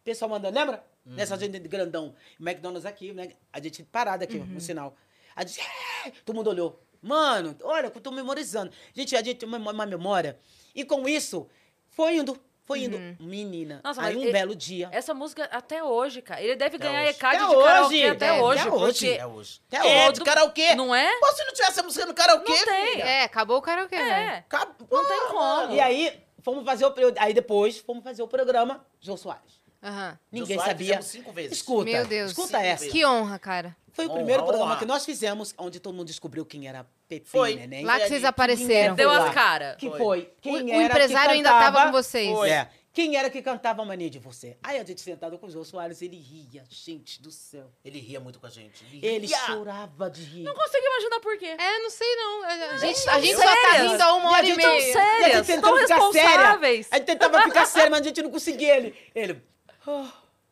O 0.00 0.02
pessoal 0.04 0.28
mandando, 0.28 0.58
lembra? 0.58 0.84
Nessa 1.06 1.38
gente 1.38 1.60
de 1.60 1.68
grandão. 1.68 2.12
McDonald's 2.40 2.84
aqui, 2.84 3.12
né? 3.12 3.30
A 3.52 3.60
gente 3.60 3.84
parada 3.84 4.24
aqui, 4.24 4.40
ó, 4.42 4.44
no 4.44 4.60
sinal. 4.60 4.96
A 5.40 5.46
gente, 5.46 5.60
"É!" 6.06 6.10
todo 6.24 6.36
mundo 6.36 6.50
olhou. 6.50 6.80
Mano, 7.02 7.56
olha, 7.62 7.86
eu 7.86 8.00
tô 8.00 8.10
memorizando. 8.10 8.70
Gente, 8.94 9.16
a 9.16 9.22
gente 9.22 9.38
tem 9.38 9.48
uma, 9.48 9.58
uma 9.58 9.86
memória. 9.86 10.38
E 10.74 10.84
com 10.84 11.08
isso, 11.08 11.48
foi 11.88 12.16
indo, 12.16 12.38
foi 12.66 12.80
indo. 12.84 12.98
Menina, 13.18 13.80
Nossa, 13.82 14.02
aí 14.02 14.14
um 14.16 14.22
e- 14.24 14.30
belo 14.30 14.54
dia. 14.54 14.88
Essa 14.92 15.14
música 15.14 15.44
até 15.50 15.82
hoje, 15.82 16.20
cara. 16.20 16.42
Ele 16.42 16.56
deve 16.56 16.76
ganhar 16.76 17.00
hoje. 17.02 17.10
ECAD 17.10 17.36
Até 17.36 17.46
de 17.48 17.62
karaokê 17.62 17.94
hoje. 17.96 18.06
até 18.08 18.26
É, 18.26 18.32
hoje. 18.42 18.60
até 18.60 18.70
hoje. 18.70 18.84
porque 19.06 19.18
É 19.20 19.26
hoje. 19.26 19.60
Até 19.66 19.76
é, 19.78 20.04
hoje. 20.04 20.12
de 20.12 20.20
karaokê. 20.24 20.74
Não 20.74 20.94
é? 20.94 21.10
Pô, 21.20 21.26
se 21.32 21.44
não 21.44 21.52
tivesse 21.54 21.80
a 21.80 21.82
música 21.82 22.04
no 22.06 22.12
karaokê, 22.14 22.52
Não 22.52 22.64
tem. 22.66 22.86
filha. 22.92 23.02
É, 23.04 23.22
acabou 23.24 23.56
o 23.56 23.62
karaokê? 23.62 23.96
É. 23.96 24.36
Acabou, 24.36 24.86
Não 24.90 25.08
tem 25.08 25.26
como. 25.28 25.72
E 25.72 25.80
aí, 25.80 26.22
fomos 26.42 26.64
fazer 26.66 26.84
o. 26.84 26.94
Aí 27.18 27.32
depois, 27.32 27.78
fomos 27.78 28.04
fazer 28.04 28.22
o 28.22 28.28
programa 28.28 28.86
Jô 29.00 29.16
Soares. 29.16 29.59
Aham. 29.82 30.18
Ninguém 30.30 30.58
sabia. 30.58 31.00
cinco 31.02 31.32
vezes. 31.32 31.52
Escuta, 31.58 31.84
Meu 31.90 32.06
Deus. 32.06 32.30
escuta 32.32 32.48
Cinco 32.48 32.60
essa. 32.62 32.78
vezes. 32.84 32.92
Que 32.92 33.04
honra, 33.06 33.38
cara. 33.38 33.76
Foi 33.92 34.04
o 34.06 34.08
Honra, 34.08 34.16
primeiro 34.18 34.42
programa 34.44 34.70
honra. 34.72 34.78
que 34.78 34.84
nós 34.84 35.04
fizemos, 35.04 35.52
onde 35.58 35.80
todo 35.80 35.94
mundo 35.94 36.06
descobriu 36.06 36.44
quem 36.46 36.68
era 36.68 36.86
Pepe 37.08 37.28
Foi. 37.28 37.54
Neném. 37.56 37.84
Lá 37.84 37.98
que 37.98 38.06
vocês 38.08 38.24
apareceram. 38.24 38.94
Deu 38.94 39.10
as 39.10 39.34
caras. 39.34 39.76
Que 39.76 39.88
Foi. 39.88 39.98
foi? 39.98 40.32
Quem 40.40 40.54
O- 40.62 40.66
o 40.66 40.70
era 40.74 40.84
empresário 40.84 41.30
que 41.30 41.36
ainda 41.36 41.48
cantava... 41.50 41.76
tava 41.78 41.86
com 41.86 41.92
vocês. 41.92 42.30
Foi. 42.30 42.50
É. 42.50 42.68
Quem 42.92 43.16
era 43.16 43.30
que 43.30 43.40
cantava 43.40 43.82
a 43.82 43.84
mania 43.84 44.10
de 44.10 44.18
você? 44.18 44.56
Aí 44.62 44.78
a 44.78 44.84
gente 44.84 45.00
sentado 45.00 45.38
com 45.38 45.46
o 45.46 45.50
Jô 45.50 45.64
Soares, 45.64 46.02
ele 46.02 46.16
ria, 46.18 46.64
gente 46.68 47.22
do 47.22 47.30
céu. 47.30 47.70
Ele 47.84 47.98
ria 48.00 48.18
muito 48.20 48.38
com 48.40 48.46
a 48.46 48.50
gente. 48.50 48.84
Ele 49.02 49.26
ria. 49.28 49.38
chorava 49.46 50.10
de 50.10 50.22
rir. 50.24 50.42
Não 50.42 50.54
consigo 50.54 50.84
imaginar 50.84 51.20
por 51.20 51.38
quê. 51.38 51.46
É, 51.56 51.78
não 51.78 51.90
sei 51.90 52.16
não. 52.16 52.44
A 52.44 52.76
gente, 52.78 53.08
a 53.08 53.20
gente 53.20 53.36
só 53.36 53.42
tá 53.44 53.72
rindo 53.78 54.02
há 54.02 54.14
uma 54.14 54.30
E 54.30 54.34
a 54.34 54.36
hora 54.36 54.46
e, 54.46 54.56
meia. 54.56 54.92
sérias. 54.92 55.20
E 55.20 55.24
a 55.24 55.36
gente 55.42 55.46
Tão 55.46 55.54
tentava 55.76 55.78
ficar 55.80 56.00
séria. 56.12 56.30
responsáveis. 56.30 56.88
A 56.90 56.96
gente 56.96 57.06
tentava 57.06 57.42
ficar 57.42 57.66
sério, 57.66 57.90
mas 57.92 58.00
a 58.00 58.04
gente 58.04 58.22
não 58.22 58.30
conseguia. 58.30 58.76
Ele, 58.76 58.94
ele 59.14 59.42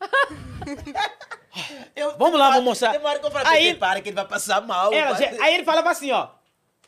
Eu- 1.96 2.16
Vamos 2.16 2.38
lá, 2.38 2.50
vamos 2.50 2.64
mostrar. 2.64 2.90
Tem 2.92 3.00
uma 3.00 3.08
hora 3.10 3.18
que 3.18 3.26
eu 3.26 3.30
falei, 3.30 3.46
Aí- 3.52 3.68
aí, 3.70 3.74
para 3.74 4.00
que 4.00 4.08
ele 4.10 4.14
vai 4.16 4.26
passar 4.26 4.60
mal. 4.60 4.92
Ela, 4.92 5.12
vai- 5.14 5.28
gente, 5.30 5.40
aí 5.42 5.54
ele 5.54 5.64
falava 5.64 5.90
assim, 5.90 6.10
ó. 6.12 6.28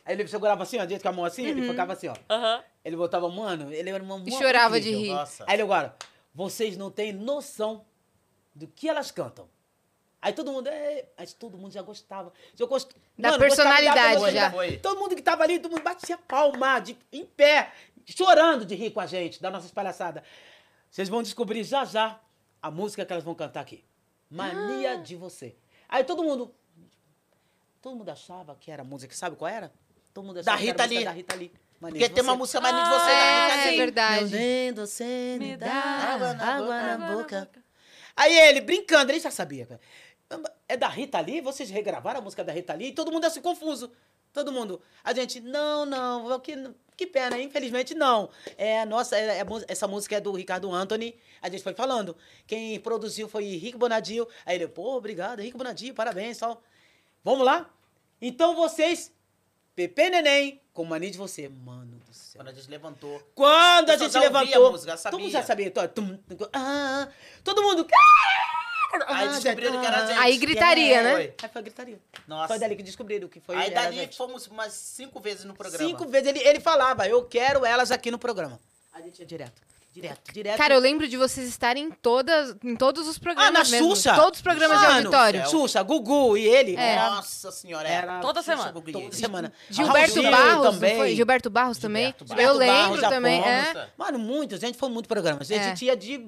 Aí 0.05 0.15
ele 0.15 0.27
segurava 0.27 0.63
assim, 0.63 0.79
ó, 0.79 0.85
dentro 0.85 1.03
com 1.03 1.09
a 1.09 1.11
mão 1.11 1.25
assim, 1.25 1.43
Uhum. 1.43 1.49
ele 1.49 1.67
ficava 1.69 1.93
assim, 1.93 2.07
ó. 2.07 2.15
Aham. 2.29 2.63
Ele 2.83 2.95
botava, 2.95 3.29
mano, 3.29 3.71
ele 3.71 3.89
era 3.89 4.03
uma 4.03 4.17
E 4.25 4.31
chorava 4.31 4.79
de 4.79 4.89
incrível. 4.89 5.11
rir. 5.13 5.19
Nossa. 5.19 5.43
Aí 5.47 5.55
ele 5.55 5.61
agora, 5.63 5.95
vocês 6.33 6.77
não 6.77 6.89
têm 6.89 7.11
noção 7.13 7.85
do 8.55 8.67
que 8.67 8.87
elas 8.89 9.11
cantam. 9.11 9.47
Aí 10.21 10.33
todo 10.33 10.51
mundo, 10.51 10.67
é, 10.67 11.05
mas 11.17 11.33
todo 11.33 11.57
mundo 11.57 11.71
já 11.73 11.81
gostava. 11.81 12.31
Já 12.55 12.65
gost... 12.65 12.91
Da 13.17 13.29
gostava 13.29 13.39
personalidade 13.39 14.13
gostava. 14.13 14.31
já. 14.31 14.51
Foi. 14.51 14.77
Todo 14.77 14.99
mundo 14.99 15.15
que 15.15 15.21
tava 15.21 15.43
ali, 15.43 15.59
todo 15.59 15.71
mundo 15.71 15.83
batia 15.83 16.17
palma, 16.17 16.79
de, 16.79 16.97
em 17.11 17.25
pé, 17.25 17.71
chorando 18.05 18.65
de 18.65 18.75
rir 18.75 18.91
com 18.91 18.99
a 18.99 19.05
gente, 19.07 19.41
da 19.41 19.49
nossa 19.51 19.67
palhaçada. 19.73 20.23
Vocês 20.89 21.09
vão 21.09 21.21
descobrir 21.23 21.63
já 21.63 21.85
já 21.85 22.19
a 22.61 22.69
música 22.71 23.05
que 23.05 23.11
elas 23.13 23.23
vão 23.23 23.33
cantar 23.35 23.61
aqui. 23.61 23.83
Mania 24.29 24.97
de 24.97 25.15
você. 25.15 25.55
Aí 25.89 26.03
todo 26.03 26.23
mundo. 26.23 26.53
Todo 27.81 27.95
mundo 27.95 28.09
achava 28.09 28.55
que 28.55 28.69
era 28.71 28.81
a 28.83 28.85
música, 28.85 29.13
sabe 29.15 29.35
qual 29.35 29.49
era? 29.49 29.71
Todo 30.13 30.23
mundo 30.25 30.39
achava 30.39 30.55
Da 30.57 30.61
que 30.63 30.69
era 30.69 30.71
Rita 30.71 30.83
a 30.83 30.87
música 30.87 30.99
Lee. 30.99 31.05
da 31.05 31.11
Rita 31.11 31.35
Lee. 31.35 31.51
Mania 31.79 31.99
Porque 31.99 32.13
tem 32.13 32.23
uma 32.23 32.35
música 32.35 32.61
mais 32.61 32.75
de 32.75 32.81
você 32.83 33.05
da 33.05 33.11
É, 33.11 33.47
Rita 33.55 33.55
é 33.67 33.69
Lee. 33.69 33.77
verdade. 33.77 34.19
Meu 34.19 34.29
dedo, 34.29 34.85
você 34.87 35.37
me 35.39 35.57
dá 35.57 35.73
água 35.73 36.33
na 36.35 36.45
água 36.55 36.65
boca. 36.67 36.97
na 36.97 37.15
boca. 37.45 37.49
Aí 38.15 38.37
ele, 38.37 38.61
brincando, 38.61 39.11
ele 39.11 39.19
já 39.19 39.31
sabia. 39.31 39.67
É 40.69 40.77
da 40.77 40.87
Rita 40.87 41.19
Lee? 41.19 41.41
Vocês 41.41 41.69
regravaram 41.71 42.19
a 42.19 42.21
música 42.23 42.43
da 42.43 42.53
Rita 42.53 42.73
Lee? 42.73 42.89
E 42.89 42.93
todo 42.93 43.11
mundo 43.11 43.25
assim, 43.25 43.41
confuso. 43.41 43.91
Todo 44.33 44.51
mundo. 44.51 44.81
A 45.03 45.13
gente, 45.13 45.41
não, 45.41 45.85
não, 45.85 46.39
que, 46.39 46.55
que 46.95 47.05
pena, 47.05 47.39
infelizmente 47.39 47.93
não. 47.93 48.29
É 48.57 48.85
nossa, 48.85 49.17
é, 49.17 49.39
é 49.39 49.45
essa 49.67 49.87
música 49.87 50.15
é 50.15 50.21
do 50.21 50.31
Ricardo 50.31 50.71
Anthony. 50.71 51.15
A 51.41 51.49
gente 51.49 51.63
foi 51.63 51.73
falando. 51.73 52.15
Quem 52.47 52.79
produziu 52.79 53.27
foi 53.27 53.45
Henrique 53.45 53.77
Bonadio. 53.77 54.27
Aí 54.45 54.55
ele, 54.55 54.67
pô, 54.67 54.95
obrigado, 54.95 55.39
Henrique 55.39 55.57
Bonadio, 55.57 55.93
parabéns, 55.93 56.37
tal. 56.37 56.61
Vamos 57.23 57.45
lá? 57.45 57.69
Então 58.21 58.55
vocês, 58.55 59.11
Pepe 59.75 60.09
Neném, 60.09 60.61
com 60.73 60.85
mania 60.85 61.11
de 61.11 61.17
você. 61.17 61.49
Mano 61.49 61.97
do 62.07 62.13
céu. 62.13 62.41
Quando 62.41 62.49
a 62.49 62.53
gente 62.53 62.69
levantou. 62.69 63.31
Quando 63.35 63.89
a 63.89 63.97
gente 63.97 64.17
levantou. 64.17 64.67
a 64.67 64.71
música, 64.71 64.91
eu 64.93 64.97
todo 64.97 65.19
mundo 65.19 65.31
sabia. 65.31 65.31
já 65.31 65.43
sabia. 65.43 65.71
Tum, 65.71 66.17
tum, 66.17 66.47
ah, 66.53 67.09
todo 67.43 67.61
mundo. 67.61 67.85
Aí 69.07 69.27
Ah, 69.27 69.31
descobriram 69.31 69.79
que 69.79 69.85
era 69.87 69.97
a 69.97 70.05
gente. 70.05 70.19
Aí 70.19 70.37
gritaria, 70.37 71.03
né? 71.03 71.11
Foi. 71.13 71.33
Aí 71.43 71.49
foi 71.49 71.61
gritaria. 71.61 71.99
Nossa. 72.27 72.47
Foi 72.47 72.59
dali 72.59 72.75
que 72.75 72.83
descobriram 72.83 73.27
que 73.27 73.39
foi. 73.39 73.55
Aí 73.55 73.69
era 73.71 73.79
a 73.79 73.83
dali 73.85 73.95
gente. 73.97 74.17
fomos 74.17 74.47
umas 74.47 74.73
cinco 74.73 75.19
vezes 75.19 75.45
no 75.45 75.53
programa. 75.53 75.87
Cinco 75.87 76.05
vezes 76.07 76.27
ele, 76.29 76.39
ele 76.39 76.59
falava, 76.59 77.07
eu 77.07 77.23
quero 77.25 77.65
elas 77.65 77.91
aqui 77.91 78.09
no 78.11 78.17
programa. 78.19 78.59
A 78.93 79.01
gente 79.01 79.19
ia 79.19 79.25
direto. 79.25 79.61
Direto, 79.93 80.31
direto. 80.33 80.57
Cara, 80.57 80.73
eu 80.73 80.79
lembro 80.79 81.05
de 81.05 81.17
vocês 81.17 81.45
estarem 81.49 81.83
em, 81.83 81.91
todas, 81.91 82.55
em 82.63 82.77
todos 82.77 83.09
os 83.09 83.17
programas 83.17 83.49
ah, 83.49 83.63
na 83.65 83.69
mesmo. 83.69 83.89
Xuxa. 83.93 84.15
Todos 84.15 84.39
os 84.39 84.41
programas 84.41 84.79
de 84.79 84.85
Mano, 84.85 84.95
auditório. 84.99 85.49
Xuxa, 85.49 85.83
Gugu 85.83 86.37
e 86.37 86.47
ele. 86.47 86.77
É. 86.77 86.95
Nossa 86.95 87.51
senhora, 87.51 87.89
era 87.89 88.19
Toda 88.21 88.39
Xuxa, 88.41 88.51
semana. 88.55 88.71
Gugu 88.71 88.89
e 88.89 88.93
toda 88.93 89.05
ele. 89.07 89.15
semana. 89.15 89.53
Gilberto 89.69 90.21
Raul 90.21 90.31
Barros, 90.31 90.75
também. 90.75 90.95
foi? 90.95 91.13
Gilberto 91.15 91.49
Barros 91.49 91.77
também? 91.77 92.03
Gilberto 92.05 92.25
Barros. 92.25 92.43
Eu 92.45 92.53
lembro 92.53 93.01
Barros, 93.01 93.01
também, 93.01 93.41
é. 93.43 93.89
Mano, 93.97 94.17
muito. 94.17 94.55
A 94.55 94.57
gente 94.57 94.77
foi 94.77 94.87
muito 94.87 95.09
programa. 95.09 95.39
A 95.41 95.53
É. 95.53 95.63
gente 95.63 95.83
ia 95.83 95.97
de. 95.97 96.25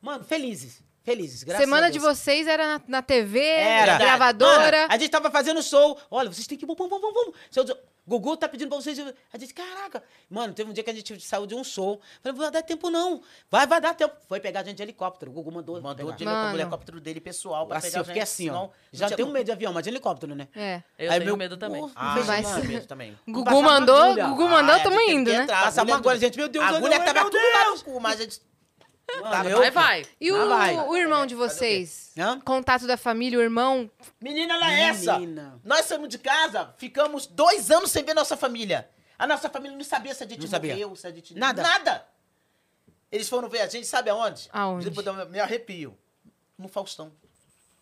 Mano, 0.00 0.22
felizes. 0.22 0.80
Felizes, 1.02 1.42
graças 1.42 1.64
Semana 1.64 1.86
a 1.88 1.90
de 1.90 1.98
Deus. 1.98 2.16
vocês 2.18 2.46
era 2.46 2.66
na, 2.78 2.80
na 2.86 3.02
TV, 3.02 3.40
Era. 3.40 3.98
gravadora. 3.98 4.82
Mano, 4.82 4.92
a 4.92 4.98
gente 4.98 5.10
tava 5.10 5.30
fazendo 5.30 5.60
show. 5.62 5.98
Olha, 6.10 6.32
vocês 6.32 6.46
têm 6.46 6.56
que 6.56 6.64
ir. 6.64 6.66
Vamos, 6.66 6.78
vamos, 6.88 7.00
vamos, 7.00 7.14
vamos. 7.14 7.34
Seu- 7.50 7.76
Gugu 8.04 8.36
tá 8.36 8.48
pedindo 8.48 8.68
pra 8.68 8.78
vocês. 8.78 8.98
A 9.32 9.38
gente, 9.38 9.54
caraca. 9.54 10.02
Mano, 10.28 10.52
teve 10.52 10.68
um 10.68 10.72
dia 10.72 10.82
que 10.82 10.90
a 10.90 10.94
gente 10.94 11.20
saiu 11.20 11.46
de 11.46 11.54
um 11.54 11.62
show. 11.62 12.00
Falei, 12.20 12.36
não 12.36 12.42
vai 12.44 12.50
dar 12.50 12.62
tempo 12.62 12.90
não. 12.90 13.20
Vai, 13.48 13.64
vai 13.64 13.80
dar 13.80 13.94
tempo. 13.94 14.12
Foi 14.28 14.40
pegar 14.40 14.60
a 14.60 14.64
gente 14.64 14.76
de 14.76 14.82
helicóptero. 14.82 15.30
O 15.30 15.34
Gugu 15.34 15.52
mandou. 15.52 15.80
Mandou 15.80 16.06
pegar. 16.06 16.16
de 16.16 16.24
Mano. 16.24 16.58
helicóptero 16.58 17.00
dele 17.00 17.20
pessoal 17.20 17.64
pra 17.66 17.78
Assim, 17.78 17.88
pegar 17.88 18.00
eu 18.00 18.04
fiquei 18.04 18.22
a 18.22 18.24
gente, 18.24 18.32
assim, 18.32 18.50
ó. 18.50 18.68
Já 18.92 19.06
tenho 19.06 19.18
tinha 19.28 19.32
medo 19.32 19.46
de 19.46 19.52
avião, 19.52 19.72
mas 19.72 19.84
de 19.84 19.90
helicóptero, 19.90 20.34
né? 20.34 20.48
É. 20.54 20.82
Eu 20.98 21.12
Aí 21.12 21.18
tenho 21.18 21.26
meu- 21.26 21.36
medo 21.36 21.56
também. 21.56 21.80
Ah, 21.94 22.14
Mas- 22.26 22.26
mas... 22.26 22.64
medo 22.64 22.86
também. 22.86 23.16
Gugu 23.26 23.44
Passar 23.44 23.62
mandou. 23.62 24.14
Gugu 24.16 24.48
mandou, 24.48 24.74
Ah, 24.74 24.78
é, 24.78 24.82
tamo 24.82 24.96
tem 24.96 25.10
indo, 25.14 25.30
né? 25.32 25.46
agulha 25.80 25.94
agulha, 25.96 26.14
do- 26.16 26.20
gente, 26.20 26.36
meu 26.38 26.48
Deus. 26.48 26.64
A 26.64 26.68
agulha 26.70 27.00
tava 27.00 27.24
tudo 27.30 27.36
lá 27.36 27.70
no 27.70 27.80
cu, 27.84 28.00
mas 28.00 28.20
a 28.20 28.22
gente... 28.24 28.40
Mano, 29.20 29.58
Vai, 29.58 29.70
vai. 29.70 30.06
E 30.20 30.30
Ah, 30.30 30.34
o, 30.34 30.48
vai. 30.48 30.74
o 30.88 30.96
irmão 30.96 31.26
de 31.26 31.34
vocês? 31.34 32.12
Hã? 32.16 32.40
Contato 32.40 32.86
da 32.86 32.96
família, 32.96 33.38
o 33.38 33.42
irmão. 33.42 33.90
Menina, 34.20 34.54
ela 34.54 34.72
é 34.72 34.80
essa. 34.84 35.18
Nós 35.64 35.86
saímos 35.86 36.08
de 36.08 36.18
casa, 36.18 36.74
ficamos 36.78 37.26
dois 37.26 37.70
anos 37.70 37.90
sem 37.90 38.04
ver 38.04 38.14
nossa 38.14 38.36
família. 38.36 38.88
A 39.18 39.26
nossa 39.26 39.48
família 39.50 39.76
não 39.76 39.84
sabia 39.84 40.14
se 40.14 40.24
a 40.24 40.26
gente 40.26 40.40
Não 40.40 40.48
sabia. 40.48 40.72
morreu, 40.72 40.96
se 40.96 41.06
a 41.06 41.10
gente... 41.12 41.34
Nada. 41.36 41.62
Nada. 41.62 42.06
Eles 43.10 43.28
foram 43.28 43.48
ver 43.48 43.60
a 43.60 43.68
gente, 43.68 43.86
sabe 43.86 44.08
aonde? 44.10 44.48
Aonde? 44.52 44.88
Depois 44.88 45.06
eu 45.06 45.14
Me 45.28 45.38
arrepio. 45.38 45.96
No 46.58 46.66
Faustão. 46.68 47.12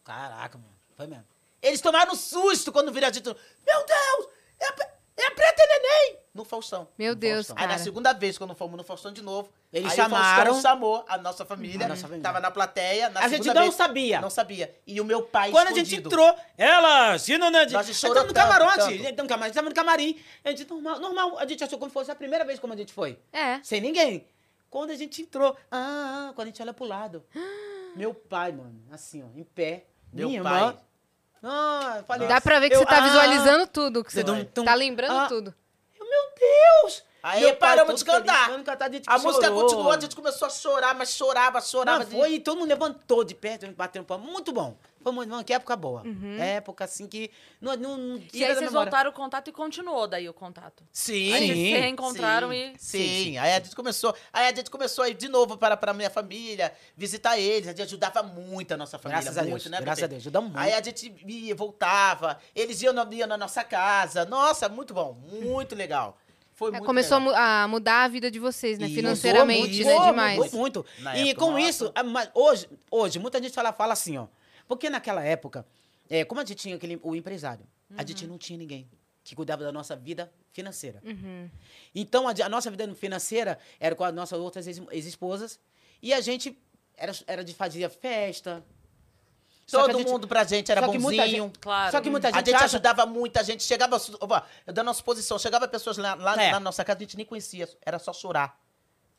Caraca, 0.04 0.58
mano. 0.58 0.74
Foi 0.96 1.06
mesmo. 1.06 1.24
Eles 1.62 1.80
tomaram 1.80 2.12
um 2.12 2.16
susto 2.16 2.72
quando 2.72 2.92
viram 2.92 3.08
a 3.08 3.12
gente. 3.12 3.24
Meu 3.26 3.86
Deus! 3.86 4.28
É 4.58 4.90
é 5.22 5.26
a 5.26 5.30
Preta 5.32 5.62
e 5.62 5.66
Neném! 5.66 6.20
No 6.32 6.44
Faustão. 6.44 6.86
Meu 6.96 7.10
No 7.14 7.16
Deus, 7.20 7.46
Faustão. 7.48 7.56
cara. 7.56 7.70
Aí 7.72 7.76
na 7.78 7.82
segunda 7.82 8.12
vez, 8.12 8.38
quando 8.38 8.54
fomos 8.54 8.76
no 8.76 8.84
Faustão 8.84 9.12
de 9.12 9.20
novo, 9.20 9.50
Eles 9.72 9.90
aí 9.90 9.96
chamaram- 9.96 10.52
o 10.52 10.54
Faustão 10.54 10.62
chamou 10.72 11.04
a 11.08 11.18
nossa 11.18 11.44
família. 11.44 11.86
A 11.86 11.88
nossa 11.88 12.02
família. 12.02 12.22
Tava 12.22 12.38
na 12.40 12.50
plateia. 12.50 13.10
Na 13.10 13.20
A 13.20 13.28
gente 13.28 13.46
não 13.52 13.62
vez, 13.62 13.74
sabia. 13.74 14.20
Não 14.20 14.30
sabia. 14.30 14.72
E 14.86 15.00
o 15.00 15.04
meu 15.04 15.22
pai 15.24 15.50
Quando 15.50 15.68
a 15.68 15.72
gente 15.72 15.86
escondido. 15.94 16.08
entrou, 16.08 16.34
ela, 16.56 17.18
se 17.18 17.36
não, 17.36 17.50
né? 17.50 17.64
Nós 17.66 17.74
A 17.74 17.82
gente 17.82 17.96
chorou 17.98 18.14
tava 18.16 18.28
no 18.28 18.34
camarote. 18.34 18.76
tanto. 18.76 18.88
A 18.88 18.92
gente 18.92 19.02
tava 19.16 19.22
no 19.22 19.28
camarim, 19.28 19.52
tava 19.52 19.68
no 19.68 19.74
camarim. 19.74 20.20
A 20.44 20.50
gente, 20.50 20.68
normal, 20.70 21.00
normal. 21.00 21.38
A 21.38 21.46
gente 21.46 21.64
achou 21.64 21.78
como 21.78 21.90
fosse 21.90 22.10
a 22.10 22.14
primeira 22.14 22.44
vez 22.44 22.58
como 22.60 22.72
a 22.72 22.76
gente 22.76 22.92
foi. 22.92 23.18
É. 23.32 23.60
Sem 23.62 23.80
ninguém. 23.80 24.26
Quando 24.70 24.90
a 24.90 24.94
gente 24.96 25.22
entrou, 25.22 25.56
ah, 25.70 26.28
ah, 26.28 26.32
quando 26.34 26.46
a 26.46 26.50
gente 26.50 26.62
olha 26.62 26.72
pro 26.72 26.84
lado. 26.84 27.24
meu 27.96 28.14
pai, 28.14 28.52
mano, 28.52 28.80
assim, 28.92 29.22
ó, 29.22 29.26
em 29.36 29.42
pé. 29.42 29.84
Meu 30.12 30.28
minha 30.28 30.42
pai. 30.42 30.54
irmã. 30.58 30.76
Ah, 31.42 31.94
eu 31.98 32.04
falei, 32.04 32.28
Dá 32.28 32.40
pra 32.40 32.58
ver 32.60 32.68
que 32.68 32.74
eu- 32.76 32.80
você 32.80 32.86
tá 32.86 32.98
ah, 32.98 33.00
visualizando 33.00 33.66
tudo. 33.66 34.04
Que 34.04 34.12
você 34.12 34.22
Tum, 34.22 34.44
tum. 34.44 34.64
tá 34.64 34.74
lembrando 34.74 35.12
Ah. 35.18 35.26
tudo. 35.28 35.54
eu, 35.98 36.06
Meu 36.06 36.22
Deus! 36.38 37.02
Aí 37.22 37.42
Meu 37.42 37.56
paramos 37.56 38.02
todo 38.02 38.22
de 38.22 38.26
cantar. 38.26 38.46
feliz, 38.50 38.64
cantar, 38.64 38.90
a 39.06 39.14
A 39.14 39.18
música 39.18 39.46
chorou. 39.46 39.62
continuou, 39.62 39.92
a 39.92 40.00
gente 40.00 40.16
começou 40.16 40.46
a 40.46 40.50
chorar, 40.50 40.94
mas 40.94 41.10
chorava, 41.14 41.60
chorava. 41.60 41.98
Não, 41.98 42.04
de- 42.06 42.16
foi, 42.16 42.32
e 42.34 42.40
todo 42.40 42.58
mundo 42.58 42.68
levantou 42.68 43.22
de 43.24 43.34
perto, 43.34 43.70
batendo 43.72 44.04
palma. 44.06 44.24
Muito 44.24 44.52
bom. 44.52 44.74
Foi 45.02 45.12
muito 45.12 45.30
bom, 45.30 45.42
que 45.42 45.52
época 45.54 45.74
boa. 45.76 46.02
Uhum. 46.02 46.36
Época 46.38 46.84
assim 46.84 47.06
que 47.06 47.30
não, 47.60 47.74
não, 47.76 47.96
não 47.96 48.16
E 48.34 48.44
aí 48.44 48.54
vocês 48.54 48.58
memória. 48.60 48.70
voltaram 48.70 49.10
o 49.10 49.12
contato 49.14 49.48
e 49.48 49.52
continuou 49.52 50.06
daí 50.06 50.28
o 50.28 50.34
contato. 50.34 50.84
Sim. 50.92 51.32
Aí 51.32 51.46
vocês 51.46 51.58
Sim, 51.58 51.64
se 51.74 51.80
reencontraram 51.80 52.50
sim, 52.50 52.54
e. 52.54 52.78
Sim, 52.78 53.38
aí 53.38 53.52
a 53.54 53.60
gente 53.60 53.74
começou. 53.74 54.14
Aí 54.32 54.48
a 54.48 54.54
gente 54.54 54.70
começou 54.70 55.04
a 55.04 55.08
ir 55.08 55.14
de 55.14 55.28
novo 55.28 55.56
para, 55.56 55.74
para 55.76 55.92
a 55.92 55.94
minha 55.94 56.10
família, 56.10 56.70
visitar 56.96 57.38
eles. 57.38 57.68
A 57.68 57.70
gente 57.70 57.82
ajudava 57.82 58.22
muito 58.22 58.72
a 58.74 58.76
nossa 58.76 58.98
família. 58.98 59.22
Graças 59.22 59.38
a 59.38 59.42
muito, 59.42 59.54
Deus, 59.54 59.66
né, 59.70 59.80
graças 59.80 60.04
a 60.04 60.06
Deus, 60.06 60.20
ajuda 60.20 60.40
muito. 60.42 60.58
Aí 60.58 60.74
a 60.74 60.82
gente 60.82 61.14
ia, 61.26 61.54
voltava. 61.54 62.38
Eles 62.54 62.82
iam 62.82 62.92
na, 62.92 63.08
iam 63.10 63.26
na 63.26 63.38
nossa 63.38 63.64
casa. 63.64 64.26
Nossa, 64.26 64.68
muito 64.68 64.92
bom. 64.92 65.14
Muito 65.42 65.74
legal. 65.74 66.18
Foi 66.52 66.68
É, 66.68 66.72
muito 66.72 66.84
começou 66.84 67.16
a, 67.16 67.20
legal. 67.20 67.32
mu- 67.34 67.38
a 67.64 67.68
mudar 67.68 68.04
a 68.04 68.08
vida 68.08 68.30
de 68.30 68.38
vocês, 68.38 68.78
né? 68.78 68.84
Isso, 68.84 68.94
Financeiramente, 68.96 69.78
mudou 69.78 69.84
né? 69.86 69.94
muito, 69.94 70.06
Demais. 70.10 70.38
Mudou 70.38 70.60
muito. 70.60 70.86
Na 70.98 71.16
e 71.16 71.30
época, 71.30 71.46
com 71.46 71.52
nossa. 71.52 71.60
isso, 71.70 71.92
hoje, 72.34 72.68
hoje, 72.90 73.18
muita 73.18 73.40
gente 73.42 73.54
fala, 73.54 73.72
fala 73.72 73.94
assim, 73.94 74.18
ó. 74.18 74.26
Porque 74.70 74.88
naquela 74.88 75.24
época, 75.24 75.66
é, 76.08 76.24
como 76.24 76.40
a 76.40 76.44
gente 76.44 76.54
tinha 76.58 76.76
aquele, 76.76 76.96
o 77.02 77.16
empresário, 77.16 77.66
a 77.98 78.06
gente 78.06 78.24
não 78.24 78.38
tinha 78.38 78.56
ninguém 78.56 78.88
que 79.24 79.34
cuidava 79.34 79.64
da 79.64 79.72
nossa 79.72 79.96
vida 79.96 80.32
financeira. 80.52 81.02
Uhum. 81.04 81.50
Então, 81.92 82.28
a, 82.28 82.30
a 82.44 82.48
nossa 82.48 82.70
vida 82.70 82.94
financeira 82.94 83.58
era 83.80 83.96
com 83.96 84.04
as 84.04 84.14
nossas 84.14 84.38
outras 84.38 84.68
ex- 84.68 84.80
ex-esposas. 84.92 85.58
e 86.00 86.12
a 86.14 86.20
gente 86.20 86.56
era, 86.96 87.12
era 87.26 87.42
de 87.42 87.52
fazer 87.52 87.90
festa. 87.90 88.64
Só 89.66 89.82
Todo 89.82 89.96
a 89.96 89.98
gente- 89.98 90.08
mundo 90.08 90.28
pra 90.28 90.44
gente 90.44 90.70
era 90.70 90.82
só 90.82 90.92
que 90.92 90.98
muita 91.00 91.22
bonzinho. 91.24 91.44
gente- 91.46 91.58
Claro. 91.58 91.90
Só 91.90 92.00
que 92.00 92.08
muita 92.10 92.28
A 92.28 92.30
gente, 92.30 92.46
gente 92.46 92.54
acha- 92.54 92.64
ajudava 92.66 93.06
muita 93.06 93.42
gente. 93.42 93.64
Chegava, 93.64 93.96
ó, 94.20 94.42
da 94.72 94.84
nossa 94.84 95.02
posição, 95.02 95.36
chegava 95.36 95.66
pessoas 95.66 95.96
lá, 95.98 96.14
lá 96.14 96.40
É. 96.40 96.52
na 96.52 96.60
nossa 96.60 96.84
casa, 96.84 96.98
a 96.98 97.02
gente 97.02 97.16
nem 97.16 97.26
conhecia, 97.26 97.68
era 97.84 97.98
só 97.98 98.12
chorar. 98.12 98.56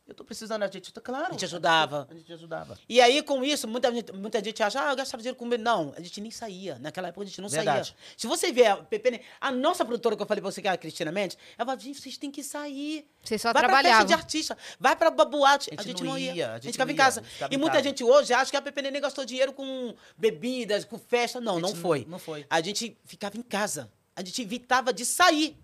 Eu 0.06 0.14
tô 0.14 0.24
precisando, 0.24 0.62
a 0.64 0.66
gente, 0.66 0.92
claro. 0.92 1.28
A 1.28 1.30
gente 1.32 1.44
ajudava. 1.44 2.08
A 2.10 2.14
gente 2.14 2.32
ajudava. 2.32 2.76
E 2.88 3.00
aí, 3.00 3.22
com 3.22 3.42
isso, 3.44 3.68
muita 3.68 3.90
gente, 3.92 4.12
muita 4.12 4.42
gente 4.42 4.60
acha, 4.62 4.84
ah, 4.84 4.90
eu 4.90 4.96
gastava 4.96 5.22
dinheiro 5.22 5.38
com 5.38 5.46
medo. 5.46 5.62
Não, 5.62 5.94
a 5.96 6.00
gente 6.00 6.20
nem 6.20 6.30
saía. 6.30 6.76
Naquela 6.80 7.08
época, 7.08 7.22
a 7.22 7.26
gente 7.26 7.40
não 7.40 7.48
Verdade. 7.48 7.88
saía. 7.96 8.14
Se 8.16 8.26
você 8.26 8.50
ver 8.52 8.66
a 8.66 8.76
Pepe, 8.78 9.20
a 9.40 9.52
nossa 9.52 9.84
produtora 9.84 10.16
que 10.16 10.22
eu 10.22 10.26
falei 10.26 10.42
pra 10.42 10.50
você, 10.50 10.60
que 10.60 10.66
é 10.66 10.72
a 10.72 10.76
Cristina 10.76 11.12
Mendes, 11.12 11.38
ela 11.56 11.64
falava, 11.64 11.80
gente, 11.80 12.00
vocês 12.00 12.18
têm 12.18 12.30
que 12.32 12.42
sair. 12.42 13.08
Vocês 13.22 13.40
só 13.40 13.52
vai 13.52 13.62
pra 13.62 13.68
festa 13.70 13.80
trabalhavam. 13.82 14.06
de 14.06 14.12
artista, 14.12 14.58
vai 14.78 14.96
pra 14.96 15.08
boate. 15.10 15.70
A 15.70 15.74
A 15.80 15.84
gente 15.84 15.98
gente, 15.98 16.04
não 16.04 16.18
ia, 16.18 16.34
ia. 16.34 16.50
a 16.50 16.54
gente 16.54 16.64
gente 16.64 16.72
ficava 16.72 16.92
em 16.92 16.96
casa. 16.96 17.20
gente 17.20 17.32
ficava 17.32 17.54
E 17.54 17.56
muita 17.56 17.72
casa. 17.76 17.84
gente 17.88 18.02
hoje 18.04 18.34
acha 18.34 18.50
que 18.50 18.56
a 18.56 18.62
Pepe 18.62 18.82
Nenê 18.82 18.98
gastou 19.00 19.24
dinheiro 19.24 19.52
com 19.52 19.94
bebidas, 20.18 20.84
com 20.84 20.98
festa. 20.98 21.40
Não, 21.40 21.60
não 21.60 21.68
gente 21.68 21.80
foi. 21.80 22.00
não- 22.02 22.10
não 22.12 22.18
foi. 22.18 22.44
A 22.50 22.60
gente 22.60 22.98
ficava 23.04 23.36
em 23.38 23.42
casa. 23.42 23.90
A 24.16 24.22
gente 24.22 24.42
evitava 24.42 24.92
de 24.92 25.06
sair. 25.06 25.56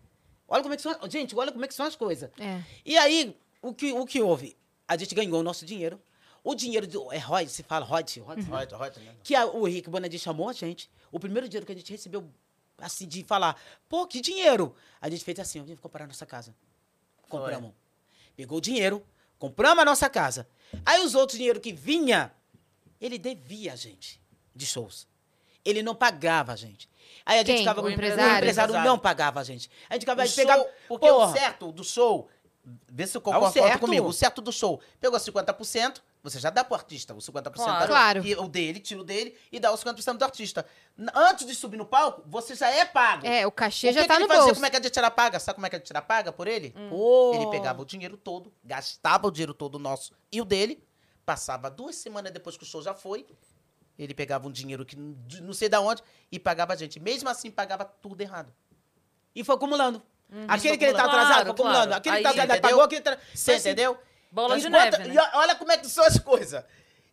Olha 0.47 0.62
como 0.62 0.72
é 0.74 0.76
que 0.76 0.82
são. 0.82 0.97
Gente, 1.11 1.34
olha 1.36 1.51
como 1.53 1.64
é 1.64 1.68
que 1.68 1.74
são 1.74 1.84
as 1.84 1.95
coisas. 1.97 2.30
É. 2.39 2.62
E 2.86 2.97
aí, 2.97 3.36
o 3.63 3.75
que, 3.75 3.93
o 3.93 4.05
que 4.07 4.21
houve? 4.23 4.57
A 4.87 4.97
gente 4.97 5.15
ganhou 5.15 5.41
o 5.41 5.43
nosso 5.43 5.65
dinheiro. 5.67 6.01
O 6.45 6.55
dinheiro 6.55 6.87
do. 6.87 7.13
É 7.13 7.19
Rod, 7.19 7.49
se 7.49 7.63
fala 7.63 7.85
Rod, 7.85 8.17
Rod, 8.19 8.43
Rota, 8.49 8.77
rota, 8.77 9.01
né? 9.01 9.15
que 9.23 9.35
a- 9.35 9.47
o 9.47 9.67
Henrique 9.69 9.91
Bonadi 9.91 10.19
chamou 10.19 10.49
a 10.49 10.53
gente. 10.53 10.91
O 11.13 11.19
primeiro 11.19 11.49
dinheiro 11.49 11.67
que 11.67 11.73
a 11.73 11.75
gente 11.75 11.91
recebeu, 11.91 12.29
assim, 12.79 13.07
de 13.07 13.23
falar, 13.25 13.61
pô, 13.89 14.07
que 14.07 14.21
dinheiro? 14.21 14.75
A 15.01 15.11
gente 15.11 15.25
fez 15.25 15.39
assim, 15.41 15.61
vamos 15.63 15.81
comprar 15.81 16.05
a 16.05 16.07
nossa 16.07 16.25
casa. 16.25 16.55
Compramos. 17.29 17.73
Pegou 18.37 18.59
o 18.59 18.61
dinheiro, 18.61 19.05
compramos 19.39 19.83
a 19.83 19.85
nossa 19.85 20.09
casa. 20.09 20.49
Aí 20.87 21.05
os 21.05 21.15
outros 21.15 21.37
dinheiro 21.37 21.61
que 21.61 21.73
vinha, 21.73 22.33
ele 23.01 23.19
devia 23.19 23.73
a 23.73 23.77
gente 23.77 24.21
de 24.55 24.65
shows. 24.65 25.07
Ele 25.65 25.83
não 25.83 25.95
pagava 25.95 26.53
a 26.53 26.57
gente. 26.57 26.89
Aí 27.27 27.37
a 27.37 27.39
gente 27.41 27.47
Quem? 27.49 27.59
ficava 27.59 27.81
O 27.81 27.85
com 27.85 27.91
empresário? 27.91 28.33
O 28.35 28.37
empresário 28.39 28.75
não 28.85 28.99
pagava 28.99 29.41
a 29.41 29.45
gente. 29.45 29.69
A 29.91 29.95
gente 29.95 30.03
ficava 30.03 30.23
O 30.23 30.27
show, 30.29 30.71
porque 30.89 31.09
porra, 31.09 31.27
o 31.27 31.33
certo 31.33 31.73
do 31.73 31.85
show 31.85 32.29
Vê 32.87 33.07
se 33.07 33.17
eu 33.17 33.21
concordo 33.21 33.51
certo. 33.53 33.81
comigo. 33.81 34.07
O 34.07 34.13
certo 34.13 34.43
do 34.43 34.53
show. 34.53 34.79
Pegou 35.01 35.19
50%, 35.19 36.03
você 36.23 36.39
já 36.39 36.51
dá 36.51 36.63
pro 36.63 36.75
artista 36.75 37.15
o 37.15 37.19
50%. 37.19 37.53
Claro. 37.55 37.81
da- 37.81 37.87
Claro. 37.87 38.27
E 38.27 38.35
o 38.35 38.47
dele, 38.47 38.79
tira 38.79 39.01
o 39.01 39.05
dele 39.05 39.35
e 39.51 39.59
dá 39.59 39.73
os 39.73 39.81
50% 39.81 40.19
do 40.19 40.25
artista. 40.25 40.67
Antes 41.15 41.47
de 41.47 41.55
subir 41.55 41.79
no 41.79 41.87
palco, 41.87 42.23
você 42.27 42.55
já 42.55 42.69
é 42.69 42.85
pago. 42.85 43.27
É, 43.27 43.47
o 43.47 43.51
cachê 43.53 43.89
O 43.89 43.93
já 43.93 44.03
que 44.03 44.09
tá 44.09 44.15
que 44.15 44.21
no 44.21 44.25
ele 44.27 44.29
fazia? 44.29 44.43
bolso. 44.45 44.55
Como 44.57 44.67
é 44.67 44.71
que 44.71 44.77
a 44.77 44.83
gente 44.83 44.99
era 44.99 45.11
paga? 45.11 45.39
Sabe 45.41 45.55
como 45.55 45.67
é 45.67 45.71
que 45.71 45.77
a 45.77 45.79
gente 45.79 45.91
era 45.91 46.03
paga 46.03 46.31
por 46.31 46.47
ele? 46.47 46.75
Pô. 46.91 47.33
Ele 47.35 47.47
pegava 47.51 47.81
o 47.81 47.85
dinheiro 47.87 48.17
todo, 48.19 48.53
gastava 48.63 49.27
o 49.27 49.31
dinheiro 49.31 49.55
todo 49.55 49.79
nosso 49.79 50.13
e 50.31 50.41
o 50.41 50.45
dele, 50.45 50.83
passava 51.25 51.71
duas 51.71 51.97
semanas 51.97 52.33
depois 52.33 52.57
que 52.57 52.65
o 52.65 52.67
show 52.67 52.83
já 52.83 52.93
foi, 52.93 53.25
ele 53.99 54.13
pegava 54.15 54.47
um 54.47 54.53
dinheiro 54.53 54.85
que 54.85 54.95
não 54.97 55.53
sei 55.55 55.69
da 55.71 55.81
onde 55.81 56.03
e 56.31 56.39
pagava 56.39 56.75
a 56.75 56.77
gente. 56.77 57.01
Mesmo 57.01 57.29
assim, 57.31 57.51
pagava 57.51 57.85
tudo 57.85 58.21
errado. 58.21 58.53
E 59.35 59.43
foi 59.43 59.55
acumulando. 59.55 60.03
Aquele 60.47 60.74
Isso 60.74 60.79
que 60.79 60.85
ele 60.85 60.95
tá 60.95 61.05
atrasado, 61.05 61.26
Claro, 61.35 61.51
acumulando. 61.53 61.87
claro. 61.87 61.95
Aquele 61.95 62.16
que 62.16 62.22
tá 62.22 62.31
atrasado, 62.31 62.51
entendeu? 62.59 62.70
pagou, 62.70 62.85
aquele... 62.85 63.01
Tra... 63.01 63.18
Você 63.35 63.53
assim. 63.53 63.61
entendeu? 63.70 63.99
Bola 64.31 64.59
de 64.59 64.66
Enquanto- 64.68 64.99
neve, 64.99 65.09
né? 65.09 65.14
E 65.14 65.37
olha 65.37 65.55
como 65.55 65.72
é 65.72 65.76
que 65.79 65.87
são 65.89 66.05
as 66.05 66.18
coisas. 66.20 66.62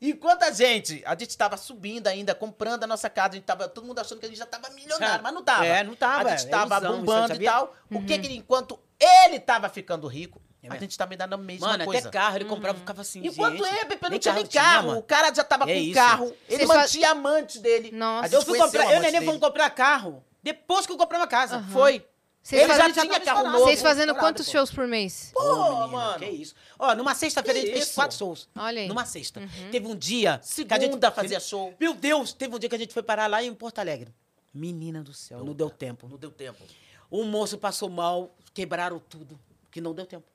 Enquanto 0.02 0.44
a 0.44 0.52
gente, 0.52 1.02
a 1.06 1.16
gente 1.18 1.38
tava 1.38 1.56
subindo 1.56 2.08
ainda, 2.08 2.36
comprando 2.36 2.84
a 2.84 2.88
nossa 2.88 3.10
casa, 3.10 3.30
a 3.30 3.34
gente 3.36 3.46
tava, 3.46 3.70
todo 3.70 3.86
mundo 3.88 4.00
achando 4.00 4.20
que 4.20 4.26
a 4.26 4.30
gente 4.30 4.38
já 4.38 4.46
tava 4.46 4.70
milionário, 4.72 5.24
mas 5.24 5.34
não 5.34 5.42
tava. 5.42 5.66
É, 5.66 5.84
não 5.84 5.96
tava, 5.96 6.30
A 6.30 6.36
gente 6.36 6.48
é 6.48 6.50
tava 6.50 6.76
ilusão, 6.76 6.98
bombando 7.00 7.42
e 7.42 7.46
tal. 7.46 7.74
O 7.90 8.02
que 8.02 8.20
que 8.20 8.28
ele, 8.28 8.36
enquanto 8.36 8.78
ele 9.00 9.40
tava 9.40 9.70
ficando 9.70 10.06
rico, 10.08 10.42
É 10.62 10.68
a 10.70 10.76
gente 10.78 10.98
tava 10.98 11.16
dando 11.16 11.34
a 11.36 11.38
mesma 11.38 11.68
Mano, 11.70 11.86
coisa. 11.86 12.10
até 12.10 12.20
carro 12.20 12.36
ele 12.38 12.46
comprava, 12.46 12.78
ficava 12.78 13.02
assim, 13.02 13.26
Enquanto 13.26 13.56
gente, 13.64 13.74
ele, 13.74 13.86
Pepe, 13.86 14.10
não 14.10 14.20
tinha 14.20 14.34
nem 14.34 14.44
tinha, 14.46 14.62
carro. 14.62 14.88
mano. 14.88 15.00
o 15.00 15.04
cara 15.04 15.34
já 15.34 15.44
tava 15.46 15.64
É 15.64 15.74
com 15.74 15.80
isso. 15.80 15.94
carro. 15.94 16.26
Ele 16.50 16.58
Vocês 16.58 16.68
fa- 16.68 16.76
mantinha 16.78 17.12
amante 17.12 17.60
dele. 17.60 17.92
Nossa. 17.94 18.36
Eu 18.36 18.42
fui 18.42 18.60
comprar, 18.60 18.92
eu 18.92 19.02
e 19.02 19.12
dele. 19.12 19.26
fomos 19.26 19.40
comprar 19.40 19.70
carro. 19.70 20.22
Depois 20.44 20.86
que 20.86 20.92
eu 20.92 20.98
comprei 20.98 21.20
uma 21.20 21.28
casa. 21.28 21.64
Foi. 21.72 22.06
Vocês 22.46 22.62
Ele 22.62 22.78
já 22.78 22.92
tinha 22.92 23.20
carro 23.22 23.44
novo. 23.46 23.66
Vocês 23.66 23.82
fazendo 23.82 24.14
quantos 24.14 24.46
pô. 24.46 24.52
shows 24.52 24.70
por 24.70 24.88
mês? 24.88 25.32
Pô, 25.34 25.42
menino, 25.42 25.88
mano. 25.88 26.20
Que 26.20 26.30
isso. 26.30 26.54
Ó, 26.78 26.94
numa 26.94 27.16
sexta-feira 27.16 27.60
gente 27.60 27.72
fez 27.72 27.92
quatro 27.92 28.16
shows. 28.16 28.48
Olha 28.56 28.82
aí. 28.82 28.88
Numa 28.88 29.04
sexta. 29.04 29.42
Teve 29.72 29.88
um 29.88 29.96
dia 29.96 30.40
que 30.40 30.62
a 30.72 30.78
gente 30.78 30.86
Segunda 30.86 31.10
fazia 31.10 31.40
show. 31.40 31.74
Meu 31.80 31.96
Deus, 31.96 32.34
teve 32.34 32.56
um 32.56 32.60
dia 32.60 32.70
que 32.70 32.76
a 32.76 32.78
gente 32.78 32.94
foi 32.94 33.02
parar 33.02 33.26
lá 33.26 33.42
em 33.42 33.52
Porto 33.52 33.80
Alegre. 33.80 34.14
Menina 34.54 35.02
do 35.02 35.12
céu, 35.12 35.44
não 35.44 35.54
deu 35.54 35.72
tempo. 35.72 36.08
Não 36.08 36.18
deu 36.18 36.30
tempo. 36.30 36.64
O 37.10 37.24
moço 37.24 37.58
passou 37.58 37.90
mal, 37.90 38.36
quebraram 38.54 39.00
tudo, 39.00 39.40
que 39.72 39.82
não 39.82 39.96
deu 39.96 40.06
tempo. 40.06 40.28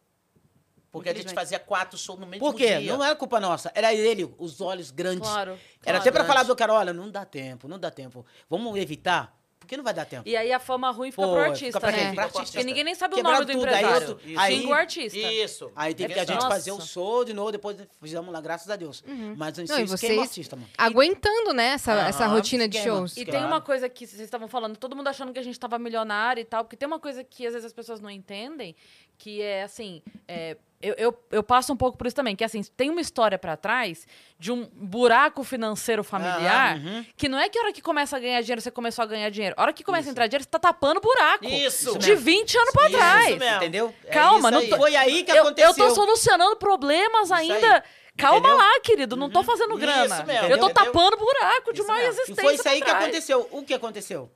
Porque 0.90 1.10
a 1.10 1.14
gente 1.14 1.32
fazia 1.32 1.60
quatro 1.60 1.96
shows 1.96 2.18
no 2.18 2.26
mesmo 2.26 2.44
Por 2.44 2.56
quê? 2.56 2.80
dia. 2.80 2.92
Não 2.92 3.04
era 3.04 3.14
culpa 3.14 3.38
nossa, 3.38 3.70
era 3.72 3.94
ele, 3.94 4.34
os 4.36 4.60
olhos 4.60 4.90
grandes. 4.90 5.28
Claro. 5.28 5.52
Era 5.52 5.60
claro. 5.82 5.98
até 5.98 6.10
pra 6.10 6.24
falar 6.24 6.42
do 6.42 6.56
cara, 6.56 6.74
olha, 6.74 6.92
não 6.92 7.08
dá 7.08 7.24
tempo, 7.24 7.68
não 7.68 7.78
dá 7.78 7.88
tempo. 7.88 8.26
Vamos 8.48 8.76
evitar, 8.76 9.39
porque 9.70 9.76
não 9.76 9.84
vai 9.84 9.94
dar 9.94 10.04
tempo. 10.04 10.28
E 10.28 10.36
aí 10.36 10.52
a 10.52 10.58
fama 10.58 10.90
ruim 10.90 11.12
fica 11.12 11.22
Pô, 11.22 11.28
pro 11.28 11.38
fica 11.42 11.50
artista, 11.52 11.80
pra 11.80 11.92
né? 11.92 11.98
quem? 12.06 12.14
Pra 12.14 12.24
artista. 12.24 12.44
Porque 12.46 12.64
ninguém 12.64 12.82
nem 12.82 12.94
sabe 12.96 13.14
o 13.14 13.22
nome 13.22 13.44
do 13.44 13.52
tudo, 13.52 13.66
aí 13.66 13.74
empresário. 13.76 14.08
outro- 14.08 14.26
Xinga 14.28 14.40
aí- 14.42 14.66
o 14.66 14.72
artista. 14.74 15.18
Isso. 15.18 15.72
Aí 15.76 15.94
teve 15.94 16.12
É 16.12 16.14
que 16.14 16.20
a 16.20 16.24
gente 16.24 16.34
nossa. 16.34 16.48
fazer 16.48 16.72
o 16.72 16.80
show 16.80 17.24
de 17.24 17.32
novo, 17.32 17.52
depois 17.52 17.76
fizemos 18.02 18.32
lá, 18.32 18.40
graças 18.40 18.68
a 18.68 18.74
Deus. 18.74 19.04
Mas 19.36 19.56
Não, 19.58 19.62
e 19.62 19.64
isso 19.66 19.74
queima 19.76 19.84
o 19.84 19.86
vocês 19.86 20.18
artista, 20.18 20.56
mano. 20.56 20.68
aguentando, 20.76 21.52
né, 21.52 21.68
essa, 21.74 21.92
Aham, 21.92 22.08
essa 22.08 22.26
rotina 22.26 22.66
de 22.68 22.78
esquema. 22.78 22.96
shows. 22.96 23.16
E 23.16 23.24
Claro. 23.24 23.38
tem 23.38 23.46
uma 23.46 23.60
coisa 23.60 23.88
que 23.88 24.06
vocês 24.08 24.20
estavam 24.20 24.48
falando, 24.48 24.76
todo 24.76 24.96
mundo 24.96 25.06
achando 25.06 25.32
que 25.32 25.38
a 25.38 25.42
gente 25.44 25.58
tava 25.60 25.78
milionário 25.78 26.40
e 26.40 26.44
tal, 26.44 26.64
porque 26.64 26.76
tem 26.76 26.88
uma 26.88 26.98
coisa 26.98 27.22
que 27.22 27.46
às 27.46 27.52
vezes 27.52 27.66
as 27.66 27.72
pessoas 27.72 28.00
não 28.00 28.10
entendem, 28.10 28.74
que 29.16 29.40
é 29.40 29.62
assim, 29.62 30.02
é, 30.26 30.56
eu, 30.82 30.94
eu, 30.96 31.24
eu 31.30 31.42
passo 31.42 31.72
um 31.72 31.76
pouco 31.76 31.98
por 31.98 32.06
isso 32.06 32.16
também, 32.16 32.34
que 32.34 32.42
assim, 32.42 32.62
tem 32.76 32.88
uma 32.88 33.00
história 33.02 33.38
pra 33.38 33.56
trás 33.56 34.06
de 34.38 34.50
um 34.50 34.64
buraco 34.72 35.44
financeiro 35.44 36.02
familiar, 36.02 36.78
uhum. 36.78 37.04
que 37.16 37.28
não 37.28 37.38
é 37.38 37.48
que 37.50 37.58
a 37.58 37.62
hora 37.62 37.72
que 37.72 37.82
começa 37.82 38.16
a 38.16 38.20
ganhar 38.20 38.40
dinheiro 38.40 38.60
você 38.62 38.70
começou 38.70 39.02
a 39.02 39.06
ganhar 39.06 39.28
dinheiro. 39.30 39.54
A 39.58 39.62
hora 39.62 39.72
que 39.74 39.84
começa 39.84 40.08
a 40.08 40.10
entrar 40.10 40.26
dinheiro, 40.26 40.44
você 40.44 40.48
tá 40.50 40.58
tapando 40.58 41.00
buraco. 41.00 41.44
Isso 41.44 41.98
De 41.98 42.14
20 42.14 42.56
anos 42.56 42.70
pra 42.72 42.88
Isso 42.88 42.96
trás. 42.96 43.38
mesmo. 43.38 43.56
Entendeu? 43.56 43.94
É 44.06 44.10
Calma, 44.10 44.50
isso 44.50 44.60
não 44.60 44.68
tô- 44.68 44.76
Foi 44.78 44.96
aí 44.96 45.22
que 45.22 45.30
eu, 45.32 45.42
aconteceu. 45.42 45.70
eu 45.70 45.76
tô 45.76 45.90
solucionando 45.94 46.56
problemas 46.56 47.30
ainda. 47.30 47.76
aí. 47.76 47.82
Calma 48.16 48.38
Entendeu? 48.38 48.56
lá, 48.56 48.80
querido. 48.80 49.16
Não 49.16 49.30
tô 49.30 49.42
fazendo 49.42 49.70
Isso 49.70 49.78
grana. 49.80 50.24
mesmo, 50.24 50.46
eu 50.48 50.58
tô 50.58 50.68
entendeu? 50.70 50.84
tapando 50.92 51.16
buraco 51.16 51.72
de 51.72 51.80
Isso 51.80 51.88
uma 51.90 51.94
mesmo. 51.98 52.10
existência. 52.12 52.40
E 52.40 52.44
foi 52.44 52.54
isso 52.54 52.68
aí 52.68 52.78
pra 52.78 52.86
que 52.86 52.90
trás. 52.90 53.04
aconteceu. 53.04 53.48
O 53.50 53.62
que 53.62 53.72
aconteceu? 53.74 54.30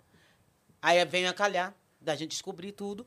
Aí 0.81 1.05
veio 1.07 1.29
a 1.29 1.33
calhar 1.33 1.75
da 2.01 2.15
gente 2.15 2.31
descobrir 2.31 2.73
tudo. 2.73 3.07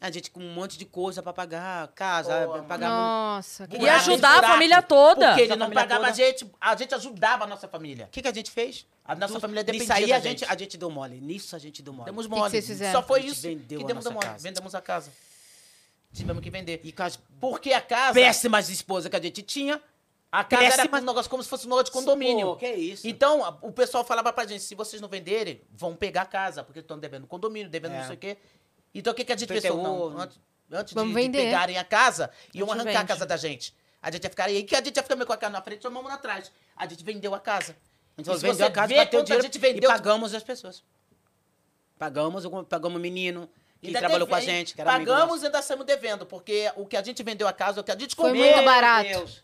A 0.00 0.10
gente 0.10 0.30
com 0.30 0.40
um 0.40 0.54
monte 0.54 0.78
de 0.78 0.86
coisa 0.86 1.22
pra 1.22 1.30
pagar, 1.30 1.86
casa, 1.88 2.46
Boa, 2.46 2.62
pagar... 2.62 2.88
Nossa, 2.88 3.68
que 3.68 3.76
E 3.76 3.78
Buraco, 3.80 3.98
ajudar 4.00 4.30
a 4.30 4.34
buraco. 4.36 4.52
família 4.54 4.80
toda. 4.82 5.26
Porque 5.28 5.40
ele 5.42 5.56
não 5.56 5.70
pagava 5.70 6.06
toda. 6.06 6.10
a 6.10 6.14
gente, 6.14 6.50
a 6.58 6.74
gente 6.76 6.94
ajudava 6.94 7.44
a 7.44 7.46
nossa 7.46 7.68
família. 7.68 8.06
O 8.06 8.08
que, 8.08 8.22
que 8.22 8.28
a 8.28 8.32
gente 8.32 8.50
fez? 8.50 8.86
A 9.04 9.14
nossa 9.14 9.34
Do- 9.34 9.40
família 9.40 9.62
dependia 9.62 9.82
Nisso 9.84 9.92
aí 10.04 10.08
da 10.08 10.16
a 10.16 10.20
gente, 10.20 10.40
gente. 10.40 10.50
a 10.50 10.56
gente 10.56 10.78
deu 10.78 10.90
mole. 10.90 11.20
Nisso 11.20 11.54
a 11.54 11.58
gente 11.58 11.82
deu 11.82 11.92
mole. 11.92 12.06
Demos 12.06 12.26
que 12.26 12.30
mole. 12.34 12.50
vocês 12.50 12.66
fizeram? 12.66 12.98
Só 12.98 13.06
foi 13.06 13.18
A 13.18 13.22
gente 13.24 13.32
isso 13.32 13.42
vendeu 13.42 13.78
que 13.80 13.84
a 13.84 13.88
demos 13.88 14.04
mole. 14.06 14.18
casa. 14.26 14.42
Vendemos 14.42 14.74
a 14.74 14.80
casa. 14.80 15.12
Tivemos 16.12 16.42
que 16.42 16.50
vender. 16.50 16.80
E 16.82 16.94
as 16.96 17.18
Porque 17.38 17.72
a 17.72 17.80
casa... 17.82 18.14
péssimas 18.14 18.68
esposas 18.70 19.10
que 19.10 19.16
a 19.16 19.20
gente 19.20 19.42
tinha. 19.42 19.80
A 20.32 20.44
casa 20.44 20.64
era 20.64 20.76
péssimas- 20.76 21.02
um 21.02 21.06
negócio 21.06 21.30
como 21.30 21.42
se 21.42 21.48
fosse 21.48 21.66
um 21.66 21.70
negócio 21.70 21.86
de 21.86 21.90
condomínio. 21.92 22.46
Pô, 22.48 22.56
que 22.56 22.68
isso. 22.72 23.06
Então, 23.06 23.44
a- 23.44 23.58
o 23.62 23.70
pessoal 23.72 24.04
falava 24.04 24.32
pra 24.32 24.46
gente, 24.46 24.62
se 24.62 24.74
vocês 24.74 25.00
não 25.02 25.08
venderem, 25.08 25.60
vão 25.72 25.94
pegar 25.94 26.22
a 26.22 26.26
casa, 26.26 26.62
porque 26.64 26.80
estão 26.80 26.98
devendo 26.98 27.26
condomínio, 27.26 27.68
devendo 27.68 27.92
É. 27.94 27.98
não 27.98 28.06
sei 28.06 28.14
o 28.14 28.18
quê. 28.18 28.38
Então, 28.94 29.12
o 29.12 29.16
que, 29.16 29.24
que 29.24 29.32
a 29.32 29.36
gente 29.36 29.48
pensou? 29.48 29.82
Não, 29.82 29.98
o- 29.98 30.18
antes, 30.18 30.38
antes 30.70 30.94
Vamos 30.94 31.14
de, 31.14 31.28
de 31.28 31.38
pegarem 31.38 31.78
a 31.78 31.84
casa, 31.84 32.30
iam 32.54 32.68
A 32.70 32.74
arrancar 32.74 32.90
a 32.90 32.94
vende. 32.94 33.06
casa 33.08 33.26
da 33.26 33.36
gente. 33.36 33.74
A 34.02 34.10
gente 34.10 34.24
ia 34.24 34.30
ficar 34.30 34.44
aí, 34.46 34.62
que 34.64 34.74
a 34.74 34.82
gente 34.82 34.96
ia 34.96 35.02
ficar 35.02 35.14
meio 35.16 35.26
com 35.26 35.32
a 35.32 35.36
cara 35.36 35.52
na 35.52 35.60
frente 35.62 35.84
e 35.84 35.86
uma 35.88 36.02
mão 36.02 36.10
atrás. 36.12 36.50
A 36.76 36.86
gente 36.86 37.04
vendeu 37.04 37.34
a 37.34 37.40
casa. 37.40 37.76
A 38.16 38.22
gente 38.22 38.38
vendeu 38.40 38.66
a 38.66 38.70
casa, 38.70 38.94
bateu 38.94 39.20
a 39.20 39.22
dinheiro 39.22 39.42
gente 39.44 39.58
vendeu- 39.58 39.88
e 39.90 39.92
pagamos 39.92 40.34
as 40.34 40.42
pessoas. 40.42 40.82
Pagamos, 41.98 42.44
o- 42.44 42.64
pagamos 42.64 42.96
o 42.98 43.00
menino 43.00 43.48
que 43.80 43.88
Ainda 43.88 43.98
trabalhou 44.00 44.26
teve- 44.26 44.30
com 44.40 44.50
a 44.50 44.54
gente, 44.54 44.74
que 44.74 44.80
era 44.80 44.90
Pagamos 44.90 45.42
e 45.42 45.46
ainda 45.46 45.62
saímos 45.62 45.86
devendo, 45.86 46.26
porque 46.26 46.70
o 46.76 46.86
que 46.86 46.96
a 46.96 47.02
gente 47.02 47.22
vendeu 47.22 47.46
a 47.46 47.52
casa, 47.52 47.80
o 47.80 47.84
que 47.84 47.90
a 47.90 47.98
gente 47.98 48.14
Foi 48.16 48.30
comeu... 48.30 48.42
muito 48.42 48.56
Meu 48.56 48.64
barato. 48.64 49.08
Deus. 49.08 49.42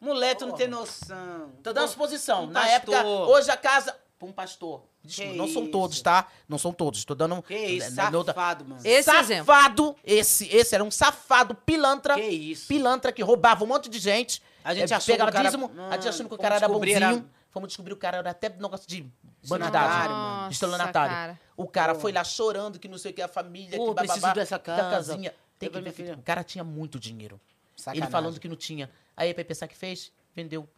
Moleque, 0.00 0.38
tu 0.40 0.46
não 0.46 0.54
tem 0.54 0.68
noção. 0.68 1.52
Tô 1.62 1.72
dando 1.72 1.88
exposição. 1.88 2.44
Um 2.44 2.46
Na 2.46 2.60
pastor. 2.60 2.94
época, 2.94 3.06
hoje 3.06 3.50
a 3.50 3.56
casa. 3.56 3.96
Pra 4.18 4.26
um 4.28 4.32
pastor. 4.32 4.82
Desculpa, 5.04 5.30
Que 5.32 5.38
não 5.38 5.46
são 5.46 5.62
isso. 5.62 5.70
todos, 5.70 6.02
tá? 6.02 6.26
Não 6.48 6.58
são 6.58 6.72
todos. 6.72 7.04
Tô 7.04 7.14
dando. 7.14 7.40
Que 7.42 7.54
isso, 7.56 7.92
safado, 7.94 8.64
mano. 8.64 8.80
Esse 8.84 9.10
exemplo. 9.16 9.46
safado. 9.46 9.96
Esse, 10.04 10.48
esse 10.54 10.74
era 10.74 10.82
um 10.82 10.90
safado 10.90 11.54
pilantra. 11.54 12.14
Que 12.14 12.22
isso. 12.26 12.66
Pilantra 12.66 13.12
que 13.12 13.22
roubava 13.22 13.62
um 13.62 13.68
monte 13.68 13.88
de 13.88 13.98
gente. 14.00 14.42
A 14.64 14.74
gente 14.74 14.92
É, 14.92 14.96
achou 14.96 15.14
pegava 15.14 15.30
que 15.30 15.36
o 15.36 15.38
cara- 15.38 15.48
dízimo, 15.50 15.70
Não, 15.72 15.88
a 15.88 15.92
gente 15.94 16.08
achando 16.08 16.28
que 16.28 16.34
o 16.34 16.38
cara 16.38 16.56
era 16.56 16.66
descobrir, 16.66 16.94
bonzinho. 16.94 17.12
era- 17.20 17.24
Fomos 17.50 17.68
descobrir 17.68 17.92
que 17.92 17.96
o 17.96 18.00
cara 18.00 18.16
era 18.18 18.30
até 18.30 18.48
negócio 18.50 18.86
de 18.88 19.10
Estelionatário, 19.42 19.88
bandidagem. 19.88 20.10
mano. 20.10 20.50
Estelionatário. 20.50 21.14
cara. 21.14 21.40
O 21.56 21.66
cara 21.66 21.94
foi 21.94 22.12
lá 22.12 22.22
chorando 22.24 22.78
que 22.78 22.88
não 22.88 22.98
sei 22.98 23.12
o 23.12 23.14
que, 23.14 23.22
a 23.22 23.28
família, 23.28 23.78
Pô, 23.78 23.88
que 23.90 23.94
bababá, 23.94 24.12
preciso 24.14 24.34
dessa 24.34 24.56
da 24.56 24.62
casa. 24.64 24.90
casinha. 24.90 25.34
Tem 25.58 25.70
que 25.70 25.80
pra 25.80 25.90
ver 25.90 26.18
o 26.18 26.22
cara 26.22 26.42
tinha 26.44 26.62
muito 26.64 26.98
dinheiro. 27.00 27.40
Ele 27.76 27.82
Sacanagem. 27.82 28.10
falando 28.10 28.38
que 28.40 28.48
não 28.48 28.56
tinha. 28.56 28.90
Aí 29.16 29.30
a 29.30 29.34
PPSA 29.34 29.66
que 29.68 29.76
fez, 29.76 30.12
vendeu. 30.34 30.68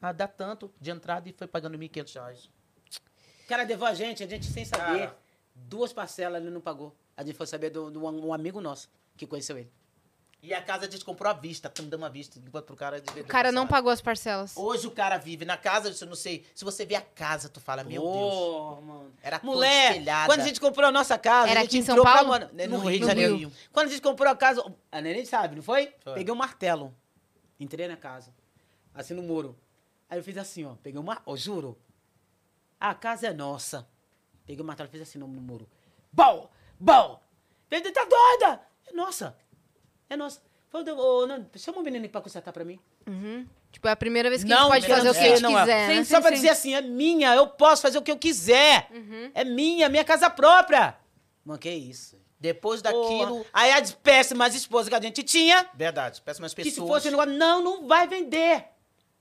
Ah, 0.00 0.12
dá 0.12 0.26
tanto 0.26 0.72
de 0.80 0.90
entrada 0.90 1.28
e 1.28 1.32
foi 1.32 1.46
pagando 1.46 1.76
1.500 1.76 2.14
reais. 2.14 2.48
O 3.50 3.52
cara 3.52 3.64
levou 3.64 3.88
a 3.88 3.92
gente, 3.94 4.22
a 4.22 4.28
gente 4.28 4.46
sem 4.46 4.64
saber. 4.64 5.00
Cara. 5.00 5.16
Duas 5.56 5.92
parcelas 5.92 6.40
ele 6.40 6.52
não 6.52 6.60
pagou. 6.60 6.94
A 7.16 7.24
gente 7.24 7.34
foi 7.34 7.48
saber 7.48 7.70
de 7.70 7.80
um, 7.80 8.32
amigo 8.32 8.60
nosso 8.60 8.88
que 9.16 9.26
conheceu 9.26 9.58
ele. 9.58 9.68
E 10.40 10.54
a 10.54 10.62
casa 10.62 10.86
a 10.86 10.88
gente 10.88 11.04
comprou 11.04 11.28
à 11.28 11.34
vista, 11.34 11.66
estamos 11.66 11.90
dando 11.90 12.04
à 12.04 12.08
vista, 12.08 12.38
enquanto 12.38 12.64
pro 12.66 12.76
cara... 12.76 13.02
O 13.18 13.24
cara 13.24 13.50
não 13.50 13.66
pagou 13.66 13.90
as 13.90 14.00
parcelas. 14.00 14.56
Hoje 14.56 14.86
o 14.86 14.92
cara 14.92 15.18
vive 15.18 15.44
na 15.44 15.56
casa, 15.56 15.92
eu 16.00 16.06
não 16.06 16.14
sei, 16.14 16.46
se 16.54 16.64
você 16.64 16.86
vê 16.86 16.94
a 16.94 17.00
casa, 17.00 17.48
tu 17.48 17.60
fala, 17.60 17.82
meu 17.82 18.00
Deus. 18.00 18.84
Mano. 18.84 19.12
Era 19.20 19.40
Mulher, 19.42 19.90
espelhada. 19.90 20.26
quando 20.32 20.40
a 20.42 20.44
gente 20.44 20.60
comprou 20.60 20.86
a 20.88 20.92
nossa 20.92 21.18
casa, 21.18 21.50
Era 21.50 21.58
a 21.58 21.62
gente 21.64 21.70
aqui 21.70 21.78
em 21.78 21.82
São 21.82 21.96
entrou 21.96 22.04
pra 22.04 22.14
Paulo? 22.14 22.28
mora- 22.28 22.50
No, 22.68 22.78
No 22.78 22.88
Rio 22.88 23.00
de. 23.00 23.06
Janeiro. 23.06 23.36
Rio. 23.36 23.52
Quando 23.72 23.88
a 23.88 23.90
gente 23.90 24.00
comprou 24.00 24.30
a 24.30 24.36
casa, 24.36 24.64
a 24.92 25.00
neném 25.00 25.24
sabe, 25.26 25.56
não 25.56 25.62
foi? 25.62 25.92
Foi. 26.04 26.14
Peguei 26.14 26.32
um 26.32 26.36
martelo, 26.36 26.94
entrei 27.58 27.88
na 27.88 27.96
casa, 27.96 28.32
assim 28.94 29.12
no 29.12 29.22
muro. 29.22 29.58
Aí 30.08 30.18
eu 30.20 30.22
fiz 30.22 30.38
assim, 30.38 30.64
ó, 30.64 30.74
peguei 30.82 30.98
uma, 31.00 31.20
ó, 31.26 31.36
juro, 31.36 31.76
a 32.80 32.94
casa 32.94 33.26
é 33.26 33.32
nossa. 33.32 33.86
Peguei 34.46 34.62
o 34.62 34.66
martelo 34.66 34.88
e 34.88 34.92
fiz 34.92 35.02
assim 35.02 35.18
no, 35.18 35.28
muro. 35.28 35.68
Bom, 36.12 36.50
bom. 36.78 37.22
Ele 37.70 37.92
tá 37.92 38.04
doida. 38.04 38.60
É 38.88 38.92
nossa, 38.92 39.36
é 40.08 40.16
nossa. 40.16 40.40
Falei, 40.70 40.92
ô, 40.92 41.26
Nando, 41.26 41.50
chama 41.56 41.78
o 41.78 41.82
menino 41.82 42.08
pra 42.08 42.20
consertar 42.20 42.52
pra 42.52 42.64
mim. 42.64 42.78
Uhum. 43.06 43.46
Tipo, 43.72 43.88
é 43.88 43.90
a 43.92 43.96
primeira 43.96 44.28
vez 44.28 44.42
que 44.42 44.52
a 44.52 44.56
Não, 44.56 44.72
gente 44.72 44.86
pode 44.86 44.88
não, 44.88 44.96
fazer 44.96 45.10
o 45.10 45.12
que 45.12 45.18
a 45.18 45.22
é, 45.22 45.28
gente 45.30 45.42
não 45.42 45.58
é. 45.58 45.60
quiser, 45.60 45.88
né? 45.88 45.96
Sim, 45.96 46.04
Só 46.04 46.20
pra 46.20 46.30
sim. 46.30 46.36
dizer 46.36 46.48
assim, 46.48 46.74
é 46.74 46.80
minha, 46.80 47.34
eu 47.34 47.46
posso 47.46 47.82
fazer 47.82 47.98
o 47.98 48.02
que 48.02 48.10
eu 48.10 48.16
quiser. 48.18 48.88
É 49.34 49.44
minha, 49.44 49.88
minha 49.88 50.04
casa 50.04 50.30
própria. 50.30 50.96
Mano, 51.44 51.58
que 51.58 51.70
isso. 51.70 52.16
Depois 52.38 52.80
daquilo... 52.80 53.44
Aí 53.52 53.72
as 53.72 53.92
péssimas 53.92 54.54
esposas 54.54 54.88
que 54.88 54.94
a 54.94 55.00
gente 55.00 55.22
tinha, 55.22 55.68
Verdade, 55.74 56.20
péssimas 56.22 56.54
que 56.54 56.62
pessoas. 56.62 56.86
se 56.86 56.92
fosse 56.92 57.10
negócio, 57.10 57.32
não, 57.32 57.62
não 57.62 57.86
vai 57.86 58.06
vender. 58.08 58.64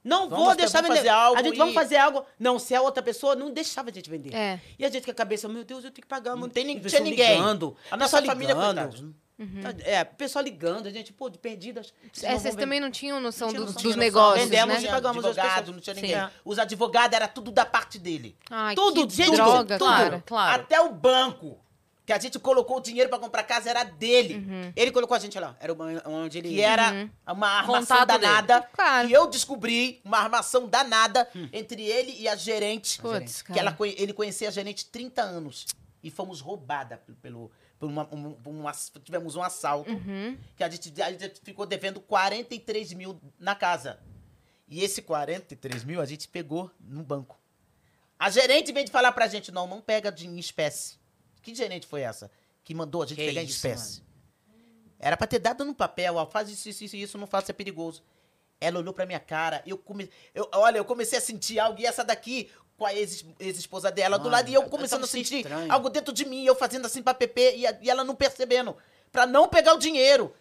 Não 0.04 0.30
Vamos 0.30 0.46
vou 0.46 0.56
deixar 0.56 0.82
vender. 0.82 0.96
fazer 0.96 1.10
algo 1.10 1.40
a 1.40 1.44
gente 1.44 1.56
e- 1.56 1.58
vamos 1.58 1.74
fazer 1.74 1.98
algo. 1.98 2.26
Não, 2.40 2.58
se 2.58 2.74
é 2.74 2.80
outra 2.80 3.04
pessoa, 3.04 3.36
não 3.36 3.52
deixava 3.52 3.90
a 3.90 3.94
gente 3.94 4.10
vender. 4.10 4.34
É. 4.34 4.60
E 4.78 4.86
a 4.86 4.90
gente 4.90 5.04
com 5.06 5.12
a 5.12 5.14
cabeça, 5.14 5.48
meu 5.48 5.64
Deus, 5.64 5.84
eu 5.84 5.92
tenho 5.92 6.02
que 6.04 6.08
pagar. 6.08 6.32
Não 6.32 6.38
mano. 6.40 6.54
tem 6.54 6.64
nin- 6.66 6.78
E 6.78 6.82
tinha 6.82 7.02
ninguém. 7.02 7.36
Ligando, 7.38 7.76
A 7.92 7.98
nossa 7.98 8.18
pessoal 8.18 8.34
família, 8.36 8.54
ligando. 8.54 8.76
coitados. 8.78 9.14
Tá- 9.62 9.74
É, 9.90 10.04
pessoal 10.04 10.44
ligando, 10.44 10.88
a 10.88 10.90
gente, 10.92 11.14
pô, 11.14 11.30
de 11.30 11.38
perdidas. 11.38 11.94
É, 12.24 12.38
vocês 12.38 12.56
também 12.56 12.80
não 12.80 12.92
tinham 12.92 13.22
noção 13.22 13.48
Não 13.48 13.54
tinha 13.54 13.66
dos, 13.66 13.74
noção. 13.76 13.90
dos 13.90 13.96
negócios, 13.98 14.44
Vendemos 14.50 14.82
né? 14.82 14.90
e 14.90 14.92
pagamos 14.92 15.24
advogado, 15.24 15.72
não 15.72 15.80
tinha 15.80 15.96
Sim. 15.96 16.02
ninguém. 16.02 16.18
É. 16.18 16.30
Os 16.44 16.60
advogados 16.60 17.16
era 17.16 17.26
tudo 17.28 17.50
da 17.50 17.66
parte 17.66 17.98
dele. 17.98 18.36
Ai, 18.50 18.76
Tudo, 18.76 19.08
que 19.08 19.14
gente, 19.16 19.36
droga, 19.36 19.78
tudo. 19.78 19.88
cara. 19.90 20.24
Claro. 20.26 20.62
Até 20.62 20.82
o 20.82 20.92
banco. 20.92 21.58
Que 22.10 22.14
a 22.14 22.18
gente 22.18 22.40
colocou 22.40 22.78
o 22.78 22.82
dinheiro 22.82 23.08
pra 23.08 23.20
comprar 23.20 23.44
casa 23.44 23.70
era 23.70 23.84
dele. 23.84 24.38
Uhum. 24.38 24.74
Ele 24.76 24.90
colocou 24.92 25.16
a 25.16 25.20
gente 25.20 25.40
lá. 25.40 25.56
Era 25.60 25.72
uma- 25.72 26.02
onde 26.08 26.40
ele. 26.40 26.50
Que 26.50 26.60
era 26.62 27.08
uma 27.28 27.48
armação 27.48 27.98
Contato 27.98 28.08
dele. 28.08 28.20
danada. 28.34 28.62
Claro. 28.74 29.08
E 29.08 29.14
eu 29.14 29.28
descobri 29.28 30.02
uma 30.04 30.18
armação 30.18 30.68
danada 30.68 31.30
entre 31.54 31.84
ele 31.84 32.16
e 32.20 32.28
a 32.28 32.36
gerente. 32.36 33.00
Putz, 33.00 33.44
que 33.44 33.60
ela, 33.60 33.78
ele 33.96 34.12
conhecia 34.12 34.48
a 34.48 34.52
gerente 34.52 34.88
30 34.88 35.22
anos. 35.22 35.68
E 36.02 36.10
fomos 36.10 36.42
roubada 36.42 37.00
pelo. 37.22 37.52
por 37.78 37.88
uma, 37.88 38.08
um- 38.12 38.34
por 38.34 38.50
um 38.52 38.68
ass- 38.68 38.92
tivemos 39.04 39.36
um 39.36 39.44
assalto. 39.44 39.92
Uhum. 39.92 40.36
Que 40.58 40.64
a 40.64 40.70
gente, 40.70 41.00
a 41.00 41.12
gente 41.12 41.40
ficou 41.44 41.68
devendo 41.68 42.00
43 42.02 42.92
mil 42.94 43.22
na 43.38 43.54
casa. 43.54 44.00
E 44.68 44.84
esse 44.84 45.04
43 45.04 45.84
mil 45.84 46.02
a 46.02 46.06
gente 46.08 46.28
pegou 46.28 46.72
no 46.80 47.04
banco. 47.04 47.40
A 48.18 48.32
gerente 48.32 48.72
veio 48.72 48.86
de 48.88 48.92
falar 48.92 49.12
pra 49.12 49.28
gente: 49.28 49.52
não, 49.52 49.68
não 49.68 49.80
pega 49.80 50.12
de, 50.12 50.26
em 50.28 50.40
espécie. 50.40 50.98
Que 51.42 51.54
gerente 51.56 51.88
foi 51.88 52.02
essa? 52.02 52.30
Que 52.64 52.74
mandou 52.74 53.02
a 53.04 53.06
gente 53.06 53.18
Que 53.18 53.26
pegar 53.28 53.42
em 53.42 53.46
isso, 53.46 53.56
espécie. 53.56 54.04
Era 55.00 55.16
pra 55.16 55.26
ter 55.28 55.40
dado 55.40 55.64
no 55.64 55.74
papel, 55.74 56.16
ó, 56.16 56.26
faz 56.26 56.50
isso, 56.50 56.68
isso, 56.70 56.84
isso, 56.84 56.96
isso, 56.96 57.18
não 57.18 57.26
faça, 57.28 57.52
é 57.52 57.54
perigoso. 57.54 58.04
Ela 58.60 58.80
olhou 58.80 58.94
pra 58.94 59.06
minha 59.06 59.20
cara, 59.20 59.64
eu 59.66 59.78
come... 59.78 60.10
eu, 60.36 60.48
olha, 60.54 60.78
eu 60.78 60.84
comecei 60.86 61.18
a 61.18 61.22
sentir 61.22 61.58
algo, 61.60 61.80
e 61.80 61.86
essa 61.86 62.04
daqui, 62.04 62.52
com 62.78 62.86
a 62.86 62.94
ex- 62.94 63.24
ex-esposa 63.40 63.90
dela 63.90 64.18
do 64.18 64.24
Mano, 64.26 64.36
lado, 64.36 64.50
e 64.50 64.54
eu 64.54 64.64
eu 64.64 64.70
começando 64.70 65.00
tava 65.00 65.06
a 65.06 65.08
sentir 65.08 65.38
estranho. 65.38 65.72
algo 65.72 65.90
dentro 65.90 66.14
de 66.14 66.26
mim, 66.26 66.44
eu 66.44 66.54
fazendo 66.54 66.86
assim 66.86 67.02
pra 67.02 67.14
Pepe, 67.14 67.56
e, 67.56 67.66
a- 67.66 67.78
e 67.82 67.90
ela 67.90 68.04
não 68.04 68.14
percebendo, 68.14 68.76
pra 69.12 69.26
não 69.26 69.48
pegar 69.48 69.74
o 69.74 69.80
dinheiro. 69.80 70.36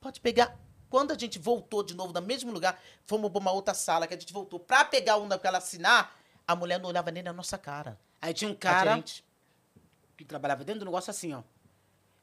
Pode 0.00 0.20
pegar. 0.20 0.56
Quando 0.88 1.10
a 1.10 1.18
gente 1.18 1.36
voltou 1.40 1.82
de 1.82 1.94
novo 1.94 2.12
no 2.12 2.22
mesmo 2.22 2.52
lugar, 2.52 2.80
fomos 3.04 3.28
pra 3.32 3.40
uma 3.40 3.50
outra 3.50 3.74
sala, 3.74 4.06
que 4.06 4.14
a 4.14 4.16
gente 4.18 4.32
voltou 4.32 4.60
pra 4.60 4.84
pegar 4.84 5.16
uma 5.16 5.36
pra 5.36 5.48
ela 5.48 5.58
assinar, 5.58 6.16
a 6.46 6.54
mulher 6.54 6.78
não 6.78 6.88
olhava 6.88 7.10
nem 7.10 7.24
na 7.24 7.32
nossa 7.32 7.58
cara. 7.58 7.98
Aí 8.22 8.32
tinha 8.32 8.48
um 8.48 8.54
cara. 8.54 9.02
Que 10.16 10.24
trabalhava 10.24 10.64
dentro 10.64 10.80
do 10.80 10.84
negócio 10.86 11.10
assim, 11.10 11.32
ó. 11.34 11.42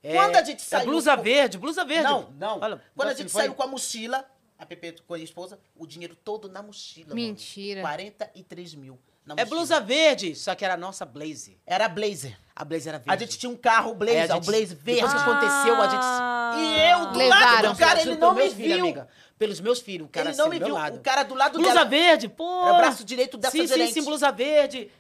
É, 0.02 0.14
Quando 0.14 0.36
a 0.36 0.44
gente 0.44 0.60
é 0.60 0.64
saiu 0.64 0.86
blusa 0.88 1.16
com- 1.16 1.24
verde, 1.24 1.58
blusa 1.58 1.86
verde. 1.86 2.04
Não, 2.04 2.30
não. 2.32 2.60
Fala, 2.60 2.82
Quando 2.96 3.08
a 3.08 3.12
assim, 3.12 3.22
gente 3.24 3.32
foi? 3.32 3.42
saiu 3.44 3.54
com 3.56 3.64
a 3.64 3.68
mochila, 3.68 4.26
a 4.60 4.66
Pepe 4.66 5.02
com 5.08 5.14
a 5.14 5.20
esposa, 5.20 5.58
o 5.76 5.88
dinheiro 5.88 6.16
todo 6.16 6.50
na 6.50 6.62
mochila. 6.62 7.10
mano. 7.10 7.16
Mentira. 7.22 7.82
43 7.82 8.76
mil. 8.76 9.00
na 9.26 9.36
É 9.38 9.46
blusa 9.46 9.80
verde, 9.80 10.36
só 10.36 10.54
que 10.54 10.66
era 10.66 10.74
a 10.74 10.78
nossa 10.78 11.06
Blaze. 11.06 11.58
Era 11.66 11.88
Blazer. 11.88 12.38
A 12.54 12.66
Blaze 12.66 12.90
era 12.90 12.98
verde. 12.98 13.12
A 13.12 13.16
gente 13.26 13.38
tinha 13.40 13.50
um 13.50 13.56
carro 13.56 13.96
Blazer, 13.96 14.24
Aí 14.24 14.30
a 14.32 14.34
o 14.34 14.36
gente- 14.38 14.46
Blazer 14.46 14.78
verde. 14.78 15.02
Depois 15.02 15.14
que 15.14 15.30
aconteceu, 15.30 15.76
a 15.82 15.88
gente... 15.88 16.02
Ah. 16.04 16.54
E 16.58 16.92
eu 16.92 17.06
do 17.14 17.18
Levaram. 17.20 17.46
lado 17.64 17.74
do 17.74 17.80
cara, 17.80 18.02
ele 18.02 18.16
não 18.16 18.34
me 18.36 18.50
viu. 18.50 18.80
amiga. 18.80 19.08
Pelos 19.40 19.62
meus 19.62 19.80
filhos, 19.80 20.08
o 20.08 20.10
cara 20.10 20.30
ele 20.30 20.38
não 20.38 20.46
assim, 20.48 20.54
me 20.54 20.60
do 20.60 20.66
viu. 20.66 20.76
lado. 20.76 20.98
O 20.98 21.02
cara 21.02 21.24
do 21.24 21.34
lado 21.36 21.58
Blusa 21.58 21.74
dela. 21.74 21.86
verde, 21.86 22.28
pô. 22.28 22.68
É 22.68 22.72
o 22.74 22.78
braço 22.78 23.04
direito 23.06 23.38
dessa 23.38 23.58
sim, 23.58 23.66
gerente. 23.66 23.94
Sim, 23.94 24.02
sim, 24.02 24.06
blusa 24.06 24.30
verde. 24.32 24.92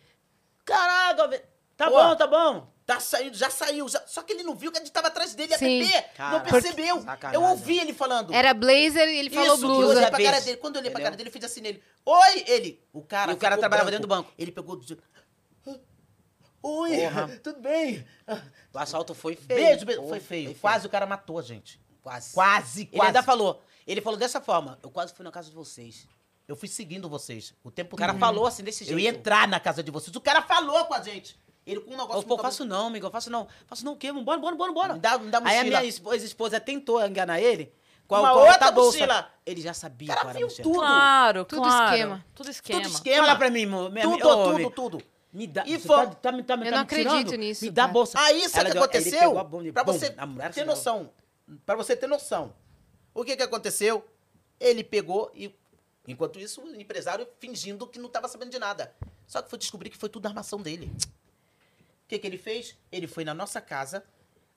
Caraca. 0.66 1.44
Tá 1.76 1.90
bom, 1.90 2.16
tá 2.16 2.28
bom. 2.28 2.73
Tá 2.96 3.00
saindo, 3.00 3.36
já 3.38 3.50
saiu. 3.50 3.88
já- 3.88 4.04
Só 4.08 4.22
que 4.24 4.34
ele 4.34 4.44
não 4.44 4.56
viu 4.56 4.72
que 4.72 4.78
a 4.78 4.82
gente 4.82 4.92
tava 4.92 5.08
atrás 5.08 5.34
dele, 5.36 5.56
Sim. 5.58 5.82
a 5.84 5.88
Pepe. 5.92 6.10
Não 6.20 6.42
percebeu. 6.42 7.02
sacanagem. 7.02 7.42
Eu 7.42 7.48
ouvi 7.50 7.80
ele 7.80 7.94
falando. 7.94 8.34
Era 8.34 8.54
blazer 8.54 9.08
e 9.08 9.18
ele 9.18 9.30
falou 9.30 9.56
Isso, 9.56 9.66
eu 9.66 9.70
blusa. 9.70 9.90
olhei 10.00 10.10
pra 10.10 10.24
cara 10.24 10.40
dele. 10.42 10.58
Quando 10.58 10.76
eu 10.76 10.80
olhei 10.82 10.92
pra 10.92 11.00
entendeu? 11.00 11.06
cara 11.06 11.18
dele, 11.18 11.30
eu 11.30 11.34
fiz 11.34 11.44
assim 11.44 11.62
nele. 11.62 11.84
Oi! 12.06 12.44
Ele. 12.48 12.84
O 12.94 13.02
cara 13.02 13.32
E 13.32 13.36
o 13.36 13.38
cara 13.38 13.58
trabalhava 13.58 13.90
branco. 13.90 14.02
dentro 14.04 14.08
do 14.08 14.10
banco. 14.28 14.34
Ele 14.38 14.52
pegou... 14.52 14.76
do- 14.76 15.04
Oi, 16.66 16.98
Porra. 16.98 17.28
tudo 17.44 17.60
bem? 17.60 18.06
O 18.74 18.80
assalto 18.80 19.14
foi 19.14 19.36
feio. 19.36 19.60
Beijo, 19.66 19.86
beijo. 19.86 20.02
Pô, 20.02 20.08
Foi 20.10 20.20
feio. 20.20 20.56
Quase 20.56 20.88
o 20.88 20.90
cara 20.90 21.06
matou 21.06 21.38
a 21.38 21.42
gente. 21.42 21.80
Quase. 22.02 22.34
Quase, 22.34 22.82
Ele 22.84 22.90
quase. 22.92 23.08
ainda 23.08 23.24
falou. 23.24 23.62
Ele 23.86 24.00
falou 24.02 24.18
dessa 24.18 24.40
forma. 24.40 24.80
Eu 24.82 24.90
quase 24.90 25.14
fui 25.14 25.24
na 25.26 25.32
casa 25.32 25.50
de 25.50 25.56
vocês. 25.56 26.08
Eu 26.48 26.56
fui 26.56 26.68
seguindo 26.70 27.08
vocês 27.10 27.54
o 27.64 27.72
tempo 27.72 27.96
O 27.96 28.00
cara 28.00 28.14
todo. 28.14 28.20
falou 28.20 28.46
assim, 28.46 28.64
desse 28.64 28.80
jeito. 28.86 28.94
Eu 28.94 29.00
ia 29.00 29.10
entrar 29.10 29.48
na 29.48 29.60
casa 29.60 29.82
de 29.84 29.92
vocês. 29.92 30.16
O 30.16 30.22
cara 30.22 30.42
falou 30.42 30.86
com 30.86 30.94
a 30.94 31.02
gente. 31.02 31.38
Ele 31.66 31.80
com 31.80 31.94
um 31.94 31.98
negócio... 31.98 32.22
Eu, 32.22 32.24
pô, 32.24 32.38
faço 32.38 32.66
não, 32.66 32.88
amigo. 32.88 33.06
Eu 33.08 33.12
faço 33.12 33.30
não. 33.30 33.48
Faço 33.68 33.86
não 33.86 33.94
o 33.94 33.96
quê? 33.98 34.12
Vambora, 34.12 34.38
bora, 34.40 34.56
bora, 34.56 34.72
bora. 34.74 34.94
Me 34.94 35.00
dá, 35.00 35.18
me 35.18 35.30
dá 35.32 35.38
Aí 35.40 35.44
a 35.44 35.64
mochila. 35.64 35.64
minha 35.80 35.84
esp- 35.90 36.08
ex-esposa 36.12 36.60
tentou 36.60 37.04
enganar 37.06 37.40
ele. 37.40 37.74
Com 38.08 38.16
a, 38.16 38.20
Uma 38.20 38.30
a 38.30 38.34
outra 38.34 38.72
bolsa. 38.72 38.98
mochila. 39.00 39.32
Ele 39.46 39.62
já 39.62 39.74
sabia 39.74 40.12
O 40.12 40.16
cara 40.16 40.22
qual 40.26 40.30
era 40.32 40.40
a 40.40 40.42
mochila. 40.42 40.64
tudo. 40.64 40.76
Claro, 40.76 41.46
Tudo 41.46 41.62
claro. 41.62 41.92
esquema. 41.94 42.26
Tudo 42.36 42.50
esquema. 42.52 42.82
Tudo 42.82 42.92
esquema. 42.94 43.26
Fala 43.26 43.38
pra 43.38 43.50
mim, 43.50 43.66
mo- 43.66 43.90
minha 43.90 44.04
Tudo, 44.04 44.28
ô, 44.28 44.52
tudo, 44.52 44.70
tudo. 44.72 45.04
Me 45.32 45.48
dá. 45.48 45.64
E 45.66 45.80
foi- 45.80 45.96
tá, 45.96 46.06
tá, 46.08 46.32
tá, 46.32 46.38
Eu 46.38 46.44
tá 46.44 46.56
não 46.58 46.64
me 46.64 46.66
tirando? 46.66 46.82
acredito 46.82 47.36
nisso, 47.36 47.64
Me 47.66 47.72
dá 47.72 47.86
a 47.86 47.88
bolsa. 47.88 48.20
Aí 48.20 48.44
isso 48.44 48.60
Ela 48.60 48.70
que 48.70 48.78
aconteceu, 48.78 49.34
bomba 49.46 49.72
pra 49.74 49.84
você 49.84 50.14
a 50.18 50.26
mulher 50.28 50.54
ter 50.54 50.66
noção, 50.66 51.10
pra 51.66 51.76
você 51.76 51.96
ter 51.96 52.08
noção, 52.08 52.54
o 53.14 53.24
que 53.24 53.36
que 53.38 53.42
aconteceu? 53.42 54.06
Ele 54.60 54.84
pegou 54.84 55.32
e, 55.34 55.52
enquanto 56.08 56.40
isso, 56.40 56.62
o 56.62 56.76
empresário 56.80 57.28
fingindo 57.40 57.88
que 57.88 57.98
não 57.98 58.10
tava 58.10 58.28
sabendo 58.28 58.52
de 58.52 58.60
nada. 58.60 58.94
Só 59.26 59.42
que 59.42 59.50
foi 59.50 59.58
descobrir 59.58 59.90
que 59.90 59.98
foi 59.98 60.10
tudo 60.10 60.28
armação 60.28 60.62
dele. 60.62 60.92
O 62.06 62.08
que 62.08 62.20
que 62.20 62.28
ele 62.28 62.38
fez? 62.38 62.78
Ele 62.92 63.08
foi 63.08 63.24
na 63.24 63.34
nossa 63.34 63.60
casa, 63.62 64.04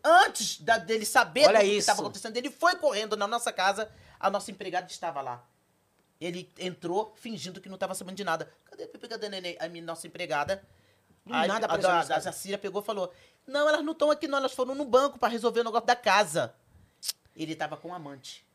antes 0.02 0.60
da- 0.60 0.78
dele 0.78 1.04
saber 1.04 1.46
Olha 1.46 1.58
do 1.60 1.64
que 1.64 1.76
estava 1.76 2.00
acontecendo, 2.00 2.36
ele 2.36 2.50
foi 2.50 2.76
correndo 2.76 3.16
na 3.16 3.26
nossa 3.26 3.52
casa, 3.52 3.90
a 4.18 4.28
nossa 4.30 4.50
empregada 4.50 4.86
estava 4.90 5.20
lá. 5.20 5.44
Ele 6.20 6.50
entrou 6.58 7.14
fingindo 7.16 7.60
que 7.60 7.68
não 7.68 7.74
estava 7.76 7.94
sabendo 7.94 8.16
de 8.16 8.24
nada. 8.24 8.50
Cadê 8.64 8.84
a? 8.84 9.08
Cadê 9.08 9.26
a 9.26 9.28
Nenê? 9.28 9.56
A 9.60 9.68
minha, 9.68 9.84
nossa 9.84 10.06
empregada. 10.06 10.62
Do 11.24 11.34
Aí 11.34 11.46
nada 11.48 11.66
a, 11.66 12.00
a. 12.00 12.20
Jacira 12.20 12.56
pegou 12.56 12.80
e 12.80 12.84
falou: 12.84 13.12
Não, 13.46 13.68
elas 13.68 13.84
não 13.84 13.92
estão 13.92 14.10
aqui, 14.10 14.26
não. 14.26 14.38
Elas 14.38 14.52
foram 14.52 14.74
no 14.74 14.84
banco 14.84 15.18
para 15.18 15.28
resolver 15.28 15.60
o 15.60 15.64
negócio 15.64 15.86
da 15.86 15.96
casa. 15.96 16.54
Ele 17.34 17.52
estava 17.52 17.76
com 17.76 17.88
um 17.88 17.94
amante. 17.94 18.46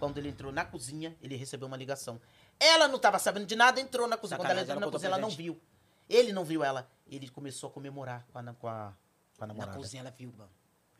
Quando 0.00 0.18
ele 0.18 0.30
entrou 0.30 0.50
na 0.50 0.64
cozinha, 0.64 1.16
ele 1.22 1.36
recebeu 1.36 1.68
uma 1.68 1.76
ligação. 1.76 2.20
Ela 2.58 2.88
não 2.88 2.96
estava 2.96 3.18
sabendo 3.18 3.46
de 3.46 3.54
nada, 3.54 3.80
entrou 3.80 4.08
na 4.08 4.16
cozinha. 4.16 4.36
Quando 4.38 4.50
ela 4.50 4.60
Sacanagem, 4.60 4.72
entrou 4.76 4.82
ela 4.82 4.86
na 4.86 4.92
cozinha, 4.92 5.08
ela 5.08 5.18
não 5.18 5.30
viu. 5.30 5.60
Ele 6.08 6.32
não 6.32 6.44
viu 6.44 6.64
ela. 6.64 6.90
Ele 7.06 7.28
começou 7.28 7.68
a 7.68 7.72
comemorar 7.72 8.26
com 8.32 8.38
a, 8.38 8.42
na- 8.42 8.54
com 8.54 8.66
a, 8.68 8.92
com 9.38 9.44
a 9.44 9.46
Na 9.46 9.54
namorada. 9.54 9.76
cozinha 9.78 10.00
ela 10.02 10.10
viu, 10.10 10.32
mano. 10.36 10.50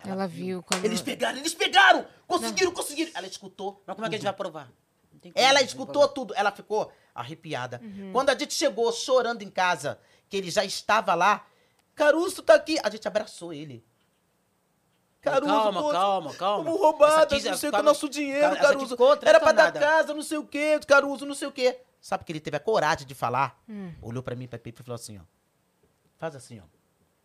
Ela 0.04 0.26
viu 0.28 0.62
quando... 0.62 0.84
Eles 0.84 1.00
pegaram, 1.00 1.38
eles 1.38 1.54
pegaram! 1.54 2.06
Conseguiram, 2.26 2.70
conseguiram! 2.72 3.10
Ela 3.14 3.26
escutou. 3.26 3.82
Mas 3.86 3.94
como 3.94 4.06
é 4.06 4.08
que 4.10 4.14
a 4.14 4.18
gente 4.18 4.24
vai 4.24 4.32
provar? 4.34 4.70
Não 5.12 5.18
tem 5.18 5.32
como, 5.32 5.44
Ela 5.44 5.58
não 5.60 5.66
escutou 5.66 6.06
tudo. 6.08 6.34
Ela 6.36 6.52
ficou 6.52 6.92
arrepiada. 7.14 7.80
Uhum. 7.82 8.12
Quando 8.12 8.28
a 8.30 8.38
gente 8.38 8.52
chegou 8.54 8.92
chorando 8.92 9.42
em 9.42 9.50
casa, 9.50 9.98
que 10.28 10.36
ele 10.36 10.50
já 10.50 10.64
estava 10.64 11.14
lá, 11.14 11.46
Caruso 11.94 12.42
tá 12.42 12.54
aqui. 12.54 12.78
A 12.84 12.90
gente 12.90 13.08
abraçou 13.08 13.52
ele. 13.54 13.84
Caruso, 15.20 15.50
calma, 15.52 15.82
pô, 15.82 15.90
calma, 15.90 16.34
calma. 16.34 16.64
Fomos 16.66 16.80
roubadas, 16.80 17.16
Essa 17.32 17.40
tia- 17.40 17.50
não 17.50 17.58
sei 17.58 17.68
o 17.68 17.72
que, 17.72 17.82
nosso 17.82 18.08
dinheiro, 18.08 18.46
essa 18.54 18.62
Caruso. 18.62 18.96
Era 19.22 19.40
pra 19.40 19.52
dar 19.52 19.72
casa, 19.72 20.14
não 20.14 20.22
sei 20.22 20.38
o 20.38 20.46
que, 20.46 20.78
Caruso, 20.80 21.26
não 21.26 21.34
sei 21.34 21.48
o 21.48 21.52
que. 21.52 21.76
Sabe 22.00 22.22
que 22.24 22.30
ele 22.30 22.38
teve 22.38 22.56
a 22.56 22.60
coragem 22.60 23.04
de 23.06 23.14
falar? 23.14 23.60
Hum. 23.68 23.92
Olhou 24.00 24.22
pra 24.22 24.36
mim, 24.36 24.46
pra 24.46 24.58
Pepe 24.58 24.80
e 24.82 24.84
falou 24.84 24.94
assim, 24.94 25.18
ó. 25.18 25.22
Faz 26.18 26.34
assim, 26.34 26.58
ó. 26.60 26.62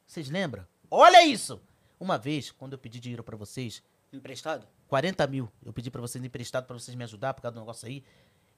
Vocês 0.05 0.29
lembram? 0.29 0.65
Olha 0.89 1.25
isso! 1.25 1.61
Uma 1.99 2.17
vez, 2.17 2.51
quando 2.51 2.73
eu 2.73 2.79
pedi 2.79 2.99
dinheiro 2.99 3.23
pra 3.23 3.37
vocês, 3.37 3.81
Emprestado? 4.11 4.67
40 4.89 5.25
mil. 5.27 5.49
Eu 5.63 5.71
pedi 5.71 5.89
pra 5.89 6.01
vocês 6.01 6.21
emprestado 6.23 6.65
pra 6.65 6.77
vocês 6.77 6.93
me 6.95 7.03
ajudar 7.05 7.33
por 7.33 7.41
causa 7.41 7.55
do 7.55 7.59
negócio 7.61 7.87
aí. 7.87 8.03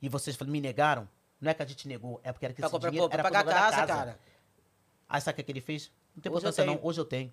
E 0.02 0.10
vocês 0.10 0.36
falaram, 0.36 0.52
me 0.52 0.60
negaram. 0.62 1.08
Não 1.40 1.52
é 1.52 1.54
que 1.54 1.62
a 1.62 1.66
gente 1.66 1.88
negou, 1.88 2.20
é 2.24 2.32
porque 2.32 2.46
era 2.46 2.54
que 2.54 2.60
Pra, 2.62 2.68
esse 2.68 2.72
comprar, 2.72 2.90
dinheiro 2.90 3.08
pra 3.10 3.20
era 3.20 3.24
pagar 3.24 3.40
a 3.42 3.44
pra 3.44 3.54
casa, 3.54 3.76
pagar 3.78 3.96
cara. 3.98 4.20
Aí 5.08 5.22
sabe 5.22 5.34
o 5.42 5.46
que, 5.46 5.52
é 5.52 5.54
ele 5.54 5.62
fez? 5.62 5.92
Não 6.16 6.22
tem 6.24 6.30
importância 6.32 6.66
não, 6.66 6.80
hoje 6.82 7.00
eu 7.00 7.06
tenho. 7.06 7.32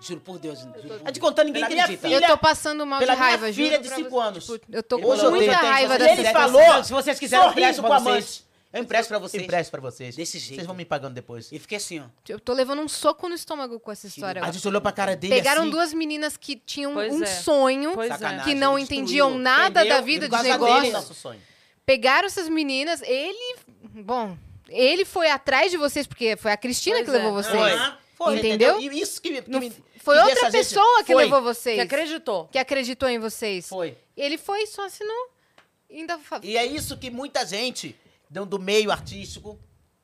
Juro 0.00 0.20
por 0.20 0.38
Deus. 0.38 0.60
Juro 0.60 0.72
por 0.72 0.82
Deus. 0.82 1.00
gente 1.06 1.20
contando, 1.20 1.46
ninguém 1.46 1.62
Pela 1.62 1.72
minha 1.72 1.84
acredita. 1.84 2.06
Eu 2.08 2.14
filha- 2.20 2.28
tô 2.28 2.38
passando 2.38 2.86
mal 2.86 3.00
de 3.00 3.06
pela 3.06 3.16
minha 3.16 3.28
raiva, 3.28 3.50
juro 3.52 3.66
filha 3.68 3.80
de 3.80 3.88
pra 3.88 3.96
cinco 3.96 4.10
você. 4.10 4.20
anos. 4.28 4.44
Tipo, 4.46 4.60
eu 4.76 4.82
tô 4.82 4.98
com 5.00 5.16
muita 5.30 5.52
eu 5.52 5.56
raiva 5.56 5.92
se 5.94 5.98
dessa 5.98 6.20
Ele 6.20 6.32
falou, 6.32 6.84
Se 6.84 6.92
vocês 6.92 7.18
quiserem, 7.18 7.46
eu 7.46 7.52
sorriso 7.52 7.82
com 7.82 7.88
pra 7.88 7.96
a 7.96 8.00
vocês. 8.00 8.46
Eu 8.74 8.82
empresto 8.82 9.08
pra 9.08 9.18
vocês. 9.18 9.42
Empresto 9.42 9.70
pra 9.70 9.80
vocês. 9.80 10.16
Desse 10.16 10.38
jeito. 10.38 10.56
Vocês 10.56 10.66
vão 10.66 10.74
me 10.74 10.84
pagando 10.84 11.14
depois. 11.14 11.50
E 11.52 11.58
fiquei 11.58 11.76
assim, 11.76 12.00
ó. 12.00 12.04
Eu 12.28 12.40
tô 12.40 12.52
levando 12.52 12.80
um 12.82 12.88
soco 12.88 13.28
no 13.28 13.34
estômago 13.34 13.78
com 13.78 13.92
essa 13.92 14.06
história. 14.06 14.42
A 14.44 14.50
gente 14.50 14.66
olhou 14.66 14.80
pra 14.80 14.90
cara 14.92 15.14
dele 15.16 15.34
Pegaram 15.34 15.62
assim. 15.62 15.70
duas 15.70 15.94
meninas 15.94 16.36
que 16.36 16.56
tinham 16.56 16.92
Pois 16.94 17.12
um 17.12 17.22
é. 17.22 17.26
sonho, 17.26 18.02
é. 18.02 18.08
Sacanagem. 18.08 18.44
que 18.44 18.54
não 18.54 18.76
destruiu, 18.76 19.00
entendiam 19.00 19.38
nada 19.38 19.80
entendeu? 19.80 19.96
da 19.96 20.00
vida 20.02 20.26
E 20.26 20.28
causa 20.28 20.48
negócios. 20.48 20.80
dele, 20.82 20.92
nosso 20.92 21.14
sonho. 21.14 21.40
Pegaram 21.86 22.26
essas 22.26 22.48
meninas, 22.48 23.00
ele. 23.02 23.56
Bom, 23.94 24.36
ele 24.68 25.04
foi 25.04 25.30
atrás 25.30 25.70
de 25.70 25.76
vocês, 25.76 26.06
porque 26.06 26.36
foi 26.36 26.50
a 26.50 26.56
Cristina 26.56 26.96
Pois 26.96 27.06
que 27.06 27.12
levou 27.12 27.30
é. 27.38 27.42
vocês. 27.42 27.80
Foi. 27.80 27.92
Foi, 28.16 28.38
Entendeu? 28.38 28.80
E 28.80 29.00
isso 29.00 29.20
que, 29.20 29.42
que 29.42 29.50
Não- 29.50 29.58
me- 29.60 29.70
foi 29.98 30.14
que 30.16 30.20
outra 30.22 30.34
deixa 30.34 30.46
a 30.46 30.50
gente- 30.50 30.68
pessoa 30.68 31.04
que 31.04 31.12
Foi. 31.12 31.24
levou 31.24 31.42
vocês. 31.42 31.74
Que 31.76 31.80
acreditou. 31.82 32.48
que 32.50 32.58
acreditou 32.58 33.08
em 33.08 33.18
vocês. 33.18 33.68
Foi. 33.68 33.96
Ele 34.16 34.38
foi, 34.38 34.66
só 34.66 34.86
assinou. 34.86 35.30
Ainda 35.90 36.18
E 36.42 36.56
é 36.56 36.64
isso 36.64 36.96
que 36.96 37.10
muita 37.10 37.44
gente 37.44 37.94
do 38.34 38.46
do 38.46 38.58
meio 38.58 38.90
artístico, 38.90 39.58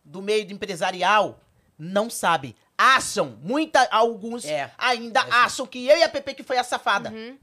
do 0.04 0.22
meio 0.22 0.50
empresarial, 0.52 1.40
não 1.78 2.08
sabe. 2.08 2.54
Acham, 2.78 3.36
muita, 3.42 3.86
alguns 3.90 4.44
É. 4.44 4.70
ainda 4.78 5.20
acham 5.30 5.66
que 5.66 5.86
eu 5.86 5.96
e 5.98 6.02
a 6.02 6.08
Pepe 6.08 6.34
que 6.34 6.42
foi 6.42 6.56
a 6.58 6.64
safada. 6.64 7.10
Uhum. 7.10 7.36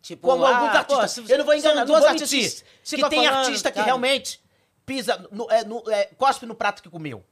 Tipo, 0.00 0.28
Como 0.28 0.44
ah, 0.46 0.56
alguns 0.56 0.70
pô, 0.86 0.94
artistas. 0.94 1.10
se- 1.26 1.32
eu 1.32 1.38
não 1.38 1.44
vou 1.44 1.54
enganar, 1.54 1.84
duas 1.84 2.04
artistas 2.04 2.32
mentir. 2.32 2.62
Que 2.82 2.96
ficam 2.96 3.10
tem 3.10 3.24
falando, 3.26 3.44
artista 3.46 3.70
que 3.70 3.74
cara. 3.74 3.84
realmente 3.86 4.40
pisa, 4.86 5.28
no, 5.30 5.50
é, 5.50 5.62
no- 5.64 5.82
é, 5.90 6.04
cospe 6.16 6.46
no 6.46 6.54
prato 6.54 6.82
que 6.82 6.88
comeu. 6.88 7.22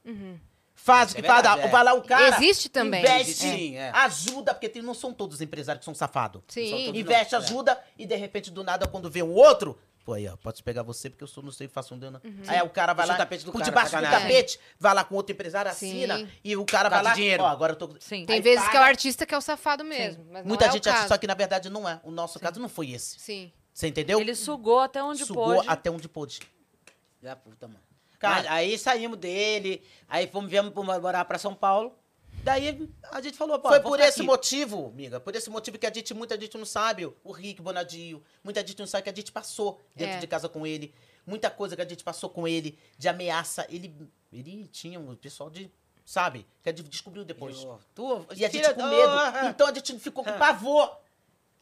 Faz 0.75 1.11
o 1.13 1.17
é 1.17 1.21
que 1.21 1.27
faz, 1.27 1.45
é. 1.45 1.67
vai 1.67 1.83
lá 1.83 1.93
o 1.93 2.01
cara. 2.03 2.37
Existe 2.37 2.69
também. 2.69 3.01
Investe, 3.01 3.33
sim, 3.33 3.75
é. 3.75 3.89
ajuda, 3.95 4.53
porque 4.53 4.69
tem, 4.69 4.81
não 4.81 4.93
são 4.93 5.11
todos 5.13 5.41
empresários 5.41 5.79
que 5.81 5.85
são 5.85 5.95
safados. 5.95 6.41
Sim. 6.47 6.69
São 6.69 6.83
todos 6.85 6.99
Investe, 7.01 7.33
não, 7.33 7.41
é. 7.41 7.43
ajuda, 7.43 7.83
e 7.97 8.05
de 8.05 8.15
repente, 8.15 8.49
do 8.51 8.63
nada, 8.63 8.87
quando 8.87 9.09
vê 9.09 9.21
um 9.23 9.33
outro, 9.33 9.77
Pô, 10.09 10.13
aí, 10.15 10.27
ó, 10.27 10.35
pode 10.37 10.63
pegar 10.63 10.81
você 10.81 11.07
porque 11.07 11.23
eu 11.23 11.27
sou, 11.27 11.43
não 11.43 11.51
sei, 11.51 11.67
faço 11.67 11.93
um 11.93 11.99
dano. 11.99 12.19
Aí 12.47 12.59
o 12.63 12.69
cara 12.71 12.93
vai 12.95 13.05
Puxa 13.05 13.09
lá, 13.09 13.13
o 13.13 13.17
tapete 13.19 13.45
do 13.45 13.51
por 13.51 13.59
cara, 13.59 13.69
debaixo 13.69 13.95
do 13.95 14.01
tapete, 14.01 14.59
vai 14.79 14.91
lá 14.95 15.03
com 15.03 15.13
outro 15.13 15.33
empresário, 15.33 15.71
Sim. 15.71 16.03
assina, 16.03 16.27
e 16.43 16.57
o 16.57 16.65
cara 16.65 16.89
Por 16.89 16.95
vai 16.95 17.03
lá, 17.03 17.13
dinheiro. 17.13 17.43
ó, 17.43 17.45
agora 17.45 17.73
eu 17.73 17.75
tô... 17.75 17.89
Sim. 17.99 18.25
Tem 18.25 18.37
Aí 18.37 18.41
vezes 18.41 18.67
que 18.69 18.75
é 18.75 18.79
o 18.79 18.83
artista 18.83 19.23
que 19.23 19.35
é 19.35 19.37
o 19.37 19.41
safado 19.41 19.83
mesmo. 19.85 20.25
mas 20.31 20.41
não 20.41 20.47
Muita 20.47 20.65
é 20.65 20.71
gente 20.71 20.89
acha, 20.89 21.07
só 21.07 21.15
que 21.15 21.27
na 21.27 21.35
verdade 21.35 21.69
não 21.69 21.87
é. 21.87 21.99
O 22.03 22.09
nosso 22.09 22.39
caso 22.39 22.59
não 22.59 22.67
foi 22.67 22.89
esse. 22.89 23.19
Sim. 23.19 23.51
Você 23.71 23.87
entendeu? 23.87 24.19
Ele 24.19 24.33
sugou 24.33 24.79
até 24.79 25.03
onde 25.03 25.23
Sugou 25.23 25.57
pôde. 25.57 25.69
até 25.69 25.91
onde 25.91 26.09
pôde. 26.09 26.39
Da 27.21 27.35
puta, 27.35 27.67
mano. 27.67 27.79
Cara- 28.17 28.35
Mas 28.37 28.47
aí 28.47 28.79
saímos 28.79 29.19
dele, 29.19 29.83
aí 30.07 30.25
fomos, 30.25 30.49
viemos 30.49 30.73
morar 30.73 31.23
pra 31.25 31.37
São 31.37 31.53
Paulo. 31.53 31.93
Daí 32.43 32.89
a 33.11 33.21
gente 33.21 33.37
falou, 33.37 33.59
pô, 33.59 33.67
Foi 33.69 33.79
por 33.79 33.99
esse 33.99 34.19
aqui. 34.19 34.23
motivo, 34.27 34.87
amiga. 34.87 35.19
Por 35.19 35.35
esse 35.35 35.49
motivo 35.49 35.77
que 35.77 35.85
a 35.85 35.93
gente, 35.93 36.13
muita 36.13 36.39
gente 36.39 36.57
não 36.57 36.65
sabe. 36.65 37.05
O 37.23 37.31
Rick 37.31 37.61
Bonadio, 37.61 38.23
muita 38.43 38.61
gente 38.65 38.79
não 38.79 38.87
sabe 38.87 39.03
que 39.03 39.09
a 39.09 39.13
gente 39.15 39.31
passou 39.31 39.79
dentro 39.95 40.15
É. 40.15 40.19
de 40.19 40.27
casa 40.27 40.47
com 40.49 40.65
ele. 40.65 40.93
Muita 41.27 41.49
coisa 41.49 41.75
que 41.75 41.81
a 41.81 41.87
gente 41.87 42.03
passou 42.03 42.29
com 42.29 42.47
ele, 42.47 42.77
de 42.97 43.07
ameaça. 43.07 43.65
Ele, 43.69 43.93
ele 44.31 44.67
tinha 44.67 44.99
um 44.99 45.15
pessoal 45.15 45.49
de. 45.49 45.69
Sabe? 46.05 46.47
Que 46.63 46.69
a 46.69 46.71
gente 46.75 46.89
descobriu 46.89 47.23
depois. 47.23 47.61
Eu, 47.61 47.79
tu, 47.93 48.25
E 48.35 48.43
a 48.43 48.49
gente 48.49 48.73
com 48.73 48.83
medo. 48.83 49.09
Ah, 49.11 49.47
Então 49.49 49.67
a 49.67 49.73
gente 49.73 49.99
ficou 49.99 50.23
com 50.23 50.31
pavor. 50.39 50.97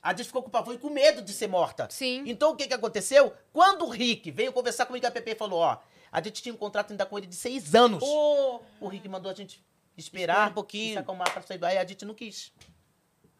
A 0.01 0.13
gente 0.13 0.27
ficou 0.27 0.41
com 0.41 0.49
pavor 0.49 0.73
e 0.73 0.77
com 0.77 0.89
medo 0.89 1.21
de 1.21 1.33
ser 1.33 1.47
morta. 1.49 1.87
Sim. 1.91 2.23
Então 2.25 2.51
o 2.51 2.55
que, 2.55 2.65
que 2.65 2.73
aconteceu? 2.73 3.33
Quando 3.51 3.83
o 3.83 3.89
Rick 3.89 4.31
veio 4.31 4.53
conversar 4.53 4.85
comigo, 4.85 5.05
a 5.05 5.11
Pepe 5.11 5.35
falou: 5.35 5.59
ó, 5.59 5.77
a 6.09 6.21
gente 6.21 6.41
tinha 6.41 6.53
um 6.55 6.57
contrato 6.57 6.91
ainda 6.91 7.05
com 7.05 7.17
ele 7.17 7.27
de 7.27 7.35
seis 7.35 7.75
anos. 7.75 8.01
Ô, 8.01 8.61
O 8.79 8.87
Rick 8.87 9.09
mandou 9.09 9.29
a 9.29 9.35
gente 9.35 9.61
Espera 9.97 10.21
esperar 10.33 10.51
um 10.51 10.53
pouquinho. 10.53 10.89
e 10.89 10.93
se 10.93 10.99
acalmar 10.99 11.31
pra 11.33 11.41
sair. 11.41 11.63
Aí 11.65 11.77
a 11.77 11.85
gente 11.85 12.05
não 12.05 12.13
quis. 12.13 12.53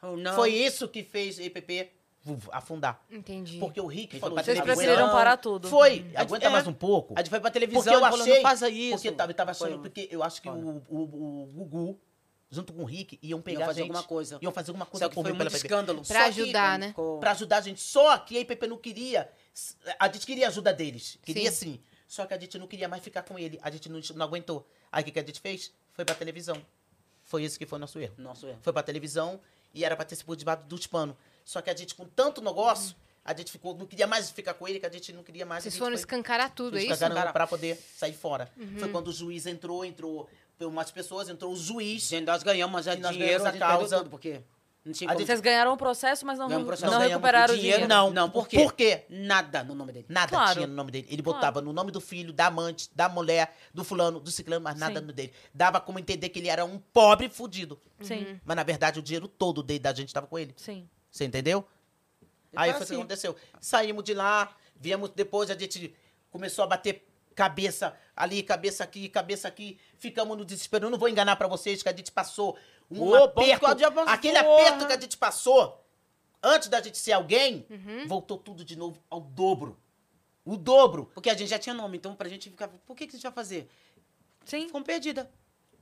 oh, 0.01 0.17
não. 0.17 0.34
Foi 0.35 0.51
isso 0.53 0.88
que 0.88 1.03
fez 1.03 1.38
EPP 1.39 1.91
vuf, 2.21 2.49
afundar. 2.51 3.01
Entendi. 3.09 3.57
Porque 3.59 3.79
o 3.79 3.85
Rick 3.88 4.15
Ele 4.15 4.19
falou... 4.19 4.35
Vocês 4.38 4.57
"Aguenta- 4.59 4.75
preferiram 4.75 5.09
parar 5.11 5.38
tudo. 5.38 5.67
Foi. 5.69 5.95
gente- 5.97 6.17
Aguenta 6.17 6.45
é. 6.47 6.49
mais 6.49 6.67
um 6.67 6.73
pouco. 6.73 7.13
A 7.15 7.19
gente 7.21 7.29
foi 7.29 7.39
pra 7.39 7.51
televisão 7.51 7.81
Porque 7.84 7.95
eu 7.95 7.99
e 7.99 8.01
falou, 8.09 8.21
achei... 8.21 8.35
não 8.35 8.41
faça 8.41 8.69
isso. 8.69 8.91
Porque 8.97 9.11
tava, 9.11 9.34
tava 9.34 9.51
achando... 9.51 9.69
Foi- 9.73 9.79
Porque 9.79 10.07
eu 10.11 10.23
acho 10.23 10.41
que 10.41 10.49
o, 10.49 10.84
o, 10.89 10.97
o, 10.97 11.45
Gugu, 11.53 11.99
junto 12.49 12.73
com 12.73 12.81
o 12.81 12.85
Rick, 12.85 13.17
iam 13.21 13.41
pegar 13.41 13.67
fazer 13.67 13.81
a 13.81 13.84
gente. 13.84 13.91
alguma 13.93 14.03
coisa. 14.07 14.39
Iam 14.41 14.51
fazer 14.51 14.71
alguma 14.71 14.85
coisa 14.85 15.05
Só 15.05 15.09
que 15.09 15.15
foi 15.15 15.23
muito 15.31 15.41
EPP. 15.43 15.55
escândalo. 15.55 16.01
Pra 16.05 16.25
Só 16.25 16.34
que- 16.34 16.41
ajudar, 16.41 16.79
né? 16.79 16.88
Ficou- 16.89 17.19
Pra 17.19 17.31
ajudar 17.31 17.57
a 17.57 17.61
gente. 17.61 17.79
Só 17.81 18.17
que 18.17 18.38
a 18.38 18.41
EPP 18.41 18.67
não 18.67 18.77
queria... 18.77 19.29
A 19.99 20.07
gente 20.09 20.25
queria 20.25 20.45
a 20.45 20.49
ajuda 20.49 20.73
deles. 20.73 21.17
Queria 21.23 21.51
sim. 21.51 21.79
Só 22.07 22.25
que 22.25 22.34
a 22.34 22.39
gente 22.39 22.57
não 22.57 22.67
queria 22.67 22.88
mais 22.88 23.03
ficar 23.03 23.21
com 23.23 23.38
ele. 23.38 23.59
A 23.61 23.69
gente 23.69 23.89
não, 23.89 23.99
não 24.15 24.25
aguentou. 24.25 24.65
Aí 24.91 25.01
o 25.01 25.05
que, 25.05 25.11
que 25.11 25.19
a 25.19 25.23
gente 25.23 25.41
fez? 25.41 25.73
Foi 25.97 26.05
pra 26.05 26.13
televisão. 26.15 26.61
Foi 27.25 27.43
esse 27.43 27.57
que 27.57 27.65
foi 27.65 27.79
nosso 27.79 27.99
erro. 27.99 28.13
Nosso 28.19 28.45
erro. 28.47 28.59
Foi 28.61 28.71
pra 28.71 28.83
televisão 28.83 29.39
e 29.73 29.83
era 29.83 29.95
pra 29.95 30.05
ter 30.05 30.15
se 30.15 30.23
por 30.23 30.35
debaixo 30.35 30.61
dos 30.65 30.85
panos. 30.85 31.15
Só 31.43 31.59
que 31.59 31.71
a 31.71 31.75
gente, 31.75 31.95
com 31.95 32.05
tanto 32.05 32.39
negócio, 32.39 32.95
a 33.25 33.33
gente 33.33 33.51
ficou, 33.51 33.75
não 33.75 33.87
queria 33.87 34.05
mais 34.05 34.29
ficar 34.29 34.53
com 34.53 34.67
ele, 34.67 34.79
que 34.79 34.85
a 34.85 34.91
gente 34.91 35.11
não 35.11 35.23
queria 35.23 35.43
mais. 35.45 35.63
Vocês 35.63 35.73
a 35.73 35.77
foram 35.79 35.91
foi- 35.93 35.99
escancarar 36.01 36.51
tudo, 36.53 36.77
é 36.77 36.83
isso? 36.83 36.93
escancarando 36.93 37.33
pra 37.33 37.47
poder 37.47 37.75
sair 37.97 38.13
fora. 38.13 38.47
Foi 38.77 38.89
quando 38.89 39.07
o 39.07 39.11
juiz 39.11 39.47
entrou, 39.47 39.83
entrou 39.83 40.29
umas 40.61 40.91
pessoas, 40.91 41.27
entrou 41.29 41.51
o 41.51 41.55
juiz. 41.55 42.03
Gente, 42.03 42.27
nós 42.27 42.43
ganhamos 42.43 42.85
já 42.85 42.93
E 42.93 42.99
nós 42.99 43.11
dinheiro, 43.13 43.43
ganhamos 43.43 43.61
a 43.61 43.65
a 43.65 43.69
causa. 43.75 43.97
tudo, 43.97 44.09
porque 44.11 44.41
não 44.88 44.93
tinha 44.93 45.11
como... 45.14 45.26
Vocês 45.26 45.39
ganharam 45.41 45.73
o 45.73 45.77
processo, 45.77 46.26
mas 46.26 46.39
não, 46.39 46.47
processo. 46.65 46.91
não 46.91 46.99
recuperaram 46.99 47.53
o 47.53 47.57
dinheiro. 47.57 47.84
dinheiro. 47.84 47.93
Não, 47.93 48.09
Não, 48.11 48.30
por 48.30 48.47
quê? 48.47 48.57
Por 48.57 48.73
quê? 48.73 49.05
Nada 49.09 49.64
no 49.64 49.76
nome 49.76 49.91
dele. 49.93 50.05
Nada 50.09 50.30
Claro. 50.30 50.53
tinha 50.55 50.68
no 50.68 50.73
nome 50.73 50.91
dele. 50.91 51.07
Ele 51.09 51.22
Claro. 51.22 51.35
botava 51.38 51.61
no 51.61 51.72
nome 51.72 51.91
do 51.91 52.01
filho, 52.01 52.34
da 52.34 52.47
amante, 52.47 52.89
da 52.95 53.07
mulher, 53.07 53.55
do 53.73 53.84
fulano, 53.84 54.19
do 54.19 54.31
ciclano, 54.31 54.64
mas 54.64 54.77
nada 54.80 54.99
Sim. 54.99 55.05
no 55.05 55.14
dele. 55.14 55.31
Dava 55.53 55.80
como 55.80 55.99
entender 55.99 56.30
que 56.30 56.39
ele 56.39 56.47
era 56.47 56.65
um 56.65 56.80
pobre 56.80 57.30
fudido. 57.30 57.80
Sim, 58.01 58.39
Mas 58.45 58.55
na 58.55 58.64
verdade 58.64 58.99
o 58.99 59.01
dinheiro 59.03 59.27
todo 59.27 59.61
dele 59.61 59.80
da 59.80 59.93
gente 59.93 60.14
tava 60.14 60.26
com 60.27 60.39
ele. 60.39 60.53
sim. 60.57 60.88
Você 61.11 61.26
entendeu? 61.26 61.65
E 62.22 62.27
Aí 62.55 62.69
foi 62.72 62.76
o 62.76 62.77
que 62.77 62.84
assim. 62.84 62.95
aconteceu. 62.95 63.35
Saímos 63.59 64.03
de 64.03 64.14
lá, 64.14 64.55
viemos 64.76 65.09
depois, 65.09 65.49
a 65.49 65.55
gente 65.57 65.93
começou 66.30 66.64
a 66.64 66.68
bater 66.68 67.07
cabeça 67.35 67.95
ali, 68.15 68.41
cabeça 68.41 68.84
aqui, 68.84 69.07
cabeça 69.09 69.47
aqui. 69.47 69.80
Ficamos 69.97 70.35
no 70.38 70.43
desespero. 70.43 70.88
Eu 70.88 70.89
não 70.89 70.97
vou 70.97 71.07
enganar 71.07 71.35
pra 71.35 71.47
vocês 71.47 71.84
que 71.84 71.89
a 71.89 71.95
gente 71.95 72.11
passou 72.11 72.57
um 72.89 73.14
aperto. 73.15 73.65
Aquele 74.07 74.38
aperto 74.38 74.88
que 74.88 74.93
a 74.93 74.99
gente 74.99 75.18
passou, 75.18 75.84
antes 76.41 76.68
da 76.69 76.81
gente 76.81 76.97
ser 76.97 77.14
alguém, 77.14 77.65
Uhum. 77.69 78.07
voltou 78.07 78.38
tudo 78.38 78.64
de 78.64 78.76
novo 78.76 79.01
ao 79.09 79.22
dobro. 79.22 79.77
O 80.45 80.55
dobro. 80.55 81.09
Porque 81.14 81.30
a 81.30 81.34
gente 81.34 81.49
já 81.49 81.59
tinha 81.59 81.76
nome, 81.76 81.97
então 81.97 82.15
pra 82.15 82.30
gente 82.30 82.49
ficar... 82.49 82.68
Por 82.69 82.95
que, 82.95 83.05
que 83.05 83.11
a 83.11 83.18
gente 83.18 83.23
vai 83.23 83.31
fazer? 83.34 83.69
Sim, 84.45 84.68
Ficamos 84.68 84.85
perdida. 84.85 85.30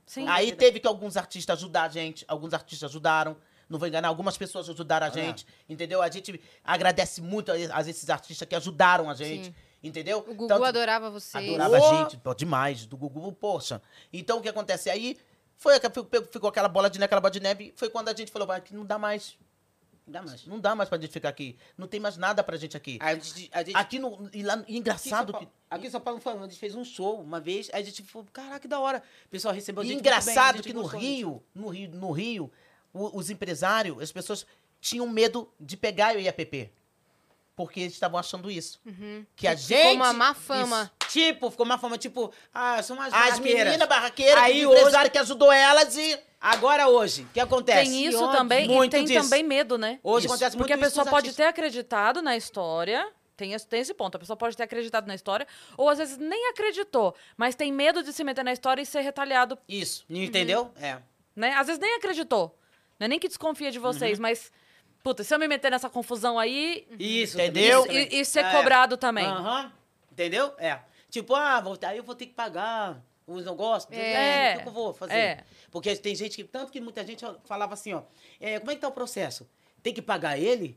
sim. 0.04 0.26
Aí 0.28 0.50
teve 0.52 0.80
que 0.80 0.88
alguns 0.88 1.16
artistas 1.16 1.56
ajudar 1.58 1.84
a 1.84 1.88
gente, 1.88 2.24
alguns 2.26 2.52
artistas 2.52 2.90
ajudaram. 2.90 3.36
Não 3.68 3.78
vou 3.80 3.86
enganar, 3.88 4.08
algumas 4.08 4.36
pessoas 4.36 4.68
ajudaram 4.70 5.06
a 5.08 5.10
gente, 5.10 5.44
entendeu? 5.68 6.00
A 6.00 6.08
gente 6.08 6.40
agradece 6.64 7.20
muito 7.20 7.50
a, 7.50 7.54
a 7.54 7.80
esses 7.80 8.08
artistas 8.10 8.46
que 8.48 8.54
ajudaram 8.54 9.10
a 9.10 9.14
gente, 9.14 9.46
Sim. 9.46 9.54
entendeu? 9.82 10.18
O 10.20 10.34
Gugu 10.34 10.46
Tanto- 10.46 10.64
adorava 10.64 11.10
você. 11.10 11.36
Adorava 11.38 11.76
a 11.76 11.80
gente, 12.04 12.16
pô, 12.16 12.32
demais, 12.32 12.86
do 12.86 12.96
Gugu, 12.96 13.32
poxa. 13.32 13.82
Então 14.12 14.38
o 14.38 14.40
que 14.42 14.48
acontece? 14.48 14.88
Aí 14.88 15.16
foi, 15.56 15.76
aquela- 15.76 15.92
ficou, 16.30 16.48
aquela 16.48 16.68
bola 16.68 16.88
de 16.90 16.98
neve, 16.98 17.06
aquela 17.06 17.20
bola 17.20 17.30
de 17.30 17.40
neve, 17.40 17.72
foi 17.76 17.88
quando 17.90 18.08
a 18.08 18.14
gente 18.14 18.30
falou, 18.30 18.46
vai, 18.46 18.60
que 18.60 18.74
não 18.74 18.84
dá 18.84 18.98
mais. 18.98 19.36
Não 20.06 20.12
dá 20.12 20.22
mais. 20.22 20.46
Não 20.46 20.60
dá 20.60 20.74
mais 20.74 20.88
pra 20.88 20.98
gente 20.98 21.10
ficar 21.10 21.28
aqui. 21.30 21.58
Não 21.76 21.88
tem 21.88 21.98
mais 21.98 22.16
nada 22.16 22.44
pra 22.44 22.56
gente 22.56 22.76
aqui. 22.76 22.96
A 23.00 23.14
gente... 23.14 23.50
A 23.52 23.62
gente 23.64 23.76
Aqui 23.76 23.98
no. 23.98 24.30
E 24.32 24.42
lá, 24.42 24.56
e 24.56 24.60
Aqui 24.60 24.76
engraçado 24.76 25.32
São 25.32 25.40
que. 25.40 25.48
Aqui 25.68 25.86
em 25.88 25.90
São 25.90 26.00
Paulo, 26.00 26.20
a 26.24 26.46
gente 26.46 26.58
fez 26.60 26.76
um 26.76 26.84
show 26.84 27.20
uma 27.20 27.40
vez, 27.40 27.68
aí 27.72 27.82
a 27.82 27.84
gente 27.84 28.04
falou, 28.04 28.28
caraca, 28.32 28.60
que 28.60 28.68
da 28.68 28.78
hora. 28.78 29.02
O 29.24 29.28
pessoal 29.28 29.52
recebeu 29.52 29.82
E 29.82 29.86
gente 29.86 29.94
muito 29.96 30.04
bem, 30.04 30.12
engraçado 30.12 30.56
gente 30.58 30.68
que 30.68 30.72
no 30.72 30.84
Rio, 30.86 31.42
no 31.52 31.68
Rio, 31.68 31.90
no 31.90 32.12
Rio, 32.12 32.52
os 32.94 33.30
empresários, 33.30 34.00
as 34.00 34.12
pessoas 34.12 34.46
tinham 34.80 35.08
medo 35.08 35.52
de 35.58 35.76
pegar 35.76 36.14
o 36.14 36.20
IAPP. 36.20 36.70
Porque 37.56 37.80
eles 37.80 37.94
estavam 37.94 38.20
achando 38.20 38.50
isso. 38.50 38.78
Que 39.34 39.48
a 39.48 39.52
Uhum. 39.52 39.56
Ficou 39.56 39.78
gente. 39.82 39.96
uma 39.96 40.12
má 40.12 40.34
fama. 40.34 40.92
disso. 41.00 41.10
Tipo, 41.10 41.50
ficou 41.50 41.64
uma 41.64 41.78
forma, 41.78 41.96
tipo, 41.96 42.30
ah, 42.52 42.82
são 42.82 42.94
umas 42.96 43.12
As 43.12 43.18
barraqueiras. 43.30 43.64
meninas 43.64 43.88
barraqueiras, 43.88 44.44
Aí 44.44 44.66
o 44.66 44.72
empresário 44.76 45.10
que 45.10 45.18
ajudou 45.18 45.50
elas 45.50 45.96
e. 45.96 46.18
Agora 46.38 46.86
hoje, 46.86 47.22
o 47.22 47.28
que 47.32 47.40
acontece? 47.40 47.90
Tem 47.90 48.04
isso 48.06 48.22
Ódio, 48.22 48.36
também, 48.36 48.66
e 48.66 48.68
muito 48.68 48.92
tem 48.92 49.04
disso. 49.06 49.22
também 49.22 49.42
medo, 49.42 49.78
né? 49.78 49.98
Hoje 50.04 50.26
Isso. 50.26 50.34
acontece 50.34 50.54
muito 50.54 50.68
Porque 50.68 50.72
a 50.74 50.76
isso 50.76 50.84
pessoa 50.84 51.04
pode 51.06 51.28
artistas. 51.28 51.36
ter 51.36 51.48
acreditado 51.48 52.20
na 52.20 52.36
história, 52.36 53.08
tem 53.36 53.54
esse, 53.54 53.66
tem 53.66 53.80
esse 53.80 53.94
ponto, 53.94 54.16
a 54.16 54.18
pessoa 54.20 54.36
pode 54.36 54.54
ter 54.54 54.62
acreditado 54.64 55.06
na 55.08 55.14
história, 55.14 55.46
ou 55.78 55.88
às 55.88 55.96
vezes 55.98 56.18
nem 56.18 56.50
acreditou, 56.50 57.14
mas 57.38 57.54
tem 57.54 57.72
medo 57.72 58.02
de 58.02 58.12
se 58.12 58.22
meter 58.22 58.44
na 58.44 58.52
história 58.52 58.82
e 58.82 58.86
ser 58.86 59.00
retaliado, 59.00 59.58
Isso. 59.66 60.04
Entendeu? 60.10 60.70
É. 60.76 60.98
né? 61.34 61.54
Às 61.54 61.66
vezes 61.68 61.80
nem 61.80 61.96
acreditou, 61.96 62.56
não 63.00 63.06
é 63.06 63.08
nem 63.08 63.18
que 63.18 63.28
desconfia 63.28 63.70
de 63.72 63.78
Uhum. 63.78 63.84
vocês, 63.84 64.18
mas, 64.18 64.52
puta, 65.06 65.22
se 65.22 65.32
eu 65.32 65.38
me 65.38 65.46
meter 65.46 65.70
nessa 65.70 65.88
confusão 65.88 66.36
aí 66.36 66.84
Isso. 66.98 67.36
Entendeu? 67.40 67.82
isso 67.84 67.92
e, 67.92 68.20
e 68.20 68.24
ser 68.24 68.44
É. 68.44 68.50
cobrado 68.50 68.96
também. 68.96 69.24
Aham. 69.24 69.72
Entendeu? 70.10 70.52
É. 70.58 70.80
Tipo, 71.08 71.36
ah, 71.36 71.60
vou, 71.60 71.78
aí 71.86 71.98
eu 71.98 72.02
vou 72.02 72.16
ter 72.16 72.26
que 72.26 72.34
pagar 72.34 73.00
os 73.24 73.44
negócios. 73.44 73.92
É. 73.92 74.56
O 74.58 74.62
que 74.62 74.68
eu 74.68 74.72
vou 74.72 74.92
fazer? 74.92 75.14
É. 75.14 75.44
Porque 75.70 75.94
tem 75.94 76.12
gente 76.16 76.34
que, 76.34 76.42
tanto 76.42 76.72
que 76.72 76.80
muita 76.80 77.06
gente 77.06 77.24
falava 77.44 77.74
assim, 77.74 77.92
ó, 77.92 78.02
é, 78.40 78.58
como 78.58 78.72
é 78.72 78.74
que 78.74 78.80
tá 78.80 78.88
o 78.88 78.92
processo? 78.92 79.48
Tem 79.80 79.94
que 79.94 80.02
pagar 80.02 80.36
ele? 80.40 80.76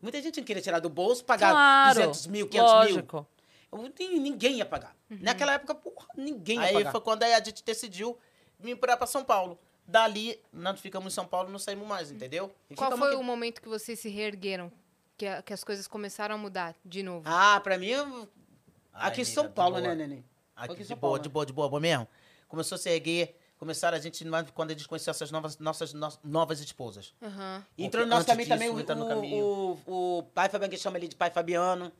Muita 0.00 0.22
gente 0.22 0.40
não 0.40 0.46
queria 0.46 0.62
tirar 0.62 0.78
do 0.80 0.88
bolso, 0.88 1.22
pagar 1.22 1.50
Claro, 1.50 1.94
200 1.98 2.26
mil, 2.28 2.48
500 2.48 2.72
lógico. 2.72 3.26
mil. 3.70 3.92
Ninguém 4.18 4.56
ia 4.56 4.64
pagar. 4.64 4.96
Naquela 5.10 5.52
época, 5.52 5.74
porra, 5.74 6.06
ninguém 6.16 6.56
ia 6.58 6.64
Aí 6.64 6.72
pagar. 6.72 6.90
foi 6.92 7.00
quando 7.02 7.22
aí 7.22 7.34
a 7.34 7.44
gente 7.44 7.62
decidiu 7.62 8.18
vir 8.58 8.76
pra, 8.76 8.96
pra 8.96 9.06
São 9.06 9.22
Paulo. 9.22 9.58
Dali, 9.92 10.40
nós 10.52 10.80
ficamos 10.80 11.12
em 11.12 11.14
São 11.14 11.26
Paulo 11.26 11.50
e 11.50 11.52
não 11.52 11.58
saímos 11.58 11.86
mais, 11.86 12.10
entendeu? 12.10 12.50
E 12.70 12.74
Qual 12.74 12.96
foi 12.96 13.08
aqui. 13.12 13.16
o 13.20 13.22
momento 13.22 13.60
que 13.60 13.68
vocês 13.68 14.00
se 14.00 14.08
reergueram? 14.08 14.72
Que, 15.18 15.26
a- 15.26 15.42
que 15.42 15.52
as 15.52 15.62
coisas 15.62 15.86
começaram 15.86 16.34
a 16.34 16.38
mudar 16.38 16.74
de 16.84 17.02
novo? 17.02 17.22
Ah, 17.28 17.60
pra 17.60 17.76
mim, 17.78 17.92
Ai, 17.92 19.08
aqui 19.10 19.20
em 19.20 19.24
São 19.24 19.50
Paulo, 19.50 19.78
né, 19.78 19.94
Neném? 19.94 20.24
Aqui 20.56 20.76
de 20.76 20.84
São 20.86 20.96
boa, 20.96 21.00
Paulo, 21.10 21.18
de 21.22 21.28
né? 21.28 21.32
boa, 21.32 21.46
de 21.46 21.52
boa, 21.52 21.68
boa 21.68 21.80
mesmo. 21.80 22.08
Começou 22.48 22.76
a 22.76 22.78
se 22.78 22.88
erguer, 22.90 23.38
começaram 23.58 23.96
a 23.96 24.00
gente, 24.00 24.24
quando 24.54 24.70
a 24.70 24.74
gente 24.74 24.88
conheceu 24.88 25.10
essas 25.10 25.30
novas, 25.30 25.58
nossas 25.58 25.92
no- 25.92 26.08
novas 26.24 26.60
esposas. 26.60 27.14
Aham. 27.22 27.64
Entrou 27.76 28.04
no 28.04 28.10
nosso 28.10 28.26
caminho 28.26 28.46
disso, 28.46 28.58
também 28.58 28.70
o, 28.74 28.80
entra 28.80 28.94
no 28.94 29.06
caminho. 29.06 29.44
o, 29.44 29.80
o, 29.86 30.18
o 30.18 30.22
pai 30.22 30.48
Fabiano, 30.48 30.72
que 30.72 30.78
chama 30.78 30.96
ele 30.98 31.08
de 31.08 31.16
pai 31.16 31.30
Fabiano, 31.30 31.92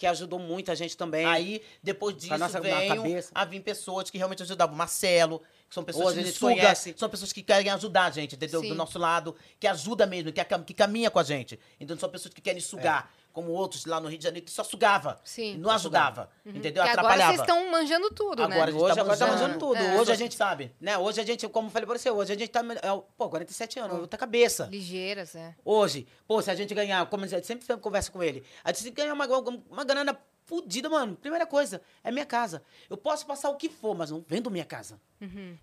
que 0.00 0.06
ajudou 0.06 0.38
muito 0.38 0.72
a 0.72 0.74
gente 0.74 0.96
também. 0.96 1.26
Aí, 1.26 1.62
depois 1.82 2.16
disso, 2.16 2.38
nossa- 2.38 2.58
veio 2.58 2.74
a 3.34 3.44
vir 3.44 3.60
pessoas 3.60 4.08
que 4.08 4.16
realmente 4.16 4.42
ajudavam. 4.42 4.74
Marcelo, 4.74 5.42
que 5.68 5.74
são 5.74 5.84
pessoas 5.84 6.06
Hoje 6.06 6.14
que 6.14 6.20
a 6.20 6.24
gente 6.24 6.38
suga, 6.38 6.54
conhece. 6.54 6.94
são 6.96 7.10
pessoas 7.10 7.34
que 7.34 7.42
querem 7.42 7.70
ajudar 7.70 8.06
a 8.06 8.10
gente, 8.10 8.34
entendeu? 8.34 8.62
Sim. 8.62 8.70
Do 8.70 8.74
nosso 8.74 8.98
lado, 8.98 9.36
que 9.58 9.66
ajuda 9.66 10.06
mesmo, 10.06 10.32
que, 10.32 10.42
que 10.42 10.72
caminha 10.72 11.10
com 11.10 11.18
a 11.18 11.22
gente. 11.22 11.60
Então, 11.78 11.98
são 11.98 12.08
pessoas 12.08 12.32
que 12.32 12.40
querem 12.40 12.62
sugar, 12.62 13.12
como 13.32 13.50
outros 13.52 13.84
lá 13.84 14.00
no 14.00 14.08
Rio 14.08 14.18
de 14.18 14.24
Janeiro, 14.24 14.44
que 14.46 14.52
só 14.52 14.62
sugava. 14.64 15.20
Sim. 15.24 15.56
Não 15.58 15.70
ajudava, 15.70 16.30
entendeu? 16.44 16.82
Que 16.82 16.88
agora 16.90 16.92
Atrapalhava. 16.92 17.32
vocês 17.36 17.40
estão 17.40 17.70
manjando 17.70 18.10
tudo, 18.10 18.46
né? 18.48 18.54
Agora 18.56 18.70
a 18.70 18.72
gente 18.72 18.82
Hoje 18.82 18.94
tá 18.94 19.00
agora 19.00 19.16
tá 19.16 19.26
manjando. 19.26 19.58
tudo. 19.58 19.76
É. 19.76 19.98
Hoje 20.00 20.12
a 20.12 20.14
gente 20.14 20.34
sabe. 20.34 20.74
Né, 20.80 20.98
hoje 20.98 21.20
a 21.20 21.24
gente, 21.24 21.48
como 21.48 21.68
eu 21.68 21.72
falei 21.72 21.86
pra 21.86 21.98
você, 21.98 22.10
hoje 22.10 22.32
a 22.32 22.36
gente 22.36 22.50
tá. 22.50 22.60
é, 22.60 23.02
Pô, 23.16 23.28
47 23.28 23.78
anos, 23.78 23.98
outra 24.00 24.18
cabeça. 24.18 24.66
Ligeiras, 24.70 25.34
é. 25.34 25.54
Hoje, 25.64 26.06
pô, 26.26 26.40
se 26.42 26.50
a 26.50 26.54
gente 26.54 26.74
ganhar, 26.74 27.04
como 27.06 27.24
a 27.24 27.26
gente 27.26 27.46
sempre 27.46 27.64
sempre 27.66 27.82
conversa 27.82 28.10
com 28.10 28.22
ele, 28.22 28.44
a 28.64 28.72
gente 28.72 28.90
ganhar 28.90 29.12
uma, 29.14 29.26
uma, 29.26 29.62
uma 29.70 29.84
grana 29.84 30.18
fodida, 30.44 30.88
mano. 30.88 31.14
Primeira 31.16 31.46
coisa, 31.46 31.80
é 32.02 32.10
minha 32.10 32.26
casa. 32.26 32.62
Eu 32.88 32.96
posso 32.96 33.24
passar 33.24 33.50
o 33.50 33.56
que 33.56 33.68
for, 33.68 33.94
mas 33.94 34.10
não 34.10 34.24
vendo 34.26 34.50
minha 34.50 34.64
casa. 34.64 35.00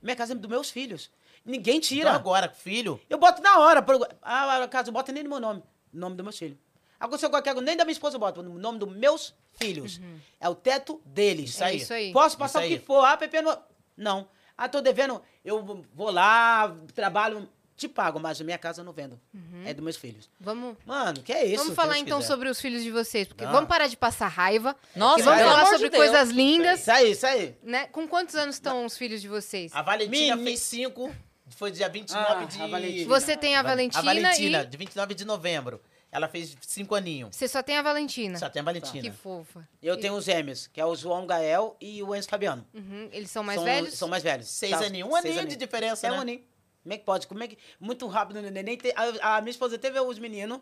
Minha 0.02 0.15
casa 0.15 0.31
é 0.34 0.35
dos 0.35 0.49
meus 0.49 0.69
filhos. 0.69 1.11
Ninguém 1.44 1.80
Tira 1.80 2.10
tira. 2.10 2.11
agora, 2.14 2.49
filho. 2.49 2.99
Eu 3.10 3.18
boto 3.18 3.41
na 3.41 3.60
hora. 3.60 3.81
pro- 3.81 4.06
Ah, 4.22 4.64
a 4.64 4.68
casa, 4.68 4.91
bota 4.91 5.11
nem 5.11 5.23
no 5.23 5.30
meu 5.30 5.39
nome. 5.39 5.64
Nome 5.94 6.15
do 6.15 6.23
meu 6.23 6.31
filho. 6.34 6.57
Agora, 6.99 7.18
se 7.19 7.26
eu 7.26 7.41
quero 7.41 7.61
nem 7.61 7.78
da 7.78 7.86
minha 7.86 7.91
esposa, 7.94 8.15
eu 8.15 8.19
boto 8.19 8.41
o 8.41 8.44
nome 8.60 8.80
dos 8.80 8.90
meus 8.95 9.34
filhos. 9.60 9.99
É 10.40 10.49
o 10.49 10.56
teto 10.56 11.02
deles. 11.06 11.52
Isso 11.52 11.64
É 11.64 11.68
aí. 11.68 11.78
isso 11.78 11.94
aí. 11.94 12.11
Posso 12.11 12.38
passar 12.38 12.60
Isso 12.61 12.69
o 12.69 12.74
aí. 12.74 12.80
que 12.80 12.86
for. 12.86 13.06
Ah, 13.06 13.15
Pepe, 13.18 13.41
não... 13.41 13.57
não. 13.95 14.28
Ah, 14.57 14.68
tô 14.68 14.82
devendo. 14.82 15.22
Eu 15.45 15.64
vou 15.94 16.10
lá, 16.11 16.76
trabalho, 16.95 17.48
te 17.76 17.88
pago, 17.88 18.19
mas 18.19 18.41
a 18.41 18.44
minha 18.44 18.57
casa 18.57 18.82
eu 18.82 18.86
não 18.86 18.91
vendo. 18.91 19.19
É 19.64 19.72
dos 19.74 19.84
meus 19.84 19.95
filhos. 19.98 20.28
Vamos, 20.40 20.76
Mano, 20.84 21.22
que 21.22 21.32
é 21.32 21.45
isso? 21.45 21.57
vamos 21.57 21.76
falar 21.76 21.99
então 21.99 22.18
quiser. 22.18 22.28
sobre 22.34 22.49
os 22.49 22.60
filhos 22.60 22.82
de 22.82 22.90
vocês, 22.90 23.28
porque 23.28 23.44
Ah. 23.45 23.52
vamos 23.52 23.69
parar 23.69 23.86
de 23.88 23.95
passar 23.95 24.28
raiva. 24.28 24.76
Nossa, 24.95 25.19
e 25.19 25.24
vamos 25.24 25.44
falar 25.44 25.65
sobre 25.68 25.90
de 25.90 25.95
coisas 25.95 26.30
lindas, 26.30 26.80
Isso 26.82 26.91
aí, 26.91 27.11
isso 27.11 27.28
aí. 27.28 27.56
né? 27.61 27.86
Com 27.88 28.07
quantos 28.07 28.34
anos 28.34 28.56
estão 28.56 28.84
os 28.84 28.98
filhos 28.98 29.22
de 29.22 29.28
vocês? 29.28 29.72
A 29.76 29.84
Valentina 29.84 30.36
Mini- 30.36 30.48
fez 30.49 30.60
5, 30.61 31.15
foi 31.49 31.69
dia 31.69 31.88
29 31.88 32.44
Ah, 32.44 32.45
de... 32.48 32.60
a 32.61 32.65
Valentina. 32.68 33.07
Você 33.07 33.38
tem 33.38 33.56
a 33.56 33.61
Valentina, 33.61 33.99
A 34.02 34.06
Valentina, 34.06 34.61
e 34.64 34.65
de 34.65 34.78
29 34.78 35.14
de 35.14 35.24
novembro. 35.26 35.80
Ela 36.18 36.27
fez 36.27 36.56
5 36.61 36.95
aninhos. 36.95 37.35
você 37.35 37.48
só 37.48 37.61
tem 37.61 37.77
a 37.77 37.81
Valentina. 37.81 38.38
Só 38.39 38.49
tem 38.49 38.60
a 38.61 38.65
Valentina. 38.65 39.02
Que 39.02 39.11
fofa. 39.11 39.68
Eu 39.81 39.94
E- 39.95 39.99
tenho 39.99 40.15
os 40.15 40.26
gêmeos, 40.26 40.68
que 40.68 40.81
é 40.81 40.85
o 40.85 40.95
João 40.95 41.26
Gael 41.27 41.77
e 41.80 42.02
o 42.02 42.15
Enzo 42.15 42.27
Fabiano. 42.27 42.65
Uhum, 42.73 43.07
Eles 43.11 43.30
são 43.31 43.44
mais 43.44 43.57
são, 43.57 43.65
velhos? 43.65 43.94
São 43.94 44.07
mais 44.07 44.23
velhos. 44.23 44.48
Seis 44.49 44.72
Tá, 44.77 44.85
aninhos. 44.85 45.07
Um 45.10 45.22
seis 45.22 45.35
aninho 45.38 45.48
de 45.48 45.56
diferença, 45.56 46.07
É 46.07 46.10
né? 46.10 46.18
um 46.18 46.22
aninho. 46.22 46.41
Como 46.84 46.94
é 46.94 46.98
que 46.98 47.03
pode? 47.06 47.27
Como 47.27 47.44
é 47.44 47.48
que... 47.48 47.57
Muito 47.80 48.07
rápido, 48.07 48.41
né? 48.41 48.49
neném. 48.49 48.77
Te- 48.77 48.94
A, 48.95 49.38
a 49.38 49.41
minha 49.41 49.52
esposa 49.52 49.77
teve 49.77 49.99
os 49.99 50.18
meninos. 50.18 50.60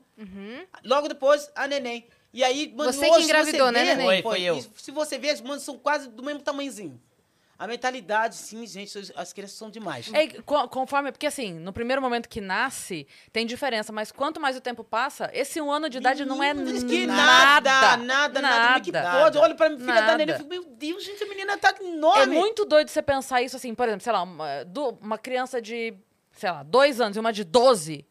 Logo 0.84 1.07
depois, 1.07 1.49
a 1.56 1.68
neném. 1.68 2.07
E 2.34 2.44
aí, 2.44 2.73
mano, 2.76 2.90
Uhum. 2.90 2.94
Você 2.95 3.06
que 3.06 3.11
hoje, 3.14 3.23
engravidou, 3.26 3.72
né, 3.72 3.86
vê- 3.86 3.95
neném? 3.95 4.22
Foi, 4.23 4.34
foi 4.38 4.41
eu. 4.41 4.57
E 4.57 4.65
se 4.82 4.91
você 4.91 5.18
vê, 5.18 5.34
mano, 5.41 5.61
são 5.61 5.77
quase 5.77 6.10
do 6.10 6.22
mesmo 6.22 6.41
tamanhozinho. 6.41 6.99
A 7.57 7.68
mentalidade, 7.68 8.36
sim, 8.36 8.65
gente, 8.68 8.98
as- 8.98 9.11
as 9.15 9.32
crianças 9.34 9.57
são 9.57 9.69
demais. 9.69 10.11
É, 10.14 10.27
co- 10.41 10.68
conforme, 10.68 11.11
porque 11.11 11.26
assim, 11.26 11.53
no 11.53 11.72
primeiro 11.72 12.02
momento 12.02 12.27
que 12.27 12.41
nasce, 12.41 13.07
tem 13.32 13.45
diferença, 13.45 13.94
mas 13.94 14.11
quanto 14.11 14.41
mais 14.41 14.57
o 14.57 14.61
tempo 14.61 14.84
passa, 14.84 15.30
esse 15.34 15.61
um 15.61 15.72
ano 15.72 15.90
de 15.90 15.98
idade 15.99 16.26
não 16.26 16.44
é 16.44 16.53
nada. 16.53 17.69
nada, 17.88 17.98
nada, 17.98 18.41
nada. 18.41 18.77
É 18.77 18.82
que 18.82 18.91
pode? 18.91 19.38
Olha 19.38 19.56
pra 19.56 19.69
filha 19.69 19.86
da 19.86 19.94
Nada. 20.02 20.18
neném 20.18 20.36
e 20.36 20.38
fico, 20.38 20.49
meu 20.49 20.65
Deus, 20.65 21.03
gente, 21.03 21.23
a 21.23 21.27
menina 21.27 21.57
tá 21.57 21.73
enorme. 21.82 22.23
É 22.23 22.26
muito 22.26 22.65
doido 22.65 22.90
você 22.90 23.02
pensar 23.02 23.41
isso 23.41 23.56
assim, 23.56 23.73
por 23.73 23.88
exemplo, 23.88 24.03
sei 24.03 24.11
lá, 24.11 24.23
uma, 24.23 24.48
uma 25.02 25.18
criança 25.18 25.61
de, 25.61 25.94
sei 26.34 26.52
lá, 26.52 26.61
dois 26.61 26.99
anos 26.99 27.15
e 27.15 27.19
uma 27.22 27.32
de 27.32 27.44
12 27.45 28.06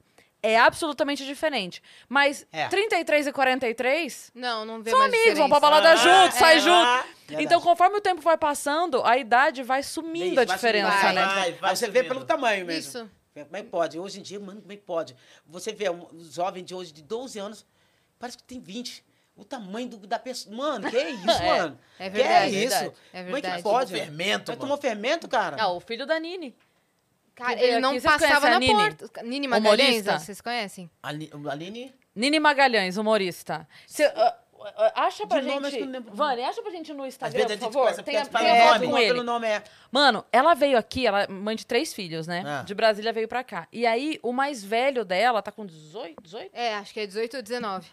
é 0.46 0.58
absolutamente 0.58 1.24
diferente. 1.24 1.82
Mas 2.08 2.46
É. 2.52 2.68
33 2.68 3.26
e 3.26 3.32
43 3.32 4.30
Não, 4.34 4.64
não 4.64 4.82
vê 4.82 4.90
são 4.90 4.98
mais 4.98 5.12
amigos, 5.12 5.38
vão 5.38 5.48
pra 5.48 5.58
diferença. 5.58 5.82
balada 5.82 5.96
junto, 5.96 6.36
sai 6.38 6.56
é. 6.56 6.60
junto. 6.60 6.86
Verdade. 7.26 7.44
Então, 7.44 7.60
conforme 7.60 7.96
o 7.96 8.00
tempo 8.00 8.20
vai 8.20 8.36
passando, 8.36 9.02
a 9.04 9.16
idade 9.16 9.62
vai 9.62 9.82
sumindo 9.82 10.26
Isso, 10.32 10.40
a 10.40 10.44
vai 10.44 10.56
diferença, 10.56 10.90
Vai, 10.90 11.12
né? 11.14 11.24
vai. 11.26 11.58
Aí 11.70 11.76
você 11.76 11.88
vê 11.88 12.00
subindo. 12.00 12.12
pelo 12.14 12.24
tamanho 12.26 12.66
mesmo. 12.66 12.88
Isso. 12.90 13.10
Como 13.34 13.56
é 13.56 13.62
que 13.62 13.68
pode? 13.68 13.98
Hoje 13.98 14.20
em 14.20 14.22
dia, 14.22 14.38
mano, 14.38 14.60
como 14.60 14.72
é 14.72 14.76
que 14.76 14.82
pode? 14.82 15.16
Você 15.46 15.72
vê 15.72 15.90
um 15.90 16.06
jovem 16.30 16.62
de 16.62 16.74
hoje 16.74 16.92
de 16.92 17.02
12 17.02 17.38
anos, 17.38 17.66
parece 18.18 18.36
que 18.38 18.44
tem 18.44 18.60
20. 18.60 19.02
O 19.36 19.44
tamanho 19.44 19.88
do- 19.88 20.06
da 20.06 20.16
pessoa. 20.18 20.54
Mano, 20.54 20.88
que 20.88 20.96
é 20.96 21.10
isso, 21.10 21.24
É, 21.42 21.46
mano? 21.58 21.78
é 21.98 22.04
Que 22.10 22.16
verdade, 22.16 22.44
é 22.44 22.48
isso? 22.64 22.68
verdade. 22.78 22.94
É 23.12 23.24
Como 23.24 23.36
é 23.36 23.40
que 23.40 23.46
verdade. 23.46 23.62
pode? 23.64 23.86
Tomou 23.90 24.04
fermento, 24.04 24.46
Vai 24.46 24.56
mano. 24.56 24.68
tomar 24.68 24.76
fermento, 24.80 25.28
cara? 25.28 25.56
Ah, 25.58 25.72
o 25.72 25.80
filho 25.80 26.06
da 26.06 26.20
Nini. 26.20 26.54
Cara, 27.34 27.60
ele 27.60 27.80
não 27.80 27.90
vocês 27.90 28.02
passava 28.04 28.48
na 28.48 28.58
Nini? 28.60 28.72
porta. 28.74 29.22
Nini 29.22 29.48
Magalhães, 29.48 29.88
Humorista? 29.88 30.18
vocês 30.20 30.40
conhecem? 30.40 30.90
Ali- 31.02 31.30
Aline... 31.50 31.94
Nini 32.14 32.38
Magalhães, 32.38 32.96
humorista. 32.96 33.66
Cê, 33.88 34.04
ah, 34.04 34.36
ah, 34.76 34.92
acha 35.06 35.26
pra 35.26 35.40
De 35.40 35.46
nome, 35.48 35.66
acho 35.66 35.70
que 35.76 35.82
eu 35.82 35.84
gente. 35.86 35.92
lembro. 35.92 36.14
Vani, 36.14 36.42
acha 36.44 36.62
pra 36.62 36.70
gente 36.70 36.92
no 36.92 37.02
vezes 37.02 37.14
Instagram, 37.16 37.40
a 37.40 37.46
por 37.46 37.52
gente 37.52 37.60
favor? 37.60 37.80
começa 37.80 38.00
a 38.00 38.04
Tem 38.04 38.16
a, 38.18 38.24
ficar 38.24 38.38
tem 38.38 38.48
pelo 38.48 38.56
a 38.56 38.66
foto 38.68 38.78
nome. 38.78 38.86
com 38.86 38.96
Pelo 38.98 39.18
ele. 39.18 39.22
nome 39.26 39.46
é. 39.48 39.62
Mano, 39.90 40.24
ela 40.30 40.54
veio 40.54 40.78
aqui, 40.78 41.06
ela 41.08 41.22
é 41.24 41.26
mãe 41.26 41.56
de 41.56 41.66
três 41.66 41.92
filhos, 41.92 42.28
né? 42.28 42.44
Ah. 42.46 42.62
De 42.62 42.72
Brasília 42.72 43.12
veio 43.12 43.26
pra 43.26 43.42
cá. 43.42 43.66
E 43.72 43.84
aí, 43.84 44.20
o 44.22 44.32
mais 44.32 44.62
velho 44.62 45.04
dela 45.04 45.42
tá 45.42 45.50
com 45.50 45.66
18? 45.66 46.22
18? 46.22 46.50
É, 46.54 46.74
acho 46.76 46.94
que 46.94 47.00
é 47.00 47.06
18 47.06 47.36
ou 47.38 47.42
19. 47.42 47.88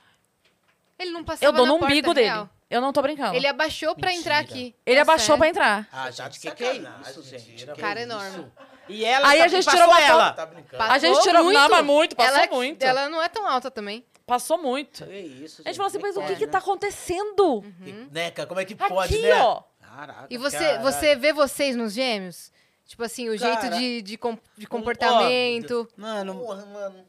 Ele 0.99 1.09
não 1.09 1.23
passava 1.23 1.45
Eu 1.45 1.51
dou 1.51 1.65
na 1.65 1.71
no 1.73 1.79
porta 1.79 1.91
umbigo 1.93 2.13
real. 2.13 2.37
dele. 2.45 2.49
Eu 2.69 2.79
não 2.79 2.93
tô 2.93 3.01
brincando. 3.01 3.35
Ele 3.35 3.47
abaixou 3.47 3.95
pra 3.95 4.09
Mentira. 4.09 4.35
entrar 4.35 4.37
aqui. 4.39 4.75
Ele 4.85 4.99
É 4.99 5.01
abaixou 5.01 5.35
pra 5.37 5.47
entrar. 5.49 5.87
Ah, 5.91 6.11
já 6.11 6.29
de 6.29 6.39
que 6.39 6.51
que 6.51 6.63
é 6.63 6.75
isso, 7.09 7.23
gente? 7.23 7.65
Que 7.65 7.73
Cara 7.81 7.99
é 8.01 8.03
enorme. 8.03 8.49
E 8.91 9.05
ela 9.05 9.27
Aí 9.29 9.39
tá- 9.39 9.45
a 9.45 9.47
gente 9.47 9.67
tirou 9.69 9.87
uma 9.87 10.01
ela. 10.01 10.33
Tá 10.33 10.49
A 10.79 10.97
gente 10.99 11.21
tirou- 11.21 11.51
não, 11.51 11.69
mas 11.69 11.85
muito, 11.85 12.15
passou 12.15 12.37
ela, 12.37 12.47
muito. 12.47 12.83
Ela 12.83 13.09
não 13.09 13.21
é 13.21 13.29
tão 13.29 13.47
alta 13.47 13.69
também. 13.71 14.05
Passou 14.25 14.57
muito. 14.57 15.05
Que 15.05 15.13
isso, 15.19 15.61
A 15.65 15.69
gente 15.69 15.77
falou 15.77 15.87
assim, 15.89 15.99
mas 15.99 16.15
o 16.15 16.21
que 16.25 16.35
que 16.35 16.45
né? 16.45 16.51
tá 16.51 16.59
acontecendo? 16.59 17.63
Neca, 18.11 18.45
como 18.45 18.59
é 18.59 18.65
que 18.65 18.75
pode, 18.75 19.13
Aqui, 19.13 19.21
né? 19.23 19.41
ó. 19.41 19.63
Caraca. 19.81 20.27
E 20.29 20.37
você, 20.37 20.57
Caralho. 20.57 20.81
você 20.83 21.15
vê 21.15 21.33
vocês 21.33 21.75
nos 21.75 21.91
gêmeos? 21.93 22.51
Tipo 22.85 23.03
assim, 23.03 23.27
o 23.29 23.37
jeito 23.37 23.59
Cara, 23.61 23.77
de, 23.77 24.01
de, 24.01 24.17
com- 24.17 24.37
de 24.57 24.67
comportamento. 24.67 25.87
Mano, 25.97 26.35
Porra, 26.35 26.65
mano. 26.65 27.05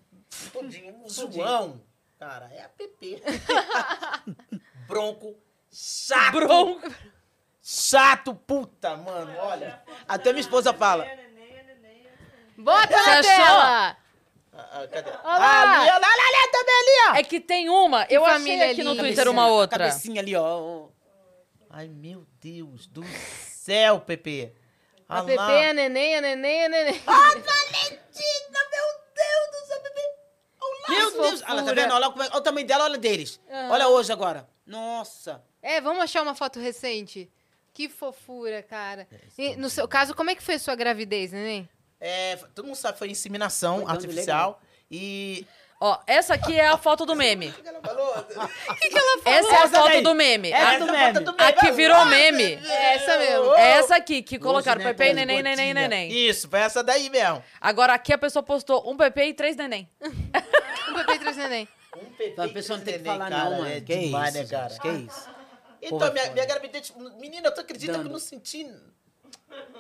Todinho. 0.53 0.95
O 1.05 1.09
João, 1.11 1.81
cara, 2.19 2.51
é 2.53 2.63
a 2.65 2.69
PP. 2.69 3.23
Bronco. 4.89 5.35
Chato. 5.71 6.33
Bronco. 6.33 6.93
Chato, 7.63 8.35
puta, 8.35 8.97
mano. 8.97 9.33
Olha. 9.39 9.81
até 10.09 10.33
minha 10.33 10.41
esposa 10.41 10.73
fala. 10.73 11.07
Bota 12.57 12.97
na 12.97 13.23
tela! 13.23 13.97
Ah, 14.55 14.69
ah, 14.83 14.89
cadê? 14.89 15.11
Olha 15.11 15.17
Ali, 15.25 15.65
lá! 15.65 15.81
olha 15.81 15.99
lá, 15.99 16.09
olha 16.09 16.33
lá, 16.33 16.49
também 16.53 16.75
ali, 16.75 17.11
ó. 17.11 17.15
É 17.17 17.23
que 17.25 17.41
tem 17.41 17.69
uma, 17.71 18.07
eu 18.11 18.25
achei 18.25 18.39
família 18.39 18.71
aqui 18.71 18.83
no 18.85 18.91
linda. 18.91 19.03
Twitter 19.03 19.29
uma 19.29 19.43
Cabecinha, 19.43 19.61
outra. 19.61 19.79
Cabecinha 19.79 20.21
ali, 20.21 20.37
ó. 20.37 20.89
Ai, 21.71 21.89
meu 21.89 22.27
Deus 22.41 22.87
do 22.87 23.03
céu, 23.49 24.01
PP. 24.01 24.53
A 25.09 25.19
Ah 25.21 25.25
Pepe, 25.25 25.37
lá. 25.39 25.71
a 25.71 25.73
neném, 25.73 26.17
a 26.17 26.21
neném, 26.21 26.65
a 26.67 26.69
neném. 26.69 26.99
Valentina, 27.01 28.61
meu 28.71 28.87
Deus 29.15 29.51
do 29.63 29.67
céu, 29.67 29.83
bebê. 29.83 30.03
Meu 30.89 31.11
Deus. 31.11 31.41
fofura. 31.41 31.53
Olha, 31.55 31.63
tá 31.65 31.73
vendo? 31.73 31.95
Olha, 31.95 32.11
como 32.11 32.23
é- 32.23 32.27
olha 32.29 32.37
o 32.37 32.41
tamanho 32.43 32.67
dela, 32.67 32.85
olha 32.85 32.99
deles. 32.99 33.41
Olha 33.71 33.89
hoje 33.89 34.13
agora. 34.13 34.49
Nossa. 34.67 35.43
É, 35.63 35.81
vamos 35.81 36.03
achar 36.03 36.23
uma 36.23 36.35
foto 36.35 36.61
recente. 36.61 37.31
Que 37.73 37.89
fofura, 37.89 38.63
cara. 38.63 39.09
E, 39.39 39.57
no 39.57 39.71
seu 39.71 39.89
caso, 39.89 40.15
como 40.15 40.29
é 40.31 40.35
que 40.35 40.43
foi 40.43 40.55
a 40.57 40.59
sua 40.59 40.75
gravidez, 40.75 41.33
neném? 41.33 41.69
É, 42.05 42.37
todo 42.53 42.67
mundo 42.67 42.75
sabe, 42.75 42.99
foi 42.99 43.09
inseminação 43.11 43.83
Foi 43.83 43.91
artificial. 43.93 44.61
E. 44.91 45.47
Ó, 45.81 45.99
essa 46.07 46.35
aqui 46.35 46.59
é 46.59 46.67
a 46.69 46.77
foto 46.77 47.05
do 47.07 47.15
meme. 47.17 47.53
Ela 47.65 47.81
falou. 47.81 48.15
Essa 49.25 49.49
é 49.49 49.57
a 49.57 49.63
Essa 49.65 49.69
foto 49.79 49.89
daí. 49.89 50.03
do 50.03 50.15
meme. 50.15 50.53
Essa 50.53 50.69
A- 50.69 50.79
do 50.79 50.87
foto 50.87 50.93
meme. 50.97 51.21
do 51.21 51.35
A 51.39 51.53
que 51.53 51.73
virou 51.73 52.05
meme. 52.07 52.43
É 52.55 52.95
essa 52.95 53.19
mesmo. 53.19 53.55
É 53.55 53.71
essa 53.73 53.97
aqui, 53.97 54.23
que 54.23 54.39
colocaram 54.39 54.81
né, 54.83 54.93
Pepe, 54.93 55.11
com 55.11 55.15
neném, 55.17 55.43
neném, 55.43 55.75
neném. 55.75 56.13
Isso, 56.13 56.49
foi 56.49 56.61
essa 56.61 56.83
daí 56.85 57.09
mesmo. 57.11 57.43
Agora 57.61 57.95
aqui 57.95 58.13
a 58.13 58.19
pessoa 58.19 58.43
postou 58.43 58.89
um 58.91 58.97
Pepe 58.97 59.23
e 59.23 59.35
três 59.35 59.57
neném. 59.57 59.89
Um 60.89 60.95
Pepe 60.95 61.13
e 61.15 61.19
três 61.21 61.37
neném. 61.37 61.69
Um 61.97 62.05
PP 62.05 62.29
Então 62.33 62.45
a 62.45 62.49
pessoa 62.49 62.77
não 62.79 62.85
tem 62.85 62.95
que 62.95 63.01
neném, 63.01 63.19
falar, 63.19 63.31
cara, 63.31 63.45
não, 63.51 63.59
mano. 63.59 63.71
É 63.71 63.81
que 63.81 63.97
demais, 63.97 64.35
isso, 64.35 64.45
né, 64.45 64.49
cara? 64.51 64.79
Que 64.79 64.89
isso. 64.89 65.31
Então, 65.81 65.99
Porra, 65.99 66.11
minha, 66.13 66.31
minha 66.33 66.47
gravidez. 66.47 66.93
Menina, 67.19 67.51
tu 67.51 67.61
acredita 67.61 67.93
que 67.95 68.07
eu 68.07 68.11
não 68.11 68.19
senti. 68.19 68.67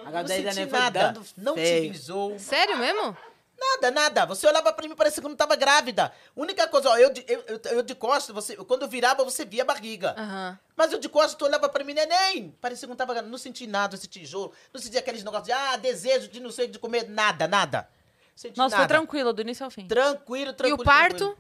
A 0.01 0.05
Não 0.05 0.11
gravidez 0.13 0.45
da 0.45 0.53
foi 0.53 0.67
nada. 0.79 1.01
dando 1.13 1.27
Não 1.37 1.55
feio. 1.55 1.83
utilizou. 1.85 2.39
Sério 2.39 2.77
mesmo? 2.79 3.17
Nada, 3.59 3.91
nada. 3.93 4.27
Você 4.27 4.45
olhava 4.47 4.73
pra 4.73 4.87
mim 4.87 4.93
e 4.93 4.97
parecia 4.97 5.21
que 5.21 5.27
eu 5.27 5.31
não 5.31 5.37
tava 5.37 5.55
grávida. 5.55 6.13
Única 6.35 6.67
coisa, 6.67 6.91
ó, 6.91 6.99
eu, 6.99 7.11
de- 7.13 7.25
eu, 7.29 7.45
eu, 7.47 7.61
eu 7.71 7.83
de 7.83 7.95
costas, 7.95 8.35
você, 8.35 8.57
quando 8.57 8.83
eu 8.83 8.89
virava, 8.89 9.23
você 9.23 9.45
via 9.45 9.63
a 9.63 9.65
barriga. 9.65 10.15
Aham. 10.19 10.59
Mas 10.75 10.93
eu 10.93 10.99
de 10.99 11.09
costas, 11.09 11.35
tu 11.37 11.45
olhava 11.45 11.69
pra 11.69 11.85
mim, 11.85 11.95
neném. 11.95 12.51
Parecia 12.61 12.81
que 12.81 12.85
eu 12.87 12.89
não 12.89 12.97
tava 12.97 13.13
grávida. 13.13 13.31
Não 13.31 13.39
senti 13.39 13.67
nada, 13.69 13.95
esse 13.95 14.09
tijolo. 14.09 14.53
Não 14.75 14.81
senti 14.81 14.99
aqueles 14.99 15.23
negócios 15.23 15.47
de, 15.47 15.53
ah, 15.53 15.77
desejo 15.77 16.27
de 16.29 16.41
não 16.41 16.51
sei 16.51 16.67
de 16.67 16.79
comer. 16.79 17.09
Nada, 17.09 17.47
nada. 17.47 17.89
Senti 18.35 18.59
Nossa, 18.59 18.75
nada. 18.77 18.89
foi 18.89 18.97
tranquilo, 18.97 19.33
do 19.33 19.43
início 19.43 19.63
ao 19.65 19.71
fim. 19.71 19.87
Tranquilo, 19.87 20.51
E 20.51 20.55
tranquilo. 20.55 20.81
o 20.83 20.85
parto? 20.85 21.17
tranquilo. 21.19 21.39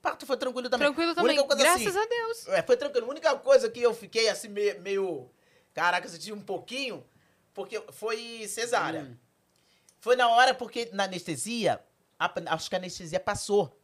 Parto 0.00 0.26
foi 0.26 0.36
tranquilo 0.38 0.70
também. 0.70 0.86
Tranquilo 0.88 1.14
também. 1.14 1.38
Única 1.38 1.46
coisa 1.46 1.62
Graças 1.62 1.86
assim, 1.96 1.98
a 1.98 2.06
Deus. 2.08 2.48
É, 2.48 2.62
foi 2.62 2.76
tranquilo. 2.78 3.06
A 3.06 3.10
única 3.10 3.36
coisa 3.36 3.68
que 3.68 3.80
eu 3.82 3.92
fiquei 3.94 4.28
assim 4.30 4.48
meio. 4.48 4.80
meio 4.80 5.30
caraca, 5.74 6.08
senti 6.08 6.32
um 6.32 6.40
pouquinho. 6.40 7.04
Porque 7.54 7.80
foi 7.92 8.46
cesárea. 8.48 9.02
Hum. 9.02 9.16
Foi 10.00 10.16
na 10.16 10.28
hora 10.28 10.54
porque 10.54 10.88
na 10.92 11.04
anestesia, 11.04 11.80
a- 12.18 12.32
acho 12.50 12.68
que 12.68 12.74
a 12.74 12.78
anestesia 12.78 13.20
passou. 13.20 13.78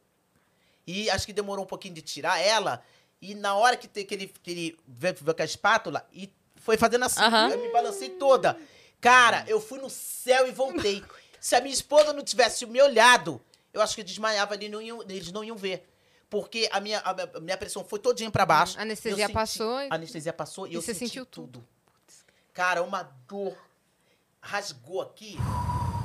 E 0.85 1.09
acho 1.09 1.25
que 1.25 1.33
demorou 1.33 1.63
um 1.65 1.67
pouquinho 1.67 1.93
de 1.93 2.01
tirar 2.01 2.39
ela. 2.39 2.83
E 3.21 3.35
na 3.35 3.55
hora 3.55 3.77
que, 3.77 3.87
te- 3.87 4.03
que 4.03 4.13
ele, 4.15 4.27
que 4.41 4.51
ele 4.51 4.79
veio, 4.87 5.15
veio 5.21 5.35
com 5.35 5.41
a 5.41 5.45
espátula 5.45 6.07
e 6.11 6.31
foi 6.55 6.77
fazendo 6.77 7.05
assim, 7.05 7.21
eu 7.51 7.61
me 7.61 7.71
balancei 7.71 8.09
toda. 8.11 8.57
Cara, 8.99 9.45
eu 9.47 9.61
fui 9.61 9.79
no 9.79 9.89
céu 9.89 10.47
e 10.47 10.51
voltei. 10.51 11.03
Se 11.39 11.55
a 11.55 11.61
minha 11.61 11.73
esposa 11.73 12.11
não 12.11 12.23
tivesse 12.23 12.65
me 12.65 12.81
olhado, 12.81 13.41
eu 13.73 13.81
acho 13.81 13.95
que 13.95 14.01
eu 14.01 14.05
desmaiava 14.05 14.55
ali, 14.55 14.67
não 14.67 14.81
iam- 14.81 15.01
eles 15.03 15.31
não 15.31 15.43
iam 15.43 15.55
ver. 15.55 15.87
Porque 16.29 16.67
a 16.71 16.79
minha, 16.81 16.99
a 16.99 17.39
minha- 17.39 17.57
pressão 17.57 17.83
foi 17.83 17.97
todinha 17.99 18.29
pra 18.29 18.45
baixo. 18.45 18.77
A 18.77 18.81
anestesia 18.81 19.17
senti- 19.27 19.33
passou 19.33 19.77
A 19.77 19.95
anestesia 19.95 20.33
passou 20.33 20.67
e, 20.67 20.71
e 20.71 20.73
eu 20.75 20.81
você 20.81 20.93
senti 20.93 21.07
sentiu 21.07 21.25
tudo. 21.25 21.65
Cara, 22.59 22.83
uma 22.83 23.03
dor 23.25 23.57
rasgou 24.41 24.99
aqui. 24.99 25.37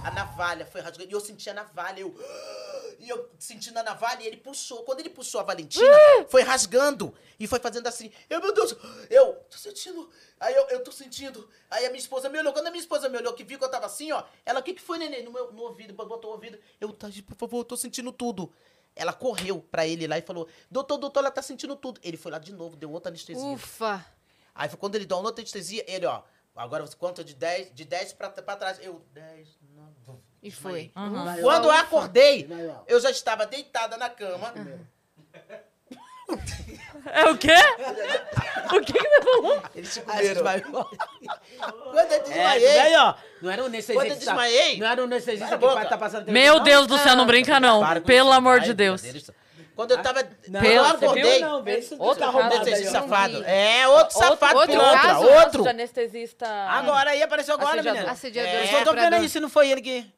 A 0.05 0.11
navalha 0.13 0.65
foi 0.65 0.81
rasgando. 0.81 1.11
E 1.11 1.13
eu 1.13 1.19
senti 1.19 1.51
a 1.51 1.55
navalha. 1.55 1.99
Eu. 1.99 2.15
E 3.01 3.09
eu 3.09 3.29
sentindo 3.39 3.77
a 3.77 3.83
navalha 3.83 4.23
e 4.23 4.27
ele 4.29 4.37
puxou. 4.37 4.85
Quando 4.85 5.01
ele 5.01 5.11
puxou 5.11 5.41
a 5.41 5.45
Valentina, 5.45 5.85
foi 6.31 6.43
rasgando. 6.43 7.13
E 7.39 7.47
foi 7.47 7.59
fazendo 7.59 7.87
assim. 7.89 8.11
Eu, 8.31 8.41
meu 8.41 8.55
Deus, 8.55 8.75
eu 9.11 9.35
tô 9.51 9.59
sentindo. 9.59 10.09
Aí 10.39 10.55
eu, 10.55 10.69
eu 10.69 10.85
tô 10.85 10.93
sentindo. 10.93 11.47
Aí 11.69 11.85
a 11.85 11.89
minha 11.91 11.99
esposa 11.99 12.31
me 12.31 12.39
olhou. 12.39 12.53
Quando 12.53 12.69
a 12.69 12.71
minha 12.71 12.81
esposa 12.81 13.09
me 13.09 13.19
olhou, 13.19 13.35
que 13.35 13.43
viu 13.43 13.59
que 13.59 13.65
eu 13.65 13.69
tava 13.69 13.87
assim, 13.87 14.13
ó. 14.13 14.23
Ela, 14.47 14.61
o 14.61 14.63
que, 14.63 14.75
que 14.75 14.81
foi, 14.81 14.97
neném? 14.97 15.25
No 15.25 15.33
meu 15.33 15.53
no 15.53 15.63
ouvido, 15.65 15.93
botou 15.93 16.31
o 16.31 16.35
ouvido. 16.35 16.57
Eu, 16.81 16.93
tá, 16.93 17.09
por 17.27 17.37
favor, 17.37 17.59
eu 17.59 17.65
tô 17.65 17.77
sentindo 17.77 18.13
tudo. 18.13 18.51
Ela 18.95 19.13
correu 19.13 19.61
pra 19.61 19.87
ele 19.87 20.07
lá 20.07 20.17
e 20.17 20.23
falou: 20.23 20.49
Doutor, 20.71 20.97
doutor, 20.97 21.19
ela 21.19 21.33
tá 21.33 21.43
sentindo 21.43 21.75
tudo. 21.75 22.01
Ele 22.03 22.17
foi 22.17 22.31
lá 22.31 22.39
de 22.39 22.53
novo, 22.53 22.77
deu 22.77 22.93
outra 22.93 23.11
anestesia. 23.11 23.45
Ufa. 23.45 24.07
Aí 24.55 24.69
foi 24.69 24.79
quando 24.79 24.95
ele 24.95 25.05
deu 25.05 25.19
uma 25.19 25.27
outra 25.27 25.43
anestesia, 25.43 25.85
ele, 25.87 26.07
ó, 26.07 26.23
agora 26.57 26.87
você 26.87 26.97
conta 26.97 27.23
de 27.25 27.35
10, 27.35 27.75
de 27.75 27.85
10 27.85 28.13
pra, 28.15 28.31
pra 28.31 28.57
trás. 28.57 28.79
Eu, 28.83 29.05
10, 29.13 29.49
9. 30.07 30.19
E 30.43 30.51
foi. 30.51 30.93
Uhum. 30.97 31.41
Quando 31.41 31.65
eu 31.65 31.71
acordei, 31.71 32.49
eu 32.87 33.01
já 33.01 33.11
estava 33.11 33.47
deitada 33.47 33.97
na 33.97 34.11
cama. 34.11 34.53
É 37.07 37.25
o 37.31 37.37
quê? 37.37 37.53
o 38.75 38.81
que 38.81 38.93
que 38.95 39.09
você 39.09 39.23
falou? 39.23 39.63
Eles 39.75 39.89
se 39.91 40.01
Aí 40.01 40.05
comeram. 40.07 40.33
desmaiou. 40.35 40.91
Quando 41.93 41.97
eu 42.13 42.17
É, 42.17 42.19
desmaiei, 42.21 42.79
aí, 42.81 42.97
ó. 42.97 43.15
Não 43.43 43.51
era 43.51 43.63
um 43.63 43.67
anestesista. 43.67 44.05
Quando 44.07 44.11
eu 44.13 44.17
desmaiei- 44.19 44.79
Não 44.79 44.87
era 44.87 45.01
um 45.03 45.05
anestesista 45.05 45.45
Cala 45.51 45.57
a 45.57 45.59
que 45.69 45.75
boca. 45.77 45.89
tá 45.89 45.99
passando 45.99 46.31
Meu 46.33 46.61
Deus 46.61 46.87
do 46.87 46.97
céu, 46.99 47.15
não 47.15 47.27
brinca 47.27 47.61
não. 47.61 47.83
Pelo 48.03 48.33
amor 48.33 48.61
de 48.61 48.73
Deus. 48.73 49.03
Quando 49.75 49.91
eu 49.91 50.03
tava. 50.03 50.23
Não, 50.49 50.63
eu 50.63 50.85
você 50.85 50.97
viu? 50.97 51.09
acordei. 51.09 51.41
Não, 51.41 51.63
vê 51.63 51.79
isso. 51.79 51.97
Outro 51.99 52.33
tá 52.33 52.47
Anestesista 52.47 52.91
safado. 52.93 53.45
É, 53.45 53.89
outro 53.89 54.17
safado. 54.17 54.57
outro 54.59 54.73
pilantra, 54.73 55.01
caso? 55.01 55.27
outro. 55.27 55.63
De 55.63 55.69
anestesista. 55.69 56.47
Agora 56.47 57.11
aí 57.11 57.23
apareceu 57.23 57.55
agora, 57.55 57.83
menina. 57.83 58.11
Assediador. 58.11 58.51
É, 58.51 58.65
eu 58.65 58.79
só 58.79 58.85
tô 58.85 58.93
vendo 58.95 59.15
aí 59.15 59.29
se 59.29 59.41
não 59.41 59.49
foi 59.49 59.71
ele 59.71 59.83
que... 59.83 60.13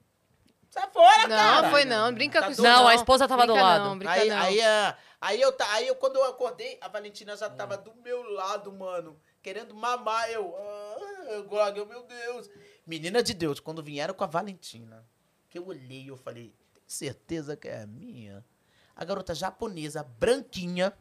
Sai 0.68 0.90
fora, 0.90 1.22
Não, 1.22 1.28
cara. 1.28 1.70
foi 1.70 1.84
não. 1.86 2.12
Brinca 2.12 2.40
Tá 2.40 2.46
com 2.46 2.52
isso. 2.52 2.62
Não, 2.62 2.80
não. 2.80 2.88
a 2.88 2.94
esposa 2.94 3.26
tava 3.26 3.46
do 3.46 3.54
Brinca 3.54 3.66
lado. 3.66 3.84
Não, 3.84 3.98
brinca 3.98 4.12
Aí, 4.12 4.28
não. 4.28 4.36
aí, 4.38 4.60
ah, 4.60 4.98
aí, 5.18 5.40
eu, 5.40 5.56
aí 5.70 5.88
eu, 5.88 5.94
quando 5.94 6.16
eu 6.16 6.24
acordei, 6.24 6.76
a 6.82 6.88
Valentina 6.88 7.34
já 7.34 7.48
tava 7.48 7.78
do 7.78 7.94
meu 8.04 8.22
lado, 8.32 8.70
mano. 8.70 9.18
Querendo 9.42 9.74
mamar. 9.74 10.28
Eu, 10.28 10.54
ah, 10.54 11.72
eu, 11.74 11.86
meu 11.86 12.02
Deus. 12.02 12.50
Menina 12.86 13.22
de 13.22 13.32
Deus, 13.32 13.58
quando 13.58 13.82
vieram 13.82 14.12
com 14.12 14.24
a 14.24 14.26
Valentina, 14.26 15.02
que 15.48 15.58
eu 15.58 15.66
olhei, 15.66 16.10
eu 16.10 16.16
falei, 16.18 16.54
tem 16.74 16.82
certeza 16.86 17.56
que 17.56 17.68
é 17.68 17.80
a 17.80 17.86
minha? 17.86 18.44
A 18.96 19.04
garota 19.04 19.34
japonesa, 19.34 20.02
branquinha. 20.18 20.92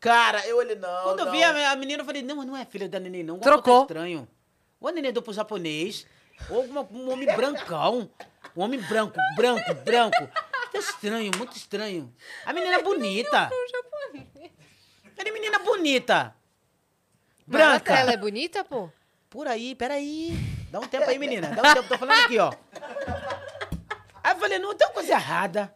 Cara, 0.00 0.46
eu 0.46 0.56
olhei, 0.56 0.74
não, 0.76 1.02
Quando 1.04 1.18
eu 1.20 1.24
não. 1.26 1.32
vi 1.32 1.42
a, 1.42 1.70
a 1.72 1.76
menina, 1.76 2.00
eu 2.02 2.06
falei, 2.06 2.22
não, 2.22 2.36
mas 2.36 2.46
não 2.46 2.56
é 2.56 2.64
filha 2.64 2.88
da 2.88 2.98
neném, 2.98 3.22
não. 3.22 3.38
Trocou. 3.38 3.82
Estranho. 3.82 4.26
A 4.82 4.92
neném 4.92 5.12
deu 5.12 5.20
pro 5.22 5.32
japonês, 5.32 6.06
ou 6.48 6.64
um 6.64 7.10
homem 7.10 7.26
brancão. 7.34 8.10
Um 8.56 8.62
homem 8.62 8.80
branco, 8.80 9.18
branco, 9.34 9.74
branco. 9.84 10.28
Tá 10.72 10.78
estranho, 10.78 11.30
muito 11.36 11.56
estranho. 11.56 12.12
A 12.44 12.52
menina 12.52 12.76
é 12.76 12.82
bonita. 12.82 13.50
Era 15.16 15.32
menina 15.32 15.58
bonita. 15.58 16.34
Mas 17.46 17.60
ela- 17.60 17.70
Branca. 17.72 17.94
Ela 17.94 18.12
é 18.12 18.16
bonita, 18.16 18.64
pô? 18.64 18.90
Por 19.28 19.46
aí, 19.48 19.74
peraí. 19.74 20.36
Dá 20.70 20.78
um 20.80 20.86
tempo 20.86 21.08
aí, 21.08 21.18
menina. 21.18 21.48
Dá 21.50 21.62
um 21.70 21.74
tempo, 21.74 21.88
tô 21.88 21.98
falando 21.98 22.18
aqui, 22.24 22.38
ó. 22.38 22.52
Aí 24.22 24.32
eu 24.34 24.38
falei, 24.40 24.58
não, 24.58 24.74
tem 24.74 24.86
uma 24.88 24.92
coisa 24.94 25.12
errada. 25.12 25.72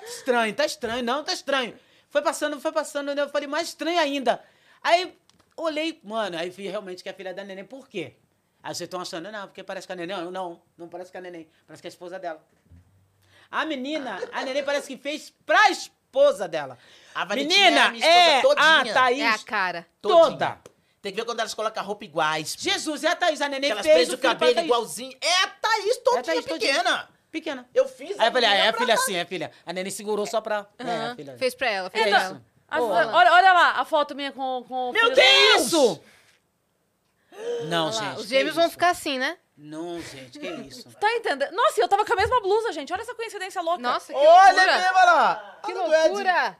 Tá, 0.00 0.06
estranho, 0.06 0.54
tá 0.54 0.64
estranho, 0.64 1.04
não, 1.04 1.24
tá 1.24 1.32
estranho. 1.32 1.78
Foi 2.08 2.22
passando, 2.22 2.60
foi 2.60 2.72
passando, 2.72 3.14
né? 3.14 3.22
eu 3.22 3.28
falei, 3.28 3.46
mais 3.46 3.68
estranho 3.68 3.98
ainda. 3.98 4.42
Aí 4.82 5.16
olhei, 5.56 6.00
mano, 6.02 6.38
aí 6.38 6.50
vi 6.50 6.68
realmente 6.68 7.02
que 7.02 7.08
é 7.08 7.12
a 7.12 7.14
filha 7.14 7.32
da 7.34 7.44
neném. 7.44 7.64
Por 7.64 7.88
quê? 7.88 8.14
Aí 8.62 8.74
vocês 8.74 8.86
estão 8.86 9.00
achando, 9.00 9.30
não, 9.30 9.46
porque 9.46 9.62
parece 9.62 9.86
que 9.86 9.92
a 9.92 9.96
neném. 9.96 10.16
Não, 10.16 10.30
não, 10.30 10.62
não 10.76 10.88
parece 10.88 11.10
que 11.10 11.16
é 11.16 11.20
a 11.20 11.22
neném. 11.22 11.48
Parece 11.66 11.82
que 11.82 11.86
é 11.86 11.90
a 11.90 11.92
esposa 11.92 12.18
dela. 12.18 12.44
A 13.50 13.64
menina, 13.64 14.20
a 14.32 14.44
neném 14.44 14.62
parece 14.62 14.86
que 14.86 14.96
fez 14.96 15.32
pra 15.44 15.70
esposa 15.70 16.46
dela. 16.46 16.78
A 17.14 17.20
é 17.20 17.22
a 17.22 17.26
menina, 17.26 17.90
minha 17.90 18.06
esposa 18.06 18.30
é 18.30 18.38
a 18.38 18.42
todinha. 18.42 18.94
Thaís 18.94 19.20
É 19.20 19.28
a 19.28 19.38
cara. 19.38 19.86
Todinha. 20.00 20.30
toda. 20.30 20.60
Tem 21.02 21.12
que 21.12 21.16
ver 21.16 21.24
quando 21.24 21.40
elas 21.40 21.54
colocam 21.54 21.82
a 21.82 21.86
roupa 21.86 22.04
iguais. 22.04 22.54
Jesus, 22.58 23.04
é 23.04 23.08
a 23.08 23.16
Thaís, 23.16 23.40
a 23.40 23.48
neném 23.48 23.70
Que 23.70 23.72
elas 23.72 23.86
fez 23.86 24.08
prendem 24.08 24.14
o 24.14 24.18
o 24.18 24.20
cabelo 24.20 24.60
igualzinho. 24.60 25.16
É 25.20 25.44
a 25.44 25.48
Thaís 25.48 25.96
todinha 25.98 26.16
É 26.16 26.20
a 26.20 26.22
Thaís 26.22 26.44
todinha. 26.44 27.08
Pequena. 27.30 27.68
Eu 27.74 27.86
fiz 27.88 28.18
Aí 28.18 28.28
eu 28.28 28.32
falei, 28.32 28.48
ah, 28.48 28.54
é 28.54 28.68
a 28.68 28.72
filha 28.72 28.96
cá. 28.96 29.02
sim, 29.02 29.14
é 29.16 29.20
a 29.22 29.26
filha. 29.26 29.50
A 29.64 29.72
neném 29.72 29.90
segurou 29.90 30.26
só 30.26 30.40
pra... 30.40 30.66
É, 30.78 30.82
Aham. 30.84 31.12
a 31.12 31.16
filha. 31.16 31.36
Fez 31.38 31.54
pra 31.54 31.70
ela, 31.70 31.90
fez 31.90 32.06
É 32.06 32.10
pra 32.10 32.18
isso. 32.18 32.26
ela. 32.30 32.42
Pô. 32.78 32.84
olha, 32.86 33.32
olha 33.32 33.52
lá 33.52 33.70
a 33.80 33.84
foto 33.84 34.14
minha 34.14 34.30
com, 34.30 34.64
com 34.68 34.90
o 34.90 34.92
Meu 34.92 35.02
filho 35.02 35.14
Deus! 35.16 35.66
isso? 35.66 36.00
Não, 37.68 37.86
Olha 37.88 37.94
lá, 37.96 38.02
gente. 38.10 38.16
Os 38.18 38.22
que 38.24 38.28
gêmeos 38.28 38.54
vão 38.54 38.70
ficar 38.70 38.90
assim, 38.90 39.18
né? 39.18 39.36
Não, 39.56 40.00
gente, 40.00 40.38
que 40.38 40.46
isso? 40.46 40.88
Tá 40.98 41.12
entendendo? 41.14 41.52
Nossa, 41.52 41.80
eu 41.80 41.88
tava 41.88 42.04
com 42.04 42.12
a 42.12 42.16
mesma 42.16 42.40
blusa, 42.40 42.72
gente. 42.72 42.92
Olha 42.92 43.02
essa 43.02 43.14
coincidência 43.14 43.60
louca. 43.60 43.78
Nossa, 43.82 44.12
que 44.12 44.18
Olha 44.18 44.52
loucura. 44.52 44.76
mesmo, 44.78 44.96
olha 44.98 45.12
lá. 45.12 45.58
Que 45.64 45.72
Olha 45.74 46.02
loucura. 46.04 46.56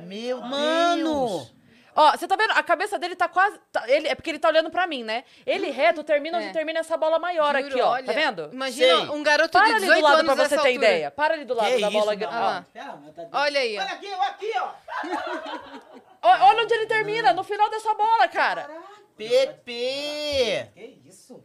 Meu 0.00 0.40
Mano! 0.40 1.28
Deus. 1.38 1.54
Ó, 1.96 2.10
você 2.12 2.26
tá 2.26 2.34
vendo? 2.36 2.50
A 2.52 2.62
cabeça 2.62 2.98
dele 2.98 3.14
tá 3.14 3.28
quase. 3.28 3.58
tá- 3.70 3.84
ele, 3.88 4.08
é 4.08 4.14
porque 4.14 4.30
ele 4.30 4.38
tá 4.38 4.48
olhando 4.48 4.70
pra 4.70 4.86
mim, 4.86 5.04
né? 5.04 5.24
Ele 5.46 5.70
reto 5.70 6.02
termina 6.02 6.38
onde 6.38 6.48
É. 6.48 6.52
termina 6.52 6.80
essa 6.80 6.96
bola 6.96 7.18
maior 7.18 7.54
Juro, 7.54 7.66
aqui, 7.68 7.80
ó. 7.80 7.90
olha, 7.92 8.04
Tá 8.04 8.12
vendo? 8.12 8.50
Imagina 8.52 8.96
Sei. 9.00 9.08
um 9.10 9.22
garoto 9.22 9.50
Para 9.52 9.66
de 9.66 9.72
ali 9.72 9.80
18 9.82 9.98
do 10.00 10.02
lado 10.04 10.14
anos 10.20 10.24
pra 10.26 10.34
você 10.34 10.42
nessa 10.42 10.62
ter 10.62 10.68
altura. 10.68 10.74
ideia. 10.74 11.10
Para 11.10 11.34
ali 11.34 11.44
do 11.44 11.54
lado 11.54 11.66
Que 11.74 11.80
da 11.80 11.88
isso, 11.88 11.98
bola. 11.98 12.16
não. 12.16 12.28
Ah. 12.32 12.64
Pera, 12.72 12.98
mas 13.04 13.14
tá- 13.14 13.28
Olha 13.32 13.60
aí, 13.60 13.78
ó. 13.78 13.82
Olha 13.82 13.92
aqui, 13.92 14.06
olha 14.12 14.28
aqui, 14.28 14.52
ó. 14.58 14.68
Ó, 16.26 16.46
Olha 16.48 16.62
onde 16.62 16.72
ele 16.74 16.86
termina, 16.86 17.32
no 17.34 17.44
final 17.44 17.68
dessa 17.70 17.92
bola, 17.94 18.26
cara. 18.28 18.68
Pepe. 19.16 20.70
Que 20.74 21.00
isso? 21.06 21.44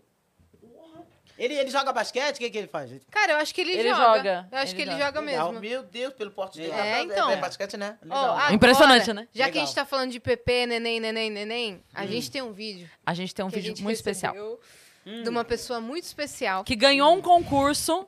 Ele, 1.40 1.54
ele 1.56 1.72
joga 1.72 1.94
basquete? 1.94 2.36
O 2.36 2.40
que, 2.40 2.50
que 2.50 2.58
ele 2.58 2.68
faz? 2.68 2.92
Cara, 3.10 3.32
eu 3.32 3.38
acho 3.38 3.56
que 3.56 3.62
ele, 3.62 3.72
Ele 3.72 3.90
joga. 3.90 4.04
joga. 4.18 4.48
Eu 4.52 4.58
acho 4.58 4.74
Ele 4.74 4.76
que 4.76 4.82
ele 4.82 4.92
joga. 4.92 5.06
joga 5.06 5.20
Legal. 5.22 5.48
mesmo. 5.54 5.62
Meu 5.62 5.84
Deus, 5.84 6.14
pelo 6.14 6.32
porte 6.32 6.58
dele. 6.60 6.74
É, 6.74 7.02
então. 7.02 7.32
É, 7.32 7.38
basquete, 7.38 7.78
né? 7.78 7.98
Ó, 8.02 8.04
Legal. 8.06 8.36
agora, 8.38 8.54
Impressionante, 8.54 9.14
né? 9.14 9.28
Já 9.34 9.46
que 9.46 9.52
a 9.52 9.54
Legal. 9.54 9.66
gente 9.66 9.76
tá 9.76 9.86
falando 9.86 10.12
de 10.12 10.20
PP, 10.20 10.66
neném, 10.66 11.00
neném, 11.00 11.30
neném, 11.32 11.84
a 11.96 12.06
gente 12.06 12.30
tem 12.30 12.42
um 12.42 12.52
vídeo. 12.52 12.90
A 13.06 13.14
gente 13.14 13.34
tem 13.34 13.46
um 13.46 13.50
que 13.50 13.56
a 13.56 13.60
vídeo 13.60 13.70
gente 13.70 13.84
muito 13.84 13.96
especial. 13.96 14.34
recebeu 14.34 15.24
De 15.24 15.30
uma 15.30 15.46
pessoa 15.46 15.80
muito 15.80 16.04
especial. 16.04 16.64
Que 16.66 16.76
ganhou 16.76 17.14
um 17.14 17.22
concurso 17.22 18.06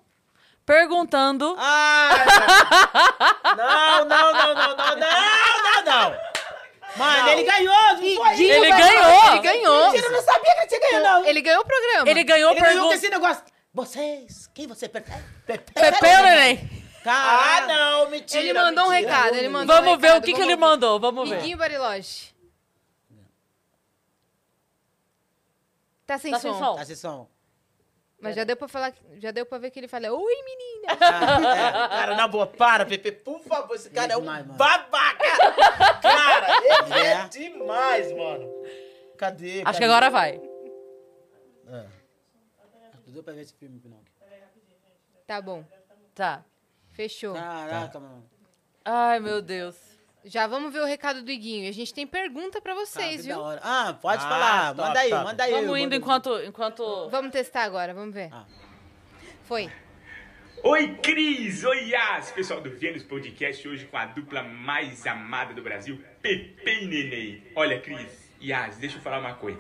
perguntando. 0.66 1.56
Ah! 1.58 2.10
Não, 3.58 4.06
não, 4.06 4.34
não, 4.34 4.34
não, 4.34 4.56
não, 4.56 4.76
não, 4.76 4.96
não, 4.98 5.84
não. 6.12 6.18
Mano, 6.96 7.30
ele 7.30 7.44
ganhou, 7.44 7.74
não 7.74 7.98
foi? 7.98 8.42
Ele 8.44 8.70
vai- 8.70 8.82
ganhou! 8.82 9.32
Ele 9.32 9.40
ganhou! 9.40 9.86
Mentira, 9.92 10.08
eu 10.08 10.12
não 10.12 10.22
sabia 10.24 10.54
que 10.54 10.60
ele 10.60 10.68
tinha 10.68 10.80
ganho, 10.80 11.04
não. 11.04 11.26
Ele 11.26 11.42
ganhou 11.42 11.62
o 11.62 11.66
programa. 11.66 12.10
Ele 12.10 12.24
ganhou 12.24 12.52
Ele 12.52 12.60
ganhou 12.62 12.88
com 12.88 12.94
esse 12.94 13.10
negócio. 13.10 13.44
Vocês, 13.74 14.48
quem 14.54 14.68
você 14.68 14.90
prefere? 14.90 15.24
Pepe 15.46 15.72
Pepe 15.72 16.06
ou 16.06 16.24
neném? 16.24 16.70
Ah, 17.04 17.04
Cara, 17.04 17.68
não, 17.68 18.10
mentira. 18.10 18.44
Ele 18.44 18.54
mandou 18.54 18.86
um 18.86 18.90
mentira. 18.90 19.12
recado, 19.16 19.36
ele 19.36 19.50
mandou 19.50 19.76
Vamos 19.76 19.94
um 19.94 19.98
ver 19.98 20.08
recado, 20.08 20.22
o 20.22 20.26
que, 20.26 20.34
que 20.34 20.42
ele 20.42 20.48
ver. 20.56 20.60
mandou. 20.60 21.00
Vamos 21.00 21.30
ver. 21.30 21.40
Iguinho 21.40 21.58
Bariloche. 21.58 22.32
Tá 26.06 26.18
sem 26.18 26.32
Tá 26.32 26.40
som. 26.40 26.52
sem 26.52 26.60
som. 26.60 26.76
Tá, 26.76 26.86
sessão. 26.86 27.28
Mas 28.22 28.36
já 28.36 28.44
deu 28.44 28.56
pra 28.56 28.68
falar, 28.68 28.94
já 29.18 29.32
deu 29.32 29.46
pra 29.46 29.58
ver 29.58 29.72
que 29.72 29.80
ele 29.80 29.88
fala, 29.88 30.12
oi 30.12 30.36
menina. 30.44 30.96
Cara, 30.96 32.16
na 32.16 32.28
boa, 32.28 32.46
para, 32.46 32.86
Pepe, 32.86 33.12
por 33.12 33.40
favor. 33.42 33.76
Esse 33.76 33.90
cara 33.90 34.14
é, 34.14 34.18
um 34.18 34.22
demais, 34.22 34.46
mano. 34.46 34.58
babaca. 34.58 36.00
Cara, 36.02 36.48
ele 36.64 36.94
é. 36.94 37.12
É. 37.14 37.28
demais, 37.28 38.12
mano. 38.12 38.48
Cadê? 39.18 39.62
Acho 39.62 39.64
que 39.64 39.66
cadê? 39.74 39.86
agora 39.86 40.10
vai. 40.10 40.40
Tudo 43.04 43.24
pra 43.24 43.34
ver 43.34 43.42
esse 43.42 43.54
filme, 43.54 43.80
Pinóquio. 43.80 44.12
Tá 45.26 45.42
bom, 45.42 45.66
Tá. 46.14 46.44
fechou. 46.92 47.34
Caraca, 47.34 48.00
mano. 48.00 48.30
Ai, 48.86 49.20
meu 49.20 49.42
Deus. 49.42 49.76
Já 50.24 50.46
vamos 50.46 50.72
ver 50.72 50.82
o 50.82 50.86
recado 50.86 51.24
do 51.24 51.32
Iguinho. 51.32 51.68
A 51.68 51.74
gente 51.74 51.94
tem 51.94 52.06
pergunta 52.06 52.62
pra 52.62 52.74
Cara, 52.74 52.86
vocês, 52.86 53.22
que 53.22 53.28
da 53.28 53.34
viu? 53.36 53.44
hora. 53.44 53.60
Ah, 53.64 53.98
pode 54.00 54.24
Ah, 54.24 54.30
falar. 54.30 54.76
top, 54.76 54.88
manda 54.88 55.00
aí, 55.00 55.10
top. 55.10 55.24
manda 55.24 55.44
aí. 55.44 55.52
Vamos 55.52 55.80
indo 55.80 55.96
enquanto. 55.96 56.40
enquanto... 56.44 57.10
Vamos 57.10 57.32
testar 57.32 57.64
agora, 57.64 57.94
vamos 57.94 58.14
ver. 58.14 58.30
Ah. 58.32 58.46
Foi. 59.46 59.70
Oi, 60.64 60.96
Cris! 61.02 61.64
Oi, 61.64 61.90
Yas! 61.90 62.32
Pessoal 62.32 62.62
do 62.62 62.70
Vênus 62.70 63.02
Podcast, 63.04 63.68
hoje 63.68 63.86
com 63.86 63.98
a 63.98 64.06
dupla 64.06 64.44
mais 64.44 65.08
amada 65.08 65.56
do 65.56 65.62
Brasil, 65.64 66.00
Pepe 66.22 66.84
e 66.84 66.86
Neném. 66.86 67.44
Olha, 67.56 67.80
Cris, 67.82 68.30
Yas, 68.40 68.78
deixa 68.78 68.98
eu 68.98 69.02
falar 69.02 69.18
uma 69.20 69.34
coisa. 69.34 69.60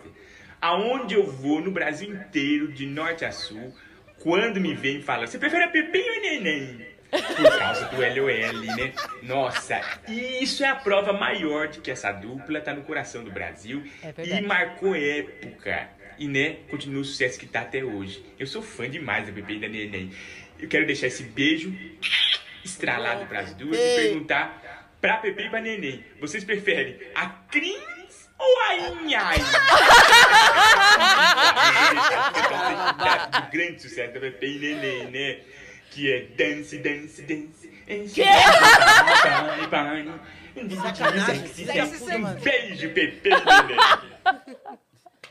Aonde 0.61 1.15
eu 1.15 1.25
vou 1.25 1.59
no 1.59 1.71
Brasil 1.71 2.13
inteiro, 2.13 2.71
de 2.71 2.85
norte 2.85 3.25
a 3.25 3.31
sul, 3.31 3.73
quando 4.19 4.61
me 4.61 4.75
vem 4.75 5.01
fala, 5.01 5.25
você 5.25 5.39
prefere 5.39 5.63
a 5.63 5.69
Pepe 5.69 5.97
ou 6.07 6.21
Neném? 6.21 6.90
Por 7.11 7.59
causa 7.59 7.85
do 7.85 7.97
LOL, 7.97 8.75
né? 8.75 8.93
Nossa, 9.21 9.81
e 10.07 10.41
isso 10.43 10.63
é 10.63 10.67
a 10.67 10.75
prova 10.75 11.11
maior 11.11 11.67
de 11.67 11.79
que 11.81 11.91
essa 11.91 12.11
dupla 12.11 12.61
tá 12.61 12.73
no 12.73 12.83
coração 12.83 13.23
do 13.23 13.31
Brasil 13.31 13.83
É 14.01 14.13
e 14.37 14.41
marcou 14.41 14.95
época. 14.95 15.89
E, 16.17 16.27
né, 16.27 16.57
continua 16.69 17.01
o 17.01 17.05
sucesso 17.05 17.39
que 17.39 17.45
tá 17.45 17.61
até 17.61 17.83
hoje. 17.83 18.23
Eu 18.39 18.45
sou 18.47 18.61
fã 18.61 18.89
demais 18.89 19.25
da 19.25 19.33
Pepe 19.33 19.55
e 19.55 19.59
da 19.59 19.67
Neném. 19.67 20.11
Eu 20.59 20.69
quero 20.69 20.85
deixar 20.85 21.07
esse 21.07 21.23
beijo 21.23 21.75
estralado 22.63 23.25
pras 23.25 23.53
duas 23.55 23.75
e 23.77 23.95
perguntar 23.95 24.89
pra 25.01 25.17
Pepe 25.17 25.43
e 25.43 25.49
pra 25.49 25.59
Neném. 25.59 26.05
Vocês 26.19 26.43
preferem 26.43 26.97
a 27.15 27.27
Cris 27.27 28.29
ou 28.37 28.61
a 28.61 28.75
Inhai? 28.75 29.37
do 33.31 33.51
grande 33.51 33.81
sucesso 33.81 34.13
da 34.13 34.19
Pepe 34.19 34.45
e 34.45 34.59
Neném, 34.59 35.11
né? 35.11 35.39
Que 35.91 36.11
é 36.11 36.21
dance, 36.21 36.77
dance, 36.77 37.21
dance. 37.21 37.67
Que? 38.13 38.23
Sacanagem. 40.81 41.43
Um 42.15 42.33
beijo, 42.35 42.89
Pepe 42.93 43.29
e 43.29 43.29
Neném. 43.29 43.77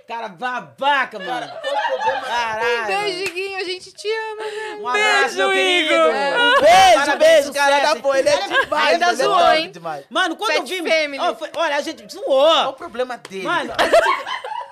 Cara 0.06 0.28
babaca, 0.28 1.18
mano. 1.18 1.46
Um 1.46 2.20
Caralho. 2.22 2.86
beijo, 2.86 3.24
Diguinho. 3.24 3.58
A 3.58 3.64
gente 3.64 3.92
te 3.92 4.08
ama, 4.08 4.42
velho. 4.42 4.82
Um 4.82 4.88
abraço, 4.88 5.36
meu 5.36 5.50
querido. 5.50 5.94
Um 5.94 6.60
beijo, 6.60 6.94
Parabéns, 6.94 7.18
beijo, 7.18 7.52
cara. 7.54 7.80
Da 7.80 7.94
boa, 7.94 8.18
ele 8.18 8.28
é 8.28 8.48
demais. 8.48 8.88
Ainda 8.88 9.06
é 9.06 9.14
zoou, 9.14 9.52
hein? 9.52 9.70
Demais. 9.70 10.04
Mano, 10.10 10.36
quando 10.36 10.50
eu 10.52 10.66
vi... 10.66 10.78
Family. 10.78 11.18
Ó, 11.20 11.34
foi- 11.36 11.50
olha, 11.56 11.76
a 11.76 11.80
gente 11.80 12.02
Qual 12.02 12.24
zoou. 12.24 12.68
o 12.70 12.72
problema 12.74 13.16
dele? 13.16 13.44
Mano. 13.44 13.72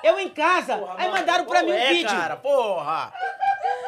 Eu 0.02 0.19
em 0.19 0.28
casa, 0.28 0.74
aí 0.97 1.09
mandaram 1.10 1.44
pra 1.44 1.62
mim 1.62 1.73
um 1.73 1.74
é, 1.74 1.89
vídeo. 1.89 2.09
cara, 2.09 2.36
porra. 2.36 3.12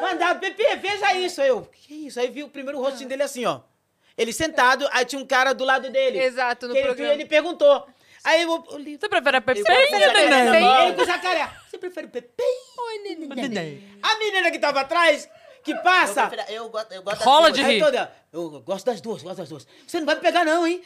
Mandaram, 0.01 0.41
Pepe, 0.41 0.65
veja 0.77 1.15
isso. 1.15 1.41
Aí 1.43 1.49
eu, 1.49 1.63
que 1.63 2.07
isso? 2.07 2.19
Aí 2.21 2.29
vi 2.29 2.43
o 2.43 2.49
primeiro 2.49 2.81
rostinho 2.81 3.09
dele 3.09 3.23
assim, 3.23 3.45
ó. 3.45 3.61
Ele 4.17 4.33
sentado, 4.33 4.87
aí 4.93 5.05
tinha 5.05 5.21
um 5.21 5.27
cara 5.27 5.53
do 5.55 5.65
lado 5.65 5.89
dele. 5.91 6.19
Exato, 6.19 6.67
no 6.69 6.73
que 6.75 6.79
ele, 6.81 6.87
programa. 6.89 7.13
ele 7.15 7.25
perguntou. 7.27 7.87
Aí 8.23 8.43
eu, 8.43 8.65
eu 8.71 8.79
li. 8.79 8.99
Você 8.99 9.09
prefere 9.09 9.37
a 9.39 9.41
Pepe? 9.41 9.61
Ele, 9.67 10.29
Neném. 10.29 10.83
ele 10.89 10.93
com 10.95 11.05
jacaré. 11.05 11.49
Você 11.71 11.79
prefere 11.79 12.07
Pepe 12.09 12.43
ou 12.77 13.03
Neném? 13.35 13.99
A 14.03 14.17
menina 14.19 14.51
que 14.51 14.59
tava 14.59 14.81
atrás, 14.81 15.27
que 15.65 15.73
Eu, 15.73 15.79
passa. 15.83 16.27
prefiro- 16.27 16.53
eu 16.53 16.69
gosto, 16.69 16.93
eu 16.93 17.03
gosto 17.03 17.17
das 17.19 17.25
Rola 17.27 17.51
de 17.53 17.63
rir. 17.63 17.81
toda, 17.81 18.13
eu 18.33 18.61
gosto 18.61 18.85
das 18.85 19.01
duas, 19.01 19.23
gosto 19.23 19.39
das 19.39 19.49
duas. 19.49 19.67
Você 19.87 19.99
não 20.01 20.07
vai 20.07 20.17
me 20.17 20.21
pegar 20.21 20.45
não, 20.45 20.67
hein? 20.67 20.83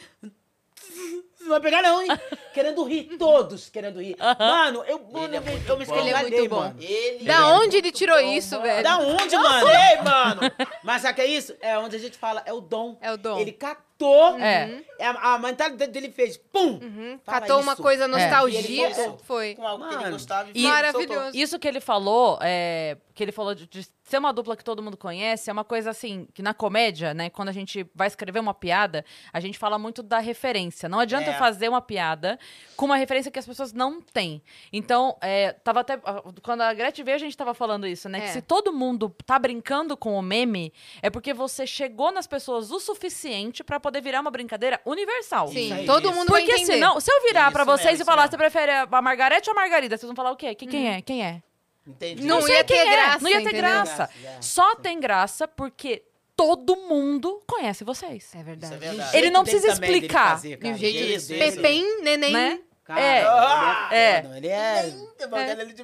Não 1.41 1.49
vai 1.49 1.59
pegar 1.59 1.81
não, 1.83 2.01
hein? 2.01 2.07
querendo 2.53 2.83
rir, 2.83 3.17
todos 3.17 3.69
querendo 3.69 4.01
rir. 4.01 4.15
Mano, 4.39 4.83
eu, 4.87 4.99
mano, 5.11 5.25
Ele 5.25 5.35
é 5.35 5.39
eu, 5.39 5.43
eu 5.67 5.75
me 5.77 5.83
é 5.83 5.83
escangalhei, 5.83 6.37
muito 6.39 6.49
bom. 6.49 6.59
mano. 6.61 6.75
Ele 6.79 7.23
Da 7.25 7.33
é 7.33 7.41
onde 7.43 7.77
ele 7.77 7.91
tirou 7.91 8.17
bom, 8.17 8.31
isso, 8.33 8.51
mano. 8.55 8.63
velho? 8.63 8.83
Da 8.83 8.97
onde, 8.97 9.35
Não 9.35 9.43
mano? 9.43 9.67
sei, 9.67 10.01
mano. 10.01 10.41
Mas 10.83 11.01
sabe 11.01 11.11
o 11.13 11.15
que 11.15 11.21
é 11.21 11.25
isso? 11.27 11.55
É 11.61 11.77
onde 11.77 11.95
a 11.95 11.99
gente 11.99 12.17
fala, 12.17 12.41
é 12.45 12.53
o 12.53 12.61
dom. 12.61 12.97
É 13.01 13.11
o 13.11 13.17
dom. 13.17 13.37
Ele 13.39 13.51
catou, 13.51 14.39
É. 14.39 14.81
é, 14.97 15.05
a, 15.07 15.33
a 15.35 15.37
mentalidade 15.39 15.91
dele 15.91 16.09
fez, 16.11 16.35
pum! 16.37 16.79
Uhum. 16.81 17.19
Catou 17.25 17.59
uma 17.61 17.73
isso. 17.73 17.81
coisa 17.81 18.05
E 18.05 18.07
nostalgia. 18.07 18.95
soltou. 18.95 19.19
Foi. 19.25 19.55
Com 19.55 19.67
algo 19.67 19.83
que 19.87 19.93
ele 19.93 20.01
Mano, 20.03 20.11
gostava 20.13 20.49
e- 20.53 20.63
e 20.63 20.67
Maravilhoso. 20.67 21.31
Isso 21.37 21.59
que 21.59 21.67
ele 21.67 21.79
falou, 21.79 22.39
é, 22.41 22.97
que 23.13 23.21
ele 23.23 23.31
falou 23.31 23.53
de, 23.53 23.67
de 23.67 23.87
ser 24.05 24.19
uma 24.19 24.31
dupla 24.31 24.55
que 24.55 24.63
todo 24.63 24.81
mundo 24.83 24.95
conhece, 24.95 25.49
é 25.49 25.53
uma 25.53 25.63
coisa 25.63 25.89
assim, 25.89 26.27
que 26.33 26.41
na 26.43 26.53
comédia, 26.53 27.13
né, 27.13 27.29
quando 27.29 27.49
a 27.49 27.51
gente 27.51 27.85
vai 27.95 28.07
escrever 28.07 28.39
uma 28.39 28.53
piada, 28.53 29.03
a 29.33 29.39
gente 29.39 29.57
fala 29.57 29.79
muito 29.79 30.03
da 30.03 30.19
referência. 30.19 30.87
Não 30.87 30.99
adianta 30.99 31.31
É. 31.31 31.33
eu 31.33 31.39
fazer 31.39 31.67
uma 31.67 31.81
piada 31.81 32.37
com 32.77 32.85
uma 32.85 32.97
referência 32.97 33.31
que 33.31 33.39
as 33.39 33.45
pessoas 33.47 33.73
não 33.73 33.99
têm. 33.99 34.43
Então, 34.71 35.17
é, 35.21 35.51
tava 35.53 35.79
até. 35.79 35.97
Quando 36.43 36.61
a 36.61 36.73
Gretchen 36.73 37.03
veio, 37.03 37.15
a 37.15 37.19
gente 37.19 37.35
tava 37.35 37.53
falando 37.55 37.87
isso, 37.87 38.07
né? 38.07 38.19
É. 38.19 38.21
Que 38.21 38.27
se 38.29 38.41
todo 38.43 38.71
mundo 38.71 39.13
tá 39.25 39.39
brincando 39.39 39.97
com 39.97 40.13
o 40.17 40.21
meme, 40.21 40.71
é 41.01 41.09
porque 41.09 41.33
você 41.33 41.65
chegou 41.65 42.11
nas 42.11 42.27
pessoas 42.27 42.69
o 42.71 42.79
suficiente 42.79 43.63
pra 43.63 43.79
poder 43.79 44.01
virar 44.01 44.21
uma 44.21 44.29
brincadeira 44.31 44.79
universal. 44.85 45.47
Sim, 45.47 45.73
aí, 45.73 45.85
todo 45.87 46.09
isso. 46.09 46.13
mundo 46.15 46.29
vai 46.31 46.41
Porque 46.43 46.53
entender. 46.61 46.73
senão, 46.73 46.99
se 46.99 47.11
eu 47.11 47.21
virar 47.23 47.51
pra 47.51 47.63
vocês 47.63 47.91
mesmo, 47.97 48.03
e 48.03 48.05
falar, 48.05 48.23
isso 48.25 48.31
você 48.31 48.37
prefere 48.37 48.71
a 48.71 49.01
Margarete 49.01 49.49
ou 49.49 49.53
a 49.57 49.59
Margarida? 49.59 49.97
Vocês 49.97 50.07
vão 50.07 50.15
falar 50.15 50.31
o 50.31 50.35
quê? 50.35 50.53
Que, 50.53 50.67
quem 50.67 50.89
é? 50.93 51.01
Quem 51.01 51.25
é? 51.25 51.41
Entendi. 51.87 52.23
Não 52.23 52.41
sei 52.41 52.55
ia 52.55 52.63
ter 52.63 52.73
é, 52.75 52.85
graça, 52.91 53.19
Não 53.21 53.29
ia 53.29 53.37
ter 53.37 53.41
entendeu? 53.43 53.61
graça. 53.61 53.95
Graça, 53.95 54.37
é. 54.37 54.41
Só 54.41 54.75
tem 54.75 54.99
graça 54.99 55.47
porque 55.47 56.03
todo 56.35 56.75
mundo 56.75 57.41
conhece 57.47 57.83
vocês. 57.83 58.33
É 58.35 58.43
verdade. 58.43 58.73
Isso 58.73 58.83
é 58.83 58.87
verdade. 58.89 59.17
Ele 59.17 59.29
não 59.29 59.43
precisa 59.43 59.67
explicar. 59.71 60.31
fazer, 60.31 60.53
E 60.53 60.57
cara. 60.57 60.73
o 60.73 60.77
jeito 60.77 60.97
Isso, 60.97 61.27
de 61.27 61.43
isso. 61.43 61.55
Pepem, 61.57 62.01
neném. 62.03 62.31
Né? 62.33 62.59
Cara, 62.83 63.01
É. 63.01 63.19
ele 63.19 63.95
É. 63.95 64.25
Ele 64.37 64.47
é... 64.47 64.79
Ele 64.85 64.87
é 64.87 65.23
demais, 65.25 65.47
Pepe- 65.55 65.61
ele 65.61 65.71
é 65.71 65.75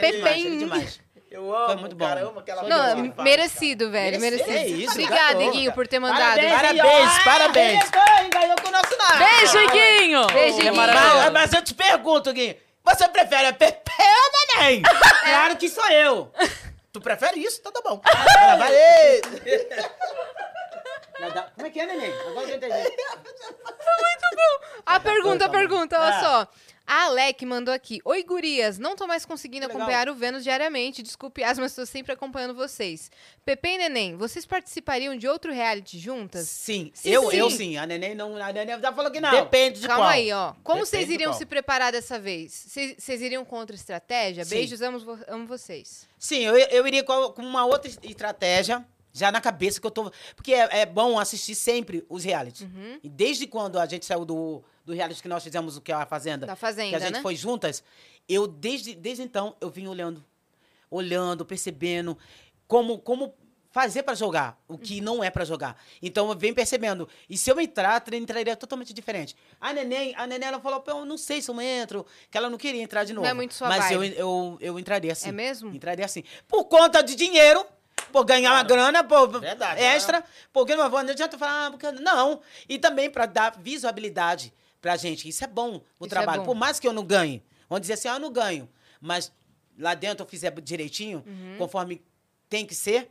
Pepe- 0.00 0.12
demais. 0.16 0.36
Ele 0.44 0.54
é 0.54 0.58
demais. 0.58 1.00
Eu 1.30 1.52
amo, 1.56 1.66
Foi 1.66 1.76
muito 1.76 1.96
bom. 1.96 2.06
cara, 2.06 2.20
eu 2.20 2.28
amo 2.28 2.38
aquela 2.38 2.62
Não, 2.62 3.12
faz, 3.12 3.24
merecido, 3.24 3.90
velho. 3.90 4.20
Merecido. 4.20 4.48
Merecido. 4.48 4.76
É 4.76 4.78
isso, 4.84 4.92
Obrigada. 4.92 5.42
Iguinho, 5.42 5.72
por 5.72 5.88
ter 5.88 5.98
mandado. 5.98 6.36
Parabéns? 6.40 6.52
Parabéns, 6.54 7.24
parabéns. 7.24 7.84
Ah, 7.84 7.90
Ganhou, 7.90 8.30
ganhou 8.30 8.56
com 8.62 8.68
o 8.68 8.70
nosso 8.70 8.96
nada. 8.96 9.18
Beijo, 9.18 9.58
Iguinho! 9.58 10.26
Beijo, 10.28 10.56
é 10.58 10.60
Iguinho. 10.60 10.74
Mas, 10.76 11.32
mas 11.32 11.52
eu 11.52 11.62
te 11.62 11.74
pergunto, 11.74 12.32
Gui, 12.32 12.56
você 12.84 13.08
prefere 13.08 13.52
Pepe 13.54 13.90
ou 13.98 14.58
Neném? 14.60 14.82
Claro 15.24 15.56
que 15.56 15.68
sou 15.68 15.88
eu. 15.90 16.32
Tu 16.92 17.00
prefere 17.00 17.40
isso? 17.40 17.58
Então 17.60 17.72
tá 17.72 17.80
bom. 17.82 18.00
Ah, 18.04 18.56
valeu. 18.56 19.22
Como 21.54 21.66
é 21.66 21.70
que 21.70 21.80
é, 21.80 21.86
Neném? 21.86 22.12
Agora 22.28 22.48
eu 22.50 22.56
entendi. 22.56 22.96
A 24.86 25.00
pergunta, 25.00 25.46
a 25.46 25.48
pergunta, 25.48 25.98
olha 26.00 26.16
Ah. 26.16 26.20
só. 26.20 26.48
A 26.86 27.04
Alec 27.04 27.44
mandou 27.46 27.72
aqui. 27.72 27.98
Oi, 28.04 28.22
gurias. 28.22 28.78
Não 28.78 28.94
tô 28.94 29.06
mais 29.06 29.24
conseguindo 29.24 29.66
legal. 29.66 29.80
acompanhar 29.80 30.08
o 30.08 30.14
Vênus 30.14 30.42
diariamente. 30.44 31.02
Desculpe, 31.02 31.42
as, 31.42 31.58
mas 31.58 31.72
estou 31.72 31.86
sempre 31.86 32.12
acompanhando 32.12 32.54
vocês. 32.54 33.10
Pepe 33.44 33.68
e 33.70 33.78
Neném, 33.78 34.16
vocês 34.16 34.44
participariam 34.44 35.16
de 35.16 35.26
outro 35.26 35.50
reality 35.50 35.98
juntas? 35.98 36.46
Sim, 36.48 36.90
Sim, 36.94 37.08
eu, 37.10 37.30
sim. 37.30 37.36
eu 37.38 37.50
sim. 37.50 37.76
A 37.78 37.86
Neném 37.86 38.14
não. 38.14 38.36
A 38.36 38.52
Neném 38.52 38.78
já 38.80 38.92
falou 38.92 39.10
que 39.10 39.20
não. 39.20 39.30
Depende 39.30 39.80
de 39.80 39.86
Calma 39.86 40.04
qual. 40.04 40.10
aí, 40.10 40.30
ó. 40.32 40.52
Como 40.62 40.84
Depende 40.84 40.90
vocês 40.90 41.10
iriam 41.10 41.32
se 41.32 41.46
preparar 41.46 41.90
dessa 41.90 42.18
vez? 42.18 42.66
Vocês 42.98 43.22
iriam 43.22 43.44
contra 43.46 43.74
estratégia? 43.74 44.44
Sim. 44.44 44.54
Beijos, 44.54 44.82
amo, 44.82 45.18
amo 45.26 45.46
vocês. 45.46 46.06
Sim, 46.18 46.40
eu, 46.40 46.54
eu 46.56 46.86
iria 46.86 47.02
com 47.02 47.30
com 47.30 47.42
uma 47.42 47.64
outra 47.64 47.90
estratégia, 48.02 48.86
já 49.14 49.30
na 49.32 49.40
cabeça 49.40 49.80
que 49.80 49.86
eu 49.86 49.90
tô. 49.92 50.10
Porque 50.34 50.52
é, 50.52 50.80
é 50.80 50.84
bom 50.86 51.18
assistir 51.18 51.54
sempre 51.54 52.04
os 52.08 52.24
realities. 52.24 52.62
Uhum. 52.62 52.98
E 53.02 53.08
desde 53.08 53.46
quando 53.46 53.78
a 53.78 53.86
gente 53.86 54.04
saiu 54.04 54.24
do, 54.24 54.62
do 54.84 54.92
reality 54.92 55.22
que 55.22 55.28
nós 55.28 55.42
fizemos, 55.42 55.76
o 55.76 55.80
que 55.80 55.92
é 55.92 55.94
a 55.94 56.04
Fazenda, 56.04 56.44
Da 56.46 56.54
que 56.54 56.60
Fazenda, 56.60 56.96
a 56.96 57.00
gente 57.00 57.12
né? 57.12 57.22
foi 57.22 57.36
juntas, 57.36 57.82
eu 58.28 58.46
desde, 58.46 58.94
desde 58.94 59.22
então 59.22 59.54
eu 59.60 59.70
vim 59.70 59.86
olhando. 59.86 60.22
Olhando, 60.90 61.44
percebendo 61.44 62.16
como, 62.68 62.98
como 62.98 63.34
fazer 63.70 64.02
pra 64.04 64.14
jogar 64.14 64.56
o 64.68 64.78
que 64.78 64.98
Uhum. 64.98 65.04
não 65.04 65.24
é 65.24 65.30
pra 65.30 65.44
jogar. 65.44 65.76
Então 66.00 66.28
eu 66.28 66.36
venho 66.38 66.54
percebendo. 66.54 67.08
E 67.28 67.36
se 67.36 67.50
eu 67.50 67.60
entrar, 67.60 68.02
eu 68.10 68.18
entraria 68.18 68.54
totalmente 68.56 68.92
diferente. 68.92 69.34
A 69.60 69.72
neném, 69.72 70.14
a 70.16 70.26
neném 70.26 70.46
ela 70.48 70.60
falou, 70.60 70.80
"Pô, 70.80 70.92
eu 70.92 71.04
não 71.04 71.18
sei 71.18 71.42
se 71.42 71.50
eu 71.50 71.60
entro, 71.60 72.06
que 72.30 72.38
ela 72.38 72.48
não 72.48 72.56
queria 72.58 72.80
entrar 72.82 73.02
de 73.04 73.12
Não 73.12 73.22
novo. 73.22 73.30
é 73.30 73.34
muito 73.34 73.54
sua 73.54 73.68
Mas 73.68 73.90
eu, 73.90 73.98
vibe. 74.00 74.16
eu, 74.16 74.58
eu 74.60 74.78
entraria 74.78 75.10
assim. 75.12 75.28
É 75.28 75.32
mesmo? 75.32 75.74
Entraria 75.74 76.04
assim. 76.04 76.22
Por 76.46 76.64
conta 76.66 77.02
de 77.02 77.16
dinheiro, 77.16 77.66
por 78.12 78.24
ganhar 78.24 78.52
uma 78.52 78.62
grana, 78.62 79.02
por 79.04 79.40
Verdade, 79.40 79.80
extra, 79.82 80.24
porque 80.52 80.74
não, 80.76 80.88
não 80.88 80.98
adianta 80.98 81.36
falar, 81.38 81.66
ah, 81.66 81.70
porque 81.70 81.90
não. 81.92 82.40
E 82.68 82.78
também 82.78 83.10
para 83.10 83.26
dar 83.26 83.56
visibilidade 83.58 84.52
pra 84.80 84.96
gente. 84.96 85.28
Isso 85.28 85.42
é 85.44 85.46
bom, 85.46 85.76
o 85.76 85.76
Isso 85.76 86.06
é 86.06 86.08
trabalho. 86.08 86.40
bom. 86.42 86.46
Por 86.46 86.54
mais 86.54 86.78
que 86.78 86.86
eu 86.86 86.92
não 86.92 87.04
ganhe. 87.04 87.42
Vamos 87.68 87.80
dizer 87.82 87.94
assim, 87.94 88.08
ah, 88.08 88.14
eu 88.14 88.20
não 88.20 88.30
ganho. 88.32 88.68
Mas 89.00 89.32
lá 89.78 89.94
dentro 89.94 90.24
eu 90.24 90.28
fizer 90.28 90.50
direitinho, 90.60 91.24
Uhum. 91.26 91.56
conforme 91.58 92.02
tem 92.48 92.64
que 92.66 92.74
ser, 92.74 93.10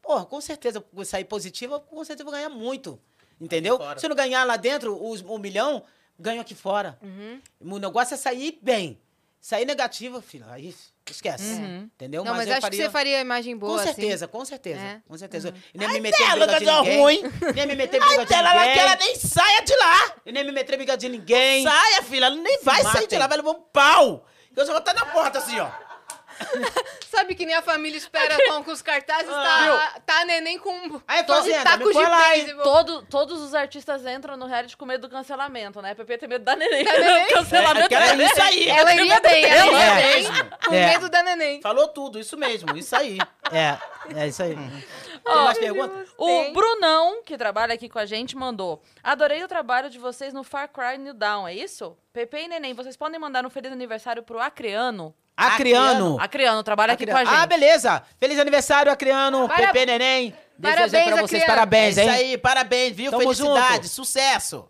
pô, 0.00 0.24
com 0.24 0.40
certeza 0.40 0.78
eu 0.78 0.84
vou 0.92 1.04
sair 1.04 1.24
positiva, 1.24 1.78
com 1.80 2.02
certeza 2.04 2.22
eu 2.22 2.24
vou 2.24 2.32
ganhar 2.34 2.48
muito. 2.48 2.98
Entendeu? 3.40 3.78
Se 3.96 4.06
eu 4.06 4.10
não 4.10 4.16
ganhar 4.16 4.44
lá 4.44 4.56
dentro 4.56 5.02
os, 5.02 5.22
um 5.22 5.38
milhão, 5.38 5.82
ganho 6.18 6.40
aqui 6.40 6.54
fora. 6.54 6.98
Uhum. 7.02 7.40
O 7.60 7.78
negócio 7.78 8.14
é 8.14 8.16
sair 8.16 8.58
bem. 8.62 8.98
Sair 9.40 9.64
negativo, 9.64 10.20
filho, 10.20 10.44
aí 10.50 10.74
esquece. 11.10 11.54
Uhum. 11.54 11.90
Entendeu? 11.94 12.22
Não, 12.22 12.34
mas, 12.34 12.46
eu 12.46 12.56
acho 12.56 12.70
que 12.70 12.76
você 12.76 12.90
faria 12.90 13.16
a 13.18 13.20
imagem 13.20 13.56
boa, 13.56 13.72
com 13.72 13.78
assim. 13.80 13.94
certeza, 13.94 14.28
com 14.28 14.44
certeza, 14.44 14.80
É. 14.80 15.00
com 15.08 15.16
certeza. 15.16 15.54
E 15.74 15.78
nem 15.78 15.88
me 15.88 16.00
meter 16.00 16.22
em 16.22 16.26
Ela 16.26 16.46
briga 16.46 16.58
de 16.58 16.64
ninguém. 16.66 17.00
ruim. 17.00 17.22
Nem 17.56 17.66
me 17.66 17.74
meter 17.74 17.98
briga 18.00 18.20
Ai, 18.20 18.26
de 18.26 18.34
ela, 18.34 18.50
ela, 18.50 18.60
ninguém. 18.60 18.74
que 18.74 18.78
ela 18.80 18.96
nem 18.96 19.14
saia 19.16 19.60
de 19.62 19.76
lá. 19.76 20.14
E 20.26 20.32
nem 20.32 20.44
me 20.44 20.52
meter 20.52 20.76
briga 20.76 20.96
de 20.96 21.08
ninguém. 21.08 21.64
Saia, 21.64 22.02
filha. 22.02 22.26
Ela 22.26 22.36
nem 22.36 22.62
vai 22.62 22.82
sair 22.82 22.92
de 22.92 23.00
matem. 23.00 23.18
lá. 23.18 23.26
Vai 23.26 23.36
levar 23.38 23.50
um 23.50 23.62
pau. 23.72 24.26
Eu 24.54 24.66
já 24.66 24.72
vou 24.72 24.78
estar 24.80 24.92
na 24.94 25.06
porta 25.06 25.38
assim, 25.38 25.58
ó. 25.58 25.70
Sabe 27.10 27.34
que 27.34 27.44
nem 27.44 27.54
a 27.54 27.62
família 27.62 27.98
espera 27.98 28.36
com, 28.48 28.64
com 28.64 28.70
os 28.70 28.80
cartazes, 28.82 29.28
Ah. 29.30 29.92
tá, 29.94 30.00
tá 30.06 30.20
a 30.22 30.24
neném 30.24 30.58
com 30.58 31.00
Aí, 31.06 31.22
todo 31.24 31.36
Fazenda, 31.38 31.64
taco 31.64 31.78
me 31.78 31.84
de 31.86 31.92
põe 31.92 32.04
lá, 32.04 32.36
hein? 32.36 32.42
beisebol. 32.44 32.62
Todo, 32.64 33.02
todos 33.06 33.40
os 33.40 33.54
artistas 33.54 34.06
entram 34.06 34.36
no 34.36 34.46
reality 34.46 34.76
com 34.76 34.86
medo 34.86 35.06
do 35.08 35.10
cancelamento, 35.10 35.82
né? 35.82 35.94
Pepe 35.94 36.16
tem 36.18 36.28
medo 36.28 36.44
da 36.44 36.56
neném. 36.56 36.84
Da 36.84 36.92
neném? 36.98 37.26
cancelamento 37.34 37.94
É, 37.94 37.98
da 37.98 38.06
é 38.06 38.10
neném. 38.16 38.26
isso 38.26 38.42
aí. 38.42 38.68
Ela 38.68 38.94
iria 38.94 39.20
bem, 39.20 39.44
ela 39.44 39.66
iria 39.66 39.78
É. 39.84 39.94
bem, 40.02 40.22
mesmo. 40.22 40.50
com 40.66 40.74
É. 40.74 40.86
medo 40.86 41.08
da 41.08 41.22
neném. 41.22 41.60
Falou 41.60 41.88
tudo, 41.88 42.18
isso 42.18 42.36
mesmo, 42.36 42.76
isso 42.76 42.94
aí. 42.96 43.18
É, 43.52 43.76
é 44.22 44.28
isso 44.28 44.42
aí. 44.42 44.56
Tem 45.22 45.34
mais 45.34 45.58
perguntas? 45.58 46.08
O 46.16 46.26
Tem. 46.26 46.52
Brunão, 46.54 47.22
que 47.22 47.36
trabalha 47.36 47.74
aqui 47.74 47.88
com 47.88 47.98
a 47.98 48.06
gente, 48.06 48.34
mandou. 48.36 48.82
Adorei 49.02 49.42
o 49.44 49.48
trabalho 49.48 49.90
de 49.90 49.98
vocês 49.98 50.32
no 50.32 50.42
Far 50.42 50.68
Cry 50.68 50.96
New 50.96 51.12
Dawn, 51.12 51.46
é 51.46 51.54
isso? 51.54 51.96
Pepe 52.12 52.38
e 52.38 52.48
Neném, 52.48 52.72
vocês 52.72 52.96
podem 52.96 53.20
mandar 53.20 53.44
um 53.44 53.50
feliz 53.50 53.70
aniversário 53.70 54.22
pro 54.22 54.40
Acreano? 54.40 55.14
Acriano. 55.48 56.18
Acriano, 56.20 56.62
trabalha 56.62 56.92
aqui 56.94 57.06
com 57.06 57.16
a 57.16 57.24
gente. 57.24 57.34
Ah, 57.34 57.46
beleza. 57.46 58.02
Feliz 58.18 58.38
aniversário, 58.38 58.90
Acriano. 58.92 59.46
Para- 59.48 59.72
Pepe 59.72 59.86
Neném. 59.86 60.34
Parabéns, 60.60 60.92
Desejo 60.92 61.04
pra 61.12 61.16
vocês 61.22 61.42
Acriano. 61.42 61.46
parabéns, 61.46 61.96
é 61.98 62.02
hein? 62.02 62.08
isso 62.10 62.18
aí, 62.18 62.38
parabéns, 62.38 62.94
viu? 62.96 63.10
Tamo 63.10 63.22
Felicidade, 63.22 63.74
junto. 63.76 63.88
sucesso. 63.88 64.68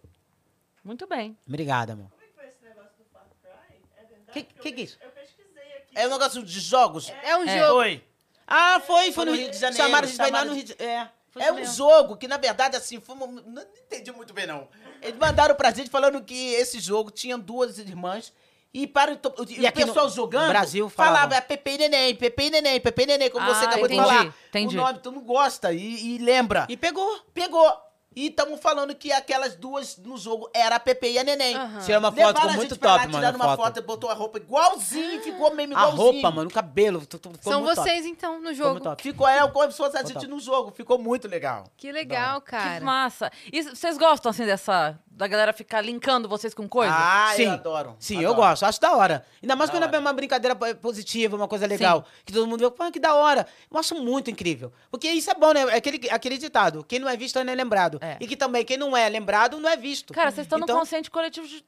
Muito 0.84 1.06
bem. 1.06 1.36
Obrigado, 1.46 1.90
amor. 1.90 2.08
Como 2.10 2.22
é 2.22 2.26
que 2.26 2.34
foi 2.34 2.46
esse 2.46 2.62
negócio 2.62 2.92
do 2.98 3.04
Far 3.12 3.24
Cry? 3.42 3.76
É 3.96 4.00
verdade? 4.06 4.32
Que- 4.32 4.44
Porque 4.44 4.60
que 4.62 4.68
eu 4.68 4.74
que 4.74 4.80
é 4.80 4.84
isso? 4.84 4.98
Eu 5.02 5.10
pesquisei 5.10 5.62
aqui. 5.78 5.92
É 5.94 6.06
um 6.06 6.10
negócio 6.10 6.42
de 6.44 6.60
jogos. 6.60 7.12
É 7.22 7.36
um 7.36 7.44
É. 7.44 7.58
jogo. 7.58 7.72
Foi. 7.80 8.04
Ah, 8.46 8.80
foi, 8.86 9.04
foi 9.04 9.12
Foi 9.12 9.24
no 9.26 9.30
no 9.32 9.36
Rio 9.36 9.50
de 9.50 9.58
Janeiro. 9.58 9.84
Chamaram 9.84 10.04
a 10.04 10.08
gente 10.08 10.16
vai 10.16 10.30
lá 10.30 10.38
chamaram- 10.38 10.50
no 10.50 10.56
Rio 10.56 10.64
de 10.64 10.82
É. 10.82 11.08
foi 11.30 11.42
É 11.42 11.52
um 11.52 11.56
mesmo. 11.56 11.74
jogo 11.74 12.16
que, 12.16 12.26
na 12.28 12.36
verdade, 12.36 12.76
assim, 12.76 13.00
foi 13.00 13.14
uma... 13.14 13.26
não 13.26 13.62
entendi 13.62 14.10
muito 14.12 14.32
bem, 14.32 14.46
não. 14.46 14.68
Eles 15.02 15.18
mandaram 15.18 15.54
pra 15.54 15.70
gente 15.72 15.90
falando 15.90 16.22
que 16.22 16.52
esse 16.54 16.78
jogo 16.80 17.10
tinha 17.10 17.36
duas 17.38 17.78
irmãs 17.78 18.32
e 18.72 18.86
para 18.86 19.12
o, 19.12 19.44
e 19.48 19.60
E 19.64 19.66
o 19.66 19.72
pessoal 19.72 20.08
jogando, 20.08 20.48
Brasil 20.48 20.88
falava, 20.88 21.16
falava. 21.16 21.34
é 21.36 21.40
Pepe 21.40 21.70
e 21.72 21.78
Neném, 21.78 22.14
Pepe 22.14 22.44
e 22.44 22.50
Neném, 22.50 22.80
Pepe 22.80 23.02
e 23.02 23.06
Neném, 23.06 23.30
como 23.30 23.44
Ah, 23.50 23.54
você 23.54 23.64
acabou 23.64 23.86
entendi, 23.86 24.00
de 24.02 24.08
falar. 24.08 24.34
entendi. 24.48 24.78
O 24.78 24.80
nome, 24.80 24.98
tu 25.00 25.10
não 25.10 25.22
gosta 25.22 25.72
e, 25.72 26.14
e 26.14 26.18
lembra. 26.18 26.66
E 26.68 26.76
pegou. 26.76 27.20
Pegou. 27.34 27.72
E 28.14 28.26
estamos 28.26 28.58
falando 28.60 28.92
que 28.92 29.12
aquelas 29.12 29.54
duas 29.54 29.96
no 29.98 30.18
jogo 30.18 30.50
era 30.52 30.74
a 30.74 30.80
Pepe 30.80 31.12
e 31.12 31.18
a 31.20 31.22
Neném. 31.22 31.54
Tirou 31.84 32.00
uma 32.00 32.10
foto, 32.10 32.16
Levaram 32.16 32.34
ficou 32.34 32.50
a 32.50 32.52
muito 32.56 32.70
gente 32.70 32.78
pra 32.80 32.90
lá, 32.90 32.98
top, 32.98 33.06
mano. 33.12 33.18
tiraram 33.24 33.40
a 33.40 33.46
uma 33.46 33.56
foto. 33.56 33.66
foto, 33.74 33.82
botou 33.86 34.10
a 34.10 34.14
roupa 34.14 34.38
igualzinho, 34.38 35.22
ficou 35.22 35.54
mesmo 35.54 35.76
A 35.76 35.78
igualzinho. 35.80 36.02
roupa, 36.12 36.30
mano, 36.32 36.50
o 36.50 36.52
cabelo. 36.52 37.00
ficou 37.02 37.20
São 37.40 37.60
muito 37.62 37.76
top. 37.76 37.88
vocês, 37.88 38.04
então, 38.06 38.32
no 38.40 38.50
Ficou 38.50 38.54
jogo. 38.54 38.70
muito 38.70 38.82
top. 38.82 39.02
Ficou 39.02 39.28
é, 39.28 39.48
como 39.48 39.70
se 39.70 39.76
fosse 39.78 39.96
a 39.96 40.00
Ficou 40.00 40.08
gente 40.12 40.22
top. 40.22 40.26
no 40.26 40.40
jogo. 40.40 40.72
Ficou 40.72 40.98
muito 40.98 41.28
legal. 41.28 41.64
Que 41.76 41.92
legal, 41.92 42.40
Que 42.40 42.50
cara. 42.50 42.84
massa. 42.84 43.30
E 43.52 43.62
vocês 43.62 43.96
gostam, 43.96 44.30
assim, 44.30 44.44
dessa... 44.44 44.98
Da 45.20 45.26
galera 45.28 45.52
ficar 45.52 45.82
linkando 45.82 46.26
vocês 46.26 46.54
com 46.54 46.66
coisa? 46.66 46.94
Ah, 46.96 47.32
Sim. 47.36 47.42
eu 47.44 47.50
adoro. 47.52 47.96
Sim, 47.98 48.16
adoro. 48.20 48.30
eu 48.32 48.34
gosto, 48.34 48.64
acho 48.64 48.80
da 48.80 48.96
hora. 48.96 49.22
Ainda 49.42 49.54
mais 49.54 49.68
Da 49.68 49.76
quando 49.76 49.82
é 49.82 49.86
hora. 49.88 50.00
uma 50.00 50.12
brincadeira 50.14 50.56
po- 50.56 50.74
positiva, 50.76 51.36
uma 51.36 51.46
coisa 51.46 51.66
legal. 51.66 52.06
Que 52.24 52.32
todo 52.32 52.46
mundo 52.46 52.60
vê, 52.60 52.70
pô, 52.70 52.90
que 52.90 52.98
da 52.98 53.14
hora. 53.14 53.46
Eu 53.70 53.78
acho 53.78 53.94
muito 53.96 54.30
incrível. 54.30 54.72
Porque 54.90 55.10
isso 55.10 55.30
é 55.30 55.34
bom, 55.34 55.52
né? 55.52 55.60
É 55.68 55.76
aquele, 55.76 56.08
aquele 56.08 56.38
ditado: 56.38 56.82
quem 56.88 56.98
não 56.98 57.06
é 57.06 57.18
visto 57.18 57.38
não 57.44 57.52
é 57.52 57.54
lembrado. 57.54 57.98
É. 58.00 58.16
E 58.18 58.26
que 58.26 58.34
também 58.34 58.64
quem 58.64 58.78
não 58.78 58.96
é 58.96 59.06
lembrado 59.10 59.58
não 59.60 59.68
é 59.68 59.76
visto. 59.76 60.14
Cara, 60.14 60.30
vocês 60.30 60.46
estão 60.46 60.58
no 60.58 60.64
Então, 60.64 60.78
consciente 60.78 61.10
coletivo 61.10 61.46
de- 61.46 61.62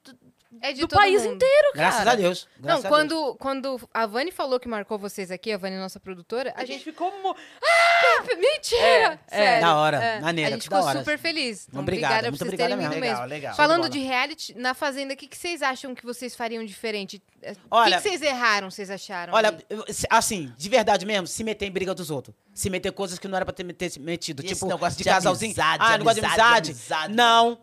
É 0.61 0.71
de 0.73 0.81
do 0.81 0.87
todo 0.87 0.99
país 0.99 1.21
mundo. 1.23 1.35
inteiro, 1.35 1.67
cara. 1.73 1.75
Graças 1.89 2.07
a 2.07 2.15
Deus. 2.15 2.47
Não, 2.57 2.63
graças 2.63 2.85
a 2.85 2.87
Deus. 2.89 2.97
quando, 2.99 3.35
quando 3.35 3.89
a 3.93 4.05
Vani 4.05 4.31
falou 4.31 4.59
que 4.59 4.67
marcou 4.67 4.97
vocês 4.97 5.31
aqui, 5.31 5.51
a 5.51 5.57
Vani, 5.57 5.77
nossa 5.77 5.99
produtora, 5.99 6.53
a 6.55 6.65
gente 6.65 6.83
ficou... 6.83 7.11
mo- 7.21 7.35
Mentira! 8.37 9.19
É, 9.29 9.35
Sério. 9.37 9.61
Da 9.65 9.75
hora, 9.75 9.97
É. 10.03 10.19
maneira, 10.19 10.49
A 10.49 10.53
gente 10.53 10.69
da 10.69 10.75
ficou 10.77 10.89
hora. 10.89 10.99
super 10.99 11.17
feliz. 11.17 11.67
Então, 11.69 11.81
Obrigado, 11.81 12.09
obrigada 12.11 12.29
muito 12.29 12.39
por 12.39 12.45
vocês 12.45 12.53
obrigado 12.53 12.69
terem 12.69 12.77
mesmo. 12.77 12.93
vindo 12.93 13.01
Legal, 13.01 13.17
mesmo. 13.21 13.29
legal. 13.33 13.55
Falando 13.55 13.81
Show 13.83 13.89
de 13.89 13.99
reality, 13.99 14.53
na 14.57 14.73
Fazenda, 14.73 15.13
o 15.13 15.17
que, 15.17 15.27
que 15.27 15.37
vocês 15.37 15.61
acham 15.61 15.93
que 15.95 16.03
vocês 16.05 16.35
fariam 16.35 16.63
diferente? 16.65 17.21
É, 17.41 17.51
O 17.69 17.83
que, 17.83 17.91
que 17.91 17.99
vocês 18.01 18.21
erraram, 18.21 18.69
vocês 18.71 18.89
acharam? 18.89 19.33
Olha, 19.33 19.57
se- 19.89 20.07
assim, 20.09 20.51
de 20.57 20.69
verdade 20.69 21.05
mesmo, 21.05 21.27
se 21.27 21.43
meter 21.43 21.65
em 21.65 21.71
briga 21.71 21.93
dos 21.93 22.09
outros. 22.09 22.35
Se 22.53 22.69
meter 22.69 22.91
coisas 22.91 23.17
que 23.19 23.27
não 23.27 23.35
era 23.35 23.45
pra 23.45 23.53
ter, 23.53 23.63
metido. 23.63 24.41
E 24.41 24.45
esse 24.45 24.55
tipo, 24.55 24.67
negócio 24.67 24.97
de, 24.97 25.03
de 25.03 25.09
casalzinho. 25.09 25.49
amizade, 25.51 25.83
ah, 25.83 25.97
negócio 25.97 26.21
de 26.21 26.25
amizade, 26.27 26.69
amizade? 26.69 26.69
amizade, 26.71 27.13
não. 27.13 27.59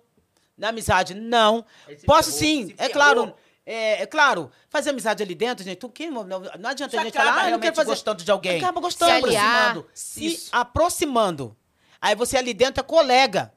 Na 0.61 0.69
amizade, 0.69 1.15
não. 1.15 1.65
Posso 2.07 2.31
ferrou, 2.32 2.39
sim, 2.66 2.74
é 2.78 2.87
ferrou. 2.87 2.93
claro. 2.93 3.35
É, 3.66 4.03
é 4.03 4.07
claro, 4.07 4.51
fazer 4.69 4.91
amizade 4.91 5.23
ali 5.23 5.35
dentro, 5.35 5.65
gente. 5.65 5.78
Tu, 5.78 5.89
que, 5.91 6.11
não, 6.11 6.24
não 6.24 6.70
adianta 6.70 6.97
a 6.97 7.01
Você 7.01 7.05
gente 7.05 7.16
falar, 7.16 7.37
ah, 7.43 7.47
eu 7.47 7.53
não 7.53 7.61
quero 7.61 7.74
fazer. 7.77 7.89
gostando 7.91 8.24
de 8.24 8.31
alguém. 8.31 8.59
Acaba 8.59 8.81
gostando. 8.81 9.11
Se 9.31 9.37
aproximando. 9.37 9.87
Se 9.95 10.27
Isso. 10.27 10.49
aproximando. 10.53 11.57
Aí 12.01 12.15
você 12.15 12.37
ali 12.37 12.53
dentro 12.55 12.81
é 12.81 12.85
colega. 12.85 13.53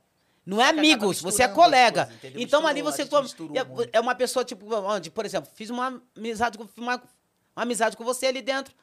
Não 0.46 0.62
é 0.62 0.68
amigos, 0.70 1.22
você 1.22 1.44
é 1.44 1.48
colega. 1.48 2.04
as 2.04 2.08
coisas, 2.20 2.42
então 2.42 2.68
ali 2.68 2.82
Misturou, 2.84 2.92
você 2.92 3.02
a 3.02 3.24
gente 3.24 3.66
como- 3.66 3.82
é- 3.84 3.90
é 3.94 4.00
uma 4.00 4.14
pessoa 4.14 4.44
tipo 4.44 4.76
onde, 4.76 5.10
por 5.10 5.26
exemplo, 5.26 5.50
fiz 5.56 5.70
uma 5.70 6.02
amizade 6.18 6.58
com 6.58 6.68
uma, 6.78 6.96
uma 7.56 7.64
amizade 7.64 7.96
com 7.96 8.04
você 8.04 8.28
ali 8.28 8.42
dentro. 8.42 8.74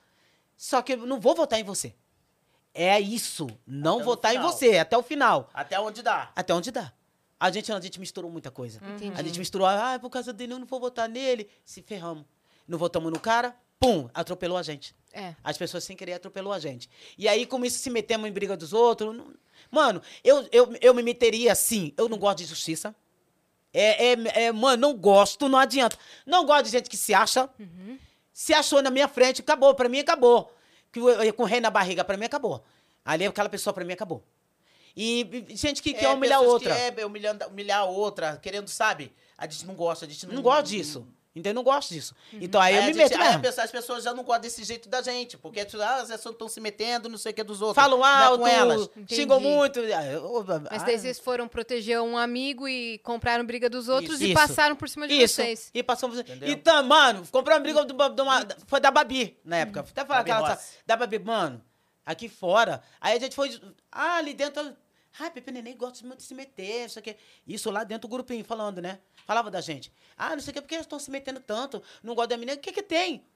Só 0.56 0.80
que 0.82 0.94
eu 0.94 1.06
não 1.06 1.20
vou 1.20 1.34
votar 1.34 1.60
em 1.60 1.62
você. 1.64 1.94
É 2.72 2.98
isso, 2.98 3.46
não 3.66 3.96
Até 3.96 4.04
votar 4.04 4.34
em 4.34 4.38
você 4.40 4.78
até 4.78 4.96
o 4.96 5.02
final, 5.02 5.50
Até 5.52 5.78
onde 5.78 6.02
dá. 6.02 6.30
até 6.34 6.54
onde 6.54 6.70
dá. 6.70 6.92
A 7.40 7.50
gente, 7.50 7.72
a 7.72 7.80
gente 7.80 7.98
misturou 7.98 8.30
muita 8.30 8.50
coisa. 8.50 8.78
Entendi. 8.96 9.18
A 9.18 9.22
gente 9.22 9.38
misturou, 9.38 9.66
ah, 9.66 9.98
por 9.98 10.10
causa 10.10 10.30
dele 10.32 10.52
eu 10.52 10.58
não 10.58 10.66
vou 10.66 10.78
votar 10.78 11.08
nele, 11.08 11.48
se 11.64 11.80
ferramos. 11.82 12.24
Não 12.68 12.76
votamos 12.78 13.10
no 13.10 13.18
cara, 13.18 13.56
pum, 13.80 14.08
atropelou 14.12 14.58
a 14.58 14.62
gente. 14.62 14.94
É. 15.12 15.34
As 15.42 15.56
pessoas 15.56 15.82
sem 15.82 15.96
querer 15.96 16.12
atropelou 16.12 16.52
a 16.52 16.58
gente. 16.58 16.88
E 17.18 17.26
aí, 17.26 17.46
com 17.46 17.64
isso, 17.64 17.78
se 17.78 17.88
metemos 17.90 18.28
em 18.28 18.32
briga 18.32 18.56
dos 18.56 18.72
outros. 18.74 19.16
não- 19.16 19.34
Mano, 19.70 20.02
eu, 20.22 20.46
eu, 20.52 20.76
eu 20.80 20.94
me 20.94 21.02
meteria 21.02 21.50
assim. 21.52 21.92
Eu 21.96 22.08
não 22.08 22.18
gosto 22.18 22.38
de 22.38 22.44
justiça. 22.44 22.94
É, 23.72 24.12
é, 24.12 24.44
é, 24.44 24.52
mano, 24.52 24.80
não 24.88 24.94
gosto, 24.96 25.48
não 25.48 25.58
adianta. 25.58 25.96
Não 26.26 26.44
gosto 26.44 26.64
de 26.66 26.70
gente 26.72 26.90
que 26.90 26.96
se 26.96 27.14
acha. 27.14 27.48
Se 28.32 28.52
achou 28.54 28.82
na 28.82 28.90
minha 28.90 29.08
frente, 29.08 29.40
acabou. 29.40 29.74
Pra 29.74 29.88
mim, 29.88 29.98
acabou. 30.00 30.54
Com 31.36 31.42
o 31.42 31.46
rei 31.46 31.60
na 31.60 31.70
barriga, 31.70 32.04
pra 32.04 32.16
mim, 32.16 32.24
acabou. 32.26 32.64
Ali, 33.04 33.24
aquela 33.26 33.48
pessoa, 33.48 33.72
pra 33.72 33.84
mim, 33.84 33.92
acabou. 33.92 34.24
E 34.96 35.44
e 35.48 35.56
gente 35.56 35.82
que 35.82 35.92
quer 35.94 36.08
humilhar 36.08 36.38
a 36.38 36.42
pessoas 36.42 36.62
que 36.62 36.68
outra. 36.68 37.02
É, 37.02 37.06
humilhando, 37.06 37.46
humilhar 37.46 37.80
a 37.80 37.84
outra, 37.84 38.36
querendo, 38.36 38.68
sabe? 38.68 39.12
A 39.38 39.46
gente 39.46 39.66
não 39.66 39.74
gosta, 39.74 40.04
a 40.04 40.08
gente 40.08 40.26
não... 40.26 40.34
Não 40.34 40.42
gosto 40.42 40.66
disso. 40.66 41.06
Entendeu? 41.32 41.54
Não 41.54 41.62
gosto 41.62 41.90
disso. 41.94 42.12
Então, 42.32 42.60
aí, 42.60 42.72
Aí 42.74 42.78
eu 42.80 42.82
a 42.82 42.86
me 42.88 42.92
gente- 42.92 43.08
meto 43.16 43.18
mesmo. 43.18 43.40
pessoa- 43.40 43.64
as 43.64 43.70
pessoas 43.70 44.02
já 44.02 44.12
não 44.12 44.24
gostam 44.24 44.42
desse 44.42 44.64
jeito 44.64 44.88
da 44.88 45.00
gente, 45.00 45.38
porque 45.38 45.64
tipo, 45.64 45.80
ah, 45.80 46.00
as 46.00 46.08
pessoas 46.08 46.34
estão 46.34 46.48
se 46.48 46.60
metendo, 46.60 47.08
não 47.08 47.16
sei 47.16 47.30
o 47.30 47.34
que 47.36 47.44
dos 47.44 47.62
outros. 47.62 47.76
Falam 47.82 48.04
é 48.04 48.24
alto, 48.24 48.40
com 48.40 48.48
elas. 48.48 48.90
xingam 49.08 49.38
Entendi. 49.38 49.54
muito. 49.56 49.80
Ah, 49.80 50.60
Mas 50.72 50.82
ah, 50.82 50.86
daí 50.86 50.98
vocês 50.98 51.20
foram 51.20 51.46
proteger 51.46 52.00
um 52.02 52.18
amigo 52.18 52.66
e 52.66 52.98
compraram 52.98 53.44
briga 53.46 53.70
dos 53.70 53.88
outros 53.88 54.14
Isso. 54.16 54.24
e 54.24 54.26
Isso. 54.32 54.34
passaram 54.34 54.74
por 54.74 54.88
cima 54.88 55.06
de 55.06 55.14
Isso. 55.14 55.36
vocês. 55.36 55.70
E 55.72 55.84
passamos. 55.84 56.18
Entendeu? 56.18 56.48
Então, 56.50 56.82
mano, 56.82 57.24
comprou 57.30 57.54
uma 57.56 57.62
briga 57.62 57.84
do- 57.84 58.08
de 58.08 58.22
uma- 58.22 58.46
foi 58.66 58.80
da 58.80 58.90
Babi 58.90 59.38
na 59.44 59.58
época. 59.58 59.80
Até 59.88 60.04
falar 60.04 60.24
Babi 60.24 60.30
aquela. 60.32 60.60
Da 60.84 60.96
Babi, 60.96 61.18
mano, 61.20 61.62
aqui 62.04 62.28
fora. 62.28 62.82
Aí 63.00 63.16
a 63.16 63.20
gente 63.20 63.36
foi. 63.36 63.56
Ah, 63.92 64.16
ali 64.16 64.34
dentro. 64.34 64.76
Ai, 65.18 65.30
Pepe 65.30 65.50
Neném 65.50 65.76
gosta 65.76 66.06
muito 66.06 66.20
de 66.20 66.24
se 66.24 66.34
meter, 66.34 66.86
isso 66.86 66.98
aqui. 66.98 67.16
Isso 67.46 67.70
lá 67.70 67.82
dentro 67.82 68.08
do 68.08 68.12
grupinho, 68.12 68.44
falando, 68.44 68.80
né? 68.80 69.00
Falava 69.26 69.50
da 69.50 69.60
gente. 69.60 69.92
Ah, 70.16 70.36
não 70.36 70.40
sei 70.40 70.52
o 70.52 70.54
que, 70.54 70.60
porque 70.60 70.74
eles 70.74 70.86
estão 70.86 70.98
se 70.98 71.10
metendo 71.10 71.40
tanto. 71.40 71.82
Não 72.02 72.14
gosta 72.14 72.28
da 72.28 72.36
menina. 72.36 72.56
O 72.56 72.60
que 72.60 72.72
que 72.72 72.82
tem? 72.82 73.26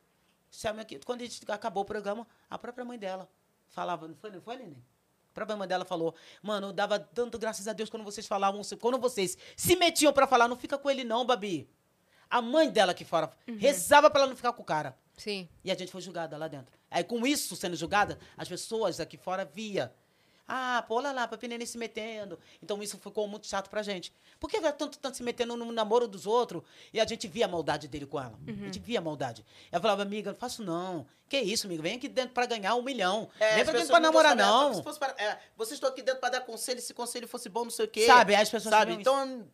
Quando 1.05 1.22
a 1.22 1.24
gente 1.24 1.40
acabou 1.51 1.82
o 1.82 1.86
programa, 1.86 2.26
a 2.48 2.56
própria 2.56 2.84
mãe 2.84 2.96
dela 2.96 3.28
falava, 3.68 4.06
não 4.06 4.14
foi, 4.14 4.30
não 4.30 4.40
foi, 4.40 4.56
Neném? 4.56 4.84
A 5.30 5.34
própria 5.34 5.56
mãe 5.56 5.66
dela 5.66 5.84
falou, 5.84 6.14
mano, 6.40 6.68
eu 6.68 6.72
dava 6.72 6.96
tanto 6.96 7.36
graças 7.40 7.66
a 7.66 7.72
Deus 7.72 7.90
quando 7.90 8.05
vocês 8.05 8.24
falavam, 8.24 8.62
quando 8.80 8.98
vocês 8.98 9.36
se 9.56 9.74
metiam 9.74 10.12
pra 10.12 10.28
falar, 10.28 10.46
não 10.46 10.56
fica 10.56 10.78
com 10.78 10.88
ele 10.88 11.02
não, 11.02 11.24
Babi. 11.26 11.68
A 12.30 12.40
mãe 12.40 12.70
dela 12.70 12.92
aqui 12.92 13.05
fora 13.05 13.30
rezava 13.59 14.09
pra 14.09 14.20
ela 14.20 14.28
não 14.28 14.36
ficar 14.36 14.52
com 14.52 14.62
o 14.62 14.64
cara. 14.64 14.96
Sim. 15.16 15.48
E 15.64 15.72
a 15.72 15.74
gente 15.74 15.90
foi 15.90 16.01
julgada 16.01 16.36
lá 16.36 16.46
dentro. 16.46 16.72
Aí, 16.88 17.02
com 17.02 17.26
isso 17.26 17.56
sendo 17.56 17.74
julgada, 17.74 18.18
as 18.36 18.48
pessoas 18.48 19.01
aqui 19.01 19.16
fora 19.16 19.44
via. 19.44 19.92
Ah, 20.46 20.84
pô, 20.86 20.96
olha 20.96 21.10
lá, 21.10 21.26
Papi 21.26 21.48
Neném 21.48 21.66
se 21.66 21.78
metendo. 21.78 22.38
Então, 22.62 22.82
isso 22.82 22.98
ficou 22.98 23.26
muito 23.26 23.46
chato 23.46 23.70
pra 23.70 23.82
gente. 23.82 24.12
Por 24.38 24.50
que 24.50 24.60
vai 24.60 24.72
tanto, 24.72 24.98
tanto 24.98 25.16
se 25.16 25.22
metendo 25.22 25.56
no 25.56 25.72
namoro 25.72 26.06
dos 26.06 26.26
outros? 26.26 26.62
E 26.92 27.00
a 27.00 27.06
gente 27.06 27.26
via 27.26 27.46
a 27.46 27.48
maldade 27.48 27.88
dele 27.88 28.04
com 28.04 28.20
ela. 28.20 28.38
A 28.46 28.50
gente 28.50 28.78
via 28.78 28.98
a 28.98 29.02
maldade. 29.02 29.44
Ela 29.72 29.80
falava, 29.80 30.02
amiga, 30.02 30.32
não 30.32 30.38
faço 30.38 30.62
não. 30.62 31.06
Que 31.30 31.38
isso, 31.40 31.66
amiga? 31.66 31.82
Vem 31.82 31.96
aqui 31.96 32.08
dentro 32.08 32.34
pra 32.34 32.44
ganhar 32.44 32.74
um 32.74 32.82
milhão. 32.82 33.30
É, 33.40 33.54
Vem 33.56 33.64
pra 33.64 33.72
dentro 33.72 33.88
pra 33.88 34.00
namorar, 34.00 34.36
gostavam, 34.36 34.68
não. 34.68 34.74
se 34.74 34.82
fosse 34.82 34.98
para- 34.98 35.14
é, 35.16 35.38
vocês 35.56 35.76
estão 35.76 35.88
aqui 35.88 36.02
dentro 36.02 36.20
para 36.20 36.28
dar 36.30 36.40
conselho, 36.42 36.80
se 36.82 36.92
conselho 36.92 37.26
fosse 37.26 37.48
bom, 37.48 37.64
não 37.64 37.70
sei 37.70 37.86
o 37.86 37.88
quê. 37.88 38.04
Sabe, 38.06 38.34
as 38.34 38.50
pessoas 38.50 38.74
Sabe, 38.74 38.92
então... 38.92 39.48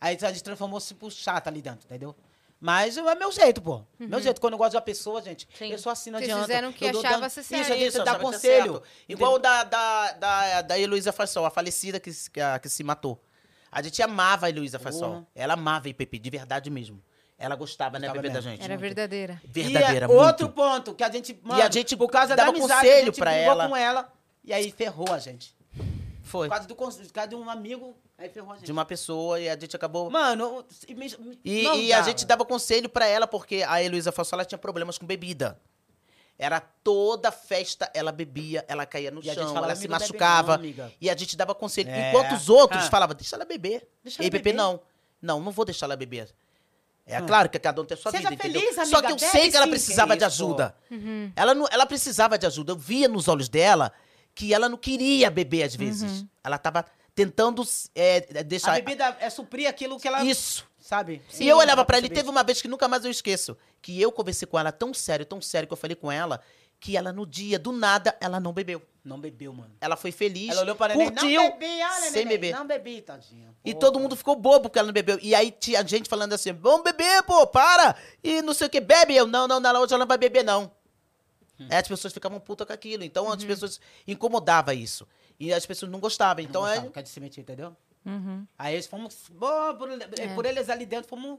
Aí 0.00 0.16
a 0.20 0.28
gente 0.32 0.42
transformou-se 0.42 0.94
por 0.94 1.12
chata 1.12 1.48
ali 1.50 1.62
dentro, 1.62 1.84
entendeu? 1.86 2.16
Mas 2.64 2.96
é 2.96 3.14
meu 3.16 3.32
jeito, 3.32 3.60
pô. 3.60 3.82
Meu 3.98 4.20
jeito. 4.20 4.40
Quando 4.40 4.52
eu 4.52 4.58
gosto 4.58 4.70
de 4.70 4.76
uma 4.76 4.82
pessoa, 4.82 5.20
gente, 5.20 5.48
Sim. 5.58 5.72
eu 5.72 5.78
sou 5.78 5.90
assim, 5.90 6.12
não 6.12 6.20
Vocês 6.20 6.30
adianta. 6.30 6.46
fizeram 6.46 6.68
o 6.70 6.72
que 6.72 6.84
Eu 6.84 6.90
achava 6.90 7.18
dando- 7.22 7.30
ser 7.30 7.40
Isso, 7.40 7.48
certo. 7.48 7.72
a 7.72 7.74
gente 7.74 7.86
Isso, 7.88 7.98
dá 7.98 8.04
sabe, 8.04 8.18
tá 8.18 8.24
conselho. 8.24 8.72
certo. 8.74 8.82
Igual 9.08 9.38
da, 9.40 9.64
da, 9.64 10.12
da, 10.12 10.62
da 10.62 10.78
Heloísa 10.78 11.10
Farsol, 11.12 11.44
a 11.44 11.50
falecida 11.50 11.98
que, 11.98 12.12
se- 12.12 12.30
que, 12.30 12.40
a- 12.40 12.60
que 12.60 12.68
se 12.68 12.84
matou. 12.84 13.20
A 13.70 13.82
gente 13.82 14.00
amava 14.00 14.46
a 14.46 14.50
Heloísa 14.50 14.78
Farsol. 14.78 15.08
Porra. 15.08 15.26
Ela 15.34 15.54
amava 15.54 15.88
a 15.88 15.90
IPP, 15.90 16.20
de 16.20 16.30
verdade 16.30 16.70
mesmo. 16.70 17.02
Ela 17.36 17.56
gostava, 17.56 17.98
né, 17.98 18.08
Pepe, 18.12 18.30
da 18.30 18.40
gente. 18.40 18.62
Era 18.62 18.76
verdadeira. 18.76 19.42
Verdadeira, 19.44 19.92
e 19.92 19.96
é 20.04 20.06
muito. 20.06 20.22
outro 20.22 20.48
ponto 20.50 20.94
que 20.94 21.02
a 21.02 21.10
gente, 21.10 21.36
mano, 21.42 21.60
a 21.60 21.68
gente 21.68 21.96
por 21.96 22.08
causa 22.08 22.36
da 22.36 22.44
dava 22.44 22.50
amizade, 22.56 22.74
conselho 22.86 23.02
a 23.02 23.04
gente 23.06 23.18
pra 23.18 23.32
ela. 23.32 23.68
com 23.68 23.76
ela 23.76 24.12
e 24.44 24.52
aí 24.52 24.70
ferrou 24.70 25.12
a 25.12 25.18
gente. 25.18 25.52
Foi. 26.22 26.46
Por 26.48 26.54
causa, 26.54 26.68
do, 26.68 26.74
por 26.76 26.92
causa 27.12 27.28
de 27.28 27.34
um 27.34 27.50
amigo, 27.50 27.96
aí 28.16 28.28
ferrou 28.28 28.52
a 28.52 28.54
gente. 28.56 28.64
De 28.66 28.72
uma 28.72 28.84
pessoa 28.84 29.40
e 29.40 29.48
a 29.48 29.58
gente 29.58 29.74
acabou... 29.74 30.08
Mano, 30.10 30.64
e, 30.86 30.94
me- 30.94 31.38
E, 31.44 31.62
não 31.64 31.74
e 31.76 31.92
a 31.92 32.00
gente 32.02 32.24
dava 32.24 32.44
conselho 32.44 32.88
pra 32.88 33.06
ela, 33.06 33.26
porque 33.26 33.64
a 33.66 33.82
Heloísa 33.82 34.12
Farsol 34.12 34.38
ela 34.38 34.44
tinha 34.44 34.58
problemas 34.58 34.96
com 34.98 35.04
bebida. 35.06 35.58
Era 36.38 36.60
toda 36.60 37.30
festa, 37.30 37.90
ela 37.94 38.10
bebia, 38.10 38.64
ela 38.66 38.86
caía 38.86 39.10
no 39.10 39.20
E 39.20 39.24
chão, 39.24 39.34
ela 39.56 39.74
se 39.76 39.86
"Amigo, 39.86 39.88
bebe 39.88 39.88
machucava. 39.88 40.52
não, 40.52 40.64
amiga." 40.64 40.92
e 41.00 41.10
a 41.10 41.16
gente 41.16 41.36
dava 41.36 41.54
conselho. 41.54 41.90
É. 41.90 42.08
Enquanto 42.10 42.32
os 42.34 42.48
outros 42.48 42.84
Ah. 42.86 42.90
falavam, 42.90 43.14
deixa 43.14 43.36
ela 43.36 43.44
beber. 43.44 43.86
Deixa 44.02 44.20
e 44.20 44.24
aí, 44.24 44.26
ela 44.26 44.30
Pepe, 44.32 44.44
beber. 44.44 44.56
não. 44.56 44.80
Não, 45.20 45.40
não 45.40 45.52
vou 45.52 45.64
deixar 45.64 45.86
ela 45.86 45.96
beber. 45.96 46.34
É 47.06 47.16
Ah. 47.16 47.22
claro 47.22 47.48
que 47.48 47.58
cada 47.58 47.80
um 47.82 47.84
tem 47.84 47.96
a 47.96 48.00
sua 48.00 48.10
Seja 48.12 48.30
vida, 48.30 48.34
entendeu? 48.46 48.60
feliz, 48.60 48.74
Só 48.76 48.82
amiga, 48.98 49.02
que 49.16 49.24
eu 49.24 49.28
sei 49.30 49.50
que 49.50 49.56
ela 49.56 49.66
precisava 49.68 50.14
que 50.16 50.20
de 50.20 50.26
isso, 50.32 50.38
pô. 50.38 50.44
ajuda. 50.62 50.74
Ela, 51.36 51.54
não, 51.54 51.68
ela 51.70 51.84
precisava 51.86 52.38
de 52.38 52.46
ajuda. 52.46 52.72
Eu 52.72 52.76
via 52.76 53.08
nos 53.08 53.28
olhos 53.28 53.48
dela 53.48 53.92
que 54.34 54.52
ela 54.52 54.68
não 54.68 54.78
queria 54.78 55.30
beber 55.30 55.64
às 55.64 55.74
vezes. 55.74 56.24
Ela 56.42 56.58
tava 56.58 56.84
tentando 57.14 57.62
é, 57.94 58.42
deixar... 58.42 58.72
A 58.72 58.74
bebida 58.76 59.16
é 59.20 59.28
suprir 59.30 59.68
aquilo 59.68 59.98
que 59.98 60.08
ela... 60.08 60.24
Isso. 60.24 60.66
Sabe? 60.78 61.22
e 61.38 61.48
eu 61.48 61.58
olhava 61.58 61.82
ela 61.82 61.84
pra 61.84 61.96
ele, 61.96 62.08
teve 62.08 62.28
uma 62.28 62.42
vez 62.42 62.60
que 62.60 62.66
nunca 62.66 62.88
mais 62.88 63.04
eu 63.04 63.10
esqueço, 63.10 63.56
que 63.80 64.00
eu 64.00 64.10
conversei 64.10 64.48
com 64.48 64.58
ela 64.58 64.72
tão 64.72 64.92
sério, 64.92 65.24
tão 65.24 65.40
sério, 65.40 65.68
que 65.68 65.72
eu 65.72 65.76
falei 65.76 65.94
com 65.94 66.10
ela, 66.10 66.42
que 66.80 66.96
ela 66.96 67.12
no 67.12 67.24
dia, 67.24 67.56
do 67.56 67.70
nada, 67.70 68.16
ela 68.20 68.40
não 68.40 68.52
bebeu. 68.52 68.82
Não 69.04 69.20
bebeu, 69.20 69.52
mano. 69.52 69.72
Ela 69.80 69.96
foi 69.96 70.10
feliz, 70.10 70.50
Ela 70.50 70.62
olhou 70.62 70.74
para 70.74 70.94
curtiu, 70.94 71.40
não 71.40 71.52
bebi, 71.52 71.80
olha, 71.82 72.10
sem 72.10 72.24
neném, 72.24 72.28
beber. 72.28 72.54
Não 72.54 72.66
bebi, 72.66 73.00
tadinha. 73.00 73.54
E 73.64 73.72
todo 73.72 74.00
mundo 74.00 74.16
ficou 74.16 74.34
bobo 74.34 74.62
porque 74.62 74.78
ela 74.78 74.86
não 74.86 74.92
bebeu. 74.92 75.18
E 75.22 75.32
aí 75.32 75.52
tinha 75.52 75.86
gente 75.86 76.08
falando 76.08 76.32
assim, 76.32 76.52
vamos 76.52 76.82
beber, 76.82 77.22
pô, 77.22 77.46
para. 77.46 77.94
E 78.22 78.42
não 78.42 78.52
sei 78.52 78.66
o 78.66 78.70
que, 78.70 78.80
bebe. 78.80 79.14
Eu, 79.14 79.26
não, 79.26 79.46
não, 79.46 79.60
não, 79.60 79.80
hoje 79.80 79.94
ela 79.94 80.00
não 80.00 80.08
vai 80.08 80.18
beber, 80.18 80.44
não. 80.44 80.70
Hum. 81.62 81.68
Aí 81.70 81.76
as 81.78 81.88
pessoas 81.88 82.12
ficavam 82.12 82.38
putas 82.40 82.66
com 82.66 82.72
aquilo. 82.72 83.02
Então 83.04 83.26
Uhum. 83.26 83.32
as 83.32 83.44
pessoas 83.44 83.80
incomodava 84.06 84.74
isso. 84.74 85.06
E 85.38 85.52
as 85.52 85.64
pessoas 85.66 85.90
não 85.90 85.98
gostavam. 86.00 86.42
Então 86.44 86.62
não 86.62 86.68
é... 86.68 86.74
gostava, 86.74 86.92
quer 86.92 87.06
se 87.06 87.20
meter, 87.20 87.40
entendeu? 87.40 87.76
Uhum. 88.04 88.46
Aí 88.58 88.74
eles 88.74 88.86
fomos, 88.86 89.16
bom, 89.30 89.74
por, 89.76 89.88
É. 90.18 90.34
por 90.34 90.44
eles 90.46 90.68
ali 90.68 90.84
dentro, 90.86 91.08
fomos 91.08 91.38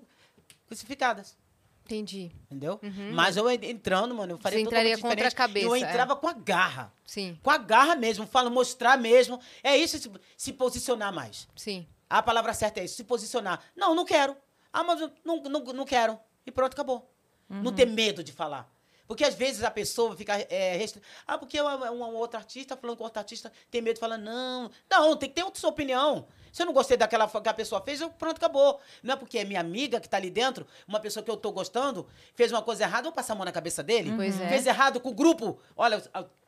crucificadas. 0.67 1.37
Entendi. 1.85 2.31
Entendeu? 2.45 2.79
Mas 3.13 3.35
eu 3.35 3.49
en- 3.51 3.59
entrando, 3.63 4.15
mano, 4.15 4.33
eu 4.33 4.37
faria 4.37 4.59
Uhum. 4.59 4.63
Você 4.63 4.67
entraria 4.69 4.95
totalmente 4.95 5.01
contra 5.17 5.27
a 5.27 5.29
diferente. 5.29 5.35
cabeça, 5.35 5.65
Eu 5.67 5.75
é. 5.75 5.79
entrava 5.79 6.15
com 6.15 6.27
a 6.27 6.33
garra. 6.33 6.93
Sim, 7.05 7.37
Com 7.43 7.49
a 7.51 7.57
garra 7.57 7.95
mesmo, 7.95 8.25
falo, 8.25 8.49
mostrar 8.49 8.97
mesmo. 8.97 9.39
É 9.61 9.75
isso, 9.75 9.97
se, 9.99 10.09
se 10.37 10.53
posicionar 10.53 11.13
mais. 11.13 11.47
sim. 11.55 11.85
A 12.09 12.21
palavra 12.21 12.53
certa 12.53 12.79
é 12.79 12.85
isso, 12.85 12.95
se 12.95 13.03
posicionar. 13.03 13.59
Não, 13.75 13.95
não 13.95 14.05
quero. 14.05 14.37
Ah, 14.71 14.83
mas 14.83 14.99
não, 15.25 15.41
não, 15.43 15.63
não 15.63 15.83
quero. 15.85 16.19
E 16.45 16.51
pronto, 16.51 16.73
acabou. 16.73 17.11
Não 17.49 17.73
ter 17.73 17.85
medo 17.87 18.23
de 18.23 18.31
falar. 18.31 18.71
Porque 19.14 19.23
às 19.26 19.35
vezes 19.35 19.64
a 19.64 19.69
pessoa 19.69 20.15
fica 20.15 20.34
é, 20.49 20.76
restri... 20.76 20.99
Ah, 21.27 21.38
porque 21.38 21.61
uma, 21.61 21.91
uma 21.91 22.07
outra 22.07 22.40
artista 22.40 22.76
falando 22.76 22.98
com 22.98 23.03
outro 23.03 23.19
artista 23.19 23.52
tem 23.69 23.80
medo 23.80 23.94
de 23.94 23.99
falar, 23.99 24.18
não. 24.18 24.72
Não, 24.90 25.15
tem 25.15 25.30
que 25.30 25.35
ter 25.35 25.44
outra 25.44 25.60
sua 25.61 25.69
opinião. 25.69 26.26
Se 26.52 26.64
eu 26.64 26.65
não 26.65 26.73
gostei 26.73 26.98
daquela 26.98 27.27
que 27.30 27.48
a 27.49 27.53
pessoa 27.53 27.80
fez, 27.80 28.02
eu, 28.02 28.10
pronto, 28.10 28.38
acabou. 28.38 28.80
Não 29.03 29.14
é 29.14 29.15
porque 29.18 29.38
é 29.38 29.45
minha 29.45 29.60
amiga 29.60 29.99
que 29.99 30.10
tá 30.10 30.18
ali 30.18 30.31
dentro, 30.31 30.65
uma 30.88 30.99
pessoa 30.99 31.23
que 31.23 31.30
eu 31.30 31.38
tô 31.38 31.52
gostando, 31.52 32.07
fez 32.34 32.52
uma 32.52 32.64
coisa 32.64 32.84
errada, 32.85 33.02
eu 33.02 33.11
vou 33.11 33.14
passar 33.14 33.34
a 33.34 33.35
mão 33.35 33.45
na 33.45 33.52
cabeça 33.52 33.84
dele. 33.84 34.11
Pois 34.15 34.41
é. 34.41 34.49
Fez 34.49 34.65
errado 34.65 34.99
com 34.99 35.10
o 35.10 35.14
grupo. 35.14 35.60
Olha, 35.77 36.02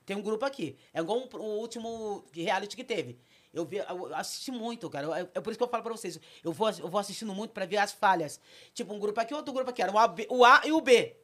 tem 0.03 0.17
um 0.17 0.23
grupo 0.23 0.43
aqui. 0.43 0.75
É 0.91 1.01
igual 1.01 1.19
um- 1.19 1.37
o 1.37 1.59
último 1.59 2.25
reality 2.33 2.75
que 2.75 2.83
teve. 2.83 3.19
Eu, 3.53 3.63
vi, 3.63 3.77
eu 3.77 4.15
assisti 4.15 4.49
muito, 4.51 4.89
cara. 4.89 5.19
É, 5.19 5.27
é 5.35 5.39
por 5.39 5.51
isso 5.51 5.57
que 5.59 5.63
eu 5.63 5.67
falo 5.69 5.83
pra 5.83 5.91
vocês. 5.93 6.19
Eu 6.43 6.51
vou, 6.51 6.67
eu 6.71 6.87
vou 6.89 6.99
assistindo 6.99 7.31
muito 7.33 7.51
pra 7.51 7.65
ver 7.67 7.77
as 7.77 7.91
falhas. 7.91 8.39
Tipo, 8.73 8.91
um 8.93 8.99
grupo 8.99 9.19
aqui, 9.21 9.33
outro 9.35 9.53
grupo 9.53 9.69
aqui. 9.69 9.81
Era 9.83 9.91
o 9.91 9.97
A, 9.99 10.07
B- 10.07 10.27
o 10.31 10.43
A 10.43 10.61
e 10.65 10.71
o 10.71 10.81
B. 10.81 11.15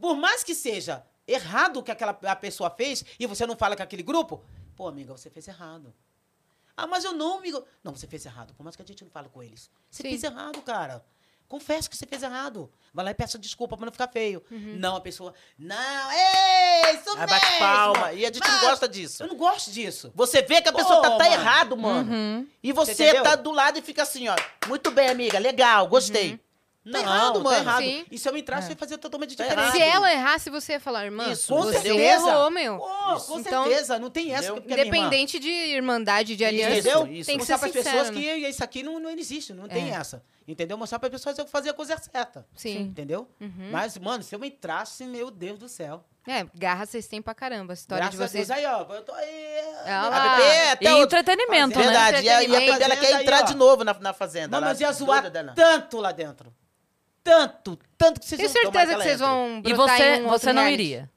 Por 0.00 0.16
mais 0.16 0.42
que 0.42 0.54
seja 0.54 1.04
errado 1.26 1.78
o 1.78 1.82
que 1.82 1.90
aquela 1.90 2.18
a 2.24 2.36
pessoa 2.36 2.70
fez 2.70 3.04
e 3.18 3.26
você 3.26 3.46
não 3.46 3.56
fala 3.56 3.76
com 3.76 3.82
aquele 3.82 4.02
grupo, 4.02 4.42
pô, 4.76 4.88
amiga, 4.88 5.12
você 5.12 5.30
fez 5.30 5.46
errado. 5.48 5.94
Ah, 6.76 6.86
mas 6.86 7.04
eu 7.04 7.12
não, 7.12 7.38
amigo. 7.38 7.62
Não, 7.84 7.94
você 7.94 8.06
fez 8.06 8.24
errado. 8.24 8.54
Por 8.54 8.62
mais 8.64 8.74
que 8.74 8.82
a 8.82 8.84
gente 8.84 9.04
não 9.04 9.10
fale 9.10 9.28
com 9.28 9.42
eles. 9.42 9.70
Você 9.90 10.02
Sim. 10.02 10.08
fez 10.08 10.24
errado, 10.24 10.60
cara. 10.62 11.04
Confessa 11.46 11.88
que 11.90 11.94
você 11.94 12.06
fez 12.06 12.22
errado. 12.22 12.72
Vai 12.94 13.04
lá 13.04 13.10
e 13.10 13.14
peça 13.14 13.38
desculpa 13.38 13.76
pra 13.76 13.84
não 13.84 13.92
ficar 13.92 14.08
feio. 14.08 14.42
Não, 14.50 14.96
a 14.96 15.00
pessoa. 15.02 15.34
Não, 15.58 16.10
ei, 16.10 16.94
isso 16.96 17.10
Aí 17.10 17.26
bate 17.26 17.44
mesmo. 17.44 17.58
palma. 17.58 18.12
E 18.14 18.24
a 18.24 18.32
gente 18.32 18.40
não 18.40 18.48
Mas 18.50 18.60
gosta 18.62 18.88
disso. 18.88 19.22
Eu 19.22 19.28
não 19.28 19.36
gosto 19.36 19.70
disso. 19.70 20.10
Você 20.14 20.40
vê 20.40 20.62
que 20.62 20.70
a 20.70 20.72
pessoa 20.72 20.96
Pô, 20.96 21.02
tá, 21.02 21.10
tá 21.18 21.24
mano. 21.24 21.34
errado, 21.34 21.76
mano. 21.76 22.48
E 22.62 22.72
você, 22.72 22.94
Você 22.94 23.20
tá 23.20 23.36
do 23.36 23.50
lado 23.50 23.78
e 23.78 23.82
fica 23.82 24.02
assim, 24.02 24.28
ó. 24.28 24.36
Muito 24.66 24.90
bem, 24.90 25.10
amiga. 25.10 25.38
Legal, 25.38 25.86
gostei. 25.88 26.40
Tá 26.90 26.98
errado, 26.98 27.34
tá 27.34 27.38
mano. 27.44 27.56
errado. 27.56 27.82
Sim. 27.84 28.04
E 28.10 28.18
se 28.18 28.28
eu 28.28 28.36
entrasse, 28.36 28.66
eu 28.68 28.72
ia 28.72 28.76
fazer 28.76 28.98
totalmente 28.98 29.36
Tá 29.36 29.44
diferente. 29.44 29.62
errado. 29.76 29.76
Se 29.76 29.82
ela 29.82 30.12
errasse, 30.12 30.50
você 30.50 30.72
ia 30.72 30.80
falar, 30.80 31.04
irmã, 31.04 31.30
Isso, 31.30 31.54
Com 31.54 31.62
você 31.62 31.74
certeza. 31.80 32.28
errou, 32.28 32.50
meu. 32.50 32.78
Pô, 32.78 33.20
com 33.20 33.38
Então, 33.40 33.64
certeza. 33.66 33.98
Não 34.00 34.10
tem 34.10 34.32
essa. 34.32 34.46
entendeu? 34.46 34.62
porque 34.62 34.72
é. 34.74 34.80
Independente 34.86 35.38
de 35.38 35.48
irmandade, 35.48 36.34
de 36.34 36.44
aliança, 36.44 36.74
Entendeu? 36.78 37.06
Isso, 37.06 37.26
tem 37.26 37.36
que 37.36 37.42
Mostrar 37.42 37.58
ser 37.58 37.60
para 37.60 37.68
as 37.68 37.72
sincero, 37.84 37.96
pessoas 37.98 38.10
né? 38.16 38.20
que 38.20 38.48
isso 38.48 38.64
aqui 38.64 38.82
não, 38.82 38.98
não 38.98 39.10
existe, 39.10 39.52
não 39.52 39.68
tem 39.68 39.90
É. 39.92 39.94
essa. 39.94 40.24
Entendeu? 40.48 40.76
Mostrar 40.76 40.98
para 40.98 41.06
as 41.06 41.12
pessoas 41.12 41.38
eu 41.38 41.46
fazer 41.46 41.70
a 41.70 41.74
coisa 41.74 41.96
certa. 41.98 42.44
Sim. 42.56 42.78
Entendeu? 42.80 43.28
Mas, 43.70 43.96
mano, 43.98 44.24
se 44.24 44.34
eu 44.34 44.44
entrasse, 44.44 45.04
meu 45.04 45.30
Deus 45.30 45.58
do 45.60 45.68
céu. 45.68 46.04
É, 46.26 46.46
garra 46.54 46.86
vocês 46.86 47.06
têm 47.06 47.20
pra 47.22 47.34
caramba. 47.34 47.72
A 47.72 47.74
história 47.74 48.02
Graças 48.04 48.18
de 48.18 48.28
vocês. 48.28 48.50
a 48.50 48.54
Deus 48.54 48.66
aí, 48.66 48.72
ó. 48.74 48.94
Eu 48.94 49.02
tô 49.02 49.12
aí. 49.12 49.60
Ah, 49.86 50.36
A 50.38 50.40
é 50.42 50.78
E 50.80 50.88
o- 50.94 51.02
entretenimento, 51.02 51.76
né? 51.78 51.84
Verdade. 51.84 52.24
E 52.24 52.28
a, 52.28 52.42
e 52.42 52.46
a. 52.46 52.60
Bebê, 52.60 52.66
ela 52.84 52.96
quer 52.96 52.96
Fazenda 53.06 53.22
entrar 53.22 53.36
aí, 53.38 53.44
de 53.44 53.54
novo 53.56 53.82
na, 53.84 53.94
na 53.94 54.12
fazenda. 54.12 54.48
Mano, 54.48 54.66
ela 54.66 54.72
nós 54.72 54.80
ia 54.80 54.86
é 54.88 54.92
zoar 54.92 55.24
tanto 55.54 55.98
lá 55.98 56.12
dentro. 56.12 56.52
Tanto, 57.24 57.78
tanto 57.96 58.20
que 58.20 58.26
vocês 58.26 58.40
Tenho 58.40 58.52
vão 58.52 58.72
tomar 58.72 58.86
certeza 58.86 58.96
que 58.98 59.02
vocês 59.02 59.20
entre. 59.20 59.26
vão 59.26 59.62
E 59.64 59.74
brotar 59.74 59.96
você, 59.96 60.10
um 60.20 60.24
outro 60.24 60.38
você 60.40 60.52
não 60.52 60.62
reality. 60.62 60.82
iria. 60.82 61.10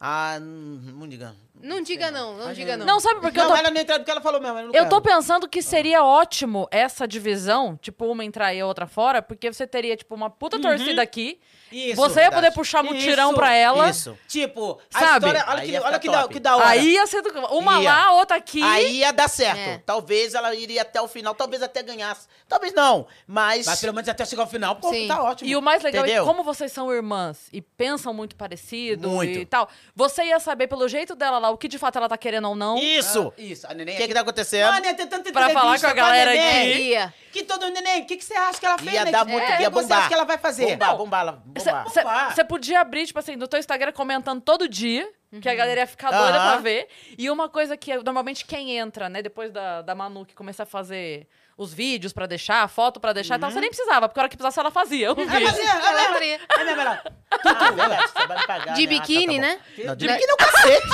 Ah, 0.00 0.38
não, 0.40 0.92
não 1.00 1.08
diga. 1.08 1.34
Não 1.60 1.82
diga 1.82 2.08
não, 2.12 2.36
não 2.36 2.52
diga 2.52 2.76
não. 2.76 2.86
Não, 2.86 3.00
sabe 3.00 3.20
por 3.20 3.32
que 3.32 3.40
eu 3.40 3.42
Não, 3.42 3.50
tô 3.50 3.56
ela 3.56 3.68
não 3.68 3.80
entra 3.80 3.98
porque 3.98 4.10
ela 4.12 4.20
falou 4.20 4.40
mesmo. 4.40 4.58
Eu, 4.58 4.66
não 4.68 4.74
Eu 4.74 4.88
tô 4.88 5.00
pensando 5.00 5.48
que 5.48 5.60
seria 5.60 6.04
ótimo 6.04 6.68
essa 6.70 7.06
divisão, 7.06 7.76
tipo, 7.82 8.04
uma 8.06 8.24
entrar 8.24 8.54
e 8.54 8.60
a 8.60 8.66
outra 8.66 8.86
fora, 8.86 9.20
porque 9.20 9.52
você 9.52 9.66
teria, 9.66 9.96
tipo, 9.96 10.14
uma 10.14 10.30
puta 10.30 10.60
torcida 10.60 11.02
aqui. 11.02 11.40
Isso, 11.72 11.96
você 11.96 12.20
ia 12.20 12.30
poder 12.30 12.52
puxar 12.52 12.82
mutirão 12.84 13.30
Isso, 13.30 13.34
pra 13.34 13.52
ela. 13.52 13.90
Isso. 13.90 14.16
Tipo, 14.28 14.80
a 14.94 14.98
Sabe? 15.00 15.26
história. 15.26 15.44
Olha, 15.48 15.62
que, 15.62 15.78
olha 15.78 15.98
que, 15.98 16.08
da, 16.10 16.28
que 16.28 16.40
da 16.40 16.56
hora. 16.56 16.68
Aí 16.68 16.92
ia 16.92 17.06
ser 17.06 17.20
do- 17.20 17.30
uma 17.56 17.82
Ia. 17.82 17.90
lá, 17.90 18.12
outra 18.12 18.36
aqui. 18.36 18.62
Aí 18.62 18.98
ia 18.98 19.12
dar 19.12 19.28
certo. 19.28 19.58
É. 19.58 19.82
Talvez 19.84 20.34
ela 20.34 20.54
iria 20.54 20.82
até 20.82 21.02
o 21.02 21.08
final, 21.08 21.34
talvez 21.34 21.60
até 21.62 21.82
ganhasse. 21.82 22.26
Talvez 22.48 22.72
não, 22.72 23.06
mas... 23.26 23.66
Mas 23.66 23.80
pelo 23.80 23.92
menos 23.92 24.08
até 24.08 24.24
chegar 24.24 24.44
ao 24.44 24.48
final, 24.48 24.76
pô, 24.76 24.88
Sim. 24.90 25.08
tá 25.08 25.22
ótimo. 25.22 25.50
E 25.50 25.56
o 25.56 25.60
mais 25.60 25.82
legal 25.82 26.04
é 26.04 26.06
Entendeu? 26.06 26.24
que 26.24 26.30
como 26.30 26.42
vocês 26.42 26.72
são 26.72 26.90
irmãs 26.90 27.48
e 27.52 27.60
pensam 27.60 28.14
muito 28.14 28.34
parecido 28.36 29.10
Muito. 29.10 29.38
e 29.38 29.44
tal, 29.44 29.68
você 29.98 30.22
ia 30.26 30.38
saber 30.38 30.68
pelo 30.68 30.86
jeito 30.86 31.16
dela 31.16 31.38
lá 31.40 31.50
o 31.50 31.58
que 31.58 31.66
de 31.66 31.76
fato 31.76 31.96
ela 31.98 32.08
tá 32.08 32.16
querendo 32.16 32.48
ou 32.48 32.54
não. 32.54 32.78
Isso! 32.78 33.32
Ah, 33.36 33.40
Isso, 33.42 33.66
a 33.66 33.74
neném. 33.74 33.96
O 33.96 33.98
que 33.98 34.06
que 34.06 34.14
tá 34.14 34.20
acontecendo? 34.20 34.70
Mano, 34.70 34.86
ia 34.86 34.94
ter 34.94 35.06
tanta 35.06 35.32
Pra 35.32 35.50
falar 35.50 35.80
com 35.80 35.86
a 35.88 35.92
galera 35.92 36.30
neném. 36.30 36.46
É, 36.46 36.60
aqui. 36.72 36.82
ia. 36.90 37.14
Que 37.32 37.42
todo 37.42 37.68
neném, 37.68 38.02
o 38.02 38.06
que, 38.06 38.16
que 38.16 38.24
você 38.24 38.34
acha 38.34 38.60
que 38.60 38.64
ela 38.66 38.78
fez? 38.78 38.92
Ia 38.92 39.04
né? 39.04 39.10
dar 39.10 39.26
Que- 39.26 39.32
muito, 39.32 39.44
é, 39.44 39.60
ia 39.62 39.68
você 39.70 39.82
bombar. 39.82 39.98
acha 39.98 40.08
que 40.08 40.14
ela 40.14 40.24
vai 40.24 40.38
fazer? 40.38 40.66
Bombar, 40.76 40.96
bombar, 40.96 41.20
ela- 41.22 41.42
bombar. 41.44 42.34
Você 42.34 42.44
podia 42.44 42.80
abrir, 42.80 43.06
tipo 43.06 43.18
assim, 43.18 43.34
no 43.34 43.48
teu 43.48 43.58
Instagram 43.58 43.90
comentando 43.92 44.40
todo 44.40 44.68
dia, 44.68 45.10
que 45.42 45.48
a 45.48 45.54
galera 45.54 45.80
ia 45.80 45.86
ficar 45.86 46.10
doida 46.10 46.38
Aham. 46.38 46.52
pra 46.52 46.60
ver. 46.60 46.86
E 47.18 47.28
uma 47.28 47.48
coisa 47.48 47.76
que 47.76 47.90
é, 47.92 47.96
normalmente 48.02 48.44
quem 48.44 48.78
entra, 48.78 49.08
né, 49.08 49.20
depois 49.20 49.50
da, 49.52 49.82
da 49.82 49.94
Manu 49.94 50.24
que 50.24 50.34
começa 50.34 50.62
a 50.62 50.66
fazer 50.66 51.26
os 51.58 51.74
vídeos 51.74 52.12
pra 52.12 52.24
deixar, 52.26 52.62
a 52.62 52.68
foto 52.68 52.98
pra 53.00 53.12
deixar 53.12 53.36
e 53.36 53.40
tal, 53.40 53.50
você 53.50 53.60
nem 53.60 53.68
precisava, 53.68 54.08
porque 54.08 54.18
a 54.18 54.22
hora 54.22 54.28
que 54.30 54.36
precisasse 54.36 54.60
ela 54.60 54.70
fazia 54.70 55.12
o 55.12 55.20
É, 55.20 55.24
vídeo. 55.26 55.40
mas 55.44 55.58
é, 55.58 55.62
é, 55.66 55.68
Ela 55.68 56.12
faria. 56.14 56.40
é, 56.56 56.64
mesmo, 56.64 56.80
ela- 56.80 57.02
Ah, 57.32 57.70
verdade, 57.72 58.12
você 58.12 58.26
vai 58.26 58.38
me 58.38 58.46
pagar, 58.46 58.74
De 58.74 58.86
né? 58.86 58.94
Ah, 58.94 58.98
tá, 58.98 59.00
biquíni, 59.00 59.26
tá 59.26 59.32
bom. 59.32 59.40
né? 59.40 59.60
Não, 59.84 59.96
de 59.96 60.06
biquíni 60.08 60.30
é 60.30 60.32
o 60.32 60.36
cacete. 60.36 60.88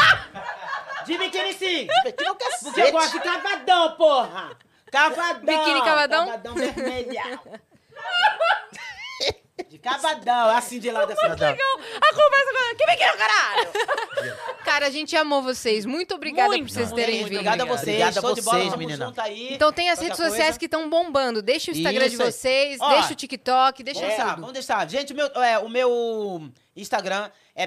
De 1.06 1.18
biquíni 1.18 1.52
sim. 1.52 1.86
De 1.86 2.02
biquíni 2.04 2.26
é 2.28 2.30
o 2.32 2.34
cacete. 2.34 2.64
Porque 2.64 2.80
eu 2.80 2.92
gosto 2.92 3.12
de 3.12 3.20
cavadão, 3.20 3.96
porra. 3.96 4.50
Cavadão. 4.90 5.40
Biquíni 5.58 5.82
cavadão? 5.84 6.26
Cavadão 6.26 6.54
vermelhão. 6.54 7.40
De 9.84 9.90
cavadão, 9.90 10.48
assim 10.48 10.78
de 10.78 10.90
lado 10.90 11.12
assim. 11.12 11.26
A 11.26 11.28
conversa 11.28 12.52
com 12.52 12.76
Que 12.76 12.86
biquíni, 12.86 13.16
caralho! 13.18 13.70
Cara, 14.64 14.86
a 14.86 14.90
gente 14.90 15.14
amou 15.14 15.42
vocês. 15.42 15.84
Muito 15.84 16.14
obrigada 16.14 16.48
Muito, 16.48 16.62
por 16.64 16.70
vocês 16.70 16.88
muito, 16.90 16.96
terem 16.96 17.20
muito 17.20 17.28
vindo. 17.28 17.38
Obrigado 17.40 17.60
a 17.60 17.64
Obrigado. 17.64 17.84
vocês. 17.84 17.96
Obrigado 18.00 18.18
a 18.18 18.20
show 18.22 18.34
de 18.34 18.42
bola, 18.42 18.58
vocês, 18.58 18.76
menina. 18.76 19.06
junto 19.06 19.20
aí. 19.20 19.52
Então 19.52 19.72
tem 19.72 19.90
as 19.90 20.00
redes 20.00 20.16
sociais 20.16 20.44
coisa. 20.44 20.58
que 20.58 20.64
estão 20.64 20.88
bombando. 20.88 21.42
Deixa 21.42 21.70
o 21.70 21.74
Instagram 21.74 22.06
Isso 22.06 22.16
de 22.16 22.24
vocês, 22.24 22.80
Ó, 22.80 22.88
deixa 22.88 23.12
o 23.12 23.14
TikTok, 23.14 23.82
deixa 23.82 24.00
Vamos 24.00 24.14
deixar, 24.16 24.30
tudo. 24.30 24.40
vamos 24.40 24.52
deixar. 24.54 24.88
Gente, 24.88 25.12
o 25.12 25.16
meu, 25.16 25.26
é, 25.26 25.58
o 25.58 25.68
meu 25.68 26.50
Instagram 26.74 27.30
é 27.54 27.66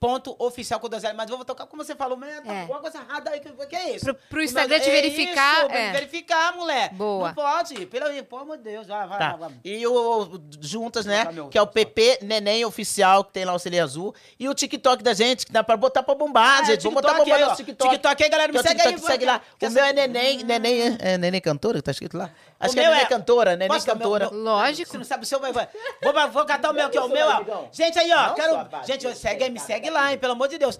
pp.oficial 0.00 0.78
com 0.78 0.88
dois 0.88 1.02
L, 1.04 1.14
mas 1.16 1.30
eu 1.30 1.36
vou 1.36 1.44
tocar 1.44 1.66
como 1.66 1.82
você 1.82 1.94
falou, 1.94 2.16
mas 2.16 2.40
tá 2.42 2.52
É. 2.52 2.60
alguma 2.62 2.80
coisa 2.80 2.98
errada 2.98 3.30
aí, 3.30 3.40
que, 3.40 3.50
que 3.66 3.76
é 3.76 3.96
isso? 3.96 4.04
Pro- 4.04 4.14
pro 4.28 4.40
O 4.40 4.42
Instagram 4.42 4.78
te 4.78 4.88
é 4.88 4.92
verificar, 4.92 5.64
Isso, 5.66 5.72
é. 5.74 5.92
verificar, 5.92 6.54
mulher. 6.54 6.92
Boa. 6.92 7.28
Não 7.28 7.34
pode, 7.34 7.86
pelo, 7.86 8.24
pelo 8.24 8.40
amor 8.42 8.56
de 8.58 8.62
Deus, 8.64 8.86
vai, 8.86 9.08
Tá. 9.08 9.36
vai, 9.36 9.38
vai. 9.50 9.58
E 9.64 9.86
o, 9.86 10.22
o- 10.22 10.40
juntas, 10.60 11.06
né? 11.06 11.26
Meu 11.32 11.48
Que 11.48 11.56
é 11.58 11.62
o 11.62 11.66
PP 11.66 12.18
Neném 12.22 12.64
Oficial, 12.64 13.24
que 13.24 13.32
tem 13.32 13.44
lá 13.44 13.54
o 13.54 13.58
selinho 13.58 13.82
azul. 13.84 14.14
E 14.38 14.48
o 14.48 14.54
TikTok 14.54 15.02
da 15.02 15.14
gente, 15.14 15.46
que 15.46 15.52
dá 15.52 15.64
pra 15.64 15.76
botar 15.76 16.02
pra 16.02 16.14
bombar, 16.14 16.62
É, 16.62 16.64
gente. 16.66 16.82
Vamos 16.82 17.00
botar 17.00 17.14
bombar 17.14 17.38
aí, 17.38 17.44
nosso 17.44 17.56
TikTok. 17.56 17.90
TikTok 17.90 18.22
aí, 18.24 18.28
galera, 18.30 18.52
me 18.52 18.52
Que 18.52 18.58
é 18.58 18.60
o 18.60 18.62
segue 18.68 18.80
TikTok, 18.82 19.02
aí, 19.06 19.12
segue 19.12 19.24
lá. 19.24 19.40
O 19.62 19.70
meu 19.70 19.84
é? 19.84 19.92
Neném, 19.92 20.42
Neném, 20.44 20.96
é 21.00 21.18
Neném 21.18 21.40
Cantora, 21.40 21.78
que 21.78 21.82
tá 21.84 21.90
escrito 21.90 22.16
lá? 22.18 22.30
Acho 22.60 22.74
que 22.74 22.80
O 22.80 22.80
é 22.80 22.84
meu 22.84 22.90
Neném 22.92 23.06
é- 23.06 23.08
Cantora, 23.08 23.50
Neném 23.56 23.68
Posso 23.68 23.86
dar 23.86 23.94
o 23.94 23.98
meu- 23.98 24.10
Cantora. 24.10 24.30
meu- 24.30 24.40
Lógico. 24.42 24.90
Você 24.90 24.98
não 24.98 25.04
sabe 25.04 25.24
o 25.24 25.26
seu, 25.26 25.40
vai, 25.40 25.52
vai. 25.52 25.68
Vou, 26.02 26.30
vou 26.30 26.44
catar 26.44 26.70
o 26.70 26.74
meu 26.74 26.86
aqui, 26.86 26.98
ó. 26.98 27.06
O 27.06 27.08
meu, 27.08 27.26
ó. 27.26 27.64
Gente, 27.72 27.98
aí, 27.98 28.10
ó. 28.12 28.34
Quero... 28.34 28.56
Gente, 28.86 29.14
segue, 29.16 29.48
me 29.50 29.58
tá, 29.60 29.64
segue 29.86 29.90
lá, 29.90 30.12
hein, 30.12 30.18
pelo 30.18 30.32
amor 30.32 30.48
de 30.48 30.58
Deus. 30.58 30.78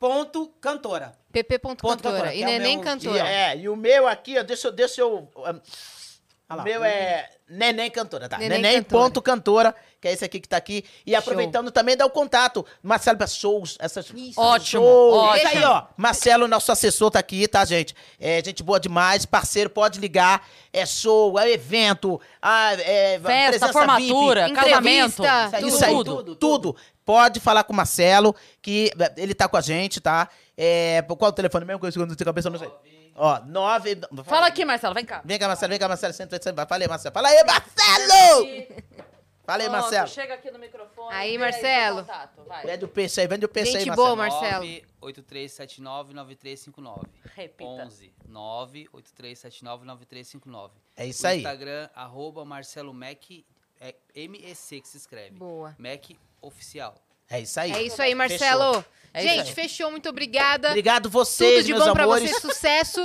pp.cantora. 0.00 1.12
pp.cantora. 1.32 1.96
cantora, 1.96 2.34
E 2.34 2.38
que 2.38 2.42
é 2.42 2.46
o 2.46 2.50
neném 2.50 2.76
meu- 2.78 2.82
E, 2.82 2.84
cantora. 2.84 3.28
é, 3.28 3.56
e 3.56 3.68
o 3.68 3.76
meu 3.76 4.06
aqui, 4.08 4.38
ó, 4.38 4.42
deixa 4.42 4.68
eu. 4.68 4.72
Deixa 4.72 5.00
eu 5.00 5.16
um, 5.16 5.28
Ah 6.48 6.54
o 6.54 6.56
lá. 6.58 6.64
meu 6.64 6.84
é 6.84 7.30
Neném 7.48 7.90
Cantora, 7.90 8.28
tá? 8.28 8.38
Neném 8.38 8.60
Neném, 8.60 8.82
Cantora. 8.82 9.02
ponto 9.02 9.22
cantora, 9.22 9.74
que 10.00 10.08
é 10.08 10.12
esse 10.12 10.24
aqui 10.24 10.40
que 10.40 10.48
tá 10.48 10.56
aqui. 10.56 10.82
E 11.06 11.14
aproveitando 11.14 11.70
também, 11.70 11.96
dá 11.96 12.06
o 12.06 12.10
contato. 12.10 12.64
Marcelo 12.82 13.18
para 13.18 13.26
shows, 13.26 13.76
essas. 13.78 14.10
Ótimo, 14.36 14.64
shows. 14.64 15.14
ótimo. 15.14 15.32
Deixa 15.34 15.48
aí, 15.58 15.64
ó. 15.64 15.84
Marcelo, 15.96 16.48
nosso 16.48 16.72
assessor, 16.72 17.10
tá 17.10 17.18
aqui, 17.18 17.46
tá, 17.46 17.64
gente? 17.64 17.94
É 18.18 18.42
gente 18.42 18.62
boa 18.62 18.80
demais, 18.80 19.26
parceiro, 19.26 19.68
pode 19.68 20.00
ligar. 20.00 20.46
É 20.72 20.86
show, 20.86 21.38
é 21.38 21.50
evento, 21.50 22.18
é 22.42 23.20
Festa, 23.22 23.72
formatura, 23.72 24.46
VIP. 24.46 24.56
casamento. 24.56 25.16
Tudo, 25.16 25.68
Isso 25.68 25.84
aí, 25.84 25.92
tudo, 25.92 26.16
tudo, 26.16 26.36
tudo. 26.36 26.76
Pode 27.04 27.38
falar 27.40 27.64
com 27.64 27.74
o 27.74 27.76
Marcelo, 27.76 28.34
que 28.62 28.90
eh, 28.98 29.12
ele 29.18 29.34
tá 29.34 29.46
com 29.46 29.58
a 29.58 29.60
gente, 29.60 30.00
tá? 30.00 30.26
É, 30.56 31.02
qual 31.02 31.28
é 31.28 31.32
o 31.32 31.32
telefone 31.32 31.66
mesmo? 31.66 31.78
Que 31.78 31.98
eu 31.98 32.06
não 32.06 32.14
tenho 32.14 32.24
cabeça, 32.24 32.48
não 32.48 32.58
sei. 32.58 32.70
Ó, 33.14 33.40
nove... 33.44 34.00
Fala 34.24 34.48
aqui, 34.48 34.64
Marcelo, 34.64 34.94
vem 34.94 35.04
cá. 35.04 35.22
Vem 35.24 35.38
cá, 35.38 35.46
Marcelo, 35.46 35.70
vem 35.70 35.78
cá, 35.78 35.86
Marcelo. 35.88 36.12
Senta, 36.12 36.42
senta. 36.42 36.66
Fala 36.66 36.82
aí, 36.82 36.88
Marcelo. 36.88 37.12
Fala 37.12 37.28
aí, 37.28 37.44
Marcelo! 37.44 38.46
Fala 39.44 39.62
aí, 39.62 39.68
Marcelo. 39.68 40.08
Chega 40.08 40.34
aqui 40.34 40.50
no 40.50 40.58
microfone. 40.58 41.14
Aí, 41.14 41.36
Marcelo. 41.36 42.06
Vende 42.64 42.86
o 42.86 42.88
peixe 42.88 43.20
aí, 43.20 43.26
vende 43.26 43.44
o 43.44 43.48
peixe 43.48 43.72
Gente 43.72 43.90
aí, 43.90 43.96
boa, 43.96 44.16
Marcelo. 44.16 44.66
Marcelo. 44.66 44.86
983799359. 45.02 47.02
Repita. 47.34 47.64
11 47.64 48.14
983799359. 48.30 50.70
É 50.96 51.06
isso 51.06 51.26
aí. 51.26 51.38
Instagram, 51.38 51.90
arroba 51.94 52.44
Marcelo 52.44 52.94
Mac, 52.94 53.30
é 53.80 53.94
MEC 54.14 54.80
que 54.80 54.88
se 54.88 54.96
escreve. 54.96 55.36
Boa. 55.36 55.74
Mac 55.78 56.10
Oficial. 56.40 56.94
É 57.30 57.40
isso 57.40 57.58
aí. 57.60 57.72
É 57.72 57.82
isso 57.82 58.00
aí, 58.00 58.14
Marcelo. 58.14 58.84
É 59.12 59.22
Gente, 59.22 59.48
aí. 59.48 59.54
fechou. 59.54 59.90
Muito 59.92 60.08
obrigada. 60.08 60.68
Obrigado 60.70 61.08
vocês, 61.08 61.58
Tudo 61.58 61.66
de 61.66 61.72
meus 61.72 61.86
bom 61.86 61.92
pra 61.92 62.02
amores. 62.02 62.30
você, 62.32 62.40
sucesso. 62.40 63.00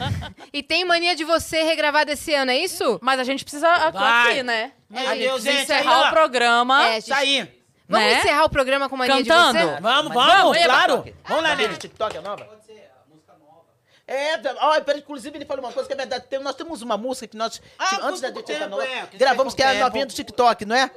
e 0.52 0.62
tem 0.62 0.86
mania 0.86 1.14
de 1.14 1.22
você 1.22 1.62
regravado 1.62 2.10
esse 2.10 2.32
ano, 2.32 2.50
é 2.50 2.56
isso? 2.56 2.98
Mas 3.02 3.20
a 3.20 3.24
gente 3.24 3.44
precisa 3.44 3.68
aqui, 3.70 3.98
Vai. 3.98 4.42
né? 4.42 4.72
Meu 4.88 5.06
a 5.06 5.14
gente 5.14 5.42
gente, 5.42 5.48
aí, 5.50 5.62
encerrar 5.64 6.00
ó. 6.00 6.06
o 6.06 6.10
programa. 6.10 6.88
É, 6.88 6.98
Isso 6.98 7.12
aí. 7.12 7.60
Vamos 7.86 8.06
né? 8.06 8.18
encerrar 8.18 8.44
o 8.44 8.48
programa 8.48 8.88
com 8.88 8.96
mania 8.96 9.16
Cantando? 9.16 9.58
de 9.58 9.64
você? 9.64 9.80
Vamos, 9.80 9.82
vamos, 9.82 10.14
vamos, 10.14 10.58
claro. 10.64 11.02
TikTok. 11.02 11.16
Vamos 11.28 11.42
lá, 11.42 11.54
vendo? 11.56 11.76
TikTok 11.76 12.16
é 12.16 12.20
nova? 12.20 12.44
Pode 12.44 12.64
ser, 12.64 12.72
a 12.72 13.12
música 13.12 13.32
nova. 13.38 13.64
É, 14.06 14.40
ó, 14.60 14.96
inclusive 14.96 15.36
ele 15.36 15.44
falou 15.44 15.64
uma 15.64 15.72
coisa 15.72 15.86
que 15.88 15.92
é 15.92 15.96
verdade. 15.96 16.24
Nós 16.40 16.54
temos 16.54 16.82
uma 16.82 16.96
música 16.96 17.26
que 17.26 17.36
nós, 17.36 17.60
Ah, 17.78 17.98
antes 18.04 18.20
da 18.20 18.28
gente 18.28 18.50
entrar 18.50 18.70
é, 18.84 19.08
gravamos 19.12 19.54
que 19.54 19.62
é 19.62 19.66
a 19.66 19.70
tempo. 19.72 19.84
novinha 19.84 20.06
do 20.06 20.14
TikTok, 20.14 20.64
não 20.64 20.76
é? 20.76 20.90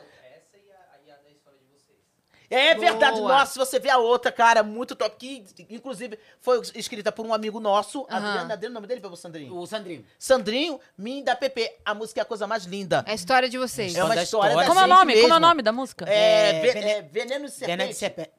É 2.53 2.75
verdade, 2.75 3.19
Boa. 3.19 3.33
nossa, 3.39 3.53
se 3.53 3.57
você 3.59 3.79
vê 3.79 3.89
a 3.89 3.97
outra, 3.97 4.31
cara, 4.31 4.61
muito 4.63 4.95
top, 4.95 5.15
que 5.17 5.43
inclusive 5.69 6.17
foi 6.39 6.61
escrita 6.75 7.11
por 7.11 7.25
um 7.25 7.33
amigo 7.33 7.59
nosso, 7.59 8.05
Aham. 8.09 8.17
Adriano, 8.29 8.53
Adriano, 8.53 8.73
o 8.73 8.75
nome 8.75 8.87
dele 8.87 9.01
foi 9.01 9.09
o 9.09 9.15
Sandrinho. 9.15 9.55
O 9.57 9.65
Sandrinho. 9.65 10.05
Sandrinho, 10.19 10.79
mim 10.97 11.23
da 11.23 11.35
PP, 11.35 11.77
a 11.83 11.93
música 11.93 12.21
é 12.21 12.23
a 12.23 12.25
coisa 12.25 12.45
mais 12.45 12.65
linda. 12.65 13.03
É 13.07 13.11
a 13.11 13.15
história 13.15 13.49
de 13.49 13.57
vocês. 13.57 13.95
É 13.95 14.03
uma 14.03 14.13
da 14.15 14.23
história 14.23 14.49
história. 14.51 14.67
da 14.67 14.67
Como 14.67 14.79
é 14.79 14.83
o 14.83 14.87
nome? 14.87 15.13
Como 15.13 15.23
é 15.23 15.25
o 15.25 15.29
mesmo. 15.29 15.39
nome 15.39 15.61
da 15.61 15.71
música? 15.71 16.05
É, 16.07 16.49
É, 16.57 16.61
ve- 16.61 16.71
vene- 16.73 16.91
é 16.91 17.01
veneno 17.01 17.45
de 17.45 17.51
serpente. 17.51 17.67
Veneno 17.67 17.89
de 17.89 17.95
serpente. 17.95 18.31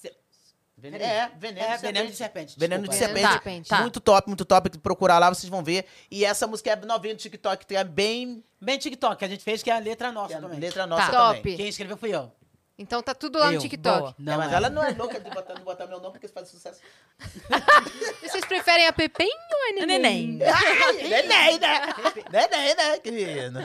Se- 0.00 0.12
Veneno- 0.76 1.02
É, 1.04 1.30
veneno 1.38 1.66
É, 1.66 1.76
de 1.76 1.82
veneno 1.82 2.08
serpente. 2.08 2.10
de 2.10 2.16
serpente. 2.16 2.54
Veneno 2.58 2.82
de 2.82 2.88
desculpa. 2.90 3.14
Veneno 3.14 3.26
de 3.28 3.32
serpente. 3.32 3.52
serpente. 3.54 3.68
Tá. 3.70 3.80
Muito 3.80 4.00
top, 4.00 4.28
muito 4.28 4.44
top. 4.44 4.78
Procurar 4.80 5.18
lá, 5.18 5.30
vocês 5.30 5.48
vão 5.48 5.62
ver. 5.64 5.86
E 6.10 6.26
essa 6.26 6.46
música 6.46 6.70
é 6.72 6.76
novinha 6.76 7.14
do 7.14 7.18
TikTok, 7.18 7.64
que 7.64 7.74
é 7.74 7.82
bem. 7.84 8.44
Bem 8.60 8.76
TikTok, 8.78 9.16
que 9.16 9.24
a 9.24 9.28
gente 9.28 9.42
fez, 9.42 9.62
que 9.62 9.70
é 9.70 9.74
a 9.74 9.78
letra 9.78 10.12
nossa 10.12 10.34
é 10.34 10.36
a 10.36 10.40
também. 10.40 10.60
letra 10.60 10.86
nossa 10.86 11.10
Top. 11.10 11.36
também. 11.38 11.56
Quem 11.56 11.68
escreveu 11.68 11.96
fui 11.96 12.14
eu. 12.14 12.30
Então 12.76 13.00
tá 13.00 13.14
tudo 13.14 13.38
lá 13.38 13.46
no 13.48 13.54
Eu, 13.54 13.60
TikTok. 13.60 13.98
boa. 14.00 14.14
Não, 14.18 14.32
É, 14.32 14.36
mas 14.36 14.52
é. 14.52 14.56
ela 14.56 14.68
não 14.68 14.82
é 14.82 14.90
louca 14.90 15.20
de 15.20 15.30
botar, 15.30 15.54
não 15.54 15.62
botar 15.62 15.86
meu 15.86 16.00
nome 16.00 16.12
porque 16.14 16.26
faz 16.26 16.48
sucesso. 16.48 16.80
E 18.22 18.28
vocês 18.28 18.44
preferem 18.46 18.86
a 18.88 18.92
Pepem 18.92 19.28
ou 19.28 19.82
a 19.82 19.86
Neném? 19.86 20.36
Neném. 20.38 21.08
Neném, 21.08 21.58
né? 21.58 21.94
Neném, 22.32 22.74
né, 22.74 22.98
querido? 22.98 23.60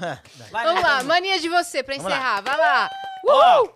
Vai, 0.51 0.63
Vamos 0.65 0.83
lá, 0.83 1.03
mania 1.03 1.39
de 1.39 1.49
você, 1.49 1.81
pra 1.81 1.95
Vamos 1.95 2.09
lá. 2.11 2.17
encerrar. 2.17 2.41
Vai 2.41 2.57
lá. 2.57 2.89
Ó, 3.27 3.69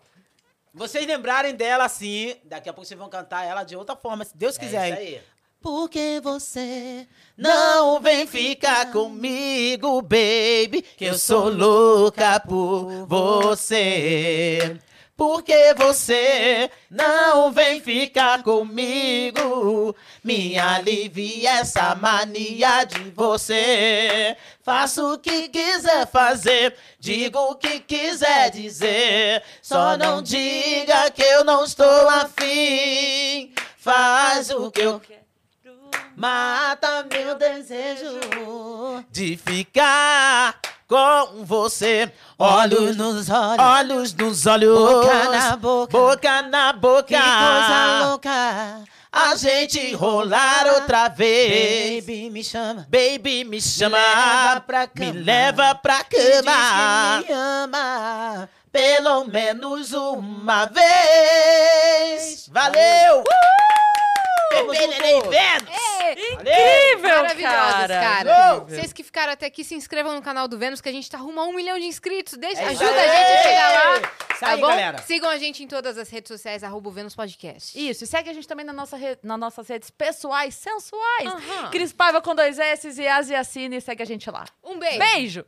vocês 0.72 1.06
lembrarem 1.08 1.56
dela 1.56 1.86
assim, 1.86 2.36
daqui 2.44 2.70
a 2.70 2.74
pouco 2.74 2.86
vocês 2.88 3.00
vão 3.00 3.10
cantar 3.10 3.44
ela 3.44 3.64
de 3.64 3.76
outra 3.76 3.96
forma, 3.96 4.24
se 4.26 4.38
Deus 4.38 4.56
quiser. 4.58 4.84
É 4.84 4.88
hein? 4.88 4.94
isso 4.94 5.16
aí. 5.18 5.34
Porque 5.62 6.20
você 6.22 7.08
não 7.38 8.00
vem 8.02 8.28
ficar 8.28 8.92
comigo, 8.92 10.00
baby, 10.02 10.82
que 10.98 11.06
eu 11.06 11.18
sou 11.18 11.50
louca 11.50 12.40
por 12.42 13.06
você. 13.08 14.78
Porque 15.16 15.76
você 15.76 16.72
não 16.90 17.52
vem 17.52 17.80
ficar 17.80 18.42
comigo, 18.42 19.96
me 20.24 20.58
alivia 20.58 21.60
essa 21.60 21.94
mania 21.94 22.84
de 22.84 23.12
você. 23.12 24.36
Faço 24.64 25.14
o 25.14 25.20
que 25.20 25.50
quiser 25.50 26.08
fazer, 26.08 26.76
digo 27.00 27.38
o 27.38 27.56
que 27.56 27.80
quiser 27.80 28.50
dizer, 28.50 29.44
só 29.62 29.96
não 29.98 30.22
diga 30.22 31.12
que 31.12 31.22
eu 31.22 31.44
não 31.44 31.64
estou 31.64 32.10
afim. 32.10 33.54
Faz 33.78 34.50
o 34.50 34.72
que 34.72 34.82
eu 34.82 35.00
Mata 36.16 37.06
meu 37.12 37.36
desejo 37.36 38.20
de 39.12 39.36
ficar 39.38 40.56
com 40.88 41.44
você. 41.44 42.12
Olhos 42.38 42.96
nos 42.96 43.30
olhos, 43.30 43.60
olhos 43.60 44.14
nos 44.14 44.46
olhos, 44.46 44.80
Boca 44.80 45.30
na 45.30 45.56
boca. 45.56 45.98
boca 45.98 46.42
na 46.44 46.74
boca. 46.74 47.04
Que 47.04 47.14
coisa 47.16 48.06
louca. 48.10 48.84
A 49.12 49.36
gente 49.36 49.94
rolar 49.94 50.66
outra 50.74 51.08
vez. 51.08 52.04
Baby, 52.04 52.30
me 52.32 52.44
chama. 52.44 52.88
Baby, 52.90 53.44
me 53.44 53.62
chama, 53.62 53.98
leva 53.98 54.62
pra 54.62 54.82
me 54.82 54.88
cama. 54.88 55.14
leva 55.20 55.76
pra 55.76 56.04
cama. 56.04 57.24
me 57.28 57.32
ama. 57.32 58.50
Pelo 58.72 59.26
menos 59.26 59.94
uma 59.94 60.66
vez. 60.66 62.48
Valeu! 62.52 63.24
Pepe 64.54 64.88
Neném 64.88 65.22
Vênus! 65.22 66.34
Incrível, 66.34 67.02
Maravilhosas, 67.18 67.88
cara. 67.88 67.88
cara. 67.88 68.60
Vocês 68.60 68.94
que 68.94 69.04
ficaram 69.04 69.34
até 69.34 69.46
aqui, 69.48 69.64
se 69.64 69.76
inscrevam 69.76 70.14
no 70.14 70.22
canal 70.22 70.48
do 70.48 70.58
Vênus, 70.58 70.82
que 70.82 70.90
a 70.90 70.92
gente 70.92 71.10
tá 71.10 71.18
rumo 71.18 71.40
a 71.40 71.46
um 71.46 71.54
milhão 71.54 71.78
de 71.80 71.86
inscritos. 71.86 72.38
Deixa, 72.38 72.62
É 72.62 72.66
ajuda 72.68 72.86
aí. 72.92 73.10
a 73.10 73.16
gente 73.16 73.40
a 73.40 73.44
chegar 73.44 73.72
lá. 74.02 74.02
Tá 74.40 74.50
aí, 74.50 74.62
bom? 74.62 74.68
galera. 74.68 74.98
Sigam 75.04 75.30
a 75.30 75.38
gente 75.38 75.64
em 75.64 75.68
todas 75.68 75.98
as 75.98 76.10
redes 76.10 76.28
sociais, 76.28 76.64
arroba 76.64 76.90
o 76.90 76.92
Vênus 76.92 77.16
Podcast. 77.16 77.78
Isso, 77.80 78.04
e 78.04 78.08
segue 78.08 78.30
a 78.30 78.34
gente 78.34 78.48
também 78.48 78.66
na 78.66 78.74
nossa 78.74 78.98
re- 78.98 79.18
nas 79.24 79.40
nossas 79.40 79.68
redes 79.68 79.90
pessoais, 79.90 80.54
sensuais. 80.56 81.28
Aham. 81.28 81.70
Cris 81.72 81.94
Paiva 81.94 82.22
com 82.22 82.36
dois 82.36 82.60
S 82.60 82.90
e 83.02 83.08
Asiacine, 83.08 83.80
segue 83.82 84.04
a 84.04 84.06
gente 84.06 84.30
lá. 84.30 84.46
Um 84.64 84.78
beijo. 84.78 85.00
Beijo! 85.00 85.46